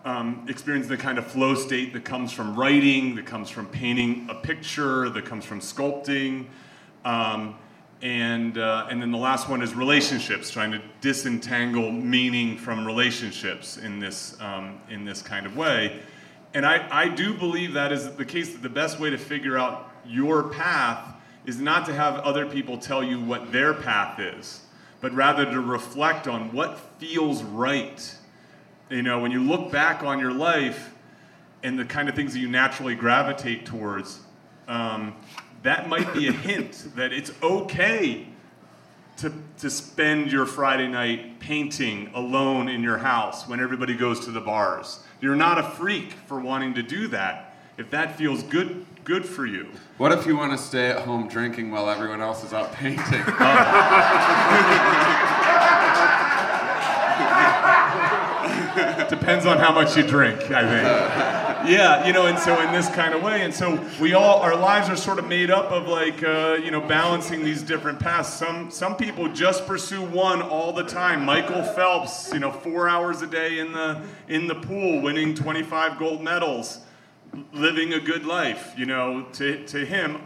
um, 0.04 0.46
experiencing 0.48 0.90
the 0.90 0.96
kind 0.96 1.18
of 1.18 1.26
flow 1.26 1.54
state 1.54 1.92
that 1.92 2.04
comes 2.04 2.32
from 2.32 2.54
writing, 2.54 3.16
that 3.16 3.26
comes 3.26 3.50
from 3.50 3.66
painting 3.66 4.28
a 4.30 4.34
picture, 4.34 5.08
that 5.10 5.24
comes 5.24 5.44
from 5.44 5.60
sculpting. 5.60 6.46
Um, 7.04 7.56
and, 8.00 8.58
uh, 8.58 8.86
and 8.90 9.02
then 9.02 9.10
the 9.10 9.18
last 9.18 9.48
one 9.48 9.60
is 9.60 9.74
relationships, 9.74 10.50
trying 10.50 10.70
to 10.70 10.80
disentangle 11.00 11.90
meaning 11.90 12.56
from 12.56 12.86
relationships 12.86 13.76
in 13.76 13.98
this, 13.98 14.40
um, 14.40 14.80
in 14.88 15.04
this 15.04 15.20
kind 15.20 15.46
of 15.46 15.56
way. 15.56 16.00
And 16.54 16.64
I, 16.64 16.86
I 16.90 17.08
do 17.08 17.34
believe 17.34 17.72
that 17.74 17.92
is 17.92 18.10
the 18.12 18.24
case 18.24 18.52
that 18.52 18.62
the 18.62 18.68
best 18.68 19.00
way 19.00 19.10
to 19.10 19.18
figure 19.18 19.58
out 19.58 19.90
your 20.06 20.44
path 20.44 21.14
is 21.44 21.60
not 21.60 21.86
to 21.86 21.94
have 21.94 22.16
other 22.20 22.46
people 22.46 22.78
tell 22.78 23.02
you 23.02 23.20
what 23.20 23.50
their 23.52 23.74
path 23.74 24.20
is, 24.20 24.62
but 25.00 25.12
rather 25.12 25.44
to 25.44 25.60
reflect 25.60 26.28
on 26.28 26.52
what 26.52 26.78
feels 26.98 27.42
right. 27.42 28.14
You 28.90 29.02
know, 29.02 29.18
when 29.18 29.32
you 29.32 29.42
look 29.42 29.72
back 29.72 30.02
on 30.02 30.18
your 30.18 30.32
life 30.32 30.94
and 31.62 31.78
the 31.78 31.84
kind 31.84 32.08
of 32.08 32.14
things 32.14 32.32
that 32.32 32.38
you 32.38 32.48
naturally 32.48 32.94
gravitate 32.94 33.66
towards, 33.66 34.20
um, 34.68 35.16
that 35.62 35.88
might 35.88 36.12
be 36.14 36.28
a 36.28 36.32
hint 36.32 36.88
that 36.96 37.12
it's 37.12 37.32
okay 37.42 38.28
to, 39.18 39.32
to 39.58 39.68
spend 39.68 40.30
your 40.30 40.46
Friday 40.46 40.86
night 40.86 41.40
painting 41.40 42.10
alone 42.14 42.68
in 42.68 42.82
your 42.82 42.98
house 42.98 43.48
when 43.48 43.60
everybody 43.60 43.96
goes 43.96 44.20
to 44.20 44.30
the 44.30 44.40
bars. 44.40 45.00
You're 45.20 45.36
not 45.36 45.58
a 45.58 45.64
freak 45.64 46.12
for 46.26 46.38
wanting 46.38 46.74
to 46.74 46.82
do 46.82 47.08
that 47.08 47.56
if 47.76 47.90
that 47.90 48.16
feels 48.16 48.42
good 48.44 48.86
good 49.04 49.24
for 49.24 49.46
you. 49.46 49.68
What 49.96 50.12
if 50.12 50.26
you 50.26 50.36
want 50.36 50.52
to 50.52 50.58
stay 50.58 50.90
at 50.90 51.00
home 51.00 51.28
drinking 51.28 51.70
while 51.70 51.88
everyone 51.88 52.20
else 52.20 52.44
is 52.44 52.52
out 52.52 52.72
painting? 52.72 53.02
Depends 59.08 59.46
on 59.46 59.56
how 59.56 59.72
much 59.72 59.96
you 59.96 60.02
drink, 60.02 60.50
I 60.50 60.68
think. 60.68 61.34
Yeah, 61.66 62.06
you 62.06 62.12
know, 62.12 62.26
and 62.26 62.38
so 62.38 62.60
in 62.60 62.72
this 62.72 62.88
kind 62.90 63.14
of 63.14 63.22
way, 63.22 63.42
and 63.42 63.52
so 63.52 63.84
we 64.00 64.14
all, 64.14 64.40
our 64.40 64.54
lives 64.54 64.88
are 64.88 64.96
sort 64.96 65.18
of 65.18 65.26
made 65.26 65.50
up 65.50 65.70
of 65.72 65.88
like, 65.88 66.22
uh, 66.22 66.58
you 66.62 66.70
know, 66.70 66.80
balancing 66.80 67.42
these 67.42 67.62
different 67.62 67.98
paths. 67.98 68.32
Some 68.32 68.70
some 68.70 68.96
people 68.96 69.28
just 69.32 69.66
pursue 69.66 70.02
one 70.02 70.40
all 70.40 70.72
the 70.72 70.84
time. 70.84 71.24
Michael 71.24 71.62
Phelps, 71.62 72.32
you 72.32 72.38
know, 72.38 72.52
four 72.52 72.88
hours 72.88 73.22
a 73.22 73.26
day 73.26 73.58
in 73.58 73.72
the 73.72 74.02
in 74.28 74.46
the 74.46 74.54
pool, 74.54 75.00
winning 75.00 75.34
25 75.34 75.98
gold 75.98 76.22
medals, 76.22 76.80
living 77.52 77.92
a 77.92 78.00
good 78.00 78.24
life. 78.24 78.72
You 78.76 78.86
know, 78.86 79.26
to 79.34 79.66
to 79.66 79.84
him, 79.84 80.20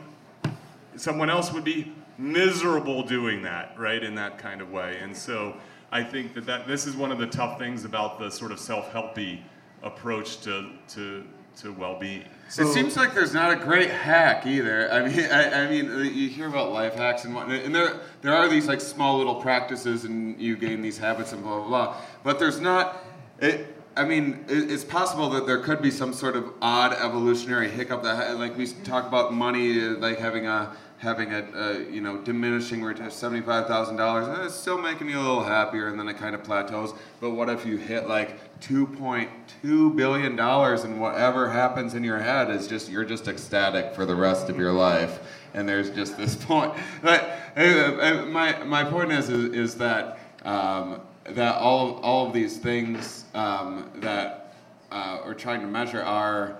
someone 0.96 1.30
else 1.30 1.52
would 1.52 1.64
be 1.64 1.92
miserable 2.18 3.02
doing 3.02 3.42
that, 3.42 3.78
right, 3.78 4.02
in 4.02 4.14
that 4.16 4.38
kind 4.38 4.60
of 4.60 4.70
way. 4.70 4.98
And 5.00 5.16
so 5.16 5.56
I 5.90 6.04
think 6.04 6.34
that, 6.34 6.46
that 6.46 6.66
this 6.66 6.86
is 6.86 6.96
one 6.96 7.10
of 7.10 7.18
the 7.18 7.26
tough 7.26 7.58
things 7.58 7.84
about 7.84 8.18
the 8.18 8.30
sort 8.30 8.52
of 8.52 8.60
self-helpy 8.60 9.40
approach 9.82 10.40
to, 10.42 10.70
to, 10.88 11.24
to 11.56 11.72
well-being. 11.72 12.24
it 12.58 12.72
seems 12.72 12.96
like 12.96 13.14
there's 13.14 13.34
not 13.34 13.52
a 13.52 13.56
great 13.56 13.90
hack 13.90 14.46
either. 14.46 14.90
I 14.92 15.08
mean, 15.08 15.24
I, 15.30 15.64
I 15.64 15.70
mean, 15.70 15.90
uh, 15.90 15.98
you 15.98 16.28
hear 16.28 16.48
about 16.48 16.72
life 16.72 16.94
hacks 16.94 17.24
and 17.24 17.34
whatnot, 17.34 17.60
and 17.60 17.74
there 17.74 18.00
there 18.20 18.34
are 18.34 18.48
these 18.48 18.68
like 18.68 18.80
small 18.80 19.18
little 19.18 19.36
practices, 19.36 20.04
and 20.04 20.40
you 20.40 20.56
gain 20.56 20.82
these 20.82 20.98
habits 20.98 21.32
and 21.32 21.42
blah 21.42 21.58
blah 21.58 21.68
blah. 21.68 21.96
But 22.22 22.38
there's 22.38 22.60
not. 22.60 23.04
It, 23.40 23.76
I 23.94 24.04
mean, 24.04 24.44
it, 24.48 24.70
it's 24.70 24.84
possible 24.84 25.28
that 25.30 25.46
there 25.46 25.58
could 25.58 25.82
be 25.82 25.90
some 25.90 26.14
sort 26.14 26.36
of 26.36 26.52
odd 26.62 26.94
evolutionary 26.94 27.68
hiccup 27.68 28.02
that, 28.04 28.38
like 28.38 28.56
we 28.56 28.66
talk 28.66 29.06
about 29.06 29.34
money, 29.34 29.74
like 29.80 30.18
having 30.18 30.46
a 30.46 30.74
having 31.02 31.32
a, 31.34 31.44
a 31.54 31.90
you 31.90 32.00
know 32.00 32.16
diminishing 32.18 32.80
return 32.80 33.10
seventy-five 33.10 33.66
thousand 33.66 33.96
dollars, 33.96 34.46
it's 34.46 34.54
still 34.54 34.78
making 34.78 35.08
you 35.08 35.18
a 35.18 35.20
little 35.20 35.42
happier, 35.42 35.88
and 35.88 35.98
then 35.98 36.08
it 36.08 36.16
kind 36.16 36.32
of 36.32 36.44
plateaus. 36.44 36.94
But 37.20 37.30
what 37.30 37.48
if 37.48 37.66
you 37.66 37.76
hit 37.76 38.08
like 38.08 38.60
two 38.60 38.86
point 38.86 39.28
two 39.60 39.92
billion 39.94 40.36
dollars, 40.36 40.84
and 40.84 41.00
whatever 41.00 41.50
happens 41.50 41.94
in 41.94 42.04
your 42.04 42.20
head 42.20 42.50
is 42.50 42.68
just 42.68 42.88
you're 42.88 43.04
just 43.04 43.26
ecstatic 43.26 43.96
for 43.96 44.06
the 44.06 44.14
rest 44.14 44.48
of 44.48 44.56
your 44.56 44.72
life, 44.72 45.18
and 45.54 45.68
there's 45.68 45.90
just 45.90 46.16
this 46.16 46.36
point. 46.46 46.72
But 47.02 47.36
uh, 47.56 47.60
uh, 47.60 48.26
my 48.26 48.62
my 48.62 48.84
point 48.84 49.10
is 49.10 49.28
is, 49.28 49.52
is 49.52 49.74
that 49.78 50.20
um, 50.44 51.00
that 51.24 51.56
all 51.56 51.96
all 51.96 52.28
of 52.28 52.32
these 52.32 52.58
things 52.58 53.24
um, 53.34 53.90
that 53.96 54.54
uh, 54.92 55.18
we're 55.26 55.34
trying 55.34 55.62
to 55.62 55.66
measure 55.66 56.00
are 56.00 56.58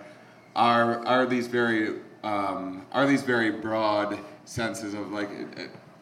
are 0.57 1.07
are 1.07 1.27
these 1.27 1.47
very 1.47 2.01
um, 2.25 2.87
are 2.91 3.07
these 3.07 3.23
very 3.23 3.51
broad 3.51 4.19
senses 4.45 4.95
of 4.95 5.13
like 5.13 5.31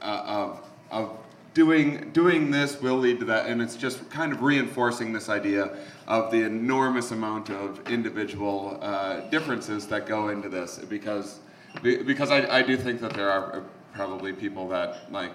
uh, 0.03 0.23
of 0.27 0.61
of 0.91 1.19
doing 1.55 2.11
doing 2.13 2.51
this 2.51 2.81
will 2.81 2.99
lead 2.99 3.19
to 3.21 3.25
that, 3.27 3.47
and 3.47 3.61
it's 3.61 3.77
just 3.77 4.09
kind 4.11 4.33
of 4.33 4.43
reinforcing 4.43 5.13
this 5.13 5.29
idea 5.29 5.77
of 6.07 6.31
the 6.31 6.43
enormous 6.43 7.11
amount 7.11 7.51
of 7.51 7.87
individual 7.89 8.79
uh, 8.81 9.21
differences 9.31 9.87
that 9.89 10.07
go 10.07 10.29
into 10.29 10.49
this. 10.49 10.79
Because 10.89 11.41
because 11.83 12.31
I, 12.31 12.59
I 12.59 12.63
do 12.63 12.77
think 12.77 13.01
that 13.01 13.15
there 13.15 13.31
are 13.31 13.63
probably 13.93 14.33
people 14.33 14.69
that 14.69 15.11
like 15.13 15.33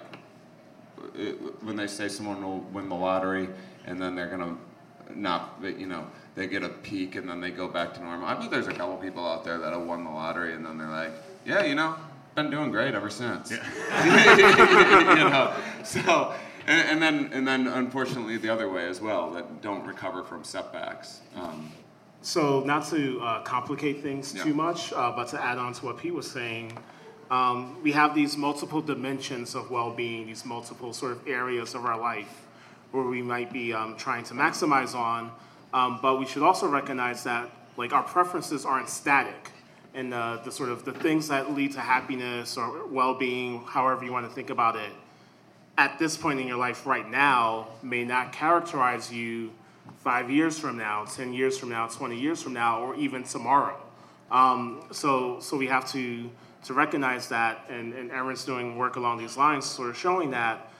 when 1.62 1.76
they 1.76 1.86
say 1.86 2.08
someone 2.08 2.42
will 2.42 2.60
win 2.72 2.88
the 2.88 2.94
lottery 2.94 3.48
and 3.86 4.00
then 4.00 4.14
they're 4.14 4.28
gonna 4.28 4.56
not 5.14 5.58
you 5.62 5.86
know 5.86 6.06
they 6.34 6.46
get 6.46 6.62
a 6.62 6.68
peak 6.68 7.14
and 7.16 7.28
then 7.28 7.40
they 7.40 7.50
go 7.50 7.68
back 7.68 7.94
to 7.94 8.02
normal. 8.02 8.26
I 8.26 8.34
bet 8.34 8.50
there's 8.50 8.66
a 8.66 8.72
couple 8.72 8.96
people 8.96 9.26
out 9.26 9.44
there 9.44 9.58
that 9.58 9.72
have 9.72 9.82
won 9.82 10.04
the 10.04 10.10
lottery 10.10 10.54
and 10.54 10.64
then 10.64 10.76
they're 10.76 10.88
like, 10.88 11.12
yeah, 11.46 11.64
you 11.64 11.74
know, 11.74 11.96
been 12.36 12.50
doing 12.50 12.70
great 12.70 12.94
ever 12.94 13.08
since. 13.10 13.50
Yeah. 13.50 13.64
you 15.16 15.30
know, 15.30 15.56
so, 15.82 16.34
and, 16.66 16.88
and 16.90 17.02
then 17.02 17.30
and 17.32 17.48
then 17.48 17.66
unfortunately 17.66 18.36
the 18.36 18.50
other 18.50 18.68
way 18.68 18.86
as 18.86 19.00
well 19.00 19.30
that 19.32 19.62
don't 19.62 19.84
recover 19.86 20.22
from 20.22 20.44
setbacks. 20.44 21.22
Um, 21.34 21.72
So 22.20 22.60
not 22.60 22.86
to 22.88 23.20
uh, 23.20 23.42
complicate 23.42 24.02
things 24.02 24.34
Yeah. 24.34 24.44
too 24.44 24.54
much, 24.54 24.92
uh, 24.92 25.12
but 25.16 25.28
to 25.28 25.42
add 25.42 25.58
on 25.58 25.72
to 25.74 25.86
what 25.86 25.98
Pete 25.98 26.14
was 26.14 26.30
saying, 26.30 26.76
um, 27.30 27.80
we 27.82 27.92
have 27.92 28.14
these 28.14 28.36
multiple 28.36 28.82
dimensions 28.82 29.54
of 29.54 29.70
well-being, 29.70 30.26
these 30.26 30.44
multiple 30.44 30.92
sort 30.92 31.12
of 31.12 31.26
areas 31.26 31.74
of 31.74 31.84
our 31.86 31.98
life 31.98 32.34
where 32.92 33.04
we 33.04 33.22
might 33.22 33.50
be 33.52 33.72
um, 33.72 33.96
trying 33.96 34.24
to 34.24 34.34
maximize 34.34 34.94
on, 34.94 35.30
um, 35.72 35.98
but 36.02 36.18
we 36.18 36.26
should 36.26 36.42
also 36.42 36.66
recognize 36.68 37.24
that 37.24 37.48
like 37.76 37.92
our 37.92 38.02
preferences 38.02 38.64
aren't 38.66 38.88
static, 38.88 39.52
and 39.96 40.12
uh, 40.12 40.38
the 40.44 40.52
sort 40.52 40.68
of 40.68 40.84
the 40.84 40.92
things 40.92 41.26
that 41.28 41.54
lead 41.54 41.72
to 41.72 41.80
happiness 41.80 42.58
or 42.58 42.86
well-being, 42.86 43.62
however 43.64 44.04
you 44.04 44.12
want 44.12 44.28
to 44.28 44.32
think 44.32 44.50
about 44.50 44.76
it, 44.76 44.92
at 45.78 45.98
this 45.98 46.18
point 46.18 46.38
in 46.38 46.46
your 46.46 46.58
life 46.58 46.86
right 46.86 47.10
now 47.10 47.68
may 47.82 48.04
not 48.04 48.30
characterize 48.30 49.10
you 49.10 49.50
five 50.00 50.30
years 50.30 50.58
from 50.58 50.76
now, 50.76 51.06
10 51.06 51.32
years 51.32 51.58
from 51.58 51.70
now, 51.70 51.86
20 51.86 52.20
years 52.20 52.42
from 52.42 52.52
now, 52.52 52.82
or 52.82 52.94
even 52.96 53.24
tomorrow. 53.24 53.80
Um, 54.30 54.82
so, 54.92 55.40
so 55.40 55.56
we 55.56 55.66
have 55.68 55.90
to, 55.92 56.30
to 56.64 56.74
recognize 56.74 57.28
that, 57.28 57.64
and, 57.70 57.94
and 57.94 58.10
Erin's 58.10 58.44
doing 58.44 58.76
work 58.76 58.96
along 58.96 59.16
these 59.16 59.38
lines, 59.38 59.64
sort 59.64 59.88
of 59.88 59.96
showing 59.96 60.30
that 60.32 60.70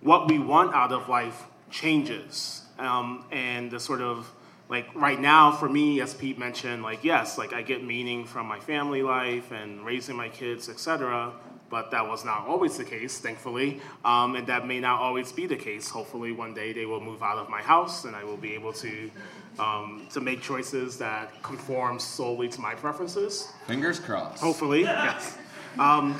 what 0.00 0.26
we 0.26 0.38
want 0.38 0.74
out 0.74 0.90
of 0.90 1.08
life 1.10 1.44
changes. 1.70 2.62
Um, 2.78 3.26
and 3.30 3.70
the 3.70 3.80
sort 3.80 4.00
of, 4.00 4.32
like 4.68 4.94
right 4.94 5.20
now 5.20 5.52
for 5.52 5.68
me, 5.68 6.00
as 6.00 6.14
Pete 6.14 6.38
mentioned, 6.38 6.82
like 6.82 7.02
yes, 7.04 7.38
like 7.38 7.52
I 7.52 7.62
get 7.62 7.82
meaning 7.84 8.24
from 8.24 8.46
my 8.46 8.60
family 8.60 9.02
life 9.02 9.50
and 9.50 9.84
raising 9.84 10.16
my 10.16 10.28
kids, 10.28 10.68
etc. 10.68 11.32
But 11.70 11.90
that 11.90 12.08
was 12.08 12.24
not 12.24 12.46
always 12.46 12.78
the 12.78 12.84
case, 12.84 13.18
thankfully, 13.18 13.82
um, 14.02 14.36
and 14.36 14.46
that 14.46 14.66
may 14.66 14.80
not 14.80 15.00
always 15.00 15.32
be 15.32 15.44
the 15.46 15.56
case. 15.56 15.90
Hopefully, 15.90 16.32
one 16.32 16.54
day 16.54 16.72
they 16.72 16.86
will 16.86 17.00
move 17.00 17.22
out 17.22 17.36
of 17.36 17.50
my 17.50 17.60
house, 17.60 18.06
and 18.06 18.16
I 18.16 18.24
will 18.24 18.38
be 18.38 18.54
able 18.54 18.72
to 18.74 19.10
um, 19.58 20.06
to 20.12 20.20
make 20.20 20.40
choices 20.40 20.96
that 20.98 21.42
conform 21.42 21.98
solely 21.98 22.48
to 22.48 22.60
my 22.60 22.74
preferences. 22.74 23.52
fingers 23.66 24.00
crossed. 24.00 24.42
Hopefully, 24.42 24.82
yes. 24.82 25.36
Um, 25.78 26.18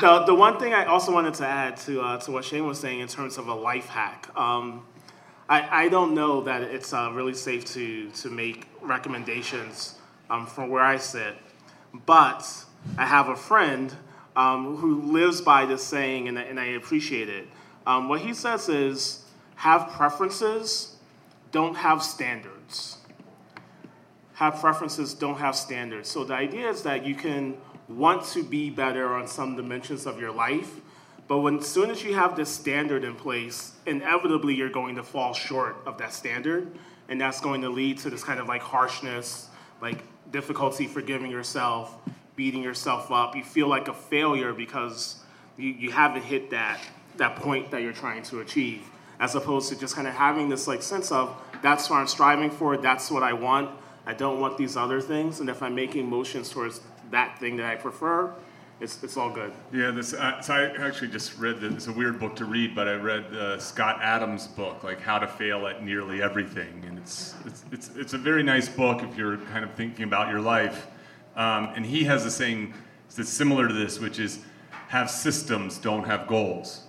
the, 0.00 0.24
the 0.24 0.34
one 0.34 0.58
thing 0.58 0.72
I 0.72 0.84
also 0.84 1.12
wanted 1.12 1.34
to 1.34 1.46
add 1.46 1.76
to, 1.78 2.00
uh, 2.00 2.18
to 2.18 2.30
what 2.30 2.44
Shane 2.44 2.66
was 2.66 2.78
saying 2.78 3.00
in 3.00 3.08
terms 3.08 3.38
of 3.38 3.48
a 3.48 3.54
life 3.54 3.86
hack, 3.86 4.28
um, 4.36 4.84
I, 5.50 5.84
I 5.84 5.88
don't 5.88 6.14
know 6.14 6.40
that 6.42 6.62
it's 6.62 6.94
uh, 6.94 7.10
really 7.12 7.34
safe 7.34 7.66
to, 7.74 8.08
to 8.10 8.30
make 8.30 8.68
recommendations 8.80 9.96
um, 10.30 10.46
from 10.46 10.70
where 10.70 10.82
I 10.82 10.96
sit, 10.96 11.34
but 12.06 12.48
I 12.96 13.04
have 13.04 13.28
a 13.28 13.36
friend 13.36 13.94
um, 14.36 14.76
who 14.76 15.02
lives 15.02 15.42
by 15.42 15.66
this 15.66 15.82
saying, 15.82 16.28
and, 16.28 16.38
I- 16.38 16.44
and 16.44 16.58
I 16.58 16.66
appreciate 16.66 17.28
it. 17.28 17.48
Um, 17.86 18.08
what 18.08 18.20
he 18.22 18.32
says 18.32 18.68
is 18.68 19.24
have 19.56 19.90
preferences, 19.90 20.96
don't 21.52 21.74
have 21.74 22.02
standards 22.02 22.96
have 24.40 24.58
preferences, 24.58 25.12
don't 25.12 25.36
have 25.36 25.54
standards. 25.54 26.08
So 26.08 26.24
the 26.24 26.32
idea 26.32 26.70
is 26.70 26.82
that 26.84 27.04
you 27.04 27.14
can 27.14 27.58
want 27.90 28.24
to 28.28 28.42
be 28.42 28.70
better 28.70 29.12
on 29.12 29.28
some 29.28 29.54
dimensions 29.54 30.06
of 30.06 30.18
your 30.18 30.32
life, 30.32 30.80
but 31.28 31.40
when 31.40 31.58
as 31.58 31.66
soon 31.66 31.90
as 31.90 32.02
you 32.02 32.14
have 32.14 32.36
this 32.36 32.48
standard 32.48 33.04
in 33.04 33.14
place, 33.14 33.72
inevitably 33.90 34.54
you're 34.54 34.70
going 34.70 34.94
to 34.94 35.02
fall 35.02 35.34
short 35.34 35.76
of 35.84 35.98
that 35.98 36.14
standard, 36.14 36.70
and 37.08 37.20
that's 37.20 37.40
going 37.40 37.60
to 37.62 37.68
lead 37.68 37.98
to 37.98 38.10
this 38.10 38.22
kind 38.22 38.40
of 38.40 38.46
like 38.46 38.62
harshness, 38.62 39.48
like 39.82 39.98
difficulty 40.30 40.86
forgiving 40.86 41.30
yourself, 41.30 41.98
beating 42.36 42.62
yourself 42.62 43.10
up. 43.10 43.34
You 43.34 43.42
feel 43.42 43.68
like 43.68 43.88
a 43.88 43.94
failure 43.94 44.52
because 44.52 45.16
you, 45.56 45.70
you 45.70 45.90
haven't 45.90 46.22
hit 46.22 46.50
that 46.50 46.80
that 47.16 47.36
point 47.36 47.70
that 47.72 47.82
you're 47.82 47.92
trying 47.92 48.22
to 48.22 48.40
achieve, 48.40 48.82
as 49.18 49.34
opposed 49.34 49.68
to 49.68 49.76
just 49.78 49.94
kind 49.94 50.06
of 50.06 50.14
having 50.14 50.48
this 50.48 50.66
like 50.66 50.82
sense 50.82 51.12
of 51.12 51.36
that's 51.60 51.90
what 51.90 51.96
I'm 51.96 52.06
striving 52.06 52.50
for, 52.50 52.76
that's 52.76 53.10
what 53.10 53.22
I 53.22 53.34
want. 53.34 53.70
I 54.06 54.14
don't 54.14 54.40
want 54.40 54.56
these 54.56 54.76
other 54.76 55.00
things, 55.00 55.40
and 55.40 55.50
if 55.50 55.62
I'm 55.62 55.74
making 55.74 56.08
motions 56.08 56.48
towards 56.48 56.80
that 57.10 57.38
thing 57.38 57.56
that 57.56 57.66
I 57.66 57.74
prefer, 57.74 58.32
it's, 58.80 59.02
it's 59.04 59.16
all 59.16 59.30
good. 59.30 59.52
Yeah, 59.72 59.90
this. 59.90 60.14
Uh, 60.14 60.40
so 60.40 60.54
I 60.54 60.86
actually 60.86 61.08
just 61.08 61.38
read 61.38 61.60
this. 61.60 61.74
It's 61.74 61.86
a 61.88 61.92
weird 61.92 62.18
book 62.18 62.34
to 62.36 62.46
read, 62.46 62.74
but 62.74 62.88
I 62.88 62.94
read 62.94 63.24
uh, 63.34 63.58
Scott 63.58 64.00
Adams' 64.02 64.46
book, 64.46 64.82
like 64.82 65.00
How 65.00 65.18
to 65.18 65.26
Fail 65.26 65.66
at 65.66 65.84
Nearly 65.84 66.22
Everything, 66.22 66.82
and 66.86 66.98
it's 66.98 67.34
it's 67.44 67.64
it's, 67.70 67.90
it's 67.96 68.12
a 68.14 68.18
very 68.18 68.42
nice 68.42 68.68
book 68.68 69.02
if 69.02 69.16
you're 69.18 69.36
kind 69.36 69.64
of 69.64 69.72
thinking 69.74 70.04
about 70.04 70.30
your 70.30 70.40
life. 70.40 70.86
Um, 71.36 71.72
and 71.76 71.84
he 71.84 72.04
has 72.04 72.24
a 72.24 72.30
saying 72.30 72.72
that's 73.14 73.28
similar 73.28 73.68
to 73.68 73.74
this, 73.74 74.00
which 74.00 74.18
is, 74.18 74.40
"Have 74.88 75.10
systems, 75.10 75.76
don't 75.76 76.04
have 76.04 76.26
goals." 76.26 76.84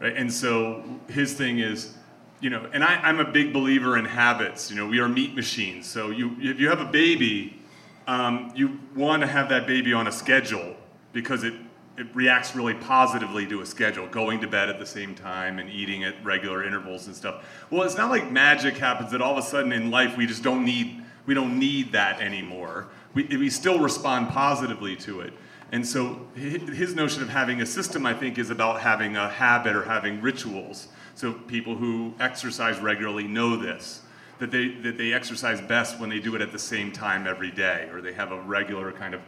Right? 0.00 0.16
And 0.16 0.32
so 0.32 0.82
his 1.08 1.34
thing 1.34 1.60
is, 1.60 1.94
you 2.40 2.50
know, 2.50 2.68
and 2.72 2.82
I, 2.82 2.96
I'm 2.96 3.20
a 3.20 3.30
big 3.30 3.52
believer 3.52 3.96
in 3.98 4.04
habits. 4.04 4.68
You 4.68 4.76
know, 4.76 4.86
we 4.88 4.98
are 4.98 5.08
meat 5.08 5.36
machines. 5.36 5.86
So 5.86 6.10
you, 6.10 6.34
if 6.40 6.58
you 6.58 6.68
have 6.68 6.80
a 6.80 6.90
baby, 6.90 7.62
um, 8.08 8.50
you 8.56 8.80
want 8.96 9.20
to 9.22 9.28
have 9.28 9.48
that 9.50 9.68
baby 9.68 9.92
on 9.92 10.08
a 10.08 10.12
schedule 10.12 10.74
because 11.12 11.44
it, 11.44 11.54
it 11.96 12.06
reacts 12.14 12.54
really 12.54 12.74
positively 12.74 13.46
to 13.46 13.60
a 13.60 13.66
schedule, 13.66 14.06
going 14.06 14.40
to 14.40 14.46
bed 14.46 14.68
at 14.68 14.78
the 14.78 14.86
same 14.86 15.14
time 15.14 15.58
and 15.58 15.68
eating 15.68 16.04
at 16.04 16.14
regular 16.24 16.64
intervals 16.64 17.06
and 17.06 17.14
stuff. 17.14 17.44
Well, 17.70 17.82
it's 17.82 17.96
not 17.96 18.10
like 18.10 18.30
magic 18.30 18.76
happens 18.76 19.10
that 19.12 19.20
all 19.20 19.32
of 19.32 19.38
a 19.38 19.46
sudden 19.46 19.72
in 19.72 19.90
life 19.90 20.16
we 20.16 20.26
just 20.26 20.42
don't 20.42 20.64
need 20.64 21.02
we 21.26 21.34
don't 21.34 21.58
need 21.58 21.92
that 21.92 22.20
anymore. 22.20 22.88
We, 23.14 23.24
we 23.24 23.50
still 23.50 23.78
respond 23.78 24.30
positively 24.30 24.96
to 24.96 25.20
it. 25.20 25.32
And 25.72 25.86
so 25.86 26.26
his 26.34 26.96
notion 26.96 27.22
of 27.22 27.28
having 27.28 27.60
a 27.60 27.66
system, 27.66 28.04
I 28.04 28.14
think, 28.14 28.38
is 28.38 28.50
about 28.50 28.80
having 28.80 29.16
a 29.16 29.28
habit 29.28 29.76
or 29.76 29.84
having 29.84 30.20
rituals. 30.20 30.88
So 31.14 31.32
people 31.32 31.76
who 31.76 32.14
exercise 32.18 32.80
regularly 32.80 33.28
know 33.28 33.56
this, 33.56 34.02
that 34.40 34.50
they, 34.50 34.68
that 34.68 34.98
they 34.98 35.12
exercise 35.12 35.60
best 35.60 36.00
when 36.00 36.10
they 36.10 36.18
do 36.18 36.34
it 36.34 36.40
at 36.40 36.50
the 36.50 36.58
same 36.58 36.90
time 36.90 37.26
every 37.26 37.50
day, 37.50 37.88
or 37.92 38.00
they 38.00 38.14
have 38.14 38.32
a 38.32 38.40
regular 38.40 38.90
kind 38.90 39.14
of 39.14 39.20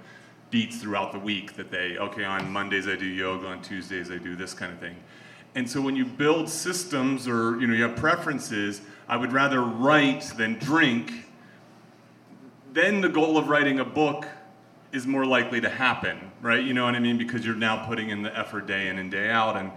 beats 0.52 0.76
throughout 0.76 1.10
the 1.10 1.18
week 1.18 1.54
that 1.54 1.72
they, 1.72 1.96
okay, 1.96 2.22
on 2.22 2.52
Mondays 2.52 2.86
I 2.86 2.94
do 2.94 3.06
yoga, 3.06 3.48
on 3.48 3.62
Tuesdays 3.62 4.12
I 4.12 4.18
do 4.18 4.36
this 4.36 4.54
kind 4.54 4.72
of 4.72 4.78
thing. 4.78 4.94
And 5.56 5.68
so 5.68 5.80
when 5.80 5.96
you 5.96 6.04
build 6.04 6.48
systems 6.48 7.26
or 7.26 7.58
you 7.58 7.66
know 7.66 7.74
you 7.74 7.82
have 7.82 7.96
preferences, 7.96 8.82
I 9.08 9.16
would 9.16 9.32
rather 9.32 9.62
write 9.62 10.22
than 10.36 10.58
drink. 10.58 11.12
Then 12.72 13.00
the 13.00 13.08
goal 13.08 13.36
of 13.36 13.48
writing 13.48 13.80
a 13.80 13.84
book 13.84 14.26
is 14.92 15.06
more 15.06 15.26
likely 15.26 15.60
to 15.60 15.68
happen, 15.68 16.30
right? 16.40 16.62
You 16.62 16.74
know 16.74 16.84
what 16.84 16.94
I 16.94 17.00
mean? 17.00 17.18
Because 17.18 17.44
you're 17.44 17.54
now 17.54 17.86
putting 17.86 18.10
in 18.10 18.22
the 18.22 18.38
effort 18.38 18.66
day 18.66 18.88
in 18.88 18.98
and 18.98 19.10
day 19.10 19.30
out. 19.30 19.56
And 19.56 19.72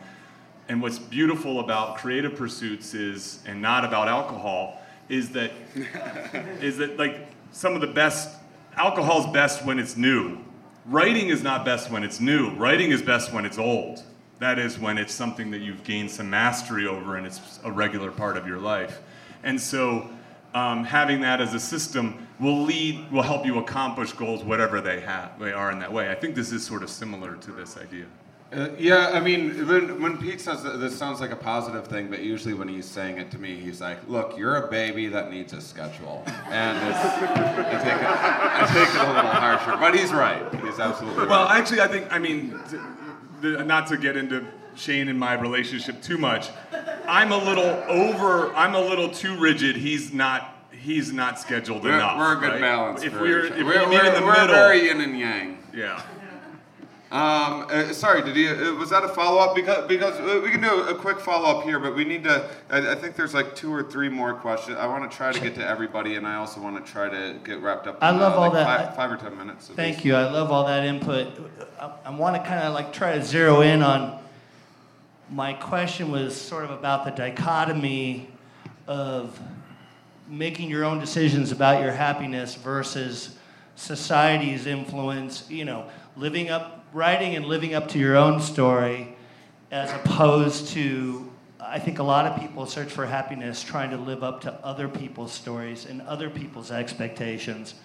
and 0.67 0.81
what's 0.81 0.99
beautiful 0.99 1.59
about 1.59 1.97
creative 1.97 2.35
pursuits 2.35 2.93
is, 2.93 3.39
and 3.45 3.61
not 3.61 3.85
about 3.85 4.07
alcohol, 4.07 4.81
is 5.09 5.29
that 5.31 5.51
is 6.61 6.77
that 6.77 6.97
like 6.97 7.27
some 7.51 7.75
of 7.75 7.81
the 7.81 7.87
best 7.87 8.35
alcohol's 8.75 9.25
best 9.33 9.65
when 9.65 9.79
it's 9.79 9.97
new. 9.97 10.44
Writing 10.87 11.29
is 11.29 11.41
not 11.41 11.65
best 11.65 11.89
when 11.89 12.03
it's 12.03 12.19
new. 12.19 12.51
Writing 12.51 12.91
is 12.91 13.01
best 13.01 13.33
when 13.33 13.43
it's 13.43 13.57
old. 13.57 14.03
That 14.37 14.59
is 14.59 14.77
when 14.77 14.99
it's 14.99 15.13
something 15.13 15.49
that 15.51 15.59
you've 15.59 15.83
gained 15.83 16.11
some 16.11 16.29
mastery 16.29 16.85
over 16.85 17.15
and 17.15 17.25
it's 17.25 17.59
a 17.63 17.71
regular 17.71 18.11
part 18.11 18.37
of 18.37 18.45
your 18.45 18.59
life. 18.59 19.01
And 19.43 19.59
so 19.59 20.07
um, 20.53 20.83
having 20.83 21.21
that 21.21 21.41
as 21.41 21.55
a 21.55 21.59
system 21.59 22.27
will 22.39 22.61
lead 22.63 23.11
will 23.11 23.23
help 23.23 23.45
you 23.45 23.57
accomplish 23.57 24.11
goals 24.11 24.43
whatever 24.43 24.79
they 24.79 24.99
have 24.99 25.39
they 25.39 25.53
are 25.53 25.71
in 25.71 25.79
that 25.79 25.91
way. 25.91 26.11
I 26.11 26.15
think 26.15 26.35
this 26.35 26.51
is 26.51 26.63
sort 26.63 26.83
of 26.83 26.89
similar 26.89 27.35
to 27.35 27.51
this 27.51 27.77
idea. 27.77 28.05
Uh, 28.55 28.69
yeah, 28.79 29.11
I 29.13 29.19
mean, 29.19 29.67
when, 29.67 30.01
when 30.01 30.17
Pete 30.17 30.39
says 30.39 30.63
that 30.63 30.79
this 30.79 30.97
sounds 30.97 31.19
like 31.19 31.31
a 31.31 31.35
positive 31.35 31.87
thing, 31.87 32.07
but 32.09 32.21
usually 32.23 32.53
when 32.53 32.67
he's 32.69 32.85
saying 32.85 33.17
it 33.17 33.29
to 33.31 33.37
me, 33.37 33.55
he's 33.55 33.81
like, 33.81 33.97
"Look, 34.07 34.37
you're 34.37 34.55
a 34.55 34.67
baby 34.69 35.07
that 35.07 35.29
needs 35.29 35.51
a 35.51 35.59
schedule," 35.59 36.23
and 36.49 36.77
it's, 36.89 36.97
I 36.99 37.79
take 37.83 38.01
it, 38.01 38.07
I 38.07 38.65
take 38.71 38.95
it 38.95 39.01
a 39.01 39.07
little 39.07 39.31
harsher, 39.31 39.77
but 39.77 39.93
he's 39.93 40.13
right. 40.13 40.41
He's 40.63 40.79
absolutely 40.79 41.27
Well, 41.27 41.45
right. 41.45 41.59
actually, 41.59 41.81
I 41.81 41.87
think 41.89 42.07
I 42.13 42.19
mean, 42.19 42.57
not 43.41 43.87
to 43.87 43.97
get 43.97 44.15
into 44.15 44.45
Shane 44.75 45.09
and 45.09 45.19
my 45.19 45.33
relationship 45.33 46.01
too 46.01 46.17
much. 46.17 46.49
I'm 47.07 47.31
a 47.33 47.37
little 47.37 47.65
over. 47.89 48.53
I'm 48.55 48.73
a 48.75 48.81
little 48.81 49.09
too 49.09 49.37
rigid. 49.37 49.75
He's 49.75 50.13
not. 50.13 50.51
He's 50.71 51.11
not 51.11 51.39
scheduled 51.39 51.83
We're, 51.83 51.95
enough. 51.95 52.17
we're 52.19 52.33
a 52.37 52.39
good 52.39 52.51
right? 52.51 52.61
balance. 52.61 53.01
If 53.03 53.13
we're 53.19 53.45
if 53.47 53.65
we're, 53.65 53.83
we 53.89 53.95
meet 53.95 54.05
in 54.05 54.13
the 54.13 54.21
we're 54.21 54.33
middle, 54.33 54.55
very 54.55 54.85
yin 54.85 55.01
and 55.01 55.17
yang. 55.17 55.57
yeah. 55.73 55.99
Um, 57.15 57.67
uh, 57.69 57.93
sorry, 57.93 58.21
did 58.23 58.35
he? 58.35 58.49
Uh, 58.49 58.73
was 58.73 58.89
that 58.89 59.05
a 59.05 59.07
follow 59.07 59.39
up? 59.39 59.55
Because 59.55 59.87
because 59.87 60.19
uh, 60.19 60.41
we 60.43 60.51
can 60.51 60.59
do 60.59 60.81
a, 60.81 60.93
quick 60.93 61.17
follow 61.17 61.57
up 61.57 61.63
here, 61.63 61.79
but 61.79 61.95
we 61.95 62.03
need 62.03 62.25
to. 62.25 62.49
I, 62.69 62.91
I 62.91 62.95
think 62.95 63.15
there's 63.15 63.33
like 63.33 63.55
two 63.55 63.73
or 63.73 63.83
three 63.83 64.09
more 64.09 64.33
questions. 64.33 64.77
I 64.77 64.85
want 64.85 65.09
to 65.09 65.15
try 65.15 65.31
to 65.31 65.39
get 65.39 65.55
to 65.55 65.65
everybody, 65.65 66.15
and 66.15 66.27
I 66.27 66.35
also 66.35 66.59
want 66.59 66.85
to 66.85 66.91
try 66.91 67.07
to 67.07 67.39
get 67.45 67.61
wrapped 67.61 67.87
up. 67.87 67.99
I 68.01 68.09
in, 68.09 68.19
love 68.19 68.33
uh, 68.33 68.35
all 68.35 68.41
like 68.41 68.53
that. 68.53 68.87
Five, 68.87 68.95
five 68.97 69.11
or 69.13 69.15
ten 69.15 69.37
minutes. 69.37 69.69
Thank 69.69 69.95
least. 69.95 70.05
you. 70.05 70.15
I 70.15 70.29
love 70.29 70.51
all 70.51 70.65
that 70.65 70.83
input. 70.83 71.27
I, 71.79 71.93
I 72.03 72.09
want 72.09 72.35
to 72.35 72.43
kind 72.43 72.59
of 72.67 72.73
like 72.73 72.91
try 72.91 73.17
to 73.17 73.23
zero 73.23 73.61
in 73.61 73.81
on. 73.81 74.21
My 75.29 75.53
question 75.53 76.11
was 76.11 76.35
sort 76.35 76.65
of 76.65 76.71
about 76.71 77.05
the 77.05 77.11
dichotomy 77.11 78.27
of 78.87 79.39
making 80.27 80.69
your 80.69 80.83
own 80.83 80.99
decisions 80.99 81.53
about 81.53 81.81
your 81.81 81.93
happiness 81.93 82.55
versus 82.55 83.37
society's 83.77 84.65
influence. 84.65 85.49
You 85.49 85.63
know, 85.63 85.89
living 86.17 86.49
up, 86.49 86.84
writing 86.95 87.35
and 87.35 87.45
living 87.45 87.73
up 87.73 87.89
to 87.89 87.99
your 87.99 88.15
own 88.15 88.39
story, 88.39 89.17
as 89.69 89.91
opposed 89.91 90.69
to, 90.69 91.29
I 91.59 91.77
think 91.77 91.99
a 91.99 92.03
lot 92.03 92.25
of 92.25 92.39
people 92.39 92.65
search 92.65 92.89
for 92.89 93.05
happiness 93.05 93.61
trying 93.61 93.89
to 93.89 93.97
live 93.97 94.23
up 94.23 94.41
to 94.41 94.53
other 94.65 94.87
people's 94.87 95.33
stories 95.33 95.85
and 95.85 96.01
other 96.03 96.29
people's 96.29 96.71
expectations. 96.71 97.75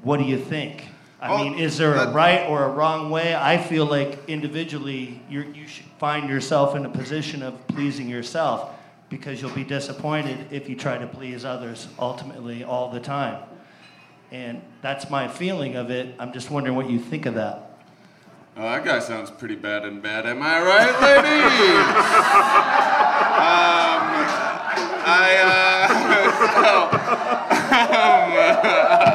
What 0.00 0.16
do 0.16 0.24
you 0.24 0.38
think? 0.38 0.84
I 1.20 1.28
Well, 1.28 1.44
mean, 1.44 1.58
is 1.58 1.76
there 1.76 1.94
a 1.96 2.10
right 2.10 2.48
or 2.48 2.64
a 2.64 2.70
wrong 2.70 3.10
way? 3.10 3.34
I 3.34 3.58
feel 3.58 3.84
like 3.84 4.18
individually, 4.26 5.20
you're, 5.28 5.44
you 5.44 5.66
should 5.66 5.84
find 5.98 6.30
yourself 6.30 6.74
in 6.74 6.86
a 6.86 6.90
position 6.90 7.42
of 7.42 7.66
pleasing 7.66 8.08
yourself 8.08 8.70
because 9.10 9.42
you'll 9.42 9.50
be 9.50 9.64
disappointed 9.64 10.50
if 10.50 10.66
you 10.66 10.76
try 10.76 10.96
to 10.96 11.06
please 11.06 11.44
others 11.44 11.88
ultimately 11.98 12.64
all 12.64 12.90
the 12.90 13.00
time. 13.00 13.42
And 14.30 14.62
that's 14.80 15.10
my 15.10 15.28
feeling 15.28 15.76
of 15.76 15.90
it. 15.90 16.14
I'm 16.18 16.32
just 16.32 16.50
wondering 16.50 16.74
what 16.74 16.88
you 16.88 16.98
think 16.98 17.26
of 17.26 17.34
that. 17.34 17.67
Oh, 18.60 18.64
that 18.64 18.84
guy 18.84 18.98
sounds 18.98 19.30
pretty 19.30 19.54
bad 19.54 19.84
and 19.84 20.02
bad. 20.02 20.26
Am 20.26 20.42
I 20.42 20.60
right, 20.60 20.90
ladies? 21.00 21.22
um, 23.38 24.02
I, 25.06 25.38
uh, 25.46 25.86
so, 26.58 26.90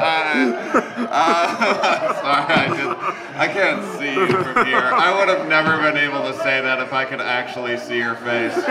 um, 0.08 1.08
uh, 1.12 2.14
sorry, 2.22 2.54
I 2.54 2.68
just, 2.70 3.38
I 3.38 3.48
can't 3.50 3.84
see 4.00 4.14
you 4.14 4.28
from 4.28 4.66
here. 4.66 4.80
I 4.80 5.14
would 5.20 5.28
have 5.28 5.50
never 5.50 5.76
been 5.78 5.98
able 5.98 6.24
to 6.24 6.34
say 6.38 6.62
that 6.62 6.80
if 6.80 6.94
I 6.94 7.04
could 7.04 7.20
actually 7.20 7.76
see 7.76 7.98
your 7.98 8.16
face. 8.16 8.56
Um, 8.56 8.64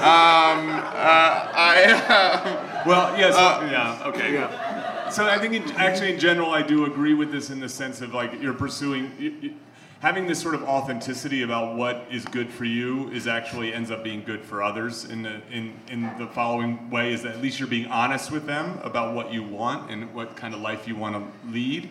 uh, 0.00 1.52
I, 1.52 2.82
Well, 2.86 3.14
yes, 3.18 3.34
Uh, 3.36 3.68
yeah, 3.70 4.02
okay. 4.06 4.32
Yeah. 4.32 5.10
So 5.10 5.26
I 5.28 5.38
think, 5.38 5.52
in, 5.52 5.70
actually, 5.72 6.14
in 6.14 6.18
general, 6.18 6.50
I 6.50 6.62
do 6.62 6.86
agree 6.86 7.12
with 7.12 7.30
this 7.30 7.50
in 7.50 7.60
the 7.60 7.68
sense 7.68 8.00
of 8.00 8.14
like 8.14 8.40
you're 8.40 8.54
pursuing, 8.54 9.12
you, 9.18 9.34
you, 9.42 9.54
having 10.04 10.26
this 10.26 10.38
sort 10.38 10.54
of 10.54 10.62
authenticity 10.64 11.44
about 11.44 11.76
what 11.76 12.04
is 12.10 12.26
good 12.26 12.50
for 12.50 12.66
you 12.66 13.08
is 13.08 13.26
actually 13.26 13.72
ends 13.72 13.90
up 13.90 14.04
being 14.04 14.22
good 14.22 14.44
for 14.44 14.62
others. 14.62 15.06
In 15.06 15.22
the 15.22 15.40
in 15.50 15.72
in 15.88 16.02
the 16.18 16.26
following 16.26 16.90
way 16.90 17.14
is 17.14 17.22
that 17.22 17.32
at 17.32 17.40
least 17.40 17.58
you're 17.58 17.66
being 17.66 17.86
honest 17.86 18.30
with 18.30 18.44
them 18.44 18.78
about 18.82 19.14
what 19.14 19.32
you 19.32 19.42
want 19.42 19.90
and 19.90 20.14
what 20.14 20.36
kind 20.36 20.52
of 20.52 20.60
life 20.60 20.86
you 20.86 20.94
want 20.94 21.14
to 21.16 21.50
lead. 21.50 21.88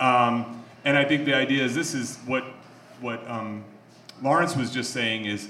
Um, 0.00 0.64
and 0.84 0.98
I 0.98 1.04
think 1.04 1.24
the 1.24 1.34
idea 1.34 1.62
is 1.62 1.72
this 1.72 1.94
is 1.94 2.16
what 2.26 2.42
what 3.00 3.24
um, 3.30 3.62
Lawrence 4.20 4.56
was 4.56 4.72
just 4.72 4.90
saying 4.92 5.26
is 5.26 5.48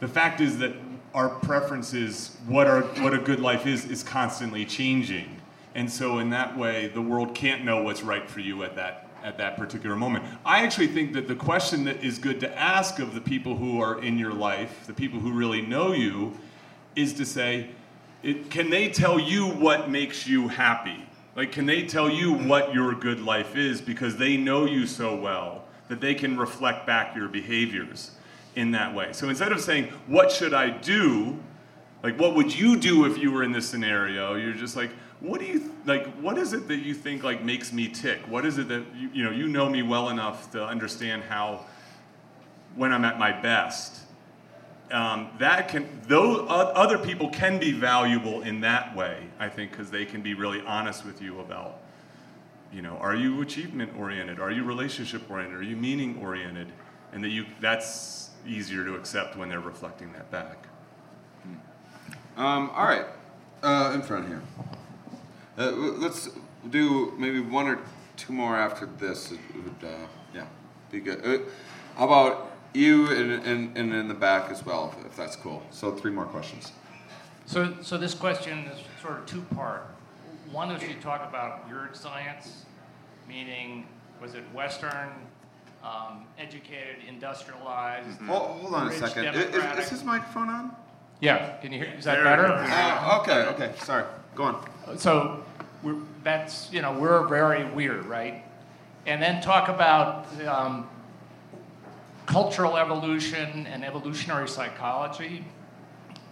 the 0.00 0.08
fact 0.08 0.40
is 0.40 0.56
that 0.60 0.72
our 1.12 1.28
preferences, 1.28 2.38
what 2.46 2.68
our 2.68 2.84
what 3.02 3.12
a 3.12 3.18
good 3.18 3.40
life 3.40 3.66
is, 3.66 3.84
is 3.84 4.02
constantly 4.02 4.64
changing. 4.64 5.36
And 5.74 5.92
so 5.92 6.20
in 6.20 6.30
that 6.30 6.56
way, 6.56 6.88
the 6.88 7.02
world 7.02 7.34
can't 7.34 7.66
know 7.66 7.82
what's 7.82 8.02
right 8.02 8.26
for 8.26 8.40
you 8.40 8.62
at 8.62 8.76
that 8.76 9.09
at 9.24 9.38
that 9.38 9.56
particular 9.56 9.96
moment. 9.96 10.24
I 10.44 10.62
actually 10.64 10.88
think 10.88 11.12
that 11.14 11.28
the 11.28 11.34
question 11.34 11.84
that 11.84 12.02
is 12.04 12.18
good 12.18 12.40
to 12.40 12.58
ask 12.58 12.98
of 12.98 13.14
the 13.14 13.20
people 13.20 13.56
who 13.56 13.80
are 13.80 14.02
in 14.02 14.18
your 14.18 14.32
life, 14.32 14.86
the 14.86 14.94
people 14.94 15.20
who 15.20 15.32
really 15.32 15.62
know 15.62 15.92
you, 15.92 16.34
is 16.96 17.12
to 17.14 17.24
say, 17.24 17.70
it, 18.22 18.50
can 18.50 18.70
they 18.70 18.88
tell 18.88 19.18
you 19.18 19.46
what 19.46 19.90
makes 19.90 20.26
you 20.26 20.48
happy? 20.48 21.06
Like, 21.36 21.52
can 21.52 21.66
they 21.66 21.86
tell 21.86 22.10
you 22.10 22.32
what 22.32 22.74
your 22.74 22.94
good 22.94 23.20
life 23.20 23.56
is 23.56 23.80
because 23.80 24.16
they 24.16 24.36
know 24.36 24.66
you 24.66 24.86
so 24.86 25.16
well 25.16 25.64
that 25.88 26.00
they 26.00 26.14
can 26.14 26.36
reflect 26.36 26.86
back 26.86 27.14
your 27.16 27.28
behaviors 27.28 28.12
in 28.56 28.72
that 28.72 28.94
way? 28.94 29.12
So 29.12 29.28
instead 29.28 29.52
of 29.52 29.60
saying, 29.60 29.86
what 30.06 30.30
should 30.30 30.52
I 30.52 30.70
do? 30.70 31.38
Like, 32.02 32.18
what 32.18 32.34
would 32.34 32.54
you 32.54 32.76
do 32.76 33.04
if 33.06 33.18
you 33.18 33.30
were 33.30 33.42
in 33.42 33.52
this 33.52 33.68
scenario? 33.68 34.34
You're 34.34 34.54
just 34.54 34.76
like, 34.76 34.90
what 35.20 35.38
do 35.38 35.46
you 35.46 35.74
like? 35.84 36.06
What 36.14 36.38
is 36.38 36.52
it 36.52 36.66
that 36.68 36.78
you 36.78 36.94
think 36.94 37.22
like 37.22 37.44
makes 37.44 37.72
me 37.72 37.88
tick? 37.88 38.20
What 38.26 38.46
is 38.46 38.58
it 38.58 38.68
that 38.68 38.84
you, 38.96 39.10
you 39.12 39.24
know 39.24 39.30
you 39.30 39.48
know 39.48 39.68
me 39.68 39.82
well 39.82 40.08
enough 40.08 40.50
to 40.52 40.64
understand 40.64 41.22
how 41.24 41.66
when 42.74 42.92
I'm 42.92 43.04
at 43.04 43.18
my 43.18 43.32
best? 43.32 44.00
Um, 44.90 45.30
that 45.38 45.68
can 45.68 45.86
though 46.08 46.46
other 46.46 46.98
people 46.98 47.28
can 47.28 47.58
be 47.58 47.70
valuable 47.70 48.42
in 48.42 48.62
that 48.62 48.96
way. 48.96 49.26
I 49.38 49.48
think 49.48 49.72
because 49.72 49.90
they 49.90 50.04
can 50.04 50.22
be 50.22 50.34
really 50.34 50.62
honest 50.62 51.04
with 51.04 51.20
you 51.22 51.40
about, 51.40 51.80
you 52.72 52.82
know, 52.82 52.96
are 52.96 53.14
you 53.14 53.42
achievement 53.42 53.92
oriented? 53.98 54.40
Are 54.40 54.50
you 54.50 54.64
relationship 54.64 55.30
oriented? 55.30 55.60
Are 55.60 55.62
you 55.62 55.76
meaning 55.76 56.18
oriented? 56.22 56.68
And 57.12 57.22
that 57.22 57.28
you 57.28 57.44
that's 57.60 58.30
easier 58.46 58.84
to 58.84 58.94
accept 58.94 59.36
when 59.36 59.50
they're 59.50 59.60
reflecting 59.60 60.12
that 60.14 60.30
back. 60.30 60.66
Um, 62.36 62.70
all 62.70 62.86
right, 62.86 63.04
uh, 63.62 63.92
in 63.94 64.00
front 64.02 64.26
here. 64.26 64.42
Uh, 65.58 65.70
let's 65.70 66.30
do 66.70 67.12
maybe 67.18 67.40
one 67.40 67.66
or 67.66 67.78
two 68.16 68.32
more 68.32 68.56
after 68.56 68.86
this. 68.98 69.32
It 69.32 69.38
would, 69.56 69.88
uh, 69.88 70.06
yeah, 70.34 70.46
be 70.90 71.00
good. 71.00 71.24
Uh, 71.24 71.38
how 71.96 72.04
about 72.06 72.52
you 72.72 73.08
and, 73.10 73.44
and, 73.44 73.76
and 73.76 73.92
in 73.92 74.08
the 74.08 74.14
back 74.14 74.50
as 74.50 74.64
well, 74.64 74.94
if, 74.98 75.06
if 75.06 75.16
that's 75.16 75.36
cool. 75.36 75.62
So 75.70 75.92
three 75.92 76.12
more 76.12 76.26
questions. 76.26 76.72
So, 77.46 77.74
so 77.82 77.98
this 77.98 78.14
question 78.14 78.60
is 78.66 78.78
sort 79.02 79.18
of 79.18 79.26
two-part. 79.26 79.86
One 80.52 80.70
is 80.70 80.82
you 80.82 80.94
talk 81.00 81.28
about 81.28 81.68
weird 81.68 81.96
science, 81.96 82.64
meaning, 83.28 83.86
was 84.20 84.34
it 84.34 84.44
Western, 84.54 85.10
um, 85.82 86.26
educated, 86.38 86.96
industrialized, 87.08 88.20
Hold, 88.22 88.60
hold 88.60 88.74
on 88.74 88.88
a 88.88 88.92
second. 88.92 89.26
Is, 89.26 89.46
democratic? 89.46 89.84
is 89.84 89.90
his 89.90 90.04
microphone 90.04 90.48
on? 90.48 90.76
Yeah, 91.20 91.56
can 91.58 91.72
you 91.72 91.78
hear, 91.78 91.94
is 91.96 92.04
that 92.04 92.16
There 92.16 92.24
better? 92.24 92.46
it 92.46 92.64
is. 92.64 92.70
Oh, 92.72 93.20
okay, 93.22 93.64
okay. 93.64 93.72
Sorry. 93.84 94.04
Go 94.34 94.44
on. 94.44 94.98
So 94.98 95.44
we're, 95.82 95.96
that's, 96.22 96.72
you 96.72 96.82
know, 96.82 96.98
we're 96.98 97.26
very 97.26 97.64
weird, 97.64 98.06
right? 98.06 98.44
And 99.06 99.20
then 99.22 99.40
talk 99.42 99.68
about 99.68 100.26
um, 100.46 100.88
cultural 102.26 102.76
evolution 102.76 103.66
and 103.66 103.84
evolutionary 103.84 104.48
psychology 104.48 105.44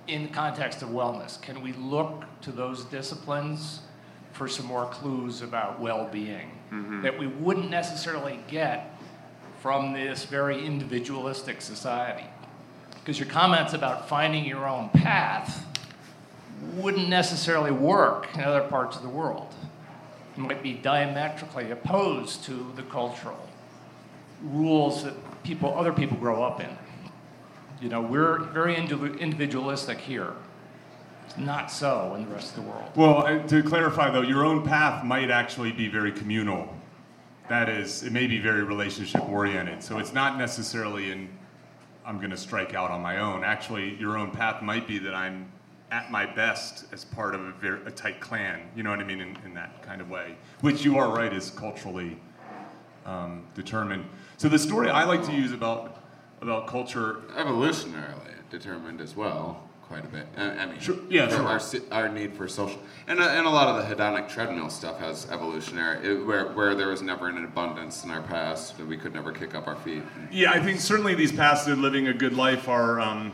in 0.07 0.23
the 0.23 0.29
context 0.29 0.83
of 0.83 0.91
wellness. 0.91 1.41
Can 1.41 1.63
we 1.63 1.73
look 1.73 2.25
to 2.43 2.53
those 2.53 2.85
disciplines 2.85 3.81
for 4.33 4.49
some 4.49 4.67
more 4.67 4.87
clues 4.87 5.43
about 5.43 5.81
well 5.81 6.09
being 6.11 6.51
that 7.03 7.19
we 7.19 7.27
wouldn't 7.27 7.71
necessarily 7.71 8.39
get 8.49 8.95
from 9.61 9.93
this 9.93 10.25
very 10.27 10.65
individualistic 10.65 11.61
society? 11.63 12.27
Because 12.95 13.19
your 13.19 13.29
comments 13.29 13.73
about 13.73 14.09
finding 14.09 14.45
your 14.45 14.69
own 14.69 14.91
path 14.91 15.65
wouldn't 16.75 17.09
necessarily 17.09 17.71
work 17.71 18.29
in 18.35 18.43
other 18.43 18.63
parts 18.63 18.97
of 18.97 19.03
the 19.03 19.09
world. 19.09 19.55
It 20.37 20.41
might 20.41 20.63
be 20.63 20.75
diametrically 20.75 21.71
opposed 21.71 22.45
to 22.45 22.73
the 22.77 22.83
cultural 22.83 23.49
rules 24.43 25.03
that 25.05 25.15
people, 25.43 25.77
other 25.77 25.93
people 25.93 26.17
grow 26.17 26.43
up 26.43 26.61
in. 26.61 26.71
You 27.81 27.89
know, 27.89 28.01
we're 28.01 28.39
very 28.39 28.77
individualistic 28.77 29.99
here. 29.99 30.33
It's 31.27 31.37
not 31.37 31.71
so 31.71 32.15
in 32.15 32.25
the 32.25 32.35
rest 32.35 32.57
of 32.57 32.65
the 32.65 32.71
world. 32.71 32.91
Well, 32.97 33.47
to 33.49 33.63
clarify 33.63 34.11
though, 34.11 34.23
your 34.23 34.45
own 34.45 34.65
path 34.65 35.05
might 35.05 35.31
actually 35.31 35.73
be 35.73 35.89
very 35.89 36.13
communal. 36.13 36.75
That 37.49 37.69
is, 37.69 38.03
it 38.03 38.13
may 38.13 38.27
be 38.27 38.39
very 38.39 38.63
relationship 38.63 39.29
oriented. 39.29 39.83
So 39.83 39.99
it's 39.99 40.13
not 40.13 40.39
necessarily 40.39 41.11
in, 41.11 41.29
I'm 42.05 42.19
going 42.19 42.31
to 42.31 42.37
strike 42.37 42.75
out 42.75 42.91
on 42.91 43.01
my 43.01 43.19
own. 43.19 43.43
Actually, 43.43 43.95
your 43.97 44.19
own 44.19 44.31
path 44.31 44.63
might 44.63 44.87
be 44.87 44.99
that 44.99 45.15
I'm 45.15 45.51
at 45.91 46.11
my 46.11 46.27
best 46.27 46.85
as 46.93 47.05
part 47.05 47.35
of 47.35 47.41
a, 47.41 47.53
very, 47.53 47.81
a 47.87 47.91
tight 47.91 48.21
clan. 48.21 48.61
You 48.77 48.83
know 48.83 48.91
what 48.91 49.01
I 49.01 49.05
mean? 49.05 49.21
In, 49.21 49.37
in 49.45 49.55
that 49.55 49.83
kind 49.83 50.01
of 50.01 50.11
way, 50.11 50.37
which 50.61 50.85
you 50.85 50.99
are 50.99 51.11
right 51.11 51.33
is 51.33 51.51
culturally 51.51 52.19
um, 53.07 53.45
determined. 53.55 54.05
So 54.37 54.49
the 54.49 54.59
story 54.59 54.91
I 54.91 55.05
like 55.05 55.25
to 55.27 55.33
use 55.33 55.53
about 55.53 56.03
about 56.41 56.67
culture 56.69 57.23
Evolutionarily 57.37 58.35
determined 58.51 59.01
as 59.01 59.17
well, 59.17 59.69
quite 59.83 60.05
a 60.05 60.09
bit. 60.09 60.27
I 60.37 60.67
mean, 60.67 60.79
Sure, 60.79 60.97
yeah, 61.09 61.29
sure. 61.29 61.43
Our, 61.43 61.61
our 61.91 62.09
need 62.09 62.35
for 62.35 62.47
social, 62.47 62.79
and, 63.09 63.19
uh, 63.19 63.25
and 63.25 63.47
a 63.47 63.51
lot 63.51 63.69
of 63.69 63.77
the 63.77 63.95
hedonic 63.95 64.29
treadmill 64.29 64.71
stuff 64.71 64.99
has 64.99 65.29
evolutionary, 65.31 66.07
it, 66.07 66.25
where, 66.25 66.53
where 66.53 66.75
there 66.75 66.89
was 66.89 67.03
never 67.03 67.29
an 67.29 67.43
abundance 67.45 68.05
in 68.05 68.11
our 68.11 68.23
past, 68.23 68.79
that 68.79 68.87
we 68.87 68.97
could 68.97 69.13
never 69.13 69.33
kick 69.33 69.55
up 69.55 69.67
our 69.67 69.77
feet. 69.77 70.03
Yeah, 70.31 70.53
I 70.53 70.63
think 70.63 70.81
certainly 70.81 71.15
these 71.15 71.33
paths 71.33 71.65
to 71.65 71.75
living 71.75 72.07
a 72.09 72.15
good 72.15 72.35
life 72.35 72.69
are. 72.69 73.01
Um, 73.01 73.33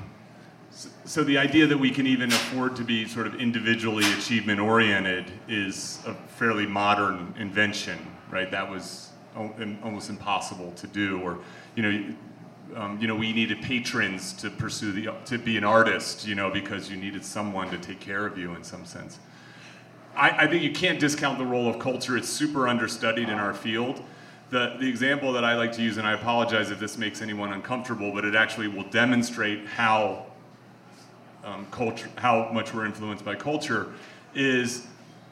so 1.05 1.23
the 1.23 1.37
idea 1.39 1.67
that 1.67 1.79
we 1.79 1.91
can 1.91 2.07
even 2.07 2.33
afford 2.33 2.77
to 2.77 2.85
be 2.85 3.07
sort 3.07 3.27
of 3.27 3.35
individually 3.37 4.05
achievement 4.15 4.59
oriented 4.59 5.31
is 5.49 6.01
a 6.07 6.15
fairly 6.15 6.67
modern 6.67 7.35
invention, 7.39 7.99
right? 8.31 8.51
That 8.51 8.71
was 8.71 9.11
al- 9.37 9.55
almost 9.83 10.09
impossible 10.11 10.73
to 10.73 10.87
do, 10.87 11.21
or 11.21 11.39
you 11.77 11.83
know. 11.83 12.15
Um, 12.77 12.99
you 12.99 13.07
know, 13.07 13.15
we 13.15 13.33
needed 13.35 13.61
patrons 13.61 14.33
to 14.33 14.49
pursue 14.49 14.91
the 14.91 15.15
to 15.27 15.39
be 15.39 15.59
an 15.59 15.65
artist, 15.65 16.27
you 16.27 16.35
know, 16.35 16.51
because 16.51 16.91
you 16.91 16.97
needed 16.97 17.23
someone 17.23 17.71
to 17.71 17.77
take 17.77 18.01
care 18.01 18.27
of 18.27 18.39
you 18.39 18.55
in 18.55 18.65
some 18.65 18.87
sense. 18.87 19.19
I, 20.17 20.31
I 20.31 20.47
think 20.47 20.63
you 20.63 20.73
can't 20.73 20.99
discount 20.99 21.39
the 21.39 21.45
role 21.45 21.69
of 21.69 21.79
culture. 21.79 22.17
It's 22.17 22.29
super 22.29 22.67
understudied 22.67 23.29
in 23.29 23.39
our 23.39 23.53
field. 23.53 24.03
The, 24.51 24.77
the 24.79 24.89
example 24.89 25.33
that 25.33 25.45
I 25.45 25.55
like 25.57 25.73
to 25.73 25.83
use, 25.83 25.99
and 25.99 26.07
I 26.07 26.13
apologize 26.13 26.71
if 26.71 26.79
this 26.79 26.97
makes 26.97 27.21
anyone 27.21 27.53
uncomfortable, 27.53 28.13
but 28.13 28.25
it 28.25 28.35
actually 28.35 28.69
will 28.69 28.89
demonstrate 28.91 29.67
how 29.67 30.27
um, 31.45 31.67
culture, 31.71 32.09
how 32.17 32.51
much 32.53 32.75
we're 32.75 32.87
influenced 32.87 33.25
by 33.25 33.35
culture, 33.35 33.93
is 34.35 34.87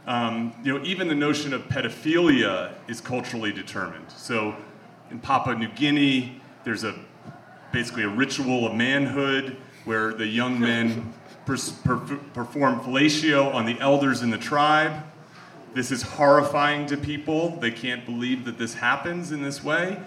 um, 0.07 0.53
you 0.63 0.77
know 0.77 0.85
even 0.85 1.09
the 1.09 1.15
notion 1.15 1.53
of 1.53 1.63
pedophilia 1.69 2.73
is 2.89 3.01
culturally 3.01 3.53
determined. 3.53 4.11
So 4.11 4.55
in 5.11 5.19
Papua 5.19 5.57
New 5.57 5.69
Guinea, 5.69 6.41
there's 6.65 6.85
a 6.85 6.95
basically 7.73 8.03
a 8.03 8.09
ritual 8.09 8.67
of 8.67 8.75
manhood 8.75 9.57
where 9.85 10.13
the 10.13 10.27
young 10.27 10.61
men 10.61 11.13
per- 11.47 11.99
perform 12.35 12.81
fellatio 12.81 13.53
on 13.53 13.67
the 13.67 13.79
elders 13.81 14.23
in 14.23 14.31
the 14.31 14.39
tribe. 14.39 15.05
This 15.75 15.91
is 15.91 16.03
horrifying 16.03 16.87
to 16.87 16.97
people. 16.99 17.57
They 17.57 17.71
can't 17.71 18.05
believe 18.05 18.45
that 18.45 18.59
this 18.59 18.75
happens 18.75 19.33
in 19.33 19.43
this 19.43 19.65
way. 19.65 19.99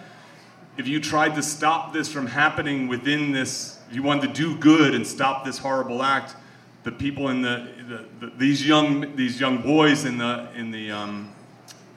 If 0.78 0.88
you 0.88 1.00
tried 1.00 1.36
to 1.36 1.42
stop 1.42 1.92
this 1.92 2.12
from 2.12 2.28
happening 2.28 2.88
within 2.88 3.32
this, 3.32 3.75
you 3.92 4.04
wanted 4.04 4.34
to 4.34 4.34
do 4.34 4.58
good 4.58 4.96
and 4.96 5.06
stop 5.06 5.46
this 5.46 5.58
horrible 5.58 6.04
act, 6.04 6.36
the 6.84 6.92
people 6.92 7.30
in 7.30 7.42
the, 7.42 7.68
the, 7.88 8.26
the 8.26 8.34
these 8.38 8.66
young 8.66 9.16
these 9.16 9.40
young 9.40 9.62
boys 9.62 10.06
in 10.06 10.18
the 10.18 10.48
in 10.56 10.72
the 10.72 10.92
um, 10.92 11.34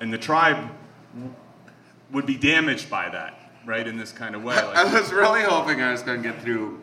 in 0.01 0.11
the 0.11 0.19
tribe 0.19 0.71
would 2.13 2.27
be 2.27 2.37
damaged 2.37 2.89
by 2.89 3.09
that, 3.09 3.53
right? 3.67 3.87
In 3.87 3.97
this 3.97 4.13
kind 4.13 4.35
of 4.35 4.43
way. 4.43 4.57
Like, 4.57 4.77
I 4.77 5.01
was 5.01 5.13
really 5.13 5.43
hoping 5.43 5.83
I 5.83 5.93
was 5.93 6.03
going 6.03 6.23
to 6.23 6.29
get 6.31 6.43
through 6.43 6.83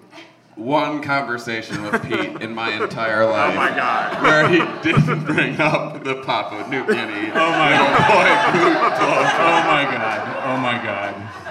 one 0.55 1.01
conversation 1.01 1.83
with 1.83 2.01
Pete 2.03 2.41
in 2.41 2.53
my 2.53 2.71
entire 2.81 3.25
life. 3.31 3.53
Oh 3.53 3.55
my 3.55 3.69
God. 3.69 4.21
Where 4.23 4.47
he 4.47 4.59
didn't 4.81 5.25
bring 5.25 5.59
up 5.59 6.03
the 6.03 6.21
Papua 6.23 6.67
New 6.69 6.85
Guinea. 6.85 7.31
Oh 7.31 7.51
my 7.51 7.71
God. 7.71 7.97
boy. 8.07 8.27
Oh 9.37 9.63
my 9.67 9.83
God. 9.83 10.45
Oh 10.45 10.57
my 10.57 10.83
God. 10.83 11.44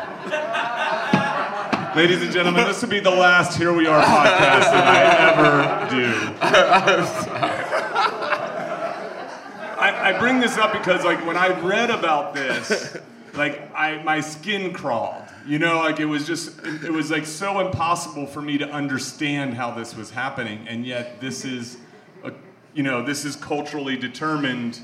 Ladies 1.94 2.22
and 2.22 2.32
gentlemen, 2.32 2.64
this 2.64 2.82
will 2.82 2.88
be 2.88 2.98
the 2.98 3.08
last 3.08 3.56
Here 3.56 3.72
We 3.72 3.86
Are 3.86 4.02
podcast 4.02 4.64
that 4.72 4.84
I 4.84 5.04
ever 5.30 5.94
do. 5.94 6.12
I, 9.78 10.12
I 10.12 10.18
bring 10.18 10.40
this 10.40 10.58
up 10.58 10.72
because, 10.72 11.04
like, 11.04 11.24
when 11.24 11.36
I 11.36 11.56
read 11.60 11.90
about 11.90 12.34
this, 12.34 12.96
like, 13.34 13.72
I 13.76 14.02
my 14.02 14.20
skin 14.20 14.72
crawled. 14.72 15.22
You 15.46 15.60
know, 15.60 15.78
like 15.78 16.00
it 16.00 16.06
was 16.06 16.26
just, 16.26 16.58
it, 16.64 16.86
it 16.86 16.90
was 16.90 17.12
like 17.12 17.26
so 17.26 17.60
impossible 17.60 18.26
for 18.26 18.42
me 18.42 18.58
to 18.58 18.68
understand 18.68 19.54
how 19.54 19.70
this 19.70 19.94
was 19.94 20.10
happening, 20.10 20.66
and 20.66 20.84
yet 20.84 21.20
this 21.20 21.44
is, 21.44 21.76
a, 22.24 22.32
you 22.74 22.82
know, 22.82 23.04
this 23.04 23.24
is 23.24 23.36
culturally 23.36 23.96
determined 23.96 24.80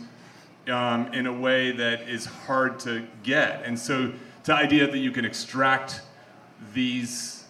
um, 0.69 1.13
in 1.13 1.27
a 1.27 1.33
way 1.33 1.73
that 1.73 2.09
is 2.09 2.27
hard 2.27 2.79
to 2.81 3.05
get. 3.25 3.65
And 3.65 3.77
so 3.77 4.13
the 4.45 4.55
idea 4.55 4.89
that 4.89 4.99
you 4.99 5.11
can 5.11 5.25
extract 5.25 6.03
these 6.73 7.45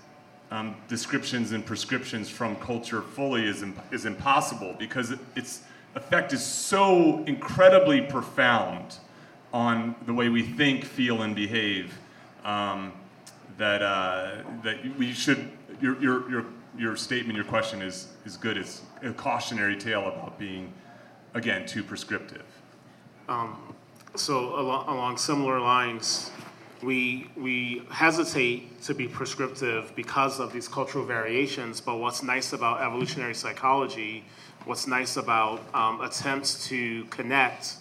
um, 0.51 0.75
descriptions 0.89 1.53
and 1.53 1.65
prescriptions 1.65 2.29
from 2.29 2.57
culture 2.57 3.03
fully 3.03 3.47
is, 3.47 3.63
imp- 3.63 3.93
is 3.93 4.05
impossible 4.05 4.75
because 4.79 5.11
it, 5.11 5.19
its 5.37 5.63
effect 5.95 6.33
is 6.33 6.45
so 6.45 7.23
incredibly 7.25 8.01
profound 8.01 8.97
on 9.53 9.95
the 10.07 10.15
way 10.15 10.29
we 10.29 10.43
think, 10.43 10.85
feel, 10.85 11.23
and 11.23 11.35
behave 11.35 11.99
um, 12.45 12.93
that, 13.59 13.83
uh, 13.83 14.37
that 14.63 14.79
we 14.97 15.13
should, 15.13 15.51
your, 15.81 16.01
your, 16.01 16.31
your, 16.31 16.45
your 16.79 16.97
statement, 16.97 17.37
your 17.37 17.45
question 17.45 17.83
is, 17.83 18.09
is 18.25 18.37
good. 18.37 18.57
It's 18.57 18.83
a 19.03 19.13
cautionary 19.13 19.77
tale 19.77 20.07
about 20.07 20.39
being, 20.39 20.73
again, 21.35 21.67
too 21.67 21.83
prescriptive. 21.83 22.45
Um, 23.29 23.75
so 24.15 24.59
along, 24.59 24.89
along 24.89 25.17
similar 25.17 25.61
lines, 25.61 26.31
we 26.83 27.29
we 27.37 27.83
hesitate 27.91 28.83
to 28.83 28.95
be 28.95 29.07
prescriptive 29.07 29.93
because 29.95 30.41
of 30.41 30.53
these 30.53 30.69
cultural 30.69 31.05
variations. 31.05 31.81
But 31.81 31.97
what's 31.99 32.23
nice 32.23 32.53
about 32.53 32.81
evolutionary 32.81 33.35
psychology, 33.35 34.25
what's 34.65 34.87
nice 34.87 35.17
about 35.17 35.63
um, 35.75 36.01
attempts 36.01 36.69
to 36.69 37.05
connect 37.07 37.77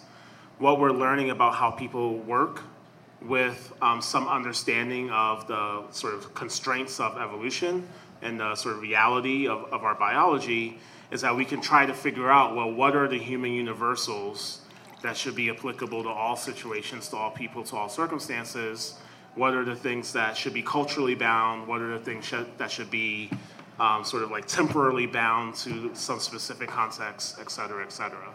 what 0.60 0.80
we're 0.80 0.92
learning 0.92 1.30
about 1.30 1.56
how 1.56 1.72
people 1.72 2.18
work 2.18 2.62
with 3.22 3.74
um, 3.82 4.02
some 4.02 4.28
understanding 4.28 5.10
of 5.10 5.48
the 5.48 5.84
sort 5.92 6.14
of 6.14 6.34
constraints 6.34 7.00
of 7.00 7.18
evolution 7.18 7.88
and 8.22 8.40
the 8.40 8.56
sort 8.56 8.76
of 8.76 8.82
reality 8.82 9.48
of, 9.48 9.64
of 9.74 9.84
our 9.84 9.96
biology 9.96 10.78
is 11.12 11.22
that 11.22 11.36
we 11.36 11.44
can 11.44 11.62
try 11.62 11.86
to 11.86 11.94
figure 11.94 12.30
out 12.30 12.56
well 12.56 12.72
what 12.72 12.96
are 12.96 13.08
the 13.08 13.18
human 13.18 13.52
universals 13.52 14.59
that 15.02 15.16
should 15.16 15.36
be 15.36 15.50
applicable 15.50 16.04
to 16.04 16.10
all 16.10 16.36
situations, 16.36 17.08
to 17.10 17.18
all 17.18 17.32
people, 17.32 17.64
to 17.64 17.76
all 17.76 17.90
circumstances. 17.90 19.00
What 19.36 19.54
are 19.54 19.64
the 19.64 19.76
things 19.76 20.14
that 20.14 20.36
should 20.36 20.54
be 20.54 20.62
culturally 20.62 21.16
bound? 21.16 21.68
What 21.68 21.82
are 21.82 21.98
the 21.98 22.04
things 22.04 22.26
should, 22.26 22.46
that 22.58 22.72
should 22.72 22.92
be 22.92 23.30
um, 23.80 24.04
sort 24.04 24.24
of 24.24 24.32
like 24.32 24.46
temporarily 24.46 25.06
bound 25.06 25.56
to 25.56 25.92
some 25.94 26.20
specific 26.20 26.70
context, 26.70 27.38
et 27.40 27.50
cetera, 27.50 27.84
et 27.84 27.92
cetera? 27.92 28.34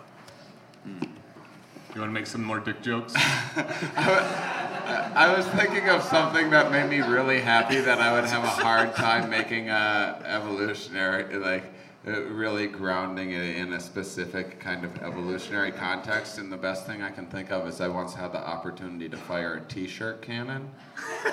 You 0.86 2.00
want 2.00 2.10
to 2.10 2.14
make 2.14 2.26
some 2.26 2.42
more 2.42 2.58
dick 2.58 2.82
jokes? 2.82 3.12
I 3.16 5.32
was 5.36 5.46
thinking 5.48 5.88
of 5.88 6.02
something 6.02 6.50
that 6.50 6.72
made 6.72 6.88
me 6.88 7.00
really 7.00 7.40
happy 7.40 7.80
that 7.80 8.00
I 8.00 8.12
would 8.12 8.24
have 8.24 8.42
a 8.42 8.48
hard 8.48 8.96
time 8.96 9.30
making 9.30 9.70
a 9.70 10.20
evolutionary, 10.24 11.38
like 11.38 11.64
really 12.04 12.66
grounding 12.66 13.32
it 13.32 13.56
in 13.56 13.72
a 13.72 13.80
specific 13.80 14.60
kind 14.60 14.84
of 14.84 15.02
evolutionary 15.02 15.72
context. 15.72 16.36
And 16.38 16.52
the 16.52 16.56
best 16.56 16.86
thing 16.86 17.02
I 17.02 17.10
can 17.10 17.26
think 17.26 17.50
of 17.50 17.66
is 17.66 17.80
I 17.80 17.88
once 17.88 18.14
had 18.14 18.32
the 18.32 18.46
opportunity 18.46 19.08
to 19.08 19.16
fire 19.16 19.54
a 19.54 19.60
T-shirt 19.60 20.22
cannon, 20.22 20.70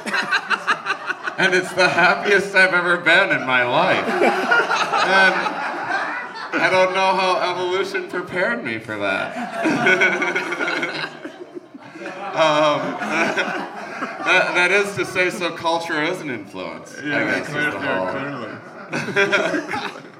and 1.37 1.53
it's 1.53 1.73
the 1.73 1.89
happiest 1.89 2.55
I've 2.55 2.73
ever 2.73 2.97
been 2.97 3.31
in 3.31 3.45
my 3.45 3.63
life. 3.63 4.07
And 4.07 5.35
I 6.53 6.69
don't 6.69 6.93
know 6.93 7.15
how 7.15 7.51
evolution 7.51 8.09
prepared 8.09 8.63
me 8.63 8.79
for 8.79 8.97
that. 8.97 11.09
Um, 12.31 12.79
that, 13.01 14.53
that 14.55 14.71
is 14.71 14.95
to 14.95 15.05
say, 15.05 15.29
so 15.29 15.51
culture 15.51 16.01
is 16.01 16.21
an 16.21 16.29
influence. 16.29 16.95
Yeah, 17.03 17.25
guess, 17.25 17.49
is 19.97 20.10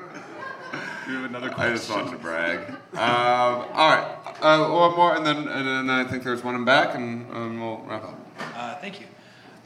clear- 1.05 1.07
the 1.07 1.11
yeah, 1.13 1.17
whole- 1.17 1.17
You 1.17 1.21
have 1.21 1.29
another 1.29 1.49
question. 1.49 1.71
I 1.73 1.75
just 1.75 1.89
question? 1.89 2.05
wanted 2.05 2.17
to 2.17 2.23
brag. 2.23 2.59
Um, 2.93 3.67
all 3.73 3.89
right, 3.95 4.17
uh, 4.41 4.69
one 4.69 4.95
more, 4.95 5.15
and 5.15 5.25
then 5.25 5.47
and 5.47 5.67
then 5.67 5.89
I 5.89 6.03
think 6.03 6.23
there's 6.23 6.43
one 6.43 6.55
in 6.55 6.65
back, 6.65 6.95
and, 6.95 7.29
and 7.31 7.61
we'll 7.61 7.79
wrap 7.87 8.03
up. 8.03 8.19
Uh, 8.55 8.75
thank 8.75 8.99
you. 8.99 9.07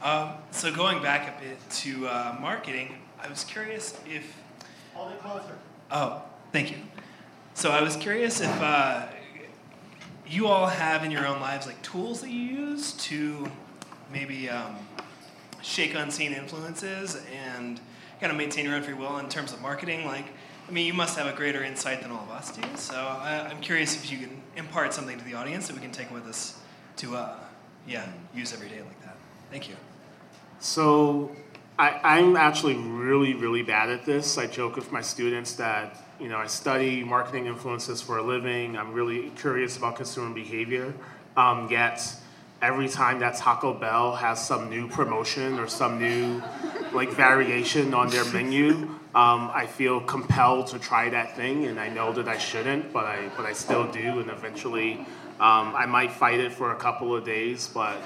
Um, 0.02 0.32
so 0.50 0.72
going 0.72 1.02
back 1.02 1.36
a 1.36 1.42
bit 1.42 1.58
to 1.70 2.06
uh, 2.06 2.36
marketing, 2.40 2.96
I 3.22 3.28
was 3.28 3.44
curious 3.44 3.98
if. 4.06 4.24
Hold 4.94 5.12
it 5.12 5.20
closer. 5.20 5.58
Oh, 5.90 6.22
thank 6.52 6.70
you. 6.70 6.78
So 7.54 7.70
I 7.70 7.82
was 7.82 7.96
curious 7.96 8.40
if 8.40 8.60
uh, 8.62 9.06
you 10.26 10.46
all 10.46 10.66
have 10.66 11.04
in 11.04 11.10
your 11.10 11.26
own 11.26 11.40
lives 11.40 11.66
like 11.66 11.80
tools 11.82 12.20
that 12.20 12.30
you 12.30 12.40
use 12.40 12.92
to 12.92 13.46
maybe 14.12 14.48
um, 14.50 14.76
shake 15.62 15.94
unseen 15.94 16.32
influences 16.32 17.20
and 17.34 17.80
kind 18.20 18.30
of 18.30 18.36
maintain 18.38 18.64
your 18.64 18.74
own 18.74 18.82
free 18.82 18.94
will 18.94 19.18
in 19.18 19.28
terms 19.28 19.52
of 19.52 19.60
marketing. 19.60 20.06
Like, 20.06 20.26
I 20.68 20.72
mean, 20.72 20.86
you 20.86 20.94
must 20.94 21.16
have 21.16 21.32
a 21.32 21.36
greater 21.36 21.62
insight 21.62 22.02
than 22.02 22.10
all 22.10 22.24
of 22.24 22.30
us 22.30 22.50
do. 22.50 22.62
So 22.74 22.96
I, 22.96 23.48
I'm 23.48 23.60
curious 23.60 23.94
if 23.94 24.10
you 24.10 24.18
can 24.18 24.42
impart 24.56 24.92
something 24.92 25.16
to 25.16 25.24
the 25.24 25.34
audience 25.34 25.68
that 25.68 25.76
we 25.76 25.80
can 25.80 25.92
take 25.92 26.10
with 26.10 26.26
us 26.26 26.58
to, 26.96 27.16
uh, 27.16 27.36
yeah, 27.86 28.04
use 28.34 28.52
every 28.52 28.68
day 28.68 28.80
like 28.80 29.00
that. 29.02 29.16
Thank 29.50 29.68
you. 29.68 29.76
So 30.58 31.30
I, 31.78 32.00
I'm 32.02 32.36
actually 32.36 32.74
really, 32.74 33.34
really 33.34 33.62
bad 33.62 33.90
at 33.90 34.04
this. 34.04 34.38
I 34.38 34.48
joke 34.48 34.74
with 34.74 34.90
my 34.90 35.02
students 35.02 35.52
that, 35.54 36.02
you 36.18 36.28
know, 36.28 36.38
I 36.38 36.46
study 36.46 37.04
marketing 37.04 37.46
influences 37.46 38.02
for 38.02 38.18
a 38.18 38.22
living. 38.22 38.76
I'm 38.76 38.92
really 38.92 39.30
curious 39.36 39.76
about 39.76 39.96
consumer 39.96 40.34
behavior. 40.34 40.94
Um, 41.36 41.68
yet 41.70 42.02
every 42.60 42.88
time 42.88 43.20
that 43.20 43.36
Taco 43.36 43.72
Bell 43.72 44.16
has 44.16 44.44
some 44.44 44.68
new 44.68 44.88
promotion 44.88 45.60
or 45.60 45.68
some 45.68 46.00
new 46.00 46.42
like 46.92 47.10
variation 47.10 47.94
on 47.94 48.08
their 48.08 48.24
menu, 48.32 48.98
um, 49.16 49.50
I 49.54 49.64
feel 49.66 49.98
compelled 50.02 50.66
to 50.68 50.78
try 50.78 51.08
that 51.08 51.34
thing, 51.36 51.64
and 51.64 51.80
I 51.80 51.88
know 51.88 52.12
that 52.12 52.28
I 52.28 52.36
shouldn't, 52.36 52.92
but 52.92 53.06
I 53.06 53.30
but 53.34 53.46
I 53.46 53.54
still 53.54 53.90
do, 53.90 54.20
and 54.20 54.30
eventually 54.30 55.06
um, 55.40 55.74
I 55.74 55.86
might 55.86 56.12
fight 56.12 56.38
it 56.38 56.52
for 56.52 56.72
a 56.72 56.76
couple 56.76 57.16
of 57.16 57.24
days, 57.24 57.66
but 57.72 57.96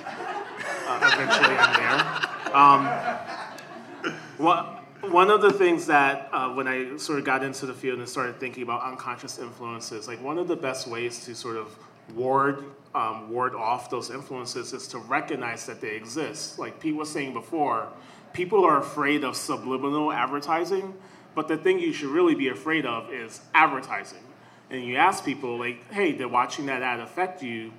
uh, 0.87 1.11
eventually 1.13 1.57
I'm 1.59 1.75
there. 1.81 2.55
Um, 2.55 4.15
one, 4.39 4.67
one 5.13 5.31
of 5.33 5.43
the 5.43 5.53
things 5.53 5.87
that 5.87 6.29
uh, 6.31 6.51
when 6.51 6.69
I 6.69 6.97
sort 6.97 7.19
of 7.19 7.25
got 7.25 7.43
into 7.43 7.67
the 7.67 7.75
field 7.75 7.99
and 7.99 8.09
started 8.09 8.39
thinking 8.39 8.63
about 8.63 8.85
unconscious 8.85 9.41
influences, 9.41 10.07
like 10.07 10.23
one 10.23 10.39
of 10.39 10.47
the 10.47 10.57
best 10.57 10.87
ways 10.87 11.25
to 11.25 11.35
sort 11.35 11.57
of 11.57 11.77
ward 12.15 12.65
um, 12.95 13.31
ward 13.31 13.57
off 13.57 13.91
those 13.91 14.11
influences 14.11 14.73
is 14.73 14.87
to 14.89 14.99
recognize 14.99 15.67
that 15.67 15.81
they 15.81 15.97
exist. 15.97 16.57
Like 16.59 16.79
Pete 16.79 16.95
was 16.95 17.11
saying 17.11 17.33
before, 17.33 17.89
people 18.33 18.65
are 18.65 18.79
afraid 18.79 19.25
of 19.25 19.37
subliminal 19.37 20.13
advertising, 20.13 20.95
but 21.35 21.49
the 21.49 21.57
thing 21.57 21.79
you 21.79 21.93
should 21.93 22.11
really 22.11 22.35
be 22.35 22.49
afraid 22.49 22.87
of 22.87 23.13
is 23.13 23.41
advertising. 23.55 24.23
And 24.71 24.85
you 24.85 24.97
ask 24.97 25.25
people 25.25 25.59
like, 25.59 25.91
"Hey, 25.93 26.13
did 26.13 26.27
watching 26.27 26.67
that 26.67 26.83
ad 26.83 27.01
affect 27.01 27.43
you?" 27.43 27.73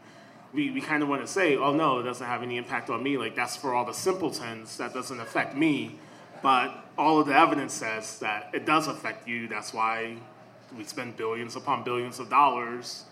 we, 0.54 0.70
we 0.72 0.82
kind 0.82 1.02
of 1.02 1.10
want 1.10 1.22
to 1.22 1.28
say, 1.28 1.56
oh 1.56 1.74
no, 1.74 2.00
it 2.00 2.04
doesn't 2.04 2.26
have 2.26 2.44
any 2.44 2.58
impact 2.58 2.90
on 2.90 3.02
me. 3.02 3.18
Like 3.18 3.36
that's 3.36 3.56
for 3.56 3.74
all 3.74 3.86
the 3.86 3.94
simpletons. 3.94 4.78
That 4.78 4.94
doesn't 4.94 5.20
affect 5.20 5.56
me. 5.56 5.96
But 6.42 6.74
all 6.98 7.20
of 7.20 7.28
the 7.28 7.38
evidence 7.38 7.74
says 7.74 8.20
that 8.20 8.50
it 8.54 8.66
does 8.66 8.88
affect 8.88 9.28
you. 9.28 9.48
That's 9.48 9.74
why 9.74 10.18
we 10.78 10.84
spend 10.84 11.18
billions 11.18 11.56
upon 11.56 11.84
billions 11.84 12.20
of 12.20 12.30
dollars 12.30 13.06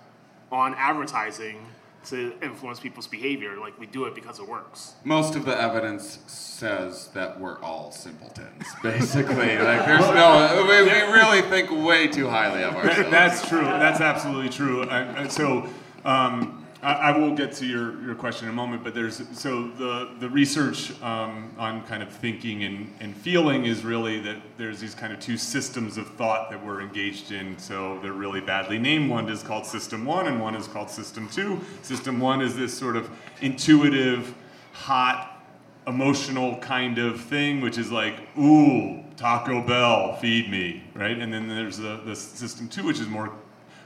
on 0.51 0.73
advertising 0.75 1.65
to 2.05 2.33
influence 2.41 2.79
people's 2.79 3.07
behavior. 3.07 3.57
Like 3.59 3.79
we 3.79 3.85
do 3.85 4.05
it 4.05 4.15
because 4.15 4.39
it 4.39 4.47
works. 4.47 4.93
Most 5.03 5.35
of 5.35 5.45
the 5.45 5.59
evidence 5.59 6.19
says 6.27 7.07
that 7.09 7.39
we're 7.39 7.59
all 7.61 7.91
simpletons, 7.91 8.65
basically. 8.83 9.57
like, 9.57 9.85
there's 9.85 10.01
no, 10.01 10.65
we, 10.67 10.83
we 10.83 11.13
really 11.13 11.41
think 11.43 11.71
way 11.71 12.07
too 12.07 12.27
highly 12.27 12.63
of 12.63 12.75
ourselves. 12.75 13.09
that's 13.09 13.47
true. 13.47 13.61
That's 13.61 14.01
absolutely 14.01 14.49
true. 14.49 14.83
And, 14.83 15.17
and 15.17 15.31
so, 15.31 15.67
um, 16.05 16.65
I, 16.81 17.11
will 17.17 17.35
get 17.35 17.51
to 17.53 17.65
your, 17.65 18.01
your 18.03 18.15
question 18.15 18.47
in 18.47 18.53
a 18.53 18.55
moment. 18.55 18.83
But 18.83 18.93
there's 18.93 19.21
so 19.37 19.67
the 19.69 20.11
the 20.19 20.29
research 20.29 20.91
um, 21.01 21.53
on 21.57 21.83
kind 21.83 22.01
of 22.01 22.09
thinking 22.09 22.63
and, 22.63 22.93
and 22.99 23.15
feeling 23.15 23.65
is 23.65 23.83
really 23.83 24.19
that 24.21 24.37
there's 24.57 24.79
these 24.79 24.95
kind 24.95 25.11
of 25.11 25.19
two 25.19 25.37
systems 25.37 25.97
of 25.97 26.07
thought 26.15 26.49
that 26.51 26.65
we're 26.65 26.81
engaged 26.81 27.31
in. 27.31 27.57
So 27.57 27.99
they're 28.01 28.13
really 28.13 28.41
badly 28.41 28.79
named. 28.79 29.09
One 29.09 29.27
is 29.29 29.43
called 29.43 29.65
System 29.65 30.05
One, 30.05 30.27
and 30.27 30.41
one 30.41 30.55
is 30.55 30.67
called 30.67 30.89
System 30.89 31.27
Two. 31.29 31.59
System 31.81 32.19
One 32.19 32.41
is 32.41 32.55
this 32.55 32.77
sort 32.77 32.95
of 32.95 33.09
intuitive, 33.41 34.33
hot, 34.71 35.43
emotional 35.87 36.57
kind 36.57 36.97
of 36.97 37.19
thing, 37.19 37.61
which 37.61 37.77
is 37.77 37.91
like, 37.91 38.15
ooh, 38.37 39.03
Taco 39.17 39.61
Bell, 39.61 40.15
feed 40.15 40.49
me, 40.49 40.83
right? 40.93 41.17
And 41.17 41.33
then 41.33 41.47
there's 41.47 41.77
the, 41.77 41.99
the 42.05 42.15
system 42.15 42.69
two, 42.69 42.85
which 42.85 42.99
is 42.99 43.07
more 43.07 43.33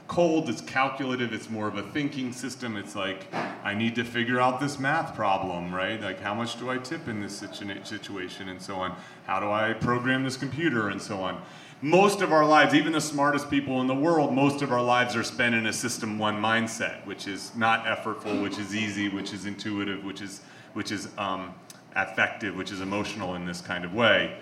cold, 0.06 0.48
it's 0.48 0.60
calculative, 0.60 1.32
it's 1.32 1.48
more 1.48 1.66
of 1.66 1.76
a 1.76 1.82
thinking 1.82 2.32
system. 2.32 2.76
It's 2.76 2.94
like, 2.94 3.32
I 3.64 3.74
need 3.74 3.94
to 3.94 4.04
figure 4.04 4.40
out 4.40 4.60
this 4.60 4.78
math 4.78 5.14
problem, 5.14 5.74
right? 5.74 6.00
Like, 6.00 6.20
how 6.20 6.34
much 6.34 6.58
do 6.58 6.70
I 6.70 6.78
tip 6.78 7.08
in 7.08 7.20
this 7.20 7.38
situ- 7.38 7.84
situation, 7.84 8.48
and 8.48 8.60
so 8.60 8.76
on? 8.76 8.94
How 9.26 9.40
do 9.40 9.50
I 9.50 9.72
program 9.72 10.24
this 10.24 10.36
computer, 10.36 10.88
and 10.88 11.00
so 11.00 11.20
on? 11.20 11.42
Most 11.80 12.22
of 12.22 12.32
our 12.32 12.46
lives, 12.46 12.74
even 12.74 12.92
the 12.92 13.00
smartest 13.00 13.50
people 13.50 13.80
in 13.80 13.86
the 13.86 13.94
world, 13.94 14.32
most 14.32 14.62
of 14.62 14.72
our 14.72 14.82
lives 14.82 15.16
are 15.16 15.24
spent 15.24 15.54
in 15.54 15.66
a 15.66 15.72
system 15.72 16.18
one 16.18 16.40
mindset, 16.40 17.04
which 17.06 17.26
is 17.26 17.54
not 17.56 17.84
effortful, 17.84 18.42
which 18.42 18.58
is 18.58 18.74
easy, 18.74 19.08
which 19.08 19.32
is 19.32 19.46
intuitive, 19.46 20.04
which 20.04 20.20
is 20.20 20.40
which 20.74 20.90
is 20.90 21.08
um, 21.18 21.54
affective, 21.94 22.56
which 22.56 22.72
is 22.72 22.80
emotional 22.80 23.34
in 23.34 23.46
this 23.46 23.60
kind 23.60 23.84
of 23.84 23.94
way. 23.94 24.36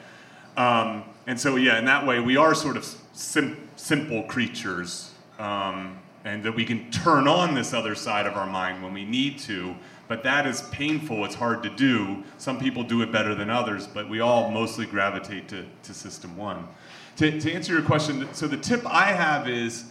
Um, 0.56 1.04
and 1.26 1.38
so, 1.38 1.56
yeah, 1.56 1.78
in 1.78 1.84
that 1.86 2.06
way, 2.06 2.20
we 2.20 2.36
are 2.36 2.54
sort 2.54 2.76
of 2.76 2.84
sim- 3.12 3.68
simple 3.76 4.22
creatures, 4.24 5.11
um, 5.42 5.98
and 6.24 6.42
that 6.44 6.52
we 6.52 6.64
can 6.64 6.88
turn 6.92 7.26
on 7.26 7.54
this 7.54 7.74
other 7.74 7.96
side 7.96 8.26
of 8.26 8.34
our 8.34 8.46
mind 8.46 8.82
when 8.82 8.94
we 8.94 9.04
need 9.04 9.40
to. 9.40 9.74
But 10.06 10.22
that 10.22 10.46
is 10.46 10.62
painful. 10.70 11.24
It's 11.24 11.34
hard 11.34 11.62
to 11.64 11.70
do. 11.70 12.22
Some 12.38 12.60
people 12.60 12.84
do 12.84 13.02
it 13.02 13.10
better 13.10 13.34
than 13.34 13.50
others, 13.50 13.86
but 13.86 14.08
we 14.08 14.20
all 14.20 14.50
mostly 14.50 14.86
gravitate 14.86 15.48
to, 15.48 15.64
to 15.82 15.94
system 15.94 16.36
one. 16.36 16.68
To, 17.16 17.40
to 17.40 17.52
answer 17.52 17.72
your 17.72 17.82
question, 17.82 18.28
so 18.32 18.46
the 18.46 18.56
tip 18.56 18.86
I 18.86 19.06
have 19.06 19.48
is. 19.48 19.84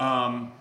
Um, 0.00 0.52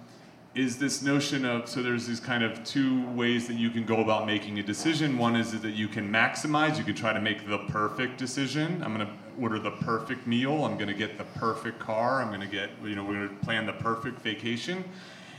is 0.55 0.77
this 0.77 1.01
notion 1.01 1.45
of 1.45 1.67
so 1.67 1.81
there's 1.81 2.05
these 2.05 2.19
kind 2.19 2.43
of 2.43 2.63
two 2.63 3.07
ways 3.09 3.47
that 3.47 3.55
you 3.55 3.71
can 3.71 3.85
go 3.85 4.01
about 4.01 4.27
making 4.27 4.59
a 4.59 4.63
decision. 4.63 5.17
One 5.17 5.35
is 5.35 5.59
that 5.59 5.73
you 5.73 5.87
can 5.87 6.11
maximize, 6.11 6.77
you 6.77 6.83
can 6.83 6.93
try 6.95 7.11
to 7.11 7.21
make 7.21 7.47
the 7.47 7.57
perfect 7.69 8.17
decision. 8.17 8.83
I'm 8.83 8.95
going 8.95 9.07
to 9.07 9.13
order 9.39 9.57
the 9.57 9.71
perfect 9.71 10.27
meal. 10.27 10.63
I'm 10.65 10.75
going 10.75 10.89
to 10.89 10.93
get 10.93 11.17
the 11.17 11.23
perfect 11.23 11.79
car. 11.79 12.21
I'm 12.21 12.27
going 12.27 12.41
to 12.41 12.47
get 12.47 12.69
you 12.83 12.95
know 12.95 13.03
we're 13.03 13.27
going 13.27 13.39
to 13.39 13.45
plan 13.45 13.65
the 13.65 13.73
perfect 13.73 14.21
vacation. 14.21 14.83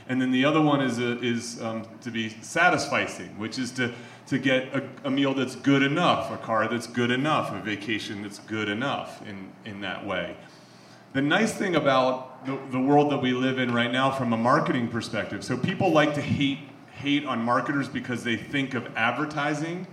And 0.07 0.21
then 0.21 0.31
the 0.31 0.45
other 0.45 0.61
one 0.61 0.81
is 0.81 0.99
a, 0.99 1.19
is 1.23 1.59
um, 1.61 1.87
to 2.01 2.11
be 2.11 2.29
satisficing, 2.29 3.37
which 3.37 3.57
is 3.57 3.71
to 3.71 3.93
to 4.27 4.37
get 4.37 4.75
a, 4.75 4.83
a 5.05 5.09
meal 5.09 5.33
that's 5.33 5.55
good 5.55 5.81
enough, 5.81 6.31
a 6.31 6.37
car 6.37 6.67
that's 6.67 6.87
good 6.87 7.11
enough, 7.11 7.53
a 7.53 7.61
vacation 7.61 8.21
that's 8.21 8.39
good 8.39 8.67
enough 8.67 9.21
in 9.25 9.49
in 9.63 9.79
that 9.81 10.05
way. 10.05 10.35
The 11.13 11.21
nice 11.21 11.53
thing 11.53 11.77
about 11.77 12.34
the, 12.45 12.59
the 12.71 12.79
world 12.79 13.11
that 13.11 13.21
we 13.21 13.33
live 13.33 13.59
in 13.59 13.73
right 13.73 13.91
now 13.91 14.11
from 14.11 14.33
a 14.33 14.37
marketing 14.37 14.87
perspective, 14.87 15.43
so 15.43 15.57
people 15.57 15.91
like 15.91 16.13
to 16.15 16.21
hate 16.21 16.59
hate 16.95 17.25
on 17.25 17.39
marketers 17.39 17.87
because 17.87 18.23
they 18.23 18.37
think 18.37 18.73
of 18.73 18.87
advertising, 18.95 19.85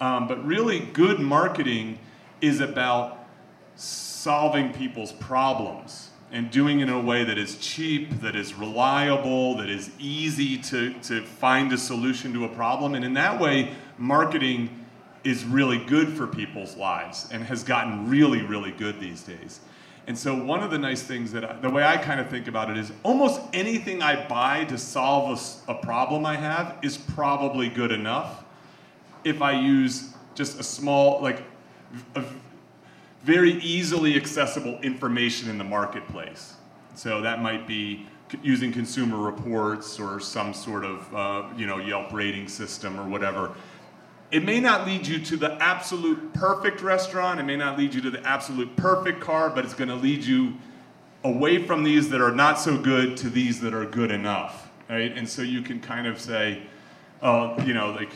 um, 0.00 0.28
but 0.28 0.44
really 0.46 0.80
good 0.80 1.18
marketing 1.18 1.98
is 2.40 2.60
about 2.60 3.26
solving 3.74 4.72
people's 4.72 5.12
problems 5.12 6.10
and 6.30 6.50
doing 6.50 6.80
it 6.80 6.84
in 6.84 6.88
a 6.90 7.00
way 7.00 7.24
that 7.24 7.38
is 7.38 7.56
cheap, 7.58 8.20
that 8.20 8.36
is 8.36 8.54
reliable, 8.54 9.56
that 9.56 9.68
is 9.68 9.90
easy 9.98 10.58
to, 10.58 10.92
to 11.00 11.24
find 11.24 11.72
a 11.72 11.78
solution 11.78 12.32
to 12.32 12.44
a 12.44 12.48
problem. 12.48 12.94
And 12.94 13.04
in 13.04 13.14
that 13.14 13.40
way, 13.40 13.70
marketing 13.96 14.86
is 15.24 15.44
really 15.44 15.78
good 15.84 16.08
for 16.08 16.26
people's 16.26 16.76
lives 16.76 17.28
and 17.32 17.42
has 17.44 17.64
gotten 17.64 18.08
really, 18.08 18.42
really 18.42 18.72
good 18.72 19.00
these 19.00 19.22
days. 19.22 19.60
And 20.08 20.16
so, 20.16 20.34
one 20.34 20.62
of 20.62 20.70
the 20.70 20.78
nice 20.78 21.02
things 21.02 21.32
that 21.32 21.44
I, 21.44 21.52
the 21.60 21.68
way 21.68 21.84
I 21.84 21.98
kind 21.98 22.18
of 22.18 22.30
think 22.30 22.48
about 22.48 22.70
it 22.70 22.78
is 22.78 22.90
almost 23.02 23.42
anything 23.52 24.02
I 24.02 24.26
buy 24.26 24.64
to 24.64 24.78
solve 24.78 25.38
a 25.68 25.74
problem 25.74 26.24
I 26.24 26.34
have 26.34 26.78
is 26.82 26.96
probably 26.96 27.68
good 27.68 27.92
enough 27.92 28.42
if 29.22 29.42
I 29.42 29.52
use 29.52 30.14
just 30.34 30.58
a 30.58 30.62
small, 30.62 31.20
like, 31.20 31.42
a 32.14 32.24
very 33.22 33.60
easily 33.60 34.16
accessible 34.16 34.78
information 34.80 35.50
in 35.50 35.58
the 35.58 35.64
marketplace. 35.64 36.54
So 36.94 37.20
that 37.20 37.42
might 37.42 37.66
be 37.66 38.06
using 38.42 38.72
consumer 38.72 39.18
reports 39.18 40.00
or 40.00 40.20
some 40.20 40.54
sort 40.54 40.86
of 40.86 41.14
uh, 41.14 41.48
you 41.54 41.66
know 41.66 41.76
Yelp 41.76 42.14
rating 42.14 42.48
system 42.48 42.98
or 42.98 43.06
whatever. 43.06 43.52
It 44.30 44.44
may 44.44 44.60
not 44.60 44.86
lead 44.86 45.06
you 45.06 45.18
to 45.20 45.36
the 45.36 45.52
absolute 45.62 46.34
perfect 46.34 46.82
restaurant. 46.82 47.40
It 47.40 47.44
may 47.44 47.56
not 47.56 47.78
lead 47.78 47.94
you 47.94 48.02
to 48.02 48.10
the 48.10 48.26
absolute 48.26 48.76
perfect 48.76 49.20
car, 49.20 49.48
but 49.48 49.64
it's 49.64 49.74
going 49.74 49.88
to 49.88 49.94
lead 49.94 50.22
you 50.22 50.54
away 51.24 51.64
from 51.64 51.82
these 51.82 52.10
that 52.10 52.20
are 52.20 52.34
not 52.34 52.58
so 52.58 52.76
good 52.76 53.16
to 53.18 53.30
these 53.30 53.60
that 53.60 53.72
are 53.72 53.86
good 53.86 54.10
enough, 54.10 54.70
right? 54.88 55.16
And 55.16 55.28
so 55.28 55.42
you 55.42 55.62
can 55.62 55.80
kind 55.80 56.06
of 56.06 56.20
say, 56.20 56.62
oh, 57.22 57.60
you 57.62 57.72
know, 57.72 57.90
like, 57.90 58.10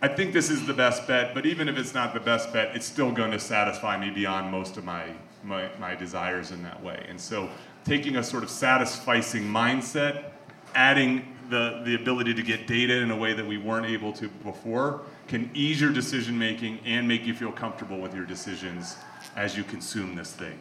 I 0.00 0.06
think 0.06 0.32
this 0.32 0.48
is 0.48 0.64
the 0.64 0.74
best 0.74 1.08
bet, 1.08 1.34
but 1.34 1.44
even 1.44 1.68
if 1.68 1.76
it's 1.76 1.92
not 1.92 2.14
the 2.14 2.20
best 2.20 2.52
bet, 2.52 2.76
it's 2.76 2.86
still 2.86 3.10
going 3.10 3.32
to 3.32 3.40
satisfy 3.40 3.98
me 3.98 4.10
beyond 4.10 4.50
most 4.52 4.76
of 4.76 4.84
my, 4.84 5.06
my, 5.42 5.68
my 5.80 5.96
desires 5.96 6.52
in 6.52 6.62
that 6.62 6.80
way. 6.82 7.04
And 7.08 7.20
so 7.20 7.50
taking 7.84 8.16
a 8.16 8.22
sort 8.22 8.44
of 8.44 8.48
satisficing 8.48 9.42
mindset, 9.42 10.30
adding 10.76 11.34
the, 11.50 11.82
the 11.84 11.96
ability 11.96 12.34
to 12.34 12.42
get 12.42 12.68
data 12.68 12.94
in 12.98 13.10
a 13.10 13.16
way 13.16 13.32
that 13.32 13.46
we 13.46 13.58
weren't 13.58 13.86
able 13.86 14.12
to 14.12 14.28
before, 14.28 15.02
can 15.28 15.50
ease 15.54 15.80
your 15.80 15.92
decision 15.92 16.36
making 16.38 16.80
and 16.84 17.06
make 17.06 17.24
you 17.26 17.34
feel 17.34 17.52
comfortable 17.52 18.00
with 18.00 18.14
your 18.14 18.24
decisions 18.24 18.96
as 19.36 19.56
you 19.56 19.62
consume 19.62 20.16
this 20.16 20.32
thing. 20.32 20.58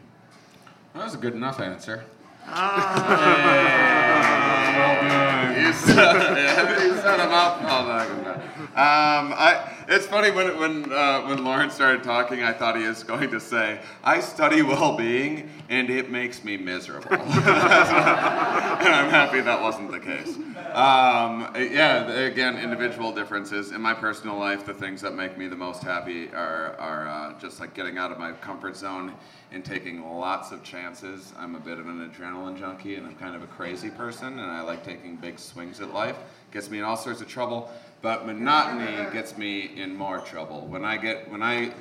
That 0.94 1.06
was 1.06 1.16
a 1.16 1.18
good 1.18 1.34
enough 1.34 1.60
answer. 1.60 2.04
Ah. 2.46 3.84
well 4.78 5.10
done. 5.10 5.38
You 5.68 5.74
said, 5.74 5.96
yeah, 5.96 6.84
you 6.86 6.96
said 6.96 7.20
a 7.20 7.28
mouthful. 7.28 7.68
Not 7.68 8.08
good 8.08 8.20
enough. 8.20 8.57
Um, 8.78 9.34
I, 9.34 9.74
it's 9.88 10.06
funny 10.06 10.30
when 10.30 10.60
when 10.60 10.94
uh, 10.94 11.24
when 11.24 11.44
Lauren 11.44 11.72
started 11.72 12.04
talking, 12.04 12.44
I 12.44 12.54
thought 12.54 12.78
he 12.78 12.88
was 12.88 13.04
going 13.04 13.32
to 13.32 13.40
say, 13.40 13.80
"I 14.04 14.20
study 14.20 14.62
well-being, 14.62 15.50
and 15.68 15.90
it 15.90 16.12
makes 16.12 16.44
me 16.44 16.58
miserable," 16.58 17.12
and 17.12 17.24
I'm 17.24 19.10
happy 19.10 19.42
that 19.42 19.60
wasn't 19.60 19.90
the 19.90 20.00
case. 20.00 20.36
Um, 20.76 21.52
yeah, 21.56 22.08
again, 22.08 22.60
individual 22.60 23.12
differences 23.12 23.72
in 23.72 23.82
my 23.82 23.96
personal 23.96 24.38
life. 24.38 24.64
The 24.64 24.76
things 24.76 25.02
that 25.02 25.16
make 25.16 25.40
me 25.40 25.48
the 25.48 25.56
most 25.56 25.82
happy 25.82 26.30
are 26.30 26.76
are 26.78 27.08
uh, 27.08 27.40
just 27.40 27.60
like 27.60 27.74
getting 27.74 27.98
out 27.98 28.12
of 28.12 28.20
my 28.20 28.34
comfort 28.34 28.78
zone 28.78 29.16
and 29.52 29.66
taking 29.66 30.04
lots 30.04 30.52
of 30.52 30.62
chances. 30.62 31.34
I'm 31.40 31.56
a 31.56 31.60
bit 31.60 31.80
of 31.80 31.88
an 31.88 32.08
adrenaline 32.08 32.60
junkie, 32.60 32.94
and 32.94 33.08
I'm 33.08 33.16
kind 33.16 33.36
of 33.36 33.42
a 33.42 33.48
crazy 33.48 33.90
person, 33.90 34.38
and 34.38 34.52
I 34.52 34.62
like 34.62 34.84
taking 34.86 35.16
big 35.16 35.40
swings 35.40 35.82
at 35.82 35.94
life. 35.94 36.18
Gets 36.52 36.70
me 36.70 36.78
in 36.78 36.84
all 36.84 36.98
sorts 36.98 37.22
of 37.22 37.28
trouble, 37.28 37.72
but 38.02 38.26
monotony 38.26 39.12
gets 39.12 39.38
me 39.38 39.72
in 39.76 39.96
more 39.96 40.20
trouble. 40.20 40.68
When 40.68 40.86
I 40.86 40.98
get 40.98 41.30
when 41.32 41.42
I 41.42 41.74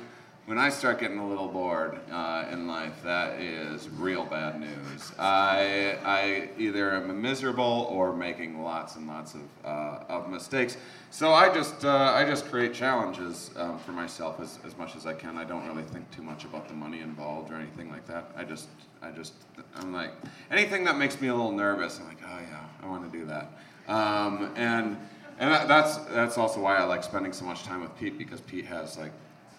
when 0.47 0.57
I 0.57 0.69
start 0.69 1.01
getting 1.01 1.19
a 1.19 1.27
little 1.27 1.49
bored 1.49 1.99
uh, 2.09 2.45
in 2.49 2.67
life, 2.67 3.03
that 3.03 3.41
is 3.41 3.89
real 3.89 4.23
bad 4.23 4.61
news. 4.61 5.11
I, 5.19 5.97
I 6.05 6.49
either 6.57 6.95
am 6.95 7.21
miserable 7.21 7.85
or 7.91 8.15
making 8.15 8.63
lots 8.63 8.95
and 8.95 9.07
lots 9.07 9.33
of, 9.33 9.41
uh, 9.65 10.05
of 10.07 10.29
mistakes. 10.29 10.77
So 11.11 11.33
I 11.33 11.53
just, 11.53 11.83
uh, 11.83 12.13
I 12.15 12.23
just 12.23 12.45
create 12.45 12.73
challenges 12.73 13.51
um, 13.57 13.77
for 13.79 13.91
myself 13.91 14.39
as, 14.39 14.59
as 14.65 14.77
much 14.77 14.95
as 14.95 15.05
I 15.05 15.13
can. 15.13 15.37
I 15.37 15.43
don't 15.43 15.67
really 15.67 15.83
think 15.83 16.09
too 16.11 16.23
much 16.23 16.45
about 16.45 16.69
the 16.69 16.73
money 16.73 17.01
involved 17.01 17.51
or 17.51 17.55
anything 17.55 17.89
like 17.89 18.07
that. 18.07 18.31
I 18.37 18.45
just, 18.45 18.69
I 19.01 19.11
just, 19.11 19.33
I'm 19.75 19.91
like, 19.91 20.11
anything 20.49 20.85
that 20.85 20.97
makes 20.97 21.19
me 21.19 21.27
a 21.27 21.35
little 21.35 21.51
nervous, 21.51 21.99
I'm 21.99 22.07
like, 22.07 22.23
oh 22.23 22.39
yeah, 22.49 22.63
I 22.81 22.87
want 22.87 23.11
to 23.11 23.17
do 23.19 23.25
that. 23.25 23.51
Um, 23.89 24.53
and 24.55 24.95
and 25.39 25.51
that, 25.51 25.67
that's, 25.67 25.97
that's 25.97 26.37
also 26.37 26.61
why 26.61 26.77
I 26.77 26.83
like 26.83 27.03
spending 27.03 27.33
so 27.33 27.45
much 27.45 27.63
time 27.63 27.81
with 27.81 27.95
Pete 27.97 28.17
because 28.17 28.41
Pete 28.41 28.65
has 28.65 28.97
like 28.97 29.11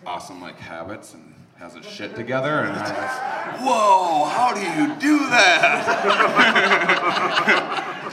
awesome 0.07 0.41
like 0.41 0.59
habits 0.59 1.15
and 1.15 1.35
has 1.57 1.75
his 1.75 1.87
shit 1.87 2.15
together 2.15 2.61
and 2.61 2.77
I 2.77 2.83
was, 2.83 3.61
whoa, 3.61 4.25
how 4.27 4.55
do 4.55 4.61
you 4.61 4.95
do 5.01 5.19
that? 5.31 5.85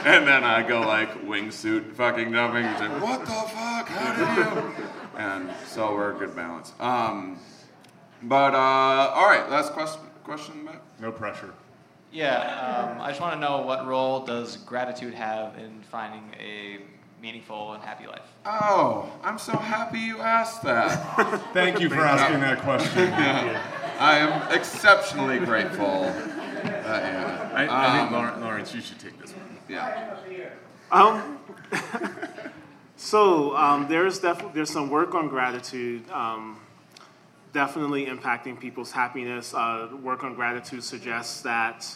and 0.06 0.26
then 0.26 0.42
I 0.44 0.62
go 0.62 0.80
like 0.80 1.10
wingsuit 1.24 1.92
fucking 1.94 2.32
jumping 2.32 2.64
and 2.64 2.78
say, 2.78 2.88
what 3.00 3.20
the 3.20 3.26
fuck, 3.26 3.88
how 3.88 4.14
do 4.14 4.24
you? 4.40 4.74
And 5.16 5.50
so 5.66 5.94
we're 5.94 6.14
a 6.14 6.18
good 6.18 6.34
balance. 6.34 6.72
Um, 6.80 7.38
but 8.22 8.54
uh, 8.54 9.12
all 9.14 9.26
right, 9.26 9.48
last 9.48 9.72
question, 9.72 10.02
question, 10.24 10.64
Matt? 10.64 10.82
No 11.00 11.12
pressure. 11.12 11.54
Yeah, 12.12 12.94
um, 12.94 13.00
I 13.00 13.10
just 13.10 13.20
want 13.20 13.34
to 13.34 13.40
know 13.40 13.62
what 13.62 13.86
role 13.86 14.24
does 14.24 14.56
gratitude 14.58 15.14
have 15.14 15.58
in 15.58 15.82
finding 15.82 16.34
a 16.40 16.80
meaningful 17.20 17.72
and 17.72 17.82
happy 17.82 18.06
life? 18.06 18.22
Oh, 18.44 19.10
I'm 19.22 19.38
so 19.38 19.56
happy 19.56 19.98
you 19.98 20.20
asked 20.20 20.62
that. 20.62 21.50
Thank 21.52 21.80
you 21.80 21.88
for 21.88 22.00
asking 22.00 22.40
that 22.40 22.60
question. 22.60 23.12
Yeah. 23.16 23.62
I 23.98 24.18
am 24.18 24.52
exceptionally 24.52 25.38
grateful. 25.38 26.04
Uh, 26.04 26.12
yeah. 26.64 27.50
I, 27.54 27.62
I 27.62 27.98
think 27.98 28.08
Um, 28.08 28.12
Lawrence, 28.12 28.42
Lawrence, 28.42 28.74
you 28.74 28.82
should 28.82 28.98
take 28.98 29.18
this 29.18 29.32
one. 29.32 29.56
Yeah. 29.68 30.50
Um, 30.92 31.38
so 32.96 33.56
um, 33.56 33.88
there's 33.88 34.18
definitely 34.18 34.52
there's 34.54 34.70
some 34.70 34.90
work 34.90 35.14
on 35.14 35.28
gratitude, 35.28 36.08
um, 36.10 36.60
definitely 37.54 38.06
impacting 38.06 38.60
people's 38.60 38.92
happiness. 38.92 39.54
Uh, 39.54 39.88
work 40.02 40.22
on 40.24 40.34
gratitude 40.34 40.84
suggests 40.84 41.40
that 41.42 41.86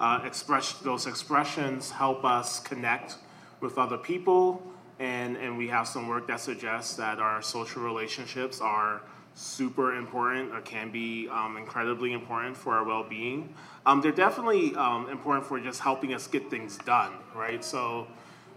uh, 0.00 0.20
express 0.24 0.72
those 0.78 1.06
expressions 1.06 1.90
help 1.90 2.24
us 2.24 2.60
connect 2.60 3.16
with 3.62 3.78
other 3.78 3.96
people, 3.96 4.62
and 4.98 5.36
and 5.36 5.56
we 5.56 5.68
have 5.68 5.86
some 5.88 6.08
work 6.08 6.26
that 6.28 6.40
suggests 6.40 6.94
that 6.96 7.18
our 7.18 7.40
social 7.42 7.82
relationships 7.82 8.60
are 8.60 9.02
super 9.34 9.94
important 9.96 10.52
or 10.52 10.60
can 10.60 10.90
be 10.90 11.28
um, 11.28 11.56
incredibly 11.56 12.12
important 12.12 12.54
for 12.56 12.74
our 12.74 12.84
well-being. 12.84 13.54
Um, 13.86 14.02
they're 14.02 14.12
definitely 14.12 14.74
um, 14.74 15.08
important 15.08 15.46
for 15.46 15.58
just 15.58 15.80
helping 15.80 16.12
us 16.12 16.26
get 16.26 16.50
things 16.50 16.78
done, 16.78 17.12
right? 17.34 17.64
So. 17.64 18.08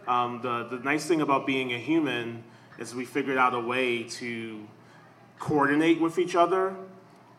Um, 0.07 0.39
the, 0.43 0.65
the 0.65 0.77
nice 0.83 1.05
thing 1.07 1.21
about 1.21 1.47
being 1.47 1.73
a 1.73 1.79
human 1.79 2.43
is 2.77 2.93
we 2.93 3.05
figured 3.05 3.37
out 3.37 3.55
a 3.55 3.59
way 3.59 4.03
to 4.03 4.67
coordinate 5.39 5.99
with 5.99 6.19
each 6.19 6.35
other 6.35 6.75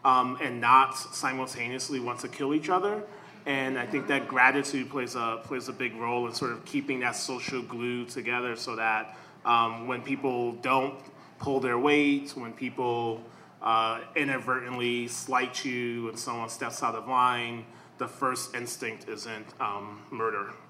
um, 0.05 0.39
and 0.41 0.61
not 0.61 0.97
simultaneously 0.97 2.01
want 2.01 2.21
to 2.21 2.29
kill 2.29 2.55
each 2.55 2.69
other. 2.69 3.03
And 3.47 3.79
I 3.79 3.87
think 3.87 4.09
that 4.09 4.27
gratitude 4.27 4.91
plays 4.91 5.15
a, 5.15 5.41
plays 5.45 5.69
a 5.69 5.73
big 5.73 5.95
role 5.95 6.27
in 6.27 6.35
sort 6.35 6.51
of 6.51 6.65
keeping 6.65 7.01
that 7.01 7.15
social 7.15 7.63
glue 7.63 8.05
together 8.05 8.57
so 8.57 8.75
that 8.77 9.17
um, 9.45 9.87
when 9.87 10.03
people 10.03 10.53
don't 10.53 10.99
pull 11.39 11.61
their 11.61 11.79
weight, 11.79 12.33
when 12.35 12.53
people 12.53 13.23
uh, 13.63 14.01
inadvertently 14.17 15.07
slight 15.07 15.65
you 15.65 16.09
and 16.09 16.19
someone 16.19 16.49
steps 16.49 16.83
out 16.83 16.97
of 16.97 17.07
line, 17.07 17.65
the 17.99 18.09
first 18.09 18.55
instinct 18.55 19.09
isn't 19.09 19.47
um, 19.61 20.03
murder. 20.11 20.53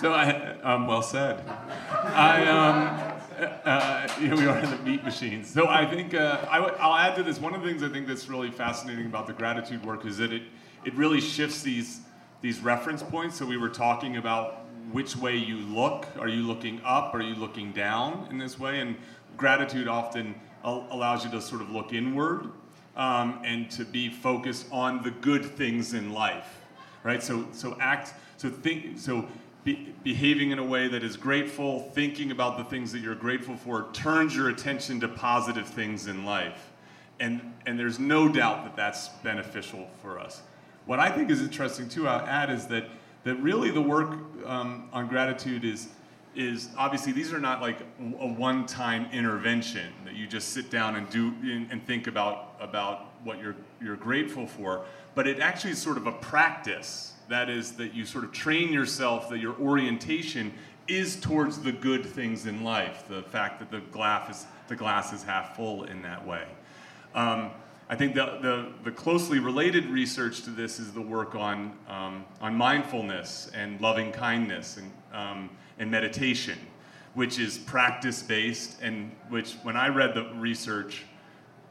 So 0.00 0.12
I, 0.12 0.58
um, 0.62 0.86
well 0.88 1.02
said. 1.02 1.44
I, 1.48 2.46
um, 2.46 3.07
uh, 3.64 4.08
here 4.14 4.36
we 4.36 4.46
are 4.46 4.58
in 4.58 4.68
the 4.68 4.76
meat 4.78 5.04
machines. 5.04 5.48
So 5.48 5.68
I 5.68 5.86
think 5.86 6.12
uh, 6.12 6.44
I 6.50 6.56
w- 6.56 6.74
I'll 6.80 6.96
add 6.96 7.14
to 7.16 7.22
this. 7.22 7.38
One 7.38 7.54
of 7.54 7.62
the 7.62 7.68
things 7.68 7.84
I 7.84 7.88
think 7.88 8.08
that's 8.08 8.28
really 8.28 8.50
fascinating 8.50 9.06
about 9.06 9.28
the 9.28 9.32
gratitude 9.32 9.84
work 9.84 10.04
is 10.04 10.16
that 10.18 10.32
it, 10.32 10.42
it 10.84 10.92
really 10.94 11.20
shifts 11.20 11.62
these, 11.62 12.00
these 12.40 12.60
reference 12.60 13.00
points. 13.00 13.38
So 13.38 13.46
we 13.46 13.56
were 13.56 13.68
talking 13.68 14.16
about 14.16 14.64
which 14.90 15.14
way 15.14 15.36
you 15.36 15.58
look. 15.58 16.06
Are 16.18 16.26
you 16.26 16.42
looking 16.42 16.80
up? 16.84 17.14
Are 17.14 17.22
you 17.22 17.36
looking 17.36 17.70
down 17.70 18.26
in 18.30 18.38
this 18.38 18.58
way? 18.58 18.80
And 18.80 18.96
gratitude 19.36 19.86
often 19.86 20.34
al- 20.64 20.88
allows 20.90 21.24
you 21.24 21.30
to 21.30 21.40
sort 21.40 21.62
of 21.62 21.70
look 21.70 21.92
inward 21.92 22.50
um, 22.96 23.40
and 23.44 23.70
to 23.70 23.84
be 23.84 24.08
focused 24.08 24.66
on 24.72 25.00
the 25.02 25.12
good 25.12 25.44
things 25.44 25.94
in 25.94 26.12
life 26.12 26.58
right? 27.04 27.22
So 27.22 27.46
so 27.52 27.76
act 27.80 28.14
so 28.36 28.50
think 28.50 28.98
so 28.98 29.26
be, 29.64 29.94
behaving 30.02 30.50
in 30.50 30.58
a 30.58 30.64
way 30.64 30.88
that 30.88 31.02
is 31.02 31.16
grateful, 31.16 31.90
thinking 31.94 32.30
about 32.30 32.58
the 32.58 32.64
things 32.64 32.92
that 32.92 33.00
you're 33.00 33.14
grateful 33.14 33.56
for, 33.56 33.88
turns 33.92 34.34
your 34.34 34.48
attention 34.48 35.00
to 35.00 35.08
positive 35.08 35.66
things 35.66 36.06
in 36.06 36.24
life, 36.24 36.70
and 37.20 37.40
and 37.66 37.78
there's 37.78 37.98
no 37.98 38.28
doubt 38.28 38.64
that 38.64 38.76
that's 38.76 39.08
beneficial 39.22 39.88
for 40.00 40.18
us. 40.18 40.42
What 40.86 41.00
I 41.00 41.10
think 41.10 41.30
is 41.30 41.42
interesting 41.42 41.88
too, 41.88 42.08
I'll 42.08 42.24
add 42.26 42.50
is 42.50 42.66
that 42.68 42.86
that 43.24 43.36
really 43.36 43.70
the 43.70 43.82
work 43.82 44.16
um, 44.46 44.88
on 44.92 45.08
gratitude 45.08 45.64
is 45.64 45.88
is 46.34 46.68
obviously 46.76 47.12
these 47.12 47.32
are 47.32 47.40
not 47.40 47.60
like 47.60 47.80
a 48.20 48.26
one-time 48.26 49.08
intervention 49.12 49.92
that 50.04 50.14
you 50.14 50.26
just 50.26 50.50
sit 50.50 50.70
down 50.70 50.94
and 50.96 51.10
do 51.10 51.34
and 51.70 51.84
think 51.84 52.06
about 52.06 52.54
about 52.60 53.06
what 53.24 53.40
you're 53.40 53.56
you're 53.82 53.96
grateful 53.96 54.46
for 54.46 54.84
but 55.14 55.26
it 55.26 55.40
actually 55.40 55.72
is 55.72 55.78
sort 55.78 55.96
of 55.96 56.06
a 56.06 56.12
practice 56.12 57.14
that 57.28 57.50
is 57.50 57.72
that 57.72 57.94
you 57.94 58.04
sort 58.04 58.24
of 58.24 58.32
train 58.32 58.72
yourself 58.72 59.28
that 59.28 59.38
your 59.38 59.56
orientation 59.58 60.52
is 60.86 61.16
towards 61.16 61.60
the 61.60 61.72
good 61.72 62.04
things 62.04 62.46
in 62.46 62.64
life 62.64 63.04
the 63.08 63.22
fact 63.22 63.58
that 63.58 63.70
the 63.70 63.80
glass 63.92 64.40
is 64.40 64.46
the 64.68 64.76
glass 64.76 65.12
is 65.12 65.22
half 65.22 65.56
full 65.56 65.84
in 65.84 66.02
that 66.02 66.26
way. 66.26 66.44
Um, 67.14 67.50
I 67.90 67.96
think 67.96 68.14
the, 68.14 68.38
the, 68.42 68.72
the 68.84 68.90
closely 68.90 69.38
related 69.38 69.86
research 69.86 70.42
to 70.42 70.50
this 70.50 70.78
is 70.78 70.92
the 70.92 71.00
work 71.00 71.34
on, 71.34 71.72
um, 71.88 72.26
on 72.40 72.54
mindfulness 72.54 73.50
and 73.54 73.80
loving 73.80 74.12
kindness 74.12 74.76
and, 74.76 74.92
um, 75.12 75.50
and 75.78 75.90
meditation, 75.90 76.58
which 77.14 77.38
is 77.38 77.56
practice 77.56 78.22
based, 78.22 78.82
and 78.82 79.10
which, 79.30 79.54
when 79.62 79.74
I 79.74 79.88
read 79.88 80.12
the 80.12 80.30
research, 80.34 81.06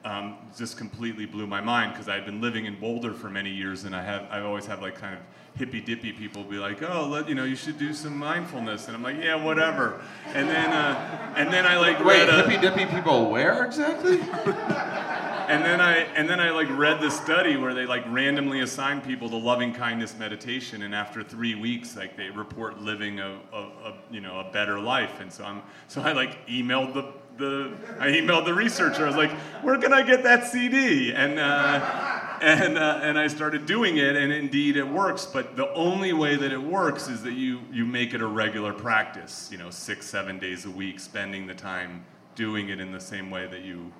um, 0.03 0.37
just 0.57 0.75
completely 0.75 1.27
blew 1.27 1.45
my 1.45 1.61
mind 1.61 1.93
because 1.93 2.09
I 2.09 2.15
had 2.15 2.25
been 2.25 2.41
living 2.41 2.65
in 2.65 2.79
Boulder 2.79 3.13
for 3.13 3.29
many 3.29 3.51
years, 3.51 3.83
and 3.83 3.95
I 3.95 4.03
have 4.03 4.25
I 4.31 4.39
always 4.41 4.65
have 4.65 4.81
like 4.81 4.95
kind 4.95 5.13
of 5.13 5.21
hippy 5.57 5.81
dippy 5.81 6.11
people 6.11 6.43
be 6.43 6.57
like, 6.57 6.81
oh, 6.83 7.07
let, 7.07 7.27
you 7.27 7.35
know, 7.35 7.43
you 7.43 7.55
should 7.55 7.77
do 7.77 7.93
some 7.93 8.17
mindfulness, 8.17 8.87
and 8.87 8.95
I'm 8.95 9.03
like, 9.03 9.17
yeah, 9.17 9.35
whatever. 9.35 10.01
And 10.33 10.47
then 10.47 10.71
uh, 10.71 11.33
and 11.35 11.51
then 11.51 11.65
I 11.65 11.77
like 11.77 12.03
Wait, 12.03 12.27
read 12.27 12.47
hippy 12.47 12.61
dippy 12.61 12.85
people 12.85 13.29
where 13.29 13.65
exactly? 13.65 14.19
and 15.47 15.63
then 15.63 15.81
I 15.81 15.97
and 16.15 16.29
then 16.29 16.39
I 16.39 16.51
like 16.51 16.69
read 16.77 17.01
the 17.01 17.09
study 17.09 17.57
where 17.57 17.73
they 17.73 17.85
like 17.85 18.03
randomly 18.09 18.61
assign 18.61 19.01
people 19.01 19.29
to 19.29 19.37
loving 19.37 19.73
kindness 19.73 20.15
meditation, 20.17 20.83
and 20.83 20.93
after 20.93 21.23
three 21.23 21.55
weeks, 21.55 21.95
like 21.95 22.15
they 22.17 22.29
report 22.29 22.79
living 22.79 23.19
a, 23.19 23.39
a, 23.53 23.57
a 23.57 23.93
you 24.11 24.21
know 24.21 24.39
a 24.39 24.51
better 24.51 24.79
life. 24.79 25.19
And 25.21 25.31
so 25.31 25.43
I'm 25.43 25.63
so 25.87 26.01
I 26.01 26.11
like 26.13 26.47
emailed 26.47 26.93
the 26.93 27.13
the 27.37 27.71
I 27.99 28.07
emailed 28.07 28.45
the 28.45 28.53
researcher. 28.53 29.03
I 29.03 29.07
was 29.07 29.15
like, 29.15 29.31
where 29.63 29.77
can 29.77 29.93
I 29.93 30.03
get 30.03 30.23
that 30.23 30.45
CD? 30.45 31.13
And 31.13 31.39
uh, 31.39 32.26
and 32.41 32.77
uh, 32.77 32.99
and 33.03 33.17
I 33.17 33.27
started 33.27 33.65
doing 33.65 33.97
it, 33.97 34.15
and 34.15 34.31
indeed 34.31 34.77
it 34.77 34.87
works. 34.87 35.25
But 35.25 35.55
the 35.55 35.71
only 35.73 36.13
way 36.13 36.35
that 36.35 36.51
it 36.51 36.61
works 36.61 37.07
is 37.07 37.21
that 37.23 37.33
you 37.33 37.61
you 37.71 37.85
make 37.85 38.13
it 38.13 38.21
a 38.21 38.27
regular 38.27 38.73
practice. 38.73 39.49
You 39.51 39.57
know, 39.57 39.69
six 39.69 40.05
seven 40.05 40.39
days 40.39 40.65
a 40.65 40.71
week, 40.71 40.99
spending 40.99 41.47
the 41.47 41.55
time 41.55 42.05
doing 42.35 42.69
it 42.69 42.79
in 42.79 42.91
the 42.91 42.99
same 42.99 43.29
way 43.29 43.47
that 43.47 43.61
you 43.61 43.91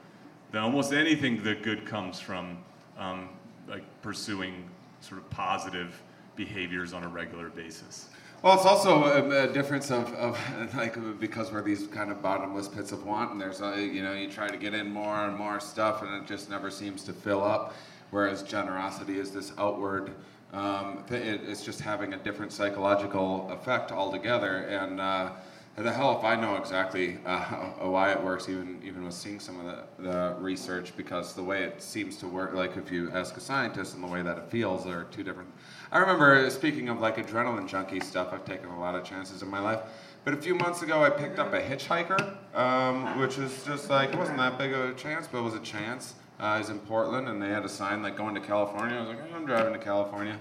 that 0.51 0.61
almost 0.61 0.93
anything 0.93 1.43
that 1.43 1.63
good 1.63 1.85
comes 1.85 2.19
from 2.19 2.57
um, 2.97 3.29
like 3.67 3.83
pursuing 4.01 4.69
sort 5.01 5.19
of 5.21 5.29
positive 5.29 6.01
behaviors 6.35 6.93
on 6.93 7.03
a 7.03 7.07
regular 7.07 7.49
basis. 7.49 8.09
Well, 8.43 8.53
it's 8.53 8.65
also 8.65 9.05
a, 9.05 9.49
a 9.49 9.53
difference 9.53 9.89
of, 9.89 10.13
of 10.13 10.37
like 10.75 11.19
because 11.19 11.51
we're 11.51 11.63
these 11.63 11.87
kind 11.87 12.11
of 12.11 12.21
bottomless 12.21 12.67
pits 12.67 12.91
of 12.91 13.05
want, 13.05 13.31
and 13.31 13.41
there's 13.41 13.59
you 13.59 14.03
know 14.03 14.13
you 14.13 14.29
try 14.29 14.47
to 14.47 14.57
get 14.57 14.73
in 14.73 14.91
more 14.91 15.25
and 15.25 15.35
more 15.35 15.59
stuff, 15.59 16.03
and 16.03 16.13
it 16.21 16.27
just 16.27 16.49
never 16.49 16.69
seems 16.69 17.03
to 17.03 17.13
fill 17.13 17.43
up. 17.43 17.73
Whereas 18.11 18.43
generosity 18.43 19.19
is 19.19 19.31
this 19.31 19.51
outward. 19.57 20.13
Um, 20.53 21.03
it, 21.09 21.41
it's 21.45 21.63
just 21.63 21.81
having 21.81 22.13
a 22.13 22.17
different 22.17 22.53
psychological 22.53 23.49
effect 23.51 23.91
altogether, 23.91 24.59
and 24.69 25.01
uh, 25.01 25.31
the 25.75 25.91
hell 25.91 26.17
if 26.17 26.23
I 26.23 26.35
know 26.35 26.55
exactly 26.55 27.19
uh, 27.25 27.39
why 27.81 28.11
it 28.11 28.23
works, 28.23 28.49
even 28.49 28.81
even 28.83 29.03
with 29.03 29.13
seeing 29.13 29.39
some 29.39 29.59
of 29.59 29.65
the, 29.65 30.03
the 30.03 30.35
research, 30.39 30.95
because 30.97 31.33
the 31.33 31.43
way 31.43 31.63
it 31.63 31.81
seems 31.81 32.17
to 32.17 32.27
work, 32.27 32.53
like 32.53 32.77
if 32.77 32.91
you 32.91 33.11
ask 33.11 33.37
a 33.37 33.39
scientist 33.39 33.93
and 33.93 34.03
the 34.03 34.07
way 34.07 34.21
that 34.23 34.37
it 34.37 34.49
feels, 34.49 34.87
are 34.87 35.03
two 35.05 35.23
different. 35.23 35.49
I 35.91 35.99
remember 35.99 36.49
speaking 36.49 36.89
of 36.89 36.99
like 36.99 37.17
adrenaline 37.17 37.67
junkie 37.67 37.99
stuff. 37.99 38.29
I've 38.31 38.45
taken 38.45 38.69
a 38.69 38.79
lot 38.79 38.95
of 38.95 39.03
chances 39.03 39.43
in 39.43 39.49
my 39.49 39.59
life, 39.59 39.81
but 40.23 40.33
a 40.33 40.37
few 40.37 40.55
months 40.55 40.81
ago 40.81 41.03
I 41.03 41.09
picked 41.09 41.39
up 41.39 41.53
a 41.53 41.61
hitchhiker, 41.61 42.37
um, 42.55 43.19
which 43.19 43.37
was 43.37 43.63
just 43.65 43.89
like 43.89 44.13
it 44.13 44.17
wasn't 44.17 44.37
that 44.37 44.57
big 44.57 44.73
of 44.73 44.89
a 44.89 44.93
chance, 44.93 45.27
but 45.27 45.39
it 45.39 45.43
was 45.43 45.53
a 45.53 45.59
chance. 45.59 46.15
Uh, 46.39 46.43
I 46.43 46.59
was 46.59 46.69
in 46.69 46.79
Portland 46.79 47.27
and 47.27 47.41
they 47.41 47.49
had 47.49 47.65
a 47.65 47.69
sign 47.69 48.03
like 48.03 48.15
going 48.15 48.35
to 48.35 48.41
California. 48.41 48.95
I 48.95 48.99
was 48.99 49.09
like, 49.09 49.19
"Oh, 49.31 49.35
I'm 49.35 49.45
driving 49.45 49.73
to 49.73 49.79
California. 49.79 50.37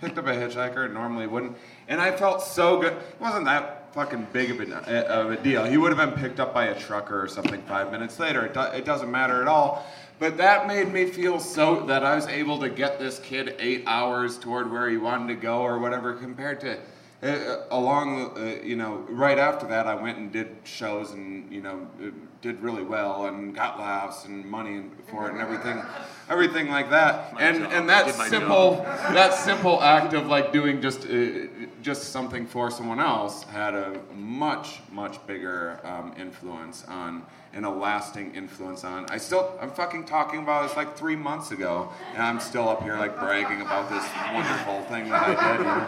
Picked 0.00 0.18
up 0.18 0.26
a 0.26 0.32
hitchhiker, 0.34 0.92
normally 0.92 1.26
wouldn't, 1.26 1.56
and 1.88 2.00
I 2.00 2.12
felt 2.12 2.42
so 2.42 2.80
good. 2.80 2.92
It 2.92 3.20
wasn't 3.20 3.46
that 3.46 3.94
fucking 3.94 4.26
big 4.30 4.50
of 4.50 4.60
a, 4.60 5.06
of 5.08 5.30
a 5.30 5.36
deal. 5.38 5.64
He 5.64 5.78
would 5.78 5.96
have 5.96 6.10
been 6.10 6.20
picked 6.20 6.38
up 6.38 6.52
by 6.52 6.66
a 6.66 6.78
trucker 6.78 7.22
or 7.22 7.28
something 7.28 7.62
five 7.62 7.90
minutes 7.90 8.18
later. 8.18 8.44
It, 8.44 8.52
do, 8.52 8.60
it 8.60 8.84
doesn't 8.84 9.10
matter 9.10 9.40
at 9.40 9.48
all. 9.48 9.86
But 10.18 10.36
that 10.36 10.66
made 10.66 10.92
me 10.92 11.06
feel 11.06 11.40
so 11.40 11.86
that 11.86 12.04
I 12.04 12.14
was 12.14 12.26
able 12.26 12.58
to 12.60 12.68
get 12.68 12.98
this 12.98 13.18
kid 13.20 13.54
eight 13.58 13.84
hours 13.86 14.38
toward 14.38 14.70
where 14.70 14.88
he 14.90 14.98
wanted 14.98 15.28
to 15.28 15.40
go 15.40 15.60
or 15.60 15.78
whatever, 15.78 16.12
compared 16.14 16.60
to 16.60 16.78
uh, 17.22 17.62
along, 17.70 18.36
uh, 18.36 18.62
you 18.62 18.76
know, 18.76 19.04
right 19.08 19.38
after 19.38 19.66
that, 19.66 19.86
I 19.86 19.94
went 19.94 20.18
and 20.18 20.30
did 20.30 20.54
shows 20.64 21.12
and, 21.12 21.50
you 21.50 21.62
know, 21.62 21.88
uh, 22.02 22.10
did 22.42 22.60
really 22.60 22.82
well 22.82 23.26
and 23.26 23.54
got 23.54 23.78
laughs 23.78 24.24
and 24.24 24.44
money 24.44 24.84
for 25.08 25.26
it 25.26 25.32
and 25.32 25.40
everything. 25.40 25.82
everything 26.28 26.68
like 26.68 26.90
that. 26.90 27.34
and 27.40 27.58
job. 27.60 27.72
and 27.72 27.88
that 27.88 28.14
simple 28.28 28.76
that 29.12 29.34
simple 29.34 29.82
act 29.82 30.12
of 30.12 30.26
like 30.26 30.52
doing 30.52 30.80
just 30.80 31.06
uh, 31.06 31.46
just 31.82 32.10
something 32.10 32.46
for 32.46 32.70
someone 32.70 33.00
else 33.00 33.44
had 33.44 33.74
a 33.74 34.00
much 34.14 34.80
much 34.90 35.24
bigger 35.26 35.80
um, 35.84 36.14
influence 36.18 36.84
on 36.88 37.22
and 37.56 37.64
a 37.64 37.70
lasting 37.70 38.34
influence 38.34 38.84
on. 38.84 39.06
I 39.08 39.16
still 39.16 39.58
I'm 39.60 39.70
fucking 39.70 40.04
talking 40.04 40.40
about 40.42 40.68
this 40.68 40.76
like 40.76 40.94
three 40.96 41.16
months 41.16 41.50
ago, 41.50 41.90
and 42.12 42.22
I'm 42.22 42.38
still 42.38 42.68
up 42.68 42.82
here 42.82 42.98
like 42.98 43.18
bragging 43.18 43.62
about 43.62 43.88
this 43.88 44.04
wonderful 44.32 44.82
thing 44.94 45.08
that 45.08 45.22
I 45.22 45.56
did. 45.56 45.58
You 45.60 45.64
know? 45.64 45.86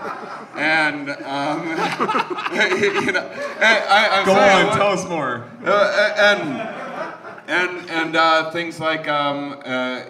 And 0.57 1.11
um, 1.25 1.69
you 3.07 3.13
know, 3.13 3.21
and 3.21 3.85
I, 3.89 4.09
I'm 4.19 4.27
Go 4.27 4.35
saying, 4.35 4.67
on, 4.69 4.77
tell 4.79 4.89
us 4.89 5.09
more. 5.09 5.45
uh, 5.65 6.15
and 6.19 7.51
and 7.51 7.91
and 7.91 8.17
uh, 8.17 8.51
things 8.51 8.81
like 8.81 9.07
um, 9.07 9.61
uh, 9.65 10.03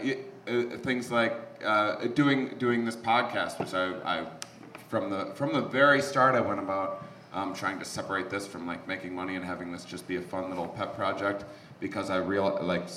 uh, 0.47 0.77
things 0.79 1.11
like 1.11 1.35
uh, 1.65 2.07
doing 2.15 2.55
doing 2.59 2.85
this 2.85 2.97
podcast, 2.97 3.59
which 3.59 3.75
I, 3.75 3.95
I 4.05 4.27
from 4.89 5.11
the 5.11 5.33
from 5.35 5.53
the 5.53 5.63
very 5.63 6.01
start 6.03 6.37
I 6.37 6.41
went 6.41 6.61
about 6.61 7.05
um, 7.33 7.55
trying 7.55 7.79
to 7.79 7.85
separate 7.85 8.31
this 8.31 8.47
from 8.47 8.67
like 8.67 8.87
making 8.89 9.15
money 9.15 9.37
and 9.37 9.45
having 9.45 9.73
this 9.73 9.85
just 9.85 10.07
be 10.09 10.17
a 10.17 10.23
fun 10.23 10.49
little 10.49 10.69
pet 10.69 10.95
project 10.95 11.45
because 11.81 12.11
I 12.11 12.17
real 12.17 12.59
like 12.63 12.89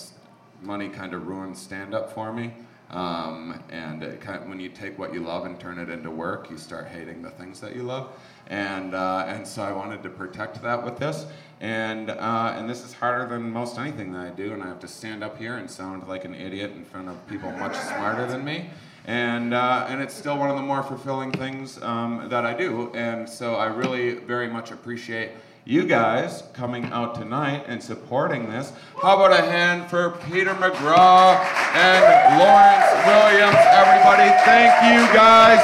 money 0.61 0.89
kind 0.89 1.13
of 1.13 1.27
ruins 1.27 1.59
stand 1.59 1.93
up 1.93 2.13
for 2.13 2.31
me. 2.31 2.53
Um, 2.91 3.63
and 3.69 4.01
kind 4.19 4.43
of, 4.43 4.49
when 4.49 4.59
you 4.59 4.67
take 4.67 4.99
what 4.99 5.13
you 5.13 5.21
love 5.21 5.45
and 5.45 5.57
turn 5.57 5.79
it 5.79 5.89
into 5.89 6.11
work, 6.11 6.51
you 6.51 6.57
start 6.57 6.87
hating 6.87 7.21
the 7.21 7.29
things 7.29 7.61
that 7.61 7.73
you 7.73 7.83
love. 7.83 8.11
And 8.47 8.93
uh, 8.93 9.25
and 9.27 9.47
so 9.47 9.63
I 9.63 9.71
wanted 9.71 10.03
to 10.03 10.09
protect 10.09 10.61
that 10.61 10.83
with 10.83 10.97
this. 10.97 11.25
And 11.61 12.09
uh, 12.09 12.53
and 12.57 12.69
this 12.69 12.83
is 12.83 12.91
harder 12.91 13.29
than 13.29 13.49
most 13.49 13.79
anything 13.79 14.11
that 14.11 14.27
I 14.27 14.29
do. 14.31 14.51
And 14.51 14.61
I 14.61 14.67
have 14.67 14.81
to 14.81 14.89
stand 14.89 15.23
up 15.23 15.37
here 15.37 15.55
and 15.55 15.71
sound 15.71 16.05
like 16.09 16.25
an 16.25 16.35
idiot 16.35 16.71
in 16.75 16.83
front 16.83 17.07
of 17.07 17.27
people 17.27 17.49
much 17.53 17.77
smarter 17.77 18.27
than 18.27 18.43
me. 18.43 18.69
And 19.05 19.53
uh, 19.53 19.87
and 19.89 20.01
it's 20.01 20.13
still 20.13 20.37
one 20.37 20.49
of 20.49 20.55
the 20.55 20.61
more 20.61 20.83
fulfilling 20.83 21.31
things 21.31 21.81
um, 21.81 22.27
that 22.29 22.45
I 22.45 22.53
do. 22.53 22.91
And 22.93 23.27
so 23.27 23.55
I 23.55 23.65
really 23.65 24.15
very 24.15 24.47
much 24.47 24.71
appreciate 24.71 25.31
you 25.65 25.85
guys 25.85 26.43
coming 26.53 26.85
out 26.85 27.15
tonight 27.15 27.65
and 27.67 27.81
supporting 27.81 28.49
this. 28.49 28.73
How 29.01 29.15
about 29.15 29.31
a 29.31 29.41
hand 29.45 29.89
for 29.89 30.17
Peter 30.29 30.53
McGraw 30.55 31.37
and 31.77 32.01
Lawrence 32.41 32.89
Williams? 33.05 33.61
Everybody, 33.69 34.29
thank 34.45 34.73
you 34.89 35.01
guys. 35.13 35.61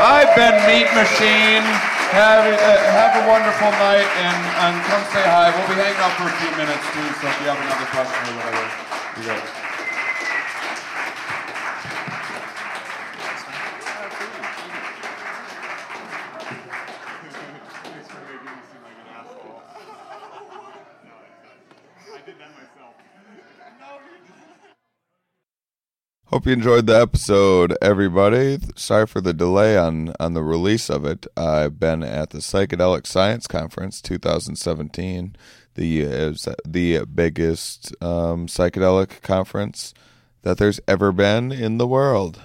I've 0.00 0.34
been 0.36 0.54
Meat 0.68 0.88
Machine. 0.94 1.64
Have, 2.08 2.44
uh, 2.44 2.78
have 2.96 3.22
a 3.22 3.28
wonderful 3.28 3.70
night 3.72 4.08
and, 4.16 4.40
and 4.64 4.84
come 4.88 5.02
say 5.12 5.20
hi. 5.28 5.52
We'll 5.52 5.68
be 5.68 5.74
hanging 5.74 6.00
out 6.00 6.16
for 6.16 6.24
a 6.24 6.36
few 6.40 6.50
minutes 6.56 6.84
too, 6.96 7.04
so 7.20 7.28
if 7.28 7.40
you 7.40 7.48
have 7.52 7.60
another 7.60 7.84
question 7.92 8.32
or 8.32 8.36
whatever, 8.40 9.20
you 9.20 9.26
go. 9.28 9.67
Hope 26.30 26.44
you 26.44 26.52
enjoyed 26.52 26.86
the 26.86 27.00
episode, 27.00 27.74
everybody. 27.80 28.58
Sorry 28.76 29.06
for 29.06 29.22
the 29.22 29.32
delay 29.32 29.78
on, 29.78 30.12
on 30.20 30.34
the 30.34 30.42
release 30.42 30.90
of 30.90 31.06
it. 31.06 31.26
I've 31.38 31.80
been 31.80 32.02
at 32.02 32.28
the 32.30 32.40
Psychedelic 32.40 33.06
Science 33.06 33.46
Conference 33.46 34.02
2017. 34.02 35.36
The 35.74 36.04
the 36.66 37.06
biggest 37.06 37.94
um, 38.02 38.46
psychedelic 38.46 39.22
conference 39.22 39.94
that 40.42 40.58
there's 40.58 40.80
ever 40.86 41.12
been 41.12 41.50
in 41.50 41.78
the 41.78 41.86
world, 41.86 42.42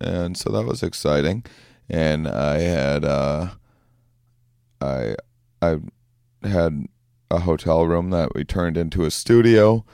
and 0.00 0.34
so 0.34 0.48
that 0.50 0.64
was 0.64 0.82
exciting. 0.82 1.44
And 1.90 2.26
I 2.26 2.60
had 2.60 3.04
uh, 3.04 3.48
I 4.80 5.16
I 5.60 5.76
had 6.44 6.86
a 7.30 7.40
hotel 7.40 7.86
room 7.86 8.08
that 8.08 8.34
we 8.34 8.44
turned 8.44 8.78
into 8.78 9.04
a 9.04 9.10
studio. 9.10 9.84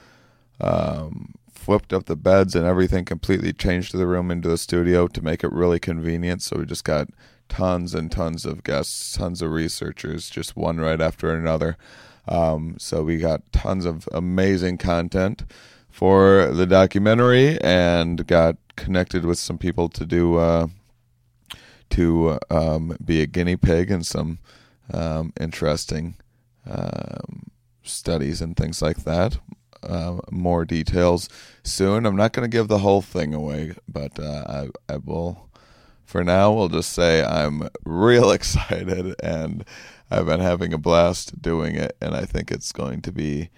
Um, 0.61 1.33
flipped 1.65 1.91
up 1.91 2.05
the 2.05 2.15
beds 2.15 2.53
and 2.53 2.63
everything, 2.63 3.03
completely 3.03 3.51
changed 3.51 3.91
the 3.91 4.05
room 4.05 4.29
into 4.29 4.51
a 4.51 4.57
studio 4.57 5.07
to 5.07 5.19
make 5.19 5.43
it 5.43 5.51
really 5.51 5.79
convenient. 5.79 6.43
So 6.43 6.59
we 6.59 6.65
just 6.65 6.83
got 6.83 7.09
tons 7.49 7.95
and 7.95 8.11
tons 8.11 8.45
of 8.45 8.63
guests, 8.63 9.17
tons 9.17 9.41
of 9.41 9.49
researchers, 9.49 10.29
just 10.29 10.55
one 10.55 10.77
right 10.77 11.01
after 11.01 11.35
another. 11.35 11.75
Um, 12.27 12.75
so 12.77 13.03
we 13.03 13.17
got 13.17 13.51
tons 13.51 13.85
of 13.85 14.07
amazing 14.11 14.77
content 14.77 15.43
for 15.89 16.51
the 16.53 16.67
documentary 16.67 17.59
and 17.61 18.27
got 18.27 18.57
connected 18.75 19.25
with 19.25 19.39
some 19.39 19.57
people 19.57 19.89
to 19.89 20.05
do 20.05 20.35
uh, 20.37 20.67
to 21.89 22.37
um, 22.51 22.95
be 23.03 23.23
a 23.23 23.25
guinea 23.25 23.55
pig 23.55 23.89
and 23.89 24.05
some 24.05 24.37
um, 24.93 25.33
interesting 25.39 26.15
um, 26.69 27.49
studies 27.81 28.39
and 28.39 28.55
things 28.55 28.83
like 28.83 28.97
that. 28.97 29.39
Uh, 29.87 30.19
more 30.31 30.65
details 30.65 31.29
soon. 31.63 32.05
I'm 32.05 32.15
not 32.15 32.33
going 32.33 32.49
to 32.49 32.57
give 32.57 32.67
the 32.67 32.79
whole 32.79 33.01
thing 33.01 33.33
away, 33.33 33.73
but 33.87 34.19
uh, 34.19 34.69
I, 34.89 34.93
I 34.93 34.97
will. 34.97 35.49
For 36.03 36.23
now, 36.23 36.53
we'll 36.53 36.69
just 36.69 36.93
say 36.93 37.23
I'm 37.23 37.67
real 37.83 38.31
excited 38.39 39.15
and 39.23 39.65
I've 40.11 40.27
been 40.27 40.39
having 40.39 40.71
a 40.71 40.77
blast 40.77 41.41
doing 41.41 41.75
it, 41.75 41.97
and 41.99 42.15
I 42.15 42.25
think 42.25 42.51
it's 42.51 42.71
going 42.71 43.01
to 43.01 43.11
be 43.11 43.49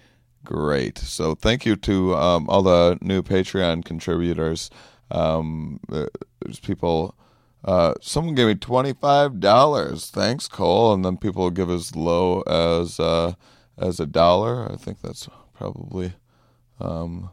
great. 0.44 0.98
So, 0.98 1.34
thank 1.34 1.66
you 1.66 1.76
to 1.76 2.16
um, 2.16 2.48
all 2.48 2.62
the 2.62 2.98
new 3.02 3.22
Patreon 3.22 3.84
contributors. 3.84 4.70
Um, 5.10 5.80
there's 5.88 6.60
people. 6.60 7.14
Uh, 7.64 7.94
someone 8.00 8.34
gave 8.34 8.46
me 8.46 8.54
twenty 8.54 8.94
five 8.94 9.40
dollars. 9.40 10.10
Thanks, 10.10 10.48
Cole. 10.48 10.94
And 10.94 11.04
then 11.04 11.16
people 11.16 11.50
give 11.50 11.70
as 11.70 11.94
low 11.94 12.40
as 12.42 12.98
uh, 12.98 13.34
as 13.76 14.00
a 14.00 14.06
dollar. 14.06 14.70
I 14.72 14.76
think 14.76 15.02
that's 15.02 15.28
probably 15.58 16.12
um, 16.80 17.30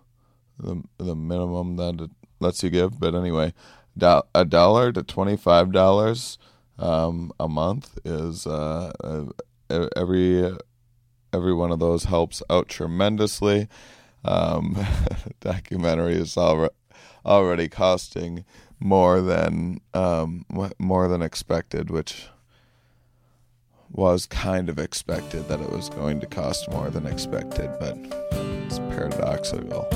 the 0.57 0.83
the 0.97 1.15
minimum 1.15 1.77
that 1.77 2.01
it 2.01 2.09
lets 2.39 2.63
you 2.63 2.69
give. 2.69 2.99
But 2.99 3.15
anyway, 3.15 3.53
do, 3.97 4.21
a 4.33 4.43
dollar 4.43 4.91
to 4.91 5.03
twenty 5.03 5.37
five 5.37 5.71
dollars 5.71 6.37
um, 6.79 7.31
a 7.39 7.47
month 7.47 7.97
is 8.03 8.47
uh, 8.47 8.91
uh, 9.03 9.87
every 9.95 10.57
every 11.31 11.53
one 11.53 11.71
of 11.71 11.79
those 11.79 12.05
helps 12.05 12.41
out 12.49 12.67
tremendously. 12.67 13.67
Um, 14.23 14.75
documentary 15.39 16.15
is 16.15 16.35
already 16.35 16.73
already 17.25 17.67
costing 17.67 18.45
more 18.79 19.21
than 19.21 19.81
um, 19.93 20.45
more 20.79 21.07
than 21.07 21.21
expected, 21.21 21.89
which 21.89 22.27
was 23.95 24.25
kind 24.25 24.69
of 24.69 24.77
expected 24.77 25.47
that 25.47 25.61
it 25.61 25.69
was 25.69 25.89
going 25.89 26.19
to 26.19 26.25
cost 26.27 26.69
more 26.71 26.89
than 26.89 27.05
expected, 27.05 27.69
but 27.79 27.97
it's 28.65 28.79
paradoxical. 28.79 29.87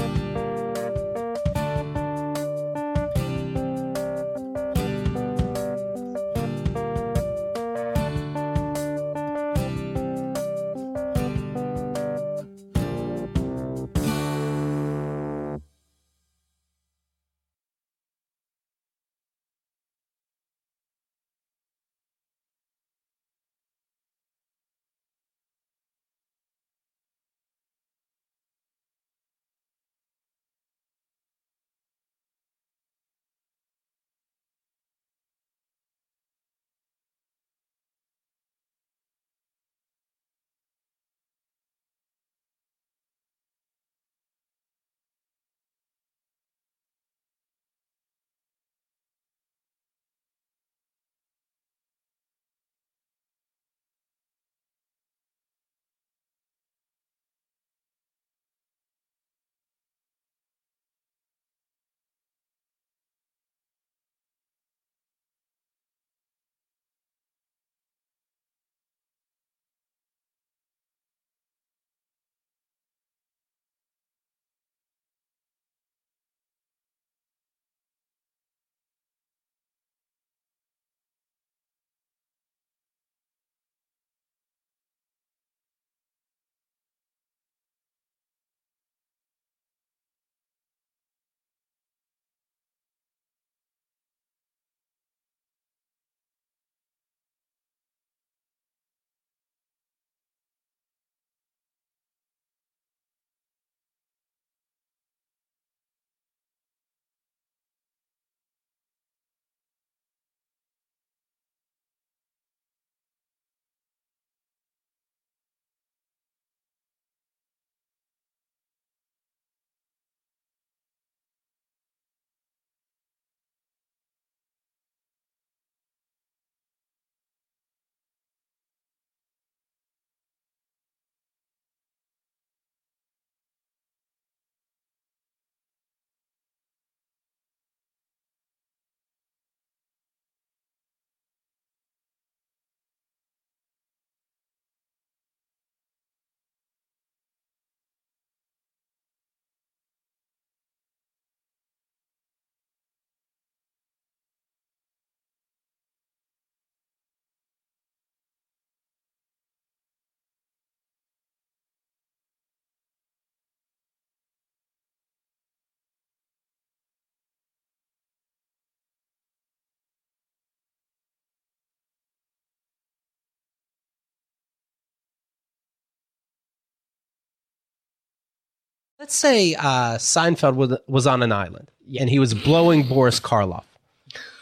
Let's 178.99 179.15
say 179.15 179.55
uh, 179.55 179.97
Seinfeld 179.97 180.55
was, 180.55 180.77
was 180.87 181.07
on 181.07 181.23
an 181.23 181.31
island 181.31 181.71
and 181.97 182.09
he 182.09 182.19
was 182.19 182.33
blowing 182.33 182.83
Boris 182.85 183.21
Karloff. 183.21 183.63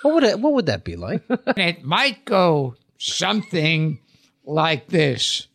What 0.02 0.16
would 0.16 0.24
it, 0.24 0.40
what 0.40 0.54
would 0.54 0.66
that 0.66 0.84
be 0.84 0.96
like? 0.96 1.22
it 1.30 1.84
might 1.84 2.26
go 2.26 2.76
something 2.98 4.00
like 4.46 4.88
this. 4.88 5.48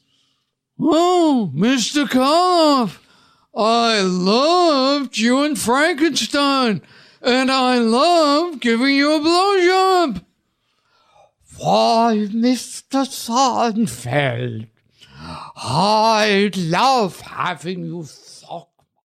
Oh, 0.79 1.51
Mr. 1.53 2.07
Karloff, 2.07 2.99
I 3.55 4.01
loved 4.03 5.19
you 5.19 5.43
in 5.43 5.57
Frankenstein, 5.57 6.81
and 7.21 7.51
I 7.51 7.79
love 7.79 8.61
giving 8.61 8.95
you 8.95 9.13
a 9.15 9.21
blowjob. 9.21 10.25
Why, 11.59 12.29
Mr. 12.31 13.05
Seinfeld, 13.07 14.69
I 15.57 16.51
love 16.57 17.21
having 17.21 17.85
you 17.85 18.05